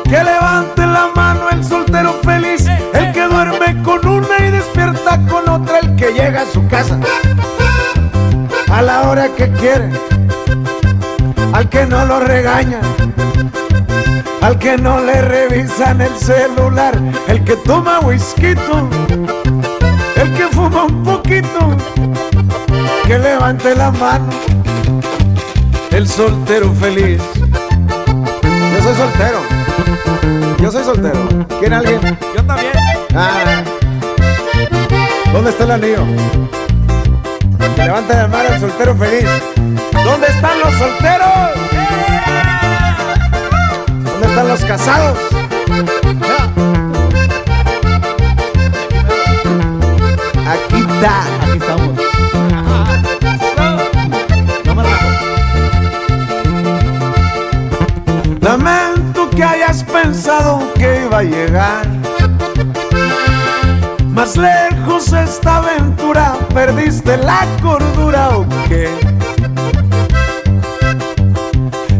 [0.05, 5.49] Que levante la mano el soltero feliz, el que duerme con una y despierta con
[5.49, 6.99] otra, el que llega a su casa
[8.71, 9.91] a la hora que quiere,
[11.59, 12.81] al que no lo regaña,
[14.41, 16.97] al que no le revisan el celular,
[17.27, 18.55] el que toma whisky,
[20.15, 21.77] el que fuma un poquito,
[23.09, 24.29] que levante la mano,
[25.91, 27.21] el soltero feliz.
[27.35, 29.41] Yo soy soltero.
[30.61, 31.29] Yo soy soltero.
[31.59, 32.01] ¿Quién alguien?
[32.37, 32.73] Yo también.
[33.17, 33.65] Ah.
[35.33, 36.07] ¿Dónde está el anillo?
[37.75, 39.29] Que levante la mano el soltero feliz.
[40.11, 41.29] ¿Dónde están los solteros?
[44.05, 45.19] ¿Dónde están los casados?
[50.49, 51.25] Aquí está.
[51.43, 51.91] Aquí estamos.
[58.41, 61.87] Lamento que hayas pensado que iba a llegar
[64.09, 66.35] más lejos esta aventura.
[66.55, 69.08] ¿Perdiste la cordura o qué?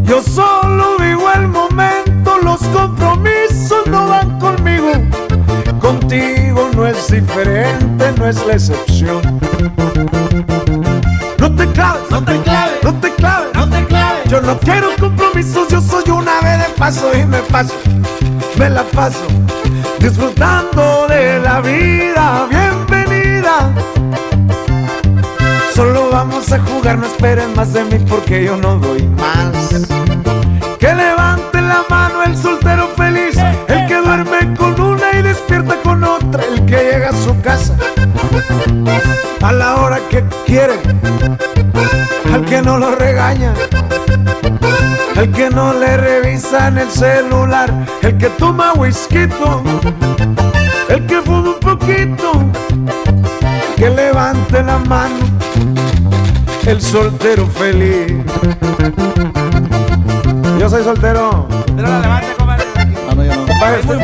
[0.09, 4.93] Yo solo vivo el momento, los compromisos no van conmigo.
[5.81, 9.21] Contigo no es diferente, no es la excepción.
[11.39, 14.31] No te claves, no te claves, no te claves, no te claves.
[14.31, 17.75] Yo no quiero compromisos, yo soy una vez de paso y me paso,
[18.59, 19.27] me la paso
[19.99, 22.47] disfrutando de la vida.
[22.49, 22.68] Bienvenida.
[26.19, 29.69] Vamos a jugar, no esperen más de mí porque yo no doy más.
[30.81, 33.37] Que levante la mano el soltero feliz,
[33.69, 37.77] el que duerme con una y despierta con otra, el que llega a su casa
[39.43, 40.81] a la hora que quiere,
[42.35, 43.55] al que no lo regaña,
[45.15, 47.73] el que no le revisa en el celular,
[48.03, 49.29] el que toma whisky,
[50.89, 52.33] el que fuma un poquito,
[53.77, 55.28] que levante la mano,
[56.69, 58.13] el soltero feliz.
[60.59, 61.47] Yo soy soltero.
[63.47, 63.99] Compadre, usted-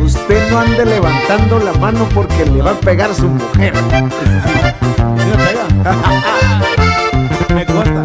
[0.00, 3.74] Usted no ande levantando la mano porque le va a pegar su mujer.
[7.54, 8.02] Me consta.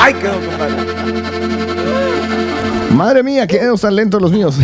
[0.00, 0.74] Ay, quedó, compadre.
[2.94, 4.56] Madre mía, qué tan lentos los míos.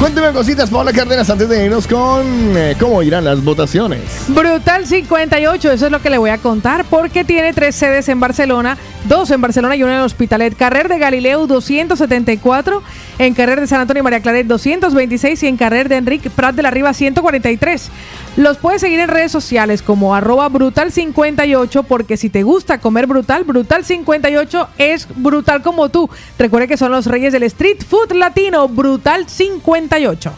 [0.00, 4.00] Cuénteme cositas, Paola Cárdenas, antes de irnos con eh, cómo irán las votaciones.
[4.28, 8.18] Brutal 58, eso es lo que le voy a contar, porque tiene tres sedes en
[8.18, 10.56] Barcelona, dos en Barcelona y una en Hospitalet.
[10.56, 12.82] Carrer de Galileu 274,
[13.18, 16.54] en Carrer de San Antonio y María Claret 226 y en Carrer de Enrique Prat
[16.54, 17.90] de la Riva 143.
[18.36, 23.06] Los puedes seguir en redes sociales como arroba brutal 58 porque si te gusta comer
[23.06, 26.08] brutal, brutal 58 es brutal como tú.
[26.38, 30.32] Recuerde que son los reyes del street food latino, brutal 58.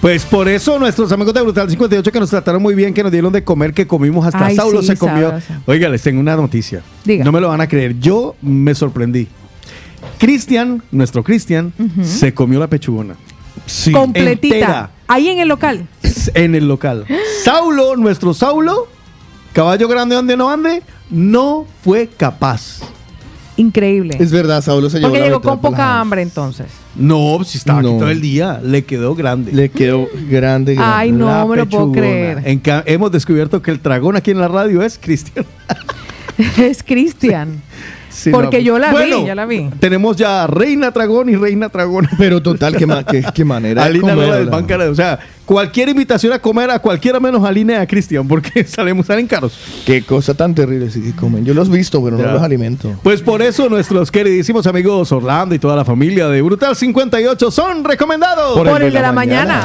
[0.00, 3.12] Pues por eso nuestros amigos de Brutal 58 que nos trataron muy bien, que nos
[3.12, 5.28] dieron de comer, que comimos hasta Ay, Saulo sí, se comió.
[5.28, 5.52] sabroso.
[5.66, 6.80] Oiga, les tengo una noticia.
[7.04, 7.22] Diga.
[7.22, 7.98] No me lo van a creer.
[8.00, 9.28] Yo me sorprendí.
[10.18, 13.14] Cristian, nuestro Cristian, se comió la pechugona.
[13.66, 13.92] Sí.
[13.92, 14.54] Completita.
[14.56, 15.86] entera, Ahí en el local.
[16.34, 17.04] en el local.
[17.44, 18.86] Saulo, nuestro Saulo,
[19.52, 22.78] caballo grande donde no ande, no fue capaz.
[23.56, 24.16] Increíble.
[24.20, 26.66] Es verdad, Saulo se llevó Porque la llegó con poca hambre entonces.
[26.94, 27.88] No, si estaba No.
[27.90, 29.52] aquí todo el día, le quedó grande.
[29.52, 30.94] Le quedó grande, grande.
[30.94, 31.92] Ay, no La me lo puedo pechugona.
[32.00, 32.42] creer.
[32.44, 35.44] En ca- hemos descubierto que el dragón aquí en la radio es Cristian.
[36.56, 37.60] es Cristian.
[38.20, 38.62] Sí, Porque no.
[38.64, 39.68] yo la Bueno, vi, yo la vi.
[39.80, 42.06] Tenemos ya Reina Dragón y Reina Dragón.
[42.18, 44.36] Pero total, qué, ma- qué- qué manera Alina Lola comerla.
[44.38, 44.90] del Bancara.
[44.90, 48.64] O sea, cualquier invitación a comer a cualquiera menos a Lina y a Cristian, porque
[48.68, 49.58] salimos, salen caros.
[49.86, 51.44] Qué cosa tan terrible sí que comen.
[51.44, 52.26] Yo los he visto, pero Ya.
[52.26, 52.92] no los alimento.
[53.02, 57.84] Pues por eso nuestros queridísimos amigos Orlando y toda la familia de Brutal 58 son
[57.84, 58.56] recomendados.
[58.56, 59.64] Por, el de la, mañana.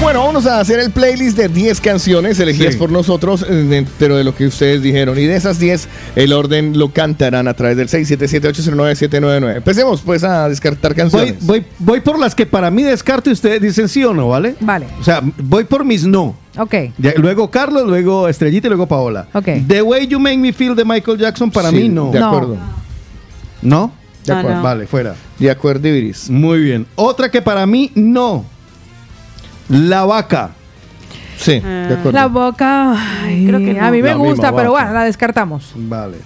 [0.00, 2.78] Bueno, vamos a hacer el playlist de 10 canciones elegidas Sí.
[2.78, 5.18] por nosotros eh, dentro de lo que ustedes dijeron.
[5.18, 9.56] Y de esas 10, el orden lo cantarán a través del 677-809-799.
[9.56, 11.44] Empecemos pues a descartar canciones.
[11.44, 14.54] voy, voy por las que para mí descarto y ustedes dicen sí o no, ¿vale?
[14.60, 14.86] Vale.
[14.98, 16.34] O sea, voy por mis no.
[16.56, 16.74] Ok.
[16.96, 19.28] Ya, luego Carlos, luego Estrellita y luego Paola.
[19.34, 19.48] Ok.
[19.68, 22.10] The Way You Make Me Feel de Michael Jackson para Sí, mí no.
[22.10, 22.56] De acuerdo.
[23.62, 23.92] ¿No?
[24.24, 24.56] De No, acuerdo.
[24.56, 24.62] no.
[24.62, 25.14] Vale, fuera.
[25.38, 26.30] De acuerdo, Iris.
[26.30, 26.86] Muy bien.
[26.96, 28.46] Otra que para mí no.
[29.70, 30.50] La vaca.
[31.36, 32.12] Sí, de acuerdo.
[32.12, 32.92] La boca.
[33.24, 33.84] ay, creo que no.
[33.86, 34.84] A mí me La misma gusta, pero vaca.
[34.84, 35.72] bueno, la descartamos.
[35.74, 36.18] Vale.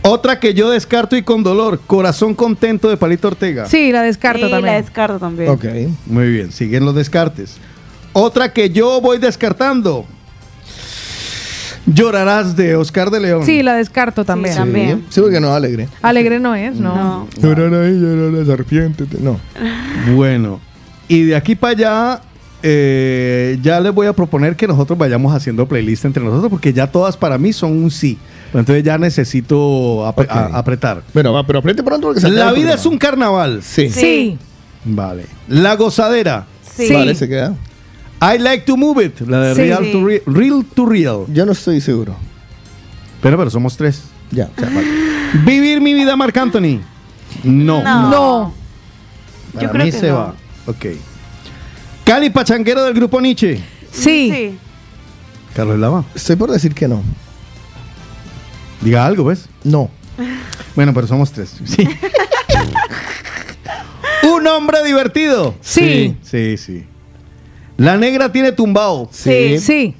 [0.00, 1.80] Otra que yo descarto y con dolor.
[1.86, 3.66] Corazón contento de Palito Ortega.
[3.66, 4.74] Sí, la descarto Sí, también.
[4.76, 5.50] la descarto también.
[5.50, 5.64] Ok.
[6.06, 7.56] Muy bien, siguen los descartes.
[8.14, 10.06] Otra que yo voy descartando.
[11.86, 13.44] Llorarás de Oscar de León.
[13.46, 14.54] Sí, la descarto también.
[14.54, 15.04] Sí, también.
[15.08, 15.88] Sí, porque no es alegre.
[16.02, 16.94] Alegre no es, ¿no?
[16.94, 17.28] No.
[17.40, 19.04] Llorar ahí, llorar la serpiente.
[19.20, 19.38] No.
[20.14, 20.60] Bueno,
[21.08, 22.20] y de aquí para allá,
[22.62, 26.86] eh, ya les voy a proponer que nosotros vayamos haciendo playlist entre nosotros, porque ya
[26.86, 28.18] todas para mí son un sí.
[28.50, 31.02] Pero Entonces ya necesito ap- apretar.
[31.14, 33.62] Bueno, va, pero apriete pronto porque se La vida es un carnaval.
[33.62, 33.90] Sí.
[33.90, 34.38] Sí.
[34.84, 35.26] Vale.
[35.48, 36.46] La gozadera.
[36.74, 36.92] Sí.
[36.92, 37.54] Vale, se queda.
[38.20, 39.20] I like to move it.
[39.20, 39.60] La de Sí.
[39.62, 39.92] real, Sí.
[39.92, 41.24] to real, real to real.
[41.32, 42.16] Yo no estoy seguro.
[43.22, 44.04] Pero, pero somos tres.
[44.30, 44.48] Ya.
[44.56, 44.86] O sea, vale.
[45.44, 46.80] Vivir mi vida, Marc Anthony.
[47.44, 47.82] No.
[47.82, 48.10] No.
[48.10, 48.54] No.
[49.52, 50.14] Para Yo creo mí que se no.
[50.16, 50.34] va.
[50.66, 50.86] Ok.
[52.08, 53.60] Cali Pachanguero del grupo Nietzsche.
[53.92, 54.30] Sí.
[54.34, 54.58] Sí.
[55.54, 56.04] Carlos Lava.
[56.14, 57.02] Estoy por decir que no.
[58.80, 59.46] Diga algo, ¿ves?
[59.62, 59.90] No.
[60.74, 61.54] Bueno, pero somos tres.
[61.66, 61.86] Sí.
[64.34, 65.54] Un hombre divertido.
[65.60, 66.16] Sí.
[66.22, 66.86] Sí, sí.
[67.76, 69.10] La negra tiene tumbao.
[69.12, 69.58] Sí.
[69.58, 69.94] Sí.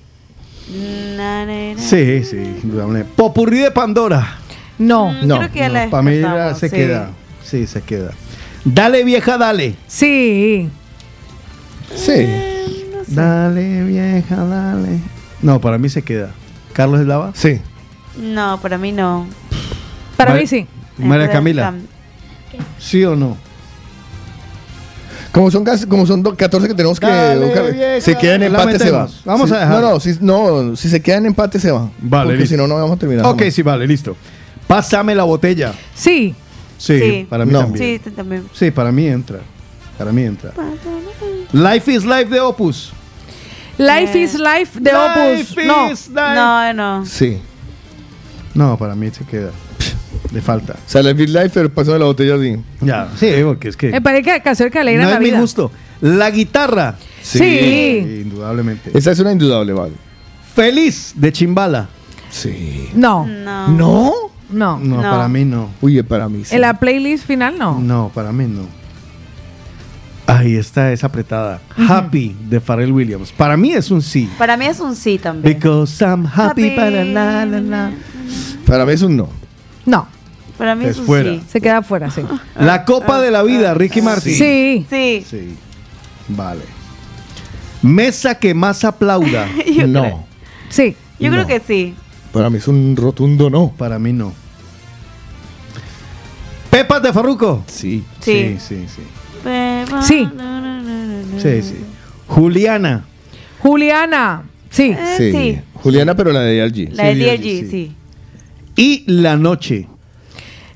[1.77, 2.37] Sí, sí.
[2.63, 3.05] indudable.
[3.05, 4.39] Popurrí de Pandora.
[4.79, 5.11] No.
[5.13, 6.23] Mm, No, creo que ya la Para mí
[6.59, 6.75] se sí.
[6.77, 7.11] queda.
[7.45, 8.13] Sí, se queda.
[8.65, 9.75] Dale, vieja, dale.
[9.87, 10.71] Sí.
[11.95, 12.27] Sí.
[13.09, 14.99] Dale, vieja, dale.
[15.43, 16.31] No, para mí se queda.
[16.73, 17.33] ¿Carlos Eslava?
[17.35, 17.61] Sí.
[18.21, 19.27] No, para mí no.
[20.17, 20.67] Para mí sí.
[20.99, 21.71] María Camila.
[21.73, 21.81] cam-
[22.79, 23.37] ¿Sí o no?
[25.33, 28.01] Como son, casi, como son do- 14 que tenemos que Dale, buscar, vieja.
[28.01, 29.09] se queda en empate, se va.
[29.25, 29.81] Vamos Si- a dejar.
[29.83, 31.89] No, no, si, no, si se queda en empate, se va.
[32.01, 33.27] Vale, Porque si no, no vamos a terminar.
[33.27, 33.55] Ok, jamás.
[33.55, 34.17] sí, vale, listo.
[34.67, 35.73] Pásame la botella.
[35.95, 36.35] Sí.
[36.79, 37.27] Sí, Sí.
[37.29, 37.61] para mí No.
[37.61, 37.85] también.
[37.85, 38.45] Sí, este también.
[38.53, 39.39] Sí, para mí entra.
[39.99, 40.53] Para mí entra.
[41.53, 42.93] Life is Life de Opus.
[43.77, 44.23] Life Eh.
[44.23, 45.67] is Life de Life Opus.
[45.67, 45.91] No.
[45.93, 46.35] is life.
[46.35, 47.07] No, no.
[47.07, 47.39] Sí.
[48.55, 49.51] No, para mí se queda.
[50.33, 50.75] Le falta.
[50.75, 52.57] O sea, la Big Life, pero pasó de la botella así.
[52.81, 53.91] Ya, sí, porque es que.
[53.91, 55.71] Me parece que canción que alegra no la es mi gusto.
[56.01, 56.97] La guitarra.
[57.23, 58.23] Sí.
[58.25, 58.91] Indudablemente.
[58.97, 59.95] Esa es una indudable, vale.
[60.55, 61.89] Feliz de Chimbala.
[62.31, 62.91] Sí.
[62.95, 63.27] No.
[63.27, 63.69] No.
[63.69, 64.13] ¿No?
[64.51, 64.79] No.
[64.79, 65.71] No, para mí no.
[65.81, 66.55] Uy, para mí sí.
[66.55, 67.79] En la playlist final no.
[67.79, 68.63] No, para mí no.
[70.31, 71.59] Ahí está, es apretada.
[71.89, 73.33] Happy de Pharrell Williams.
[73.33, 74.29] Para mí es un sí.
[74.37, 75.55] Para mí es un sí también.
[75.59, 76.71] Because I'm happy, Happy.
[76.77, 77.91] para la, la, la.
[78.67, 79.31] Para mí es un no.
[79.87, 80.07] No.
[80.59, 81.31] Para mí Es es un fuera.
[81.33, 81.43] sí.
[81.49, 82.21] Se queda fuera, sí.
[82.61, 84.35] La Copa de la Vida, Ricky Martin.
[84.35, 84.87] Sí.
[84.91, 85.25] Sí.
[85.27, 85.57] Sí.
[86.29, 86.63] Vale.
[87.81, 89.47] Mesa que más aplauda.
[89.87, 90.03] No.
[90.03, 90.25] creo.
[90.69, 90.95] Sí.
[91.19, 91.95] Yo creo que sí.
[92.35, 93.73] Para mí es un rotundo no.
[93.79, 94.35] Para mí no.
[96.71, 97.65] Pepas de Farruco.
[97.67, 98.05] Sí.
[98.21, 98.59] Sí.
[98.59, 99.03] Sí, sí, sí.
[100.03, 100.29] Sí.
[101.39, 101.77] Sí, sí.
[102.27, 103.05] Juliana.
[103.61, 104.43] Juliana.
[104.71, 104.95] Sí.
[104.99, 105.33] Eh, Sí.
[105.33, 105.59] sí.
[105.83, 106.95] Juliana, pero la de DLG.
[106.95, 107.71] La de Sí, DLG, sí.
[107.71, 107.93] sí.
[108.77, 109.89] Y La Noche.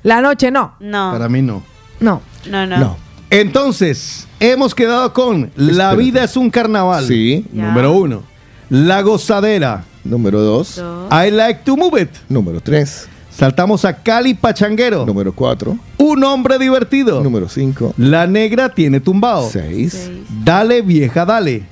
[0.02, 0.74] La noche no.
[0.81, 1.12] No.
[1.12, 1.62] Para mí no.
[2.00, 2.20] No.
[2.50, 2.78] No, no.
[2.78, 2.97] No.
[3.31, 5.97] Entonces, hemos quedado con La Espérate.
[5.97, 7.07] vida es un carnaval.
[7.07, 7.44] Sí.
[7.52, 7.66] Ya.
[7.68, 8.23] Número uno.
[8.68, 9.84] La gozadera.
[10.05, 10.76] Número dos.
[10.76, 11.08] Dos.
[11.12, 12.10] I like to move it.
[12.28, 13.08] Número tres.
[13.36, 15.07] Saltamos a Cali Pachanguero.
[15.07, 15.77] Número 4.
[15.99, 17.23] Un hombre divertido.
[17.23, 17.94] Número 5.
[17.97, 19.49] La negra tiene tumbado.
[19.51, 20.11] 6.
[20.44, 21.65] Dale vieja, dale.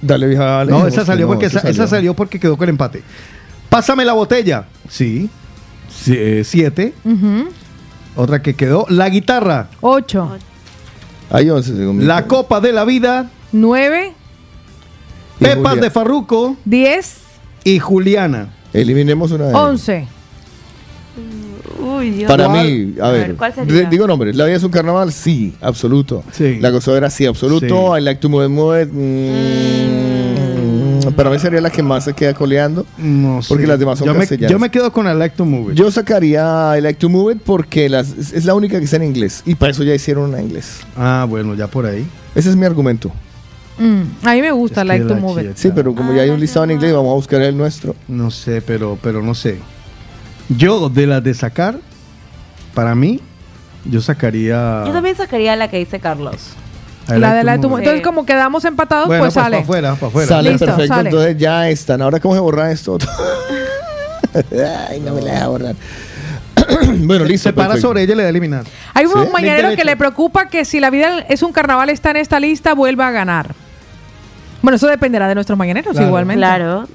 [0.00, 0.70] Dale vieja, dale.
[0.70, 1.72] No, esa salió, no, porque, esa, salió.
[1.72, 3.02] esa salió porque quedó con el empate.
[3.68, 4.64] Pásame la botella.
[4.88, 5.28] Sí.
[5.88, 6.94] 7.
[7.04, 7.48] Uh -huh.
[8.16, 8.86] Otra que quedó.
[8.88, 9.68] La guitarra.
[9.80, 10.38] 8.
[11.30, 12.06] Hay 11 segundos.
[12.06, 13.30] La copa de la vida.
[13.52, 14.14] 9.
[15.38, 16.56] Pepas de Farruco.
[16.64, 17.18] 10.
[17.64, 18.54] Y Juliana.
[18.72, 20.08] Eliminemos una de 11.
[21.96, 22.28] Uy, Dios.
[22.28, 22.66] Para ¿Cuál?
[22.66, 23.72] mí, a A ver, ver, ¿cuál sería?
[23.74, 24.36] de- digo nombres.
[24.36, 26.22] La vida es un carnaval, sí, absoluto.
[26.32, 26.58] Sí.
[26.60, 27.96] La gozadera, sí, absoluto.
[27.96, 29.88] I like to move it, move it, mm,
[31.16, 32.84] Para mí sería la que más se queda coleando.
[32.98, 34.50] No Porque las demás son yo me, castellanas.
[34.52, 35.78] yo me quedo con I like to move it.
[35.78, 39.04] Yo sacaría I like to move it porque las, es la única que está en
[39.04, 39.42] inglés.
[39.46, 40.80] Y para eso ya hicieron una en inglés.
[40.96, 42.06] Ah, bueno, ya por ahí.
[42.34, 43.10] Ese es mi argumento.
[43.78, 45.50] Mm, A mí me gusta Es Like to Move It.
[45.56, 47.94] Sí, pero como ya hay un listado en inglés, vamos a buscar el nuestro.
[48.08, 49.58] No sé, pero, pero no sé.
[50.48, 51.78] Yo, de las de sacar,
[52.74, 53.20] para mí,
[53.84, 54.84] yo sacaría.
[54.86, 56.36] Yo también sacaría la que dice Carlos.
[57.08, 57.78] La de la de tu- it.
[57.78, 59.56] Entonces, como quedamos empatados, Bueno, pues pues sale.
[59.56, 60.28] para afuera, para afuera.
[60.28, 61.08] Sale Listo, perfecto, sale.
[61.08, 62.02] entonces ya están.
[62.02, 62.98] Ahora, ¿cómo se borra esto?
[64.90, 65.74] Ay, no me la deja borrar.
[66.98, 67.48] bueno, listo.
[67.48, 68.64] Se para sobre ella y le da eliminar.
[68.94, 69.30] Hay un Sí.
[69.32, 72.74] mañanero que le preocupa que si la vida es un carnaval está en esta lista,
[72.74, 73.54] vuelva a ganar.
[74.60, 76.08] Bueno, eso dependerá de nuestros mañaneros Claro.
[76.08, 76.40] igualmente.
[76.40, 76.86] Claro.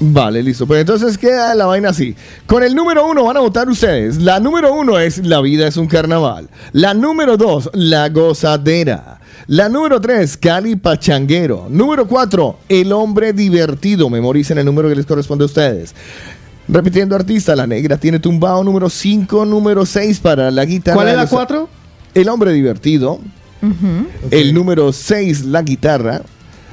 [0.00, 0.66] Vale, listo.
[0.66, 2.16] Pues entonces queda la vaina así.
[2.46, 4.18] Con el número uno van a votar ustedes.
[4.18, 6.48] La número uno es La vida es un carnaval.
[6.72, 9.20] La número dos, La gozadera.
[9.46, 11.66] La número tres, Cali Pachanguero.
[11.68, 14.08] Número cuatro, El hombre divertido.
[14.08, 15.94] Memoricen el número que les corresponde a ustedes.
[16.66, 18.64] Repitiendo artista, La negra tiene tumbado.
[18.64, 20.96] Número cinco, número seis para la guitarra.
[20.96, 21.68] ¿Cuál es la cuatro?
[22.14, 23.20] El hombre divertido.
[24.30, 26.22] El número 6, la guitarra.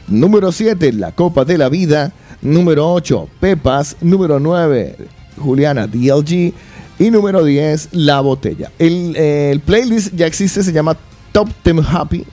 [0.07, 2.13] Número 7, la copa de la vida.
[2.41, 3.95] Número 8, Pepas.
[4.01, 4.95] Número 9,
[5.37, 6.53] Juliana DLG.
[6.99, 8.71] Y número 10, la botella.
[8.79, 10.97] El, eh, el playlist ya existe, se llama
[11.31, 12.25] Top Them Happy.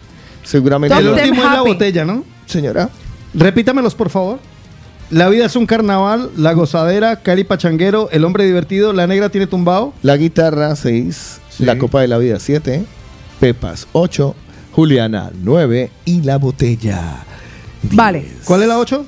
[0.42, 0.96] Seguramente.
[0.96, 2.24] el último es la botella, ¿no?
[2.46, 2.88] Señora.
[3.34, 4.38] Repítamelos, por favor.
[5.10, 9.46] La vida es un carnaval, la gozadera, Cali Pachanguero, el hombre divertido, la negra tiene
[9.46, 9.92] tumbado.
[10.02, 11.64] La guitarra 6, Sí.
[11.64, 12.84] la copa de la vida 7,
[13.38, 14.34] Pepas 8,
[14.72, 17.22] Juliana 9 y la botella.
[17.92, 18.26] Vale.
[18.44, 19.04] ¿Cuál es la ocho?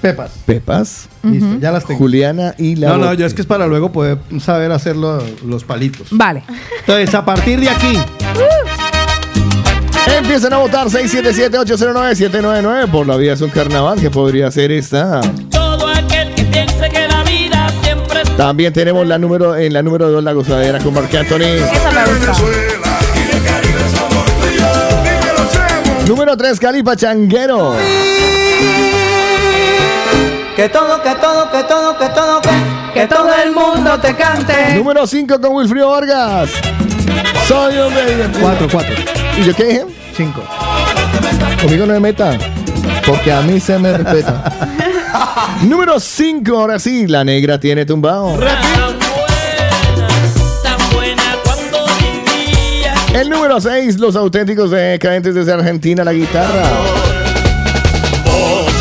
[0.00, 0.30] Pepas.
[0.46, 1.98] Pepas, Listo, ya las tengo.
[1.98, 5.22] Juliana y la no, no, yo es que es para luego poder saber hacer lo-
[5.44, 6.08] los palitos.
[6.10, 6.42] Vale.
[6.80, 7.98] Entonces, a partir de aquí,
[10.18, 15.20] Empiezan a votar 677-809-799 por la vida es un carnaval que podría ser esta.
[15.50, 19.82] Todo aquel que piense que la vida siempre es También tenemos la número en la
[19.82, 21.42] número 2 la gozadera con Marc Anthony.
[21.42, 22.34] Esa me gusta.
[26.06, 27.76] Número 3 Cali Pachanguero.
[30.60, 32.50] Que todo, que todo, que todo, que todo, que
[32.92, 34.74] Que todo el mundo te cante.
[34.74, 36.50] Número 5 con Wilfrido Vargas.
[37.48, 38.38] Soy un baby.
[38.38, 38.94] cuatro, cuatro,
[39.38, 39.86] ¿Y yo qué dije?
[40.14, 40.42] cinco.
[41.62, 42.36] Conmigo no me meta.
[43.06, 44.52] Porque a mí se me respeta.
[45.62, 48.36] Número 5, ahora sí, la negra tiene tumbado.
[48.38, 49.70] tan buena,
[50.62, 52.92] tan buena cuando vivía.
[53.18, 56.64] El número 6, los auténticos decadentes desde Argentina, la guitarra.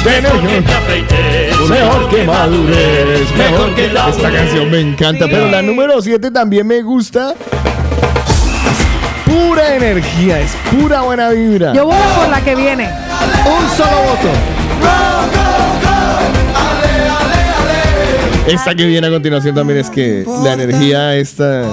[0.06, 5.50] Mejor que te afeites, Mejor que madures, mejor que la Esta canción me encanta, pero
[5.50, 7.32] la número 7 también me gusta.
[7.32, 11.74] Es pura energía, es pura buena vibra.
[11.74, 12.90] Yo voy por la que viene.
[13.46, 14.30] Un solo voto.
[18.48, 21.66] Esta que viene a continuación también es que la energía esta.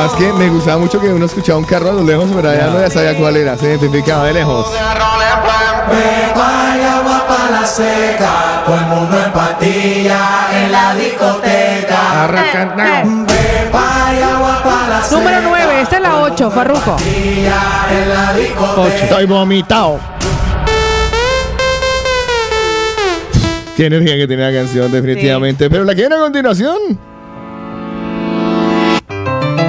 [0.00, 2.68] Además que me gustaba mucho que uno escuchaba un carro a lo lejos, pero ya
[2.68, 4.66] no ya sabía cuál era, se identificaba de lejos.
[6.34, 12.28] Vaya agua para la seca, todo el mundo en patilla en la discoteca.
[13.70, 15.18] Vaya agua para la seca.
[15.18, 16.96] Número 9, esta es la 8, Farruco.
[16.98, 19.04] en la discoteca.
[19.04, 20.00] Estoy vomitado.
[23.76, 25.68] Qué energía que tiene la canción, definitivamente.
[25.68, 27.09] Pero la que viene a continuación.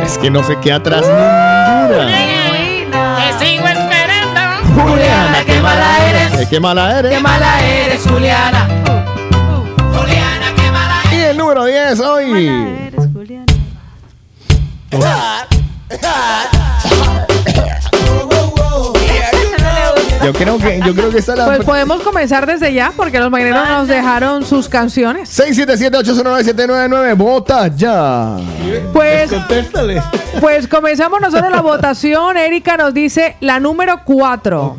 [0.03, 2.07] Es que no se queda atrás ninguna.
[3.17, 4.41] Te sigo esperando.
[4.81, 6.39] Juliana, qué mala eres.
[6.41, 7.11] Eh, Qué mala eres.
[7.13, 8.67] Qué mala eres, Juliana.
[11.11, 12.71] Y el número 10 hoy.
[20.23, 21.45] Yo creo que, yo creo que la.
[21.45, 25.37] Pues podemos comenzar desde ya porque los mañaneros nos dejaron sus canciones.
[25.39, 27.15] 677-809-799.
[27.15, 28.37] Vota ya.
[28.93, 29.31] Pues,
[30.39, 32.37] pues comenzamos nosotros la votación.
[32.37, 34.77] Erika nos dice la número 4.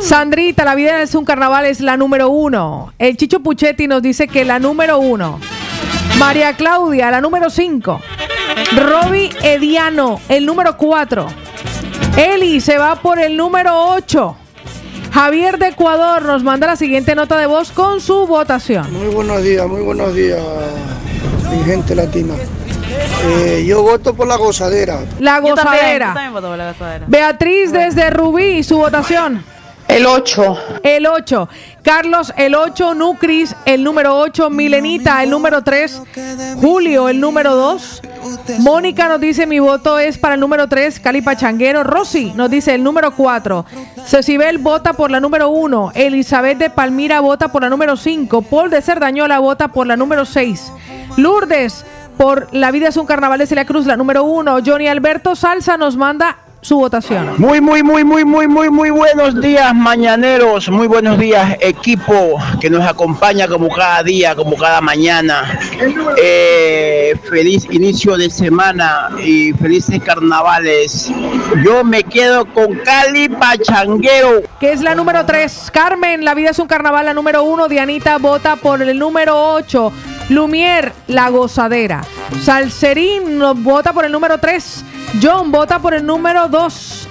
[0.00, 2.94] Sandrita, la vida es un carnaval, es la número 1.
[2.98, 5.40] El Chicho Puchetti nos dice que la número 1.
[6.18, 8.00] María Claudia, la número 5.
[8.76, 11.26] Roby Ediano, el número 4.
[12.16, 14.36] Eli se va por el número 8.
[15.12, 18.92] Javier de Ecuador nos manda la siguiente nota de voz con su votación.
[18.92, 20.40] Muy buenos días, muy buenos días,
[21.50, 22.34] mi gente latina.
[23.24, 25.00] Eh, yo voto por la gozadera.
[25.20, 26.06] La Yo también, gozadera.
[26.08, 27.04] yo también voto por la gozadera.
[27.08, 29.44] Beatriz desde Rubí, su votación.
[29.88, 30.58] El 8.
[30.82, 31.48] El 8.
[31.82, 32.94] Carlos, el 8.
[32.94, 34.50] Nucris, el número 8.
[34.50, 36.02] Milenita, el número 3.
[36.60, 38.02] Julio, el número 2.
[38.60, 41.00] Mónica nos dice mi voto es para el número 3.
[41.00, 41.84] Cali Pachanguero.
[41.84, 43.64] Rosy nos dice el número 4.
[44.06, 45.92] Cecibel vota por la número 1.
[45.94, 48.42] Elizabeth de Palmira vota por la número 5.
[48.42, 50.72] Paul de Cerdañola vota por la número 6.
[51.16, 51.84] Lourdes
[52.16, 54.58] por La vida es un carnaval de Celia Cruz, la número 1.
[54.64, 57.34] Johnny Alberto Salsa nos manda su votación.
[57.36, 60.70] Muy, muy, muy, muy, muy, muy, muy buenos días, mañaneros.
[60.70, 65.58] Muy buenos días, equipo que nos acompaña como cada día, como cada mañana.
[66.16, 71.12] Eh, feliz inicio de semana y felices carnavales.
[71.62, 74.42] Yo me quedo con Cali Pachanguero.
[74.58, 75.70] que es la número 3.
[75.70, 77.68] Carmen, La vida es un carnaval, la número 1.
[77.68, 79.92] Dianita vota por el número 8.
[80.30, 82.02] Lumier, La gozadera.
[82.40, 84.84] Salserín nos vota por el número 3.
[85.22, 87.08] John vota por el número 2.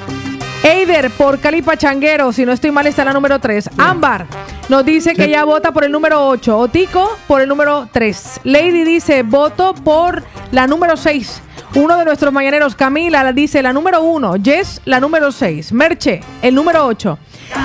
[0.64, 3.70] Eider por Cali Pachanguero, si no estoy mal está la número 3.
[3.78, 4.26] Ámbar
[4.70, 6.58] nos dice que ya vota por el número 8.
[6.58, 8.42] Otico por el número 3.
[8.46, 11.42] Lady dice voto por la número 6.
[11.76, 14.36] Uno de nuestros mañaneros, Camila, la dice la número 1.
[14.44, 15.74] Jess, la número 6.
[15.74, 17.20] Merche, el número 8.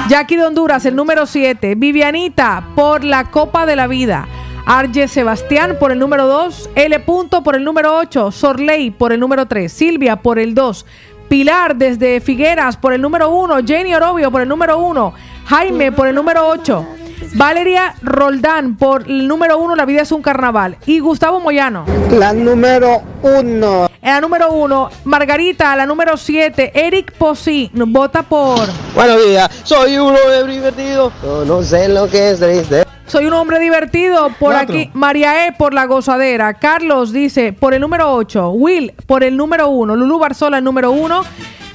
[0.09, 1.75] Jackie de Honduras, el número 7.
[1.77, 4.27] Vivianita por la Copa de la Vida.
[4.71, 6.69] Arge Sebastián por el número 2.
[6.75, 7.01] L.
[7.01, 8.31] Punto por el número 8.
[8.31, 9.73] Sorley por el número 3.
[9.73, 10.85] Silvia por el 2.
[11.31, 13.65] Pilar desde Figueras por el número 1.
[13.67, 15.15] Jenny Orobio por el número 1.
[15.47, 16.87] Jaime por el número 8.
[17.35, 19.75] Valeria Roldán por el número 1.
[19.75, 20.77] La vida es un carnaval.
[20.85, 21.87] Y Gustavo Moyano.
[22.11, 23.88] La número uno.
[24.01, 24.91] En la número 1.
[25.05, 26.73] Margarita, la número 7.
[26.75, 28.69] Eric Posí vota por.
[28.95, 31.13] Buenos días, soy uno de divertido.
[31.23, 32.85] No, no sé lo que es triste.
[33.07, 34.29] Soy un hombre divertido.
[34.39, 34.75] Por Cuatro.
[34.75, 35.53] aquí, María E.
[35.53, 36.55] por la gozadera.
[36.55, 38.51] Carlos dice por el número 8.
[38.51, 39.97] Will por el número 1.
[39.97, 41.25] Lulu Barzola el número 1.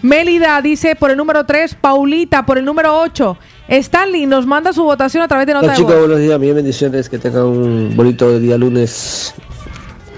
[0.04, 1.76] Mélida dice por el número 3.
[1.76, 3.38] Paulita por el número 8.
[3.68, 6.54] Stanley nos manda su votación a través de nota Hola de chicos, buenos días, mis
[6.54, 9.34] bendiciones, que tengan un bonito día lunes,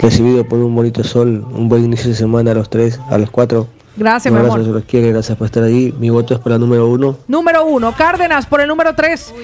[0.00, 3.30] recibido por un bonito sol, un buen inicio de semana a los tres, a los
[3.30, 3.68] cuatro.
[3.96, 4.62] Gracias, un mi amor.
[4.62, 5.94] se los quiere, gracias por estar ahí.
[5.98, 7.16] Mi voto es para la número uno.
[7.28, 7.94] Número 1.
[7.96, 9.34] Cárdenas por el número 3.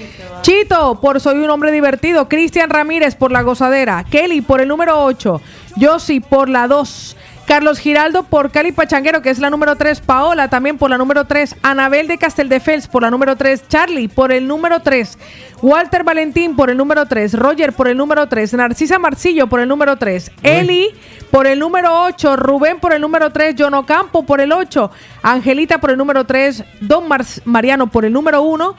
[0.43, 2.29] Chito por Soy un hombre divertido.
[2.29, 4.05] Cristian Ramírez por la gozadera.
[4.05, 5.41] Kelly por el número 8.
[5.77, 7.17] Yossi por la 2.
[7.47, 10.01] Carlos Giraldo por Cali Pachanguero, que es la número 3.
[10.01, 11.57] Paola también por la número 3.
[11.63, 13.69] Anabel de Casteldefels por la número 3.
[13.69, 15.19] Charlie por el número 3.
[15.61, 17.35] Walter Valentín por el número 3.
[17.35, 18.55] Roger por el número 3.
[18.55, 20.31] Narcisa Marcillo por el número 3.
[20.43, 20.89] Eli
[21.31, 22.37] por el número 8.
[22.37, 23.55] Rubén por el número 3.
[23.59, 24.91] John Ocampo por el 8.
[25.23, 26.65] Angelita por el número 3.
[26.81, 28.77] Don Mar- Mariano por el número 1.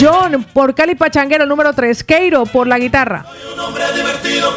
[0.00, 2.04] John por Cali Pachanguero, número 3.
[2.04, 3.24] Keiro por la guitarra.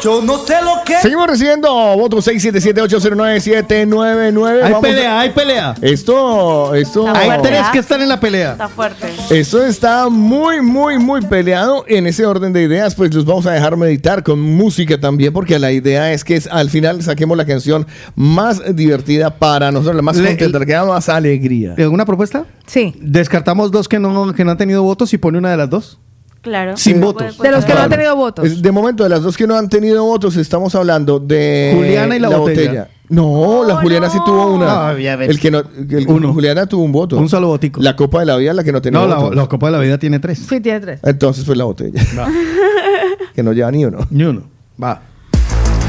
[0.02, 0.96] Yo no sé lo que.
[0.98, 4.62] Seguimos recibiendo votos 677-809-799.
[4.62, 5.74] Hay Vamos pelea, a- hay pelea.
[5.82, 7.06] Esto, esto.
[7.08, 8.52] Hay tres que están en la pelea.
[8.52, 9.08] Está fuerte.
[9.30, 11.84] Eso está muy, muy, muy peleado.
[11.86, 15.58] En ese orden de ideas, pues los vamos a dejar meditar con música también, porque
[15.58, 20.02] la idea es que es- al final saquemos la canción más divertida para nosotros, la
[20.02, 21.74] más contenta, la que da más alegría.
[21.78, 22.44] ¿Alguna propuesta?
[22.66, 22.94] Sí.
[23.00, 25.98] Descartamos dos que no, que no han tenido votos y pone una de las dos.
[26.42, 26.74] Claro.
[26.76, 27.36] Sin votos.
[27.38, 28.46] De los que no han tenido votos.
[28.46, 32.16] Es- De momento, de las dos que no han tenido votos, estamos hablando de Juliana
[32.16, 32.88] y la botella.
[33.10, 34.96] No, la Juliana sí tuvo una.
[34.98, 35.28] Ya ves.
[35.30, 37.18] el que no, el- Juliana tuvo un voto.
[37.18, 37.82] Un solo votico.
[37.82, 39.36] La Copa de la Vida, la que no tenía No, la, votos.
[39.36, 40.38] la Copa de la Vida tiene tres.
[40.48, 41.00] Sí, tiene tres.
[41.02, 42.00] Entonces fue la botella.
[43.34, 43.98] que no lleva ni uno.
[44.10, 44.42] Ni uno.
[44.82, 45.02] Va.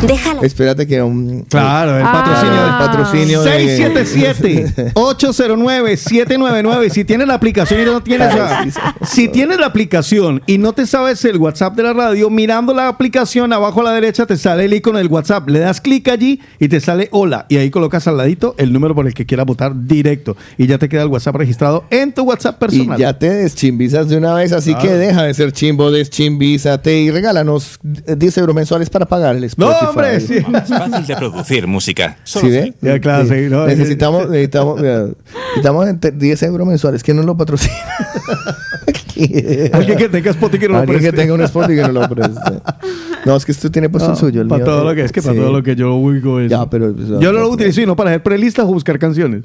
[0.07, 0.41] Déjala.
[0.41, 1.43] Espérate que un.
[1.49, 2.11] Claro, el Ah.
[2.11, 2.65] patrocinio.
[2.65, 6.89] El patrocinio de- 677-809-799.
[6.89, 8.67] Si tienes la aplicación y no tienes la,
[9.05, 12.87] si tienes la aplicación y no te sabes el WhatsApp de la radio, mirando la
[12.87, 15.47] aplicación abajo a la derecha te sale el icono del WhatsApp.
[15.49, 17.45] Le das clic allí y te sale hola.
[17.49, 20.35] Y ahí colocas al ladito el número por el que quieras votar directo.
[20.57, 22.97] Y ya te queda el WhatsApp registrado en tu WhatsApp personal.
[22.99, 24.87] Y ya te deschimbizas de una vez, así Claro.
[24.89, 29.90] que deja de ser chimbo, deschimvízate y regálanos 10 euros mensuales para pagar el Spotify.
[29.91, 30.41] Hombre, sí.
[30.41, 32.17] Fácil de producir música.
[32.23, 32.73] ¿Sí ve?
[32.81, 35.05] Ya, claro, sí, no, necesitamos, necesitamos, mira,
[35.49, 37.03] necesitamos entre 10 euros mensuales.
[37.03, 37.75] ¿Quién nos lo patrocina?
[39.73, 41.17] Alguien que tenga Spotify que no lo Alguien que preste.
[41.21, 42.51] tenga un Spotify que no lo preste.
[43.25, 44.41] No, es que esto tiene puesto No, el suyo.
[44.41, 46.39] el para mío, todo eh, lo que es que para todo lo que yo oigo
[46.39, 46.49] es.
[46.49, 46.95] Ya, pero.
[47.19, 49.43] Yo no lo utilizo y no para hacer prelistas o buscar canciones.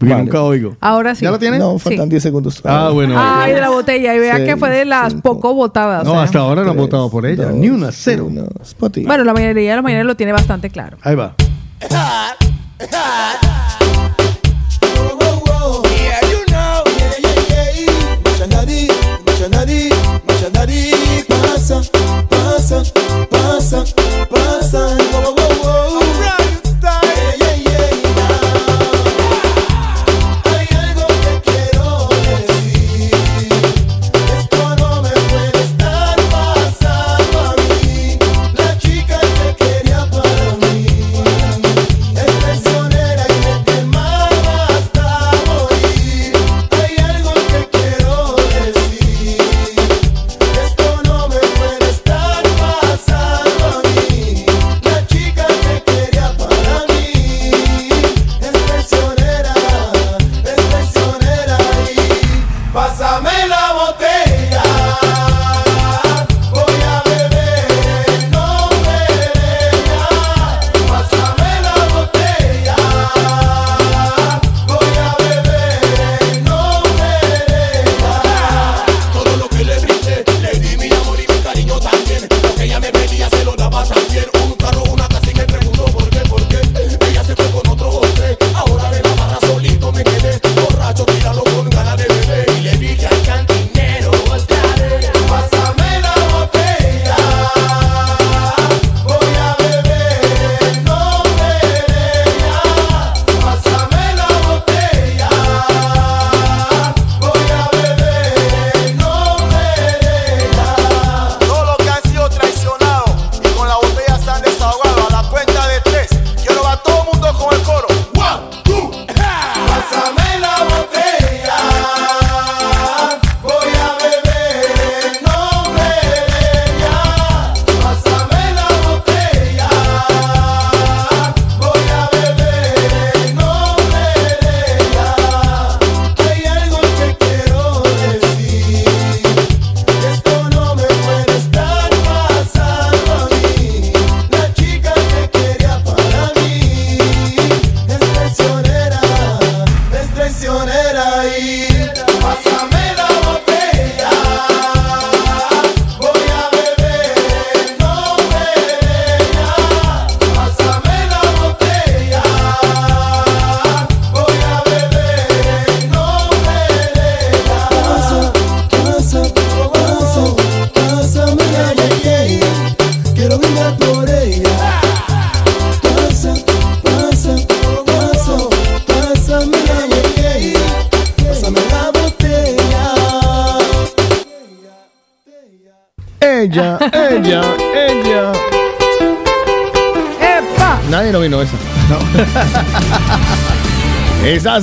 [0.00, 0.24] Porque Vale.
[0.24, 0.76] nunca oigo.
[0.80, 1.26] Ahora sí.
[1.26, 1.58] ¿Ya lo tiene?
[1.58, 2.62] No, faltan 10 segundos.
[2.64, 3.16] Ah, bueno.
[3.18, 4.14] Ay, de la botella.
[4.14, 6.04] Y vea Sí, que fue de las poco votadas.
[6.04, 6.24] No, ¿eh?
[6.24, 7.50] hasta ahora no han votado por ella.
[7.52, 8.30] Ni una, cero.
[8.62, 9.06] Spotify.
[9.06, 10.96] Bueno, la mayoría de los mañaneros lo tiene bastante claro.
[11.02, 11.34] Ahí va.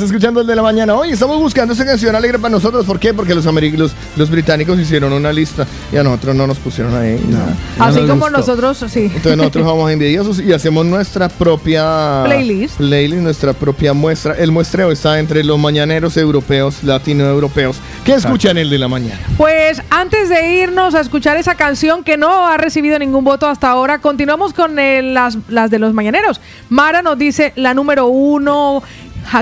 [0.08, 0.95] Escuchando el de la mañana.
[0.95, 2.86] Hoy estamos buscando esa canción alegre para nosotros.
[2.86, 3.14] ¿Por qué?
[3.14, 7.24] Porque los, los, los británicos hicieron una lista y a nosotros no nos pusieron ahí.
[7.30, 7.53] nada.
[7.77, 8.38] No Así nos como gustó.
[8.38, 9.03] nosotros, sí.
[9.06, 12.77] Entonces nosotros vamos envidiosos y hacemos nuestra propia Playlist.
[12.77, 14.34] playlist, nuestra propia muestra.
[14.34, 19.19] El muestreo está entre los mañaneros europeos, latinoeuropeos, que escuchan el de la mañana.
[19.38, 23.69] Pues antes de irnos a escuchar esa canción que no ha recibido ningún voto hasta
[23.69, 26.40] ahora, continuamos con el- las, las de los mañaneros.
[26.69, 28.82] Mara nos dice la número uno,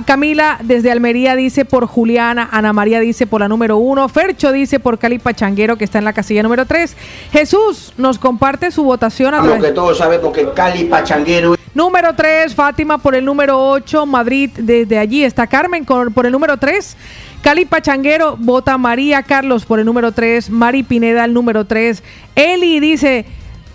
[0.06, 4.80] Camila desde Almería dice por Juliana, Ana María dice por la número uno, Fercho dice
[4.80, 6.96] por Cali Pachanguero que está en la casilla número tres.
[7.32, 12.16] Jesús nos comparte su votación a Lo través- que todos sabemos que Cali Pachanguero Número
[12.16, 16.56] 3, Fátima por el número 8, Madrid desde allí está Carmen con- por el número
[16.56, 16.96] 3,
[17.42, 22.02] Cali Pachanguero vota María Carlos por el número 3, Mari Pineda el número 3,
[22.34, 23.26] Eli dice,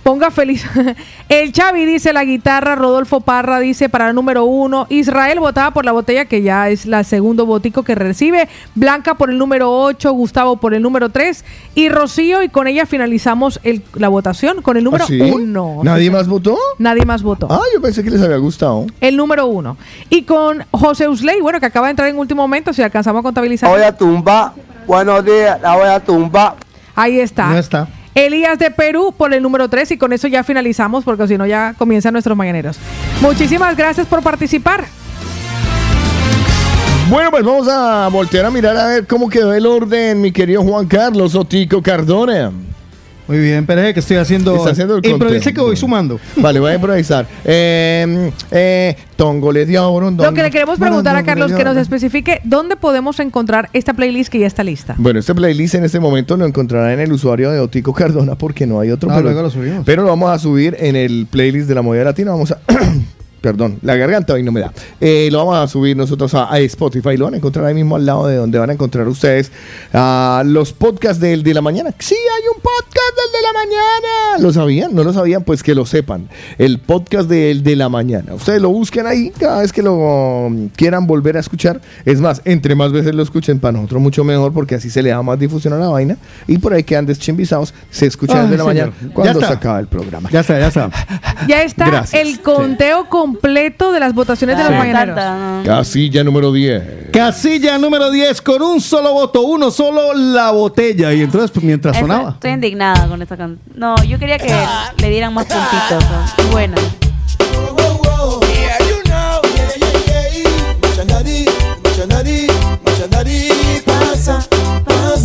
[0.02, 0.64] ponga feliz,
[1.28, 5.84] el Chavi dice la guitarra, Rodolfo Parra dice para el número 1, Israel votaba por
[5.84, 10.10] la botella que ya es la segundo botico que recibe, Blanca por el número 8,
[10.12, 14.76] Gustavo por el número 3 y Rocío y con ella finalizamos el- la votación con
[14.76, 15.20] el número ¿Ah, sí?
[15.20, 15.80] 1.
[15.84, 16.56] ¿Nadie más votó?
[16.78, 17.46] Nadie más votó.
[17.50, 18.86] Ah, yo pensé que les había gustado.
[19.00, 19.76] El número uno.
[20.08, 23.22] Y con José Usley, bueno, que acaba de entrar en último momento, si alcanzamos a
[23.22, 23.68] contabilizar.
[23.70, 24.54] Voy a tumba.
[24.86, 26.56] Buenos días, la voy a tumba.
[26.96, 27.46] Ahí está.
[27.48, 27.86] No está.
[28.14, 31.46] Elías de Perú por el número 3 y con eso ya finalizamos porque si no
[31.46, 32.78] ya comienzan nuestros mañaneros.
[33.20, 34.84] Muchísimas gracias por participar.
[37.08, 40.62] Bueno, pues vamos a voltear a mirar a ver cómo quedó el orden, mi querido
[40.62, 42.52] Juan Carlos Otico Cardona.
[43.30, 44.56] Muy bien, pero que estoy haciendo.
[44.56, 45.54] Está haciendo el Improvise conteo.
[45.54, 46.18] que voy sumando.
[46.34, 47.28] Vale, voy a improvisar.
[47.44, 51.76] Eh, eh, tongo le dio oro, Lo que le queremos preguntar a Carlos que nos
[51.76, 54.96] especifique dónde podemos encontrar esta playlist que ya está lista.
[54.98, 58.66] Bueno, este playlist en este momento lo encontrará en el usuario de Otico Cardona porque
[58.66, 59.08] no hay otro.
[59.10, 59.84] Ah, pero, luego lo subimos.
[59.86, 62.32] pero lo vamos a subir en el playlist de la movida latina.
[62.32, 62.58] Vamos a.
[63.40, 64.72] Perdón, la garganta hoy no me da.
[65.00, 67.16] Eh, lo vamos a subir nosotros a, a Spotify.
[67.16, 69.50] Lo van a encontrar ahí mismo al lado de donde van a encontrar ustedes
[69.94, 71.94] ah, los podcasts del de la mañana.
[71.98, 74.42] Sí, hay un podcast del de la mañana.
[74.42, 74.94] ¿Lo sabían?
[74.94, 75.42] ¿No lo sabían?
[75.42, 76.28] Pues que lo sepan.
[76.58, 78.34] El podcast del de la mañana.
[78.34, 81.80] Ustedes lo busquen ahí cada vez que lo um, quieran volver a escuchar.
[82.04, 85.10] Es más, entre más veces lo escuchen, para nosotros mucho mejor porque así se le
[85.10, 86.16] da más difusión a la vaina.
[86.46, 87.72] Y por ahí quedan deschimbizados.
[87.90, 88.92] Se escuchan de la señor.
[88.92, 90.28] mañana cuando se acaba el programa.
[90.30, 90.90] Ya está, ya está.
[91.48, 92.20] Ya está Gracias.
[92.20, 94.78] el conteo completo de las votaciones de los Sí.
[94.78, 95.64] mañaneros.
[95.64, 96.82] Casilla número 10.
[97.12, 101.12] Casilla número 10 con un solo voto, uno solo la botella.
[101.12, 102.30] Y entonces, pues, mientras Esa- sonaba.
[102.30, 103.60] Estoy indignada con esta canción.
[103.74, 104.52] No, yo quería que
[104.98, 106.04] le dieran más puntitos.
[106.10, 106.50] ¿no?
[106.50, 106.74] Bueno.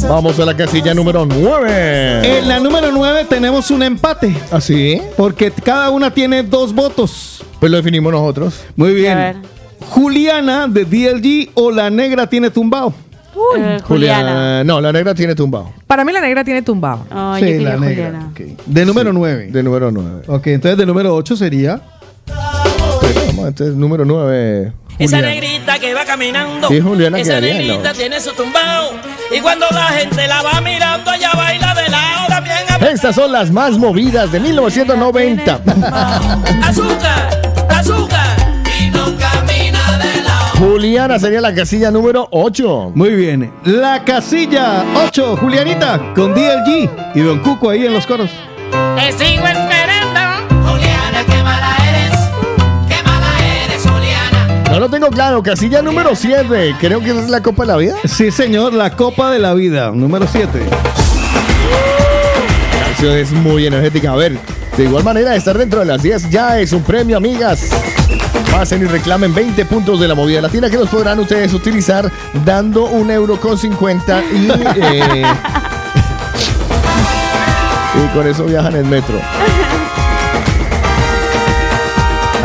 [0.08, 2.38] Vamos a la casilla número 9.
[2.40, 4.36] En la número 9 tenemos un empate.
[4.52, 5.02] ¿Así?
[5.18, 7.44] Porque cada una tiene dos votos.
[7.60, 8.64] Pues lo definimos nosotros.
[8.76, 9.18] Muy A bien.
[9.18, 9.36] ver.
[9.90, 12.94] Juliana de DLG o la negra tiene tumbado.
[13.58, 14.64] Eh, Juliana.
[14.64, 15.72] No, la negra tiene tumbado.
[15.88, 17.06] Para mí la negra tiene tumbado.
[17.14, 17.78] Oh, Sí, la negra.
[17.78, 18.32] Juliana.
[18.66, 19.48] De número 9.
[19.52, 20.22] De número 9.
[20.28, 21.82] Ok, entonces de número 8 sería.
[22.28, 24.72] Vamos, entonces número 9.
[24.98, 26.70] Esa negrita que va caminando.
[26.70, 28.94] Sí, Juliana Esa negrita tiene su tumbao.
[29.36, 32.56] Y cuando la gente la va mirando, ella baila de lado también.
[32.94, 35.54] Estas son las más movidas de 1990.
[36.64, 38.38] Azúcar, azúcar.
[38.80, 40.56] Y no camina de lado.
[40.60, 42.92] Juliana sería la casilla número 8.
[42.96, 43.54] Muy bien.
[43.66, 48.30] La casilla 8, Julianita, con DLG y Don Cuco ahí en los coros.
[48.96, 49.85] Te sigo esperando.
[54.76, 55.42] No lo tengo claro.
[55.42, 56.76] Casilla número 7.
[56.82, 57.96] Creo que es la Copa de la Vida.
[58.04, 60.50] Sí, señor, la Copa de la Vida, número 7.
[62.74, 64.12] La canción es muy energética.
[64.12, 64.38] A ver,
[64.76, 67.70] de igual manera, estar dentro de las 10 ya es un premio, amigas.
[68.52, 72.12] Pasen y reclamen 20 puntos de la movida latina que los podrán ustedes utilizar
[72.44, 75.24] dando un euro con 50 y, eh,
[78.04, 79.22] y con eso viajan en metro.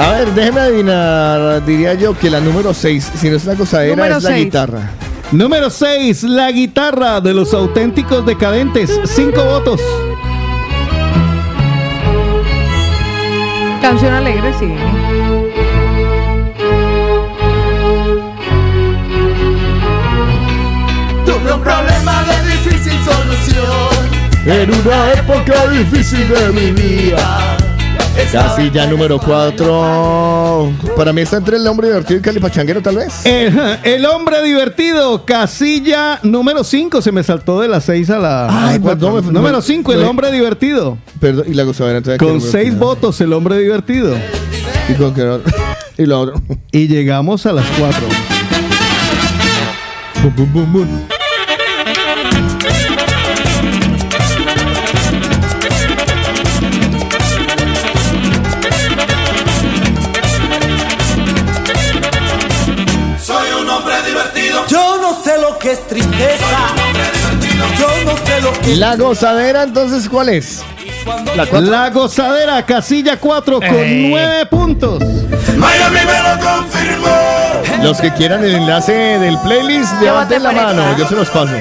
[0.01, 3.97] A ver, déjeme adivinar, diría yo que la número 6, si no es la cosadera,
[3.97, 4.45] Número es la seis.
[4.47, 4.91] guitarra.
[5.33, 9.81] Número 6, la guitarra de los auténticos decadentes, 5 votos.
[13.83, 14.73] Canción alegre, sí.
[21.25, 24.21] Tuve un problema de difícil solución.
[24.47, 27.57] En una época difícil de mi vida.
[28.33, 30.73] Casilla número 4.
[30.97, 33.27] Para mí está entre el hombre divertido y Calipachanguero, tal vez.
[33.27, 38.47] El, el hombre divertido, casilla número 5, se me saltó de la 6 a la
[38.47, 39.15] Ay, a la cuatro.
[39.15, 40.97] perdón, me- Número 5, el hombre divertido.
[41.19, 42.19] Perdón, y la gozadera entonces.
[42.21, 42.47] Con ¿qué?
[42.47, 44.17] 6 votos, el hombre divertido.
[44.89, 45.53] ¿Y con qué otro?
[45.99, 46.41] Y lo otro.
[46.73, 48.01] Y llegamos a las 4.
[50.23, 50.89] Bum, bum, bum, bum.
[68.77, 70.63] La gozadera, entonces, ¿cuál es?
[71.35, 74.09] La gozadera, casilla 4 con Ey.
[74.11, 75.03] 9 puntos.
[75.57, 77.83] Miami me lo confirmó.
[77.83, 81.53] Los que quieran el enlace del playlist, levanten la mano, yo se los paso.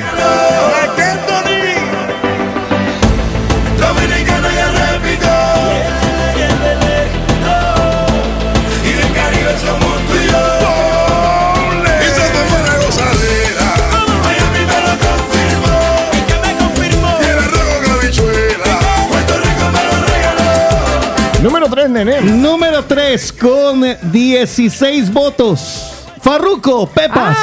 [21.89, 22.21] Número 3, nene.
[22.21, 25.98] Número 3 con 16 votos.
[26.21, 27.37] Farruco, Pepas.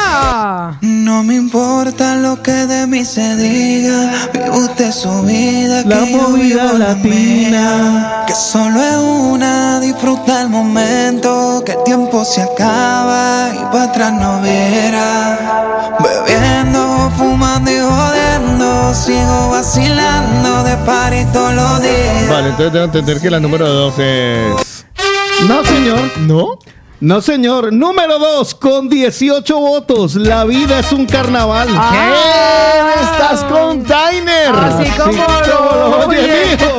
[0.82, 6.04] No me importa lo que de mí se diga, vive usted su vida, que La
[6.04, 7.10] yo movida vivo la latina.
[7.10, 8.24] mía.
[8.26, 14.12] Que solo es una, disfruta el momento, que el tiempo se acaba y para atrás
[14.12, 15.96] no verá.
[16.00, 22.28] Bebiendo, fumando y jodiendo, sigo vacilando de party todos los días.
[22.28, 24.84] Vale, entonces debo entender que la número 2 es.
[25.48, 26.18] No, señor.
[26.18, 26.58] ¿No?
[27.00, 27.72] No, señor.
[27.74, 30.14] Número 2 con 18 votos.
[30.14, 31.68] La vida es un carnaval.
[31.68, 33.02] ¿Qué?
[33.02, 34.54] Estás con Tyner.
[34.54, 36.56] Así como lo oye, oye.
[36.56, 36.78] mijo.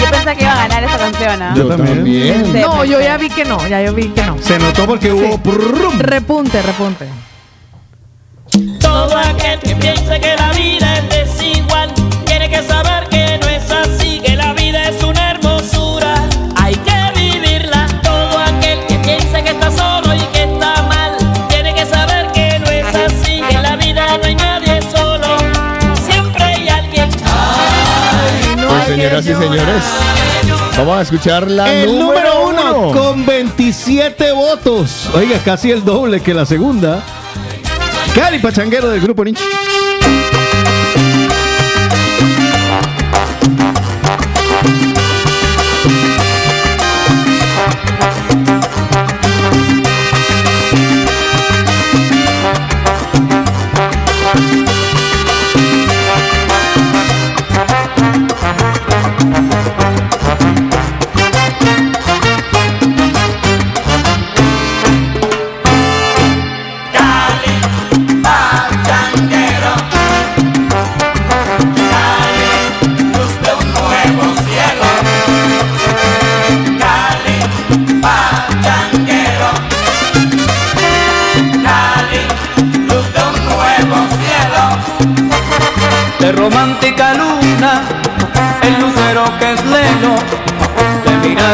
[0.00, 1.54] Yo pensé que iba a ganar esa canción, ¿ah?
[1.56, 2.52] Yo también.
[2.60, 4.36] No, yo ya vi que no, ya yo vi que no.
[4.40, 5.38] Se notó porque hubo.
[5.38, 5.98] prrrum.
[6.00, 7.08] Repunte, repunte.
[8.80, 10.83] Todo aquel que piense que la vida
[29.04, 29.84] señoras y señores,
[30.78, 32.92] vamos a escuchar la El número uno uno.
[32.92, 35.10] con 27 votos.
[35.14, 37.02] Oiga, casi el doble que la segunda.
[38.14, 39.44] Cali Pachanguero del grupo Nietzsche.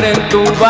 [0.01, 0.70] De mirar en tu valle,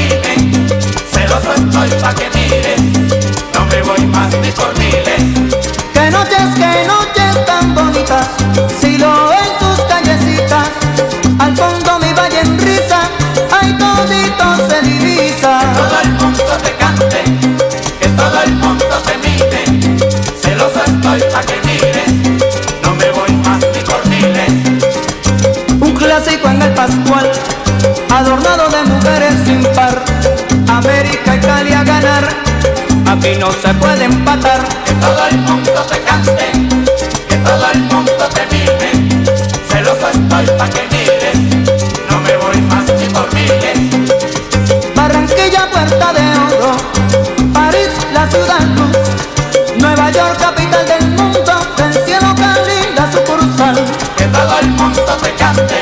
[1.83, 2.40] Estoy pa' que
[33.23, 34.61] y no se puede empatar.
[34.85, 36.51] Que todo el mundo te cante,
[37.27, 38.91] que todo el mundo te mire.
[39.69, 41.37] Celoso estoy pa' que mires,
[42.09, 44.95] no me voy más ni por miles.
[44.95, 46.75] Barranquilla, puerta de oro,
[47.53, 48.61] París, la ciudad
[49.77, 53.75] Nueva York, capital del mundo, del cielo Cali, la sucursal.
[54.17, 55.79] Que todo el mundo te cante,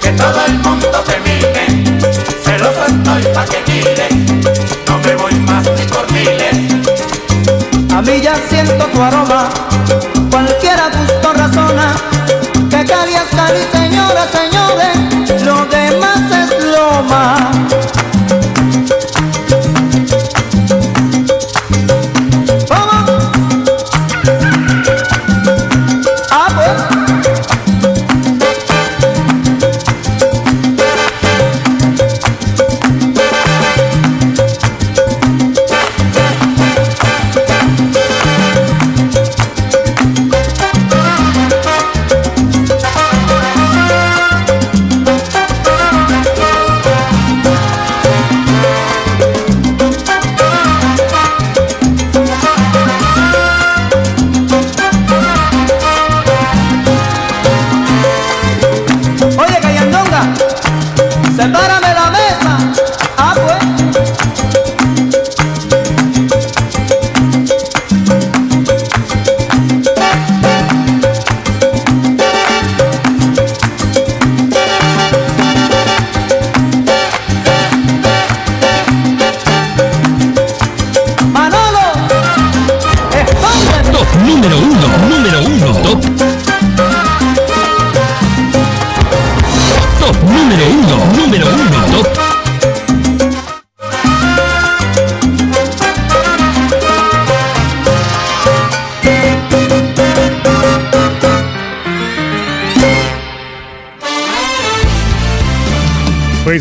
[0.00, 1.66] que todo el mundo te mire.
[2.44, 3.93] Celoso estoy pa' que mires.
[8.04, 9.48] Mí ya siento tu aroma,
[10.30, 11.94] cualquiera gusto razona.
[12.70, 17.36] Que Cali es Cali, señoras, señores, lo demás es loma.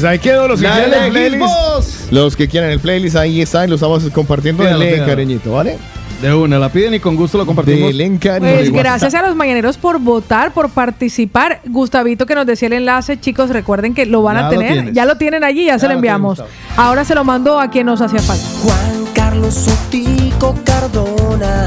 [0.03, 1.49] Pues ahí quedó los que La quieran el elegimos.
[1.49, 2.11] playlist.
[2.11, 4.61] Los que quieran el playlist, ahí están, lo estamos compartiendo.
[4.61, 5.77] Pídalo, cariñito, ¿vale?
[6.21, 7.95] De una, la piden y con gusto lo compartimos.
[7.97, 8.51] Denle cariño.
[8.53, 11.61] Pues gracias a los mañaneros por votar, por participar.
[11.69, 14.73] Gustavito que nos decía el enlace, chicos, recuerden que lo van Ya a lo tener.
[14.73, 14.93] tienes.
[14.93, 16.35] ya lo tienen allí, ya, se lo lo enviamos.
[16.39, 18.45] tienes, Ahora se lo mando a quien nos hacía falta.
[18.61, 21.65] Juan Carlos Sotico Cardona,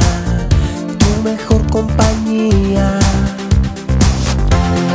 [0.98, 2.98] tu mejor compañía.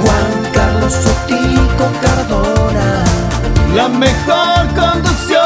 [0.03, 3.03] Juan Carlos Sotico Cardona,
[3.75, 5.41] La mejor conducción.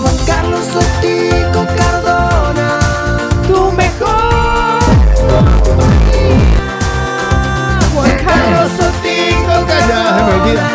[0.00, 2.78] Juan Carlos Sotico Cardona,
[3.48, 4.80] tu mejor
[7.94, 10.68] Juan Carlos Sotico Cardona,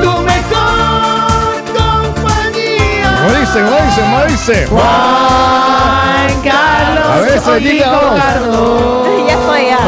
[0.00, 3.06] tu mejor compañía.
[3.18, 3.58] ¿Cómo dice?
[3.62, 4.00] ¿Cómo dice?
[4.00, 4.66] ¿Cómo dice?
[4.66, 7.40] Juan Carlos A ver,
[7.80, 8.20] vamos.
[8.20, 9.04] Cardona.
[9.26, 9.78] Ya estoy ya.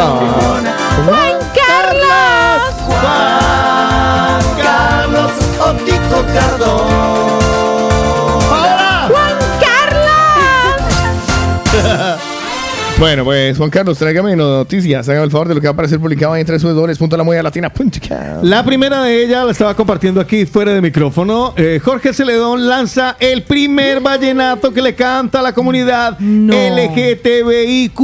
[1.07, 1.36] Juan
[6.35, 7.77] Cardona.
[9.09, 10.07] Juan Carlos.
[12.99, 15.07] Bueno, pues Juan Carlos, tráigame noticias.
[15.07, 18.43] Hágame el favor de lo que va a aparecer publicado en www.lamoyalatina.com.
[18.43, 21.53] La primera de ellas la estaba compartiendo aquí fuera de micrófono.
[21.59, 28.01] Eh, Jorge Celedón lanza el primer vallenato que le canta a la comunidad LGTBIQ.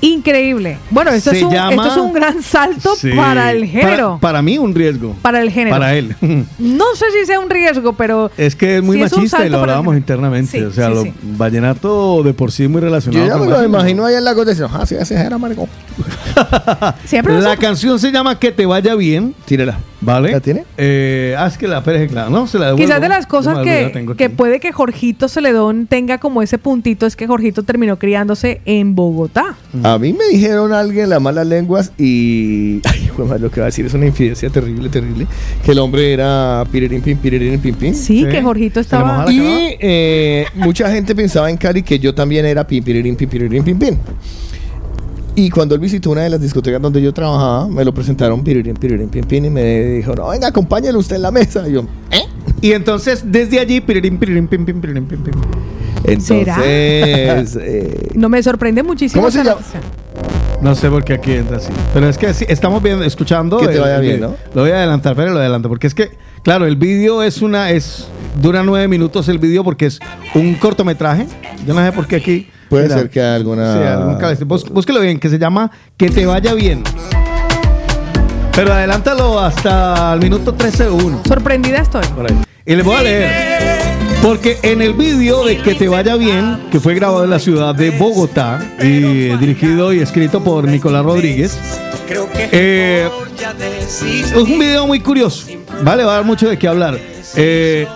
[0.00, 0.78] Increíble.
[0.90, 3.10] Bueno, esto, es un, llama- esto es un gran salto Sí.
[3.12, 4.18] para el género.
[4.20, 5.16] Para, para mí, un riesgo.
[5.22, 5.76] Para el género.
[5.76, 6.14] Para él.
[6.58, 8.30] No sé si sea un riesgo, pero.
[8.36, 10.58] Es que es muy Sí, es un machista y lo hablábamos internamente.
[10.58, 11.12] Sí, o sea, sí, lo sí.
[11.22, 14.34] vallenato de por sí muy relacionado Yo ya con me lo imagino ahí en la
[14.34, 14.70] contestación.
[14.80, 15.68] Ah, sí, ese era maricón.
[17.04, 19.34] Siempre La canción se llama Que te vaya bien.
[19.44, 19.78] Tírala.
[20.00, 20.32] ¿Vale?
[20.32, 20.64] ¿La tiene?
[20.78, 22.30] Eh, ah, es que la Pérez, claro.
[22.30, 22.86] No, se la devuelvo.
[22.86, 27.16] Quizás de las cosas que, que puede que Jorgito Celedón tenga como ese puntito es
[27.16, 29.56] que Jorgito terminó criándose en Bogotá.
[29.82, 32.80] A mí me dijeron alguien las malas lenguas y.
[32.88, 35.26] Ay, lo que va a decir es una infidencia terrible, terrible.
[35.64, 37.94] Que el hombre era pirirín, pin, pirirín, pin, pin.
[37.94, 39.30] Sí, que Jorgito estaba.
[39.30, 43.28] Y eh, mucha gente pensaba en Cali que yo también era pin, pirirín, pin,
[43.78, 43.98] pin.
[45.40, 48.74] Y cuando él visitó una de las discotecas donde yo trabajaba, me lo presentaron pirirín,
[48.74, 51.66] pirirín, pin, pin, y me dijo, no, venga, acompáñelo usted en la mesa.
[51.66, 52.26] Y yo, ¿eh?
[52.60, 56.20] Y entonces, desde allí, pirirín, pirirín, pim, pim, pirirín, pim, pim.
[56.20, 56.58] ¿Será?
[56.62, 59.22] Entonces, eh, No me sorprende muchísimo.
[59.22, 59.62] ¿Cómo se llama?
[60.60, 61.70] No sé por qué aquí entra así.
[61.94, 63.56] Pero es que sí, estamos viendo, escuchando.
[63.56, 64.20] Que te vaya el bien.
[64.20, 65.70] Lo voy a adelantar, pero lo adelanto.
[65.70, 66.10] Porque es que,
[66.42, 67.70] claro, el vídeo es una.
[67.70, 68.08] es
[68.42, 70.00] Dura nueve minutos el vídeo porque es
[70.34, 71.26] un cortometraje.
[71.66, 72.50] Yo no sé por qué aquí.
[72.70, 73.74] Puede Mira, ser que alguna.
[73.74, 74.48] Sí, algún.
[74.48, 76.82] Bús- búsquelo bien, que se llama Que te vaya bien.
[78.54, 81.26] Pero adelántalo hasta el minuto 13.1.
[81.28, 82.04] Sorprendida estoy.
[82.16, 82.36] Por ahí.
[82.66, 83.30] Y les voy a leer.
[84.22, 87.74] Porque en el vídeo de Que te vaya bien, que fue grabado en la ciudad
[87.74, 91.58] de Bogotá y dirigido y escrito por Nicolás Rodríguez,
[92.52, 93.08] eh,
[93.88, 95.46] es un video muy curioso.
[95.82, 96.98] Vale, va a dar mucho de qué hablar.
[97.34, 97.86] Eh,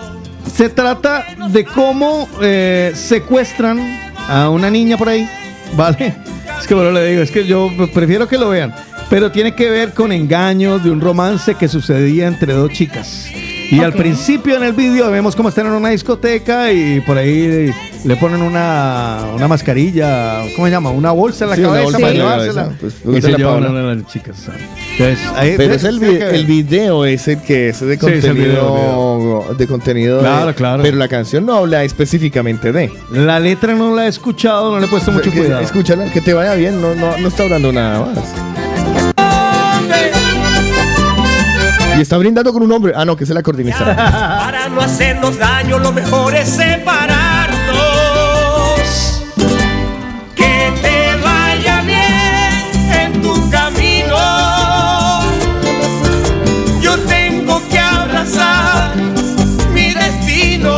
[0.51, 5.27] se trata de cómo eh, secuestran a una niña por ahí.
[5.75, 6.15] Vale.
[6.59, 8.73] Es que bueno, le digo, es que yo prefiero que lo vean.
[9.09, 13.27] pero tiene que ver con engaños de un romance que sucedía entre dos chicas.
[13.71, 17.71] Y al principio en el vídeo vemos cómo están en una discoteca y por ahí
[18.03, 20.91] le ponen una, una mascarilla, ¿cómo se llama?
[20.91, 22.69] Una bolsa en la Sí, cabeza bolsa para llevársela.
[22.79, 24.37] pues, y se la llevan a las chicas.
[24.97, 28.05] Entonces, ahí- Pero es el, vi- que el video es el que es de Sí,
[28.05, 28.33] es el contenido,
[28.75, 30.15] video, de contenido.
[30.17, 30.83] de- Claro, claro.
[30.83, 32.91] Pero la canción no habla específicamente de.
[33.11, 35.61] La letra no la he escuchado, no le he puesto mucho Que- cuidado.
[35.61, 38.54] Escúchala, que te vaya bien, no, no, no está hablando nada más.
[41.97, 42.93] Y está brindando con un hombre.
[42.95, 43.95] Ah, no, que es el acordeonista.
[43.95, 47.75] Para no hacernos daño, lo mejor es separarnos.
[50.35, 54.17] Que te vaya bien en tu camino.
[56.81, 58.95] Yo tengo que abrazar
[59.73, 60.75] mi destino.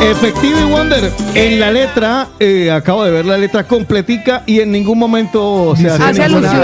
[0.00, 4.72] Efectivo y Wonder, en la letra, eh, acabo de ver la letra completica y en
[4.72, 6.62] ningún momento se hace, Hace alusión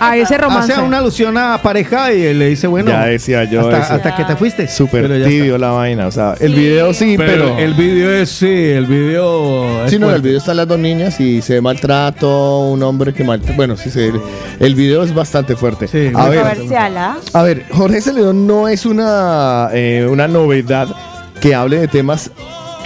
[0.00, 0.72] a ese romance.
[0.72, 3.60] Hace una alusión a pareja y él le dice, bueno, ya decía yo.
[3.60, 3.94] hasta, eso.
[3.94, 4.68] hasta que te fuiste.
[4.68, 6.06] Súper Pero ya tibio la vaina.
[6.06, 7.58] O sea, el video sí, Pero, pero.
[7.58, 11.20] el video es, sí, el video es Sí, no, el video están las dos niñas
[11.20, 13.56] y se ve maltrato, un hombre que maltrata.
[13.56, 14.12] Bueno, sí, se,
[14.60, 16.12] el video es bastante fuerte.
[16.14, 17.16] a ver, Comercial, ¿ah?
[17.32, 20.88] A ver, Jorge Celedón no es una, eh, una novedad
[21.40, 22.30] que hable de temas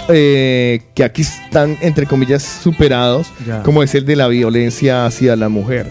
[0.09, 3.63] eh, que aquí están, entre comillas, superados, Ya.
[3.63, 5.87] como es el de la violencia hacia la mujer.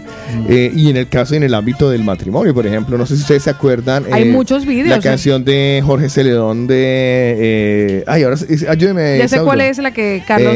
[0.49, 3.21] Eh, y en el caso, en el ámbito del matrimonio, por ejemplo, no sé si
[3.21, 4.05] ustedes se acuerdan.
[4.11, 5.01] Hay eh, muchos videos, La ¿eh?
[5.01, 7.35] canción de Jorge Celedón de...
[7.39, 8.37] eh, ay, ahora,
[8.69, 9.17] ayúdeme.
[9.17, 9.45] Ya sé Saulo.
[9.47, 10.53] cuál es la que Carlos.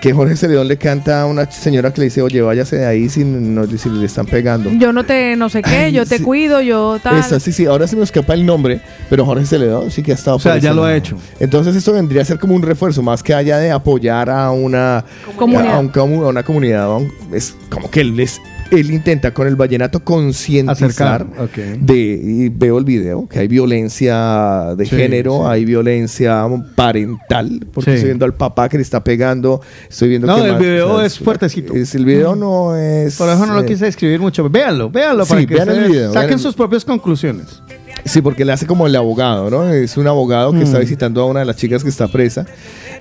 [0.00, 3.08] Que Jorge Celedón le canta a una señora que le dice, oye, váyase de ahí
[3.08, 4.70] si, no, si le están pegando.
[4.78, 7.18] yo no te no sé qué, yo te cuido, yo tal.
[7.18, 10.14] Esa, sí, sí, ahora se me escapa el nombre, pero Jorge Celedón sí que ha
[10.14, 11.16] estado O sea, ya lo ha hecho.
[11.40, 15.04] Entonces esto vendría a ser como un refuerzo, más que haya de apoyar a una
[15.36, 15.74] Comunidad.
[15.74, 16.84] A, un a una comunidad.
[16.84, 18.40] a un- es como que él, es-
[18.70, 21.56] él intenta con el vallenato concientizar Acercar, ok.
[21.80, 25.42] de, y veo el video, que hay violencia de Sí, género, sí.
[25.46, 27.94] hay violencia parental, porque Sí.
[27.96, 30.92] estoy viendo al papá que le está pegando, estoy viendo No, que el más- video
[30.94, 31.74] o sea, es fuertecito.
[31.74, 33.16] es- el video no es...
[33.16, 34.48] Por eso no lo eh, quise escribir mucho.
[34.48, 37.62] Véanlo, véanlo para que vean el video, saquen vean el- sus propias conclusiones.
[38.04, 39.68] Sí, porque le hace como el abogado, ¿no?
[39.72, 40.62] Es un abogado que Mm.
[40.62, 42.46] está visitando a una de las chicas que está presa.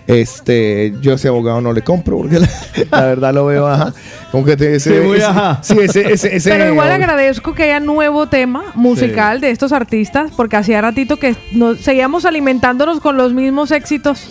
[0.06, 2.48] Este, yo a ese abogado no le compro porque la,
[2.92, 3.94] la verdad lo veo, ajá.
[4.32, 5.60] Como que te, ese, Sí, muy ese- ajá.
[5.62, 10.32] sí, ese, ese, ese- Pero igual agradezco que haya nuevo tema musical de estos artistas,
[10.36, 14.30] porque hacía ratito que nos seguíamos alimentándonos con los mismos éxitos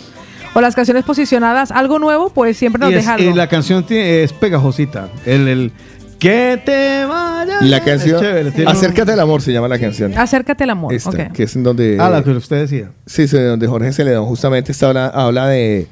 [0.53, 1.71] o las canciones posicionadas.
[1.71, 3.35] Algo nuevo, pues siempre nos Y, es- deja y algo.
[3.37, 5.09] la canción tiene- es pegajosita.
[5.25, 5.71] El, el
[6.19, 7.61] que te vaya.
[7.61, 10.17] La canción chévere, Acércate al amor se llama la canción.
[10.17, 10.93] Acércate al amor.
[10.93, 11.31] Esta, ok.
[11.33, 12.91] que es en donde Ah, la que usted decía.
[13.05, 15.87] Sí, sí, donde Jorge Celedón justamente está habla, habla de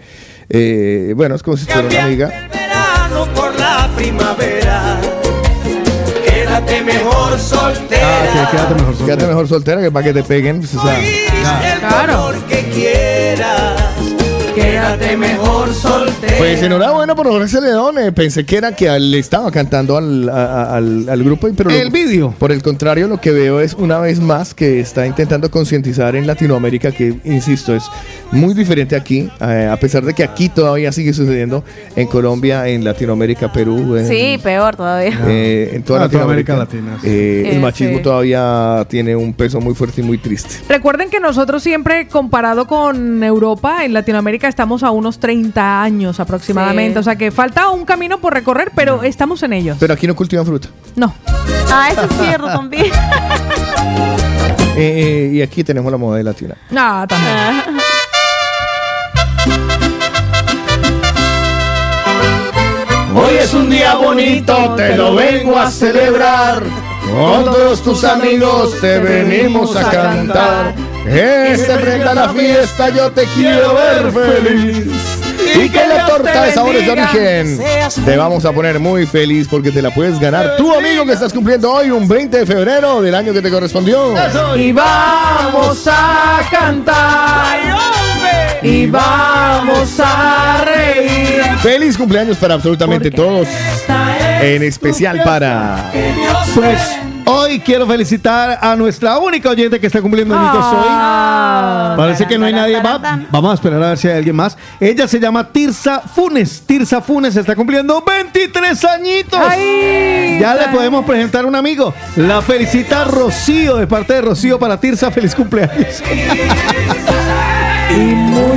[0.50, 2.28] eh, bueno, es como si fuera una amiga.
[2.52, 4.98] verano por la primavera.
[6.28, 8.02] Quédate mejor soltera.
[8.04, 9.06] Ah, que quédate mejor soltera.
[9.06, 13.75] Quédate mejor soltera que para que te peguen, pues, o sea, el color que quieras.
[14.56, 16.36] Quédate mejor soltera.
[16.38, 17.96] Pues enhorabuena por Jorge Celedón.
[18.14, 21.50] pensé que era que le estaba cantando al, a- al- al grupo.
[21.56, 22.34] Pero El vídeo.
[22.40, 26.26] Por el contrario, lo que veo es una vez más que está intentando concientizar en
[26.26, 27.84] Latinoamérica, que insisto, es
[28.32, 31.64] muy diferente aquí, eh, a pesar de que aquí todavía sigue sucediendo
[31.96, 33.98] en Colombia, en Latinoamérica, Perú.
[33.98, 35.20] en- Sí, peor todavía.
[35.28, 37.08] eh, en toda Ah, Latinoamérica, América Latina, sí.
[37.10, 38.04] eh, Eh, el machismo sí.
[38.04, 40.56] todavía tiene un peso muy fuerte y muy triste.
[40.70, 46.94] Recuerden que nosotros siempre, comparado con Europa, en Latinoamérica estamos a unos 30 años aproximadamente.
[46.94, 47.00] Sí.
[47.00, 49.78] O sea que falta un camino por recorrer, pero estamos en ellos.
[49.80, 50.70] Pero aquí no cultivan fruta.
[50.96, 51.14] No.
[51.78, 52.86] Ah, eso es cierto también.
[54.78, 56.54] Eh, eh, y aquí tenemos la moda de latina.
[56.76, 57.80] Ah, también.
[63.16, 66.64] Hoy es un día bonito, te lo vengo a celebrar.
[67.12, 70.74] Con todos tus amigos te venimos a cantar.
[71.06, 75.15] Este prenda la fiesta, yo te quiero ver feliz.
[75.56, 77.60] Y que la torta de sabores de origen
[78.04, 81.34] te vamos a poner muy feliz porque te la puedes ganar tu amigo que estás
[81.34, 84.14] cumpliendo hoy, un 20 de febrero del año que te correspondió.
[84.56, 87.60] Y vamos a cantar.
[88.62, 91.44] Y vamos a reír.
[91.62, 93.48] Feliz cumpleaños para absolutamente todos.
[94.42, 95.92] En especial para.
[96.56, 96.82] Pues
[97.26, 101.92] hoy quiero felicitar a nuestra única oyente que está cumpliendo añitos Ah.
[101.92, 101.98] hoy.
[101.98, 103.00] Parece que no hay nadie más.
[103.32, 104.58] Vamos a esperar a ver si hay alguien más.
[104.80, 106.64] Ella se llama Tirsa Funes.
[106.66, 109.40] Tirsa Funes está cumpliendo 23 añitos.
[109.40, 111.94] Ay, ya le podemos presentar un amigo.
[112.16, 115.12] La felicita Rocío de parte de Rocío para Tirsa.
[115.12, 116.02] Feliz cumpleaños.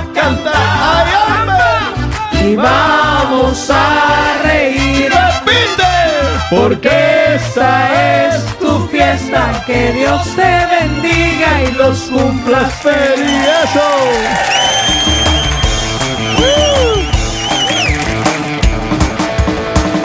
[2.45, 4.32] Y vamos a.
[6.55, 13.71] Porque esta es tu fiesta, que Dios te bendiga y los cumplas feliz.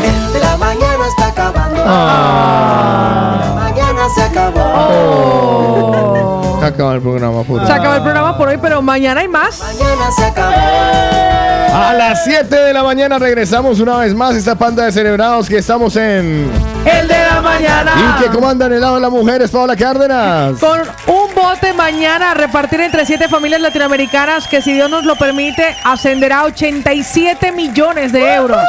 [0.05, 1.83] El de la mañana está acabando.
[1.85, 3.66] Ah.
[4.15, 4.61] Se acabó.
[4.75, 6.57] Oh.
[6.59, 9.59] Se acaba el programa, por Se acaba el programa por hoy, pero mañana hay más.
[9.59, 10.53] Mañana se acabó.
[10.53, 15.57] A las 7 de la mañana regresamos una vez más esta panda de celebrados que
[15.57, 16.49] estamos en...
[16.85, 17.93] El de la mañana.
[17.95, 20.59] Y que comandan el lado de las mujeres, Paola Cárdenas.
[20.59, 25.15] Con un bote mañana a repartir entre siete familias latinoamericanas que si Dios nos lo
[25.17, 28.63] permite ascenderá a 87 millones de euros.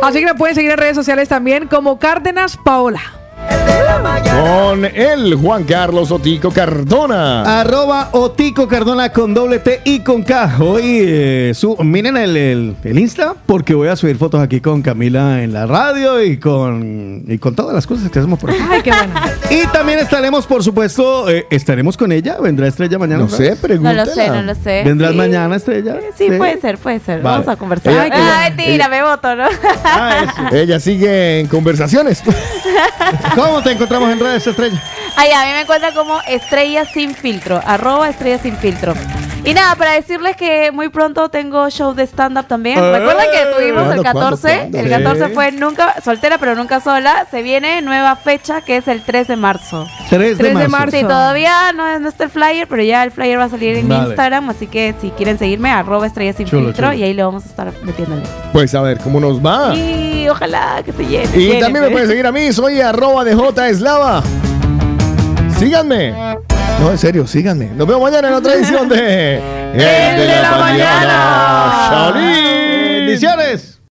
[0.00, 3.17] Así que me pueden seguir en redes sociales también como Cárdenas Paola.
[4.38, 7.60] Con el Juan Carlos Otico Cardona.
[7.60, 10.56] Arroba Otico Cardona con doble T y con K.
[10.60, 14.80] Hoy, eh, su- miren el, el- el Insta, porque voy a subir fotos aquí con
[14.82, 18.60] Camila en la radio y con, y con todas las cosas que hacemos por aquí.
[18.70, 19.14] Ay, qué bueno.
[19.50, 22.36] Y también estaremos, por supuesto, eh, estaremos con ella.
[22.40, 23.22] ¿Vendrá Estrella mañana?
[23.24, 23.80] No sé, vez?
[23.80, 24.82] No lo sé, no lo sé.
[24.84, 25.16] ¿Vendrás Sí.
[25.16, 25.96] mañana, Estrella?
[26.16, 27.22] Sí, puede ser, puede ser.
[27.22, 27.38] Vale.
[27.38, 27.92] Vamos a conversar.
[27.92, 28.10] Ella-
[28.44, 29.46] Ay, ella- tira, me voto, ¿no?
[30.52, 32.22] Ella sigue en conversaciones.
[33.34, 34.82] ¿Cómo te encontramos en redes, Estrella?
[35.16, 38.94] Ay, a mí me encuentran como Estrella Sin Filtro, arroba Estrella Sin Filtro.
[39.44, 42.78] Y nada, para decirles que muy pronto tengo show de stand-up también.
[42.78, 42.98] ¡Eh!
[42.98, 44.78] Recuerdan que tuvimos el ¿Cuándo, cuándo, 14, cuándo?
[44.78, 45.32] el 14 Sí.
[45.34, 47.26] fue nunca, soltera pero nunca sola.
[47.30, 49.86] Se viene nueva fecha que es el 3 de marzo.
[50.10, 50.96] 3 de marzo.
[50.96, 53.88] Sí, todavía no, no está el flyer, pero ya el flyer va a salir en
[53.88, 53.94] mi.
[53.96, 56.98] Instagram, así que si quieren seguirme, arroba Estrella Sin Chulo, Filtro chulo.
[56.98, 58.22] y ahí le vamos a estar metiéndole.
[58.52, 59.74] Pues a ver cómo nos va.
[59.74, 61.28] Y ojalá que se llene.
[61.38, 64.22] Y también me pueden seguir a mí, soy arroba de J Eslava.
[65.58, 66.12] Síganme.
[66.80, 67.66] No, en serio, síganme.
[67.74, 69.36] Nos vemos mañana en otra edición de
[69.72, 72.12] El de la Mañana.
[72.14, 73.77] Bendiciones.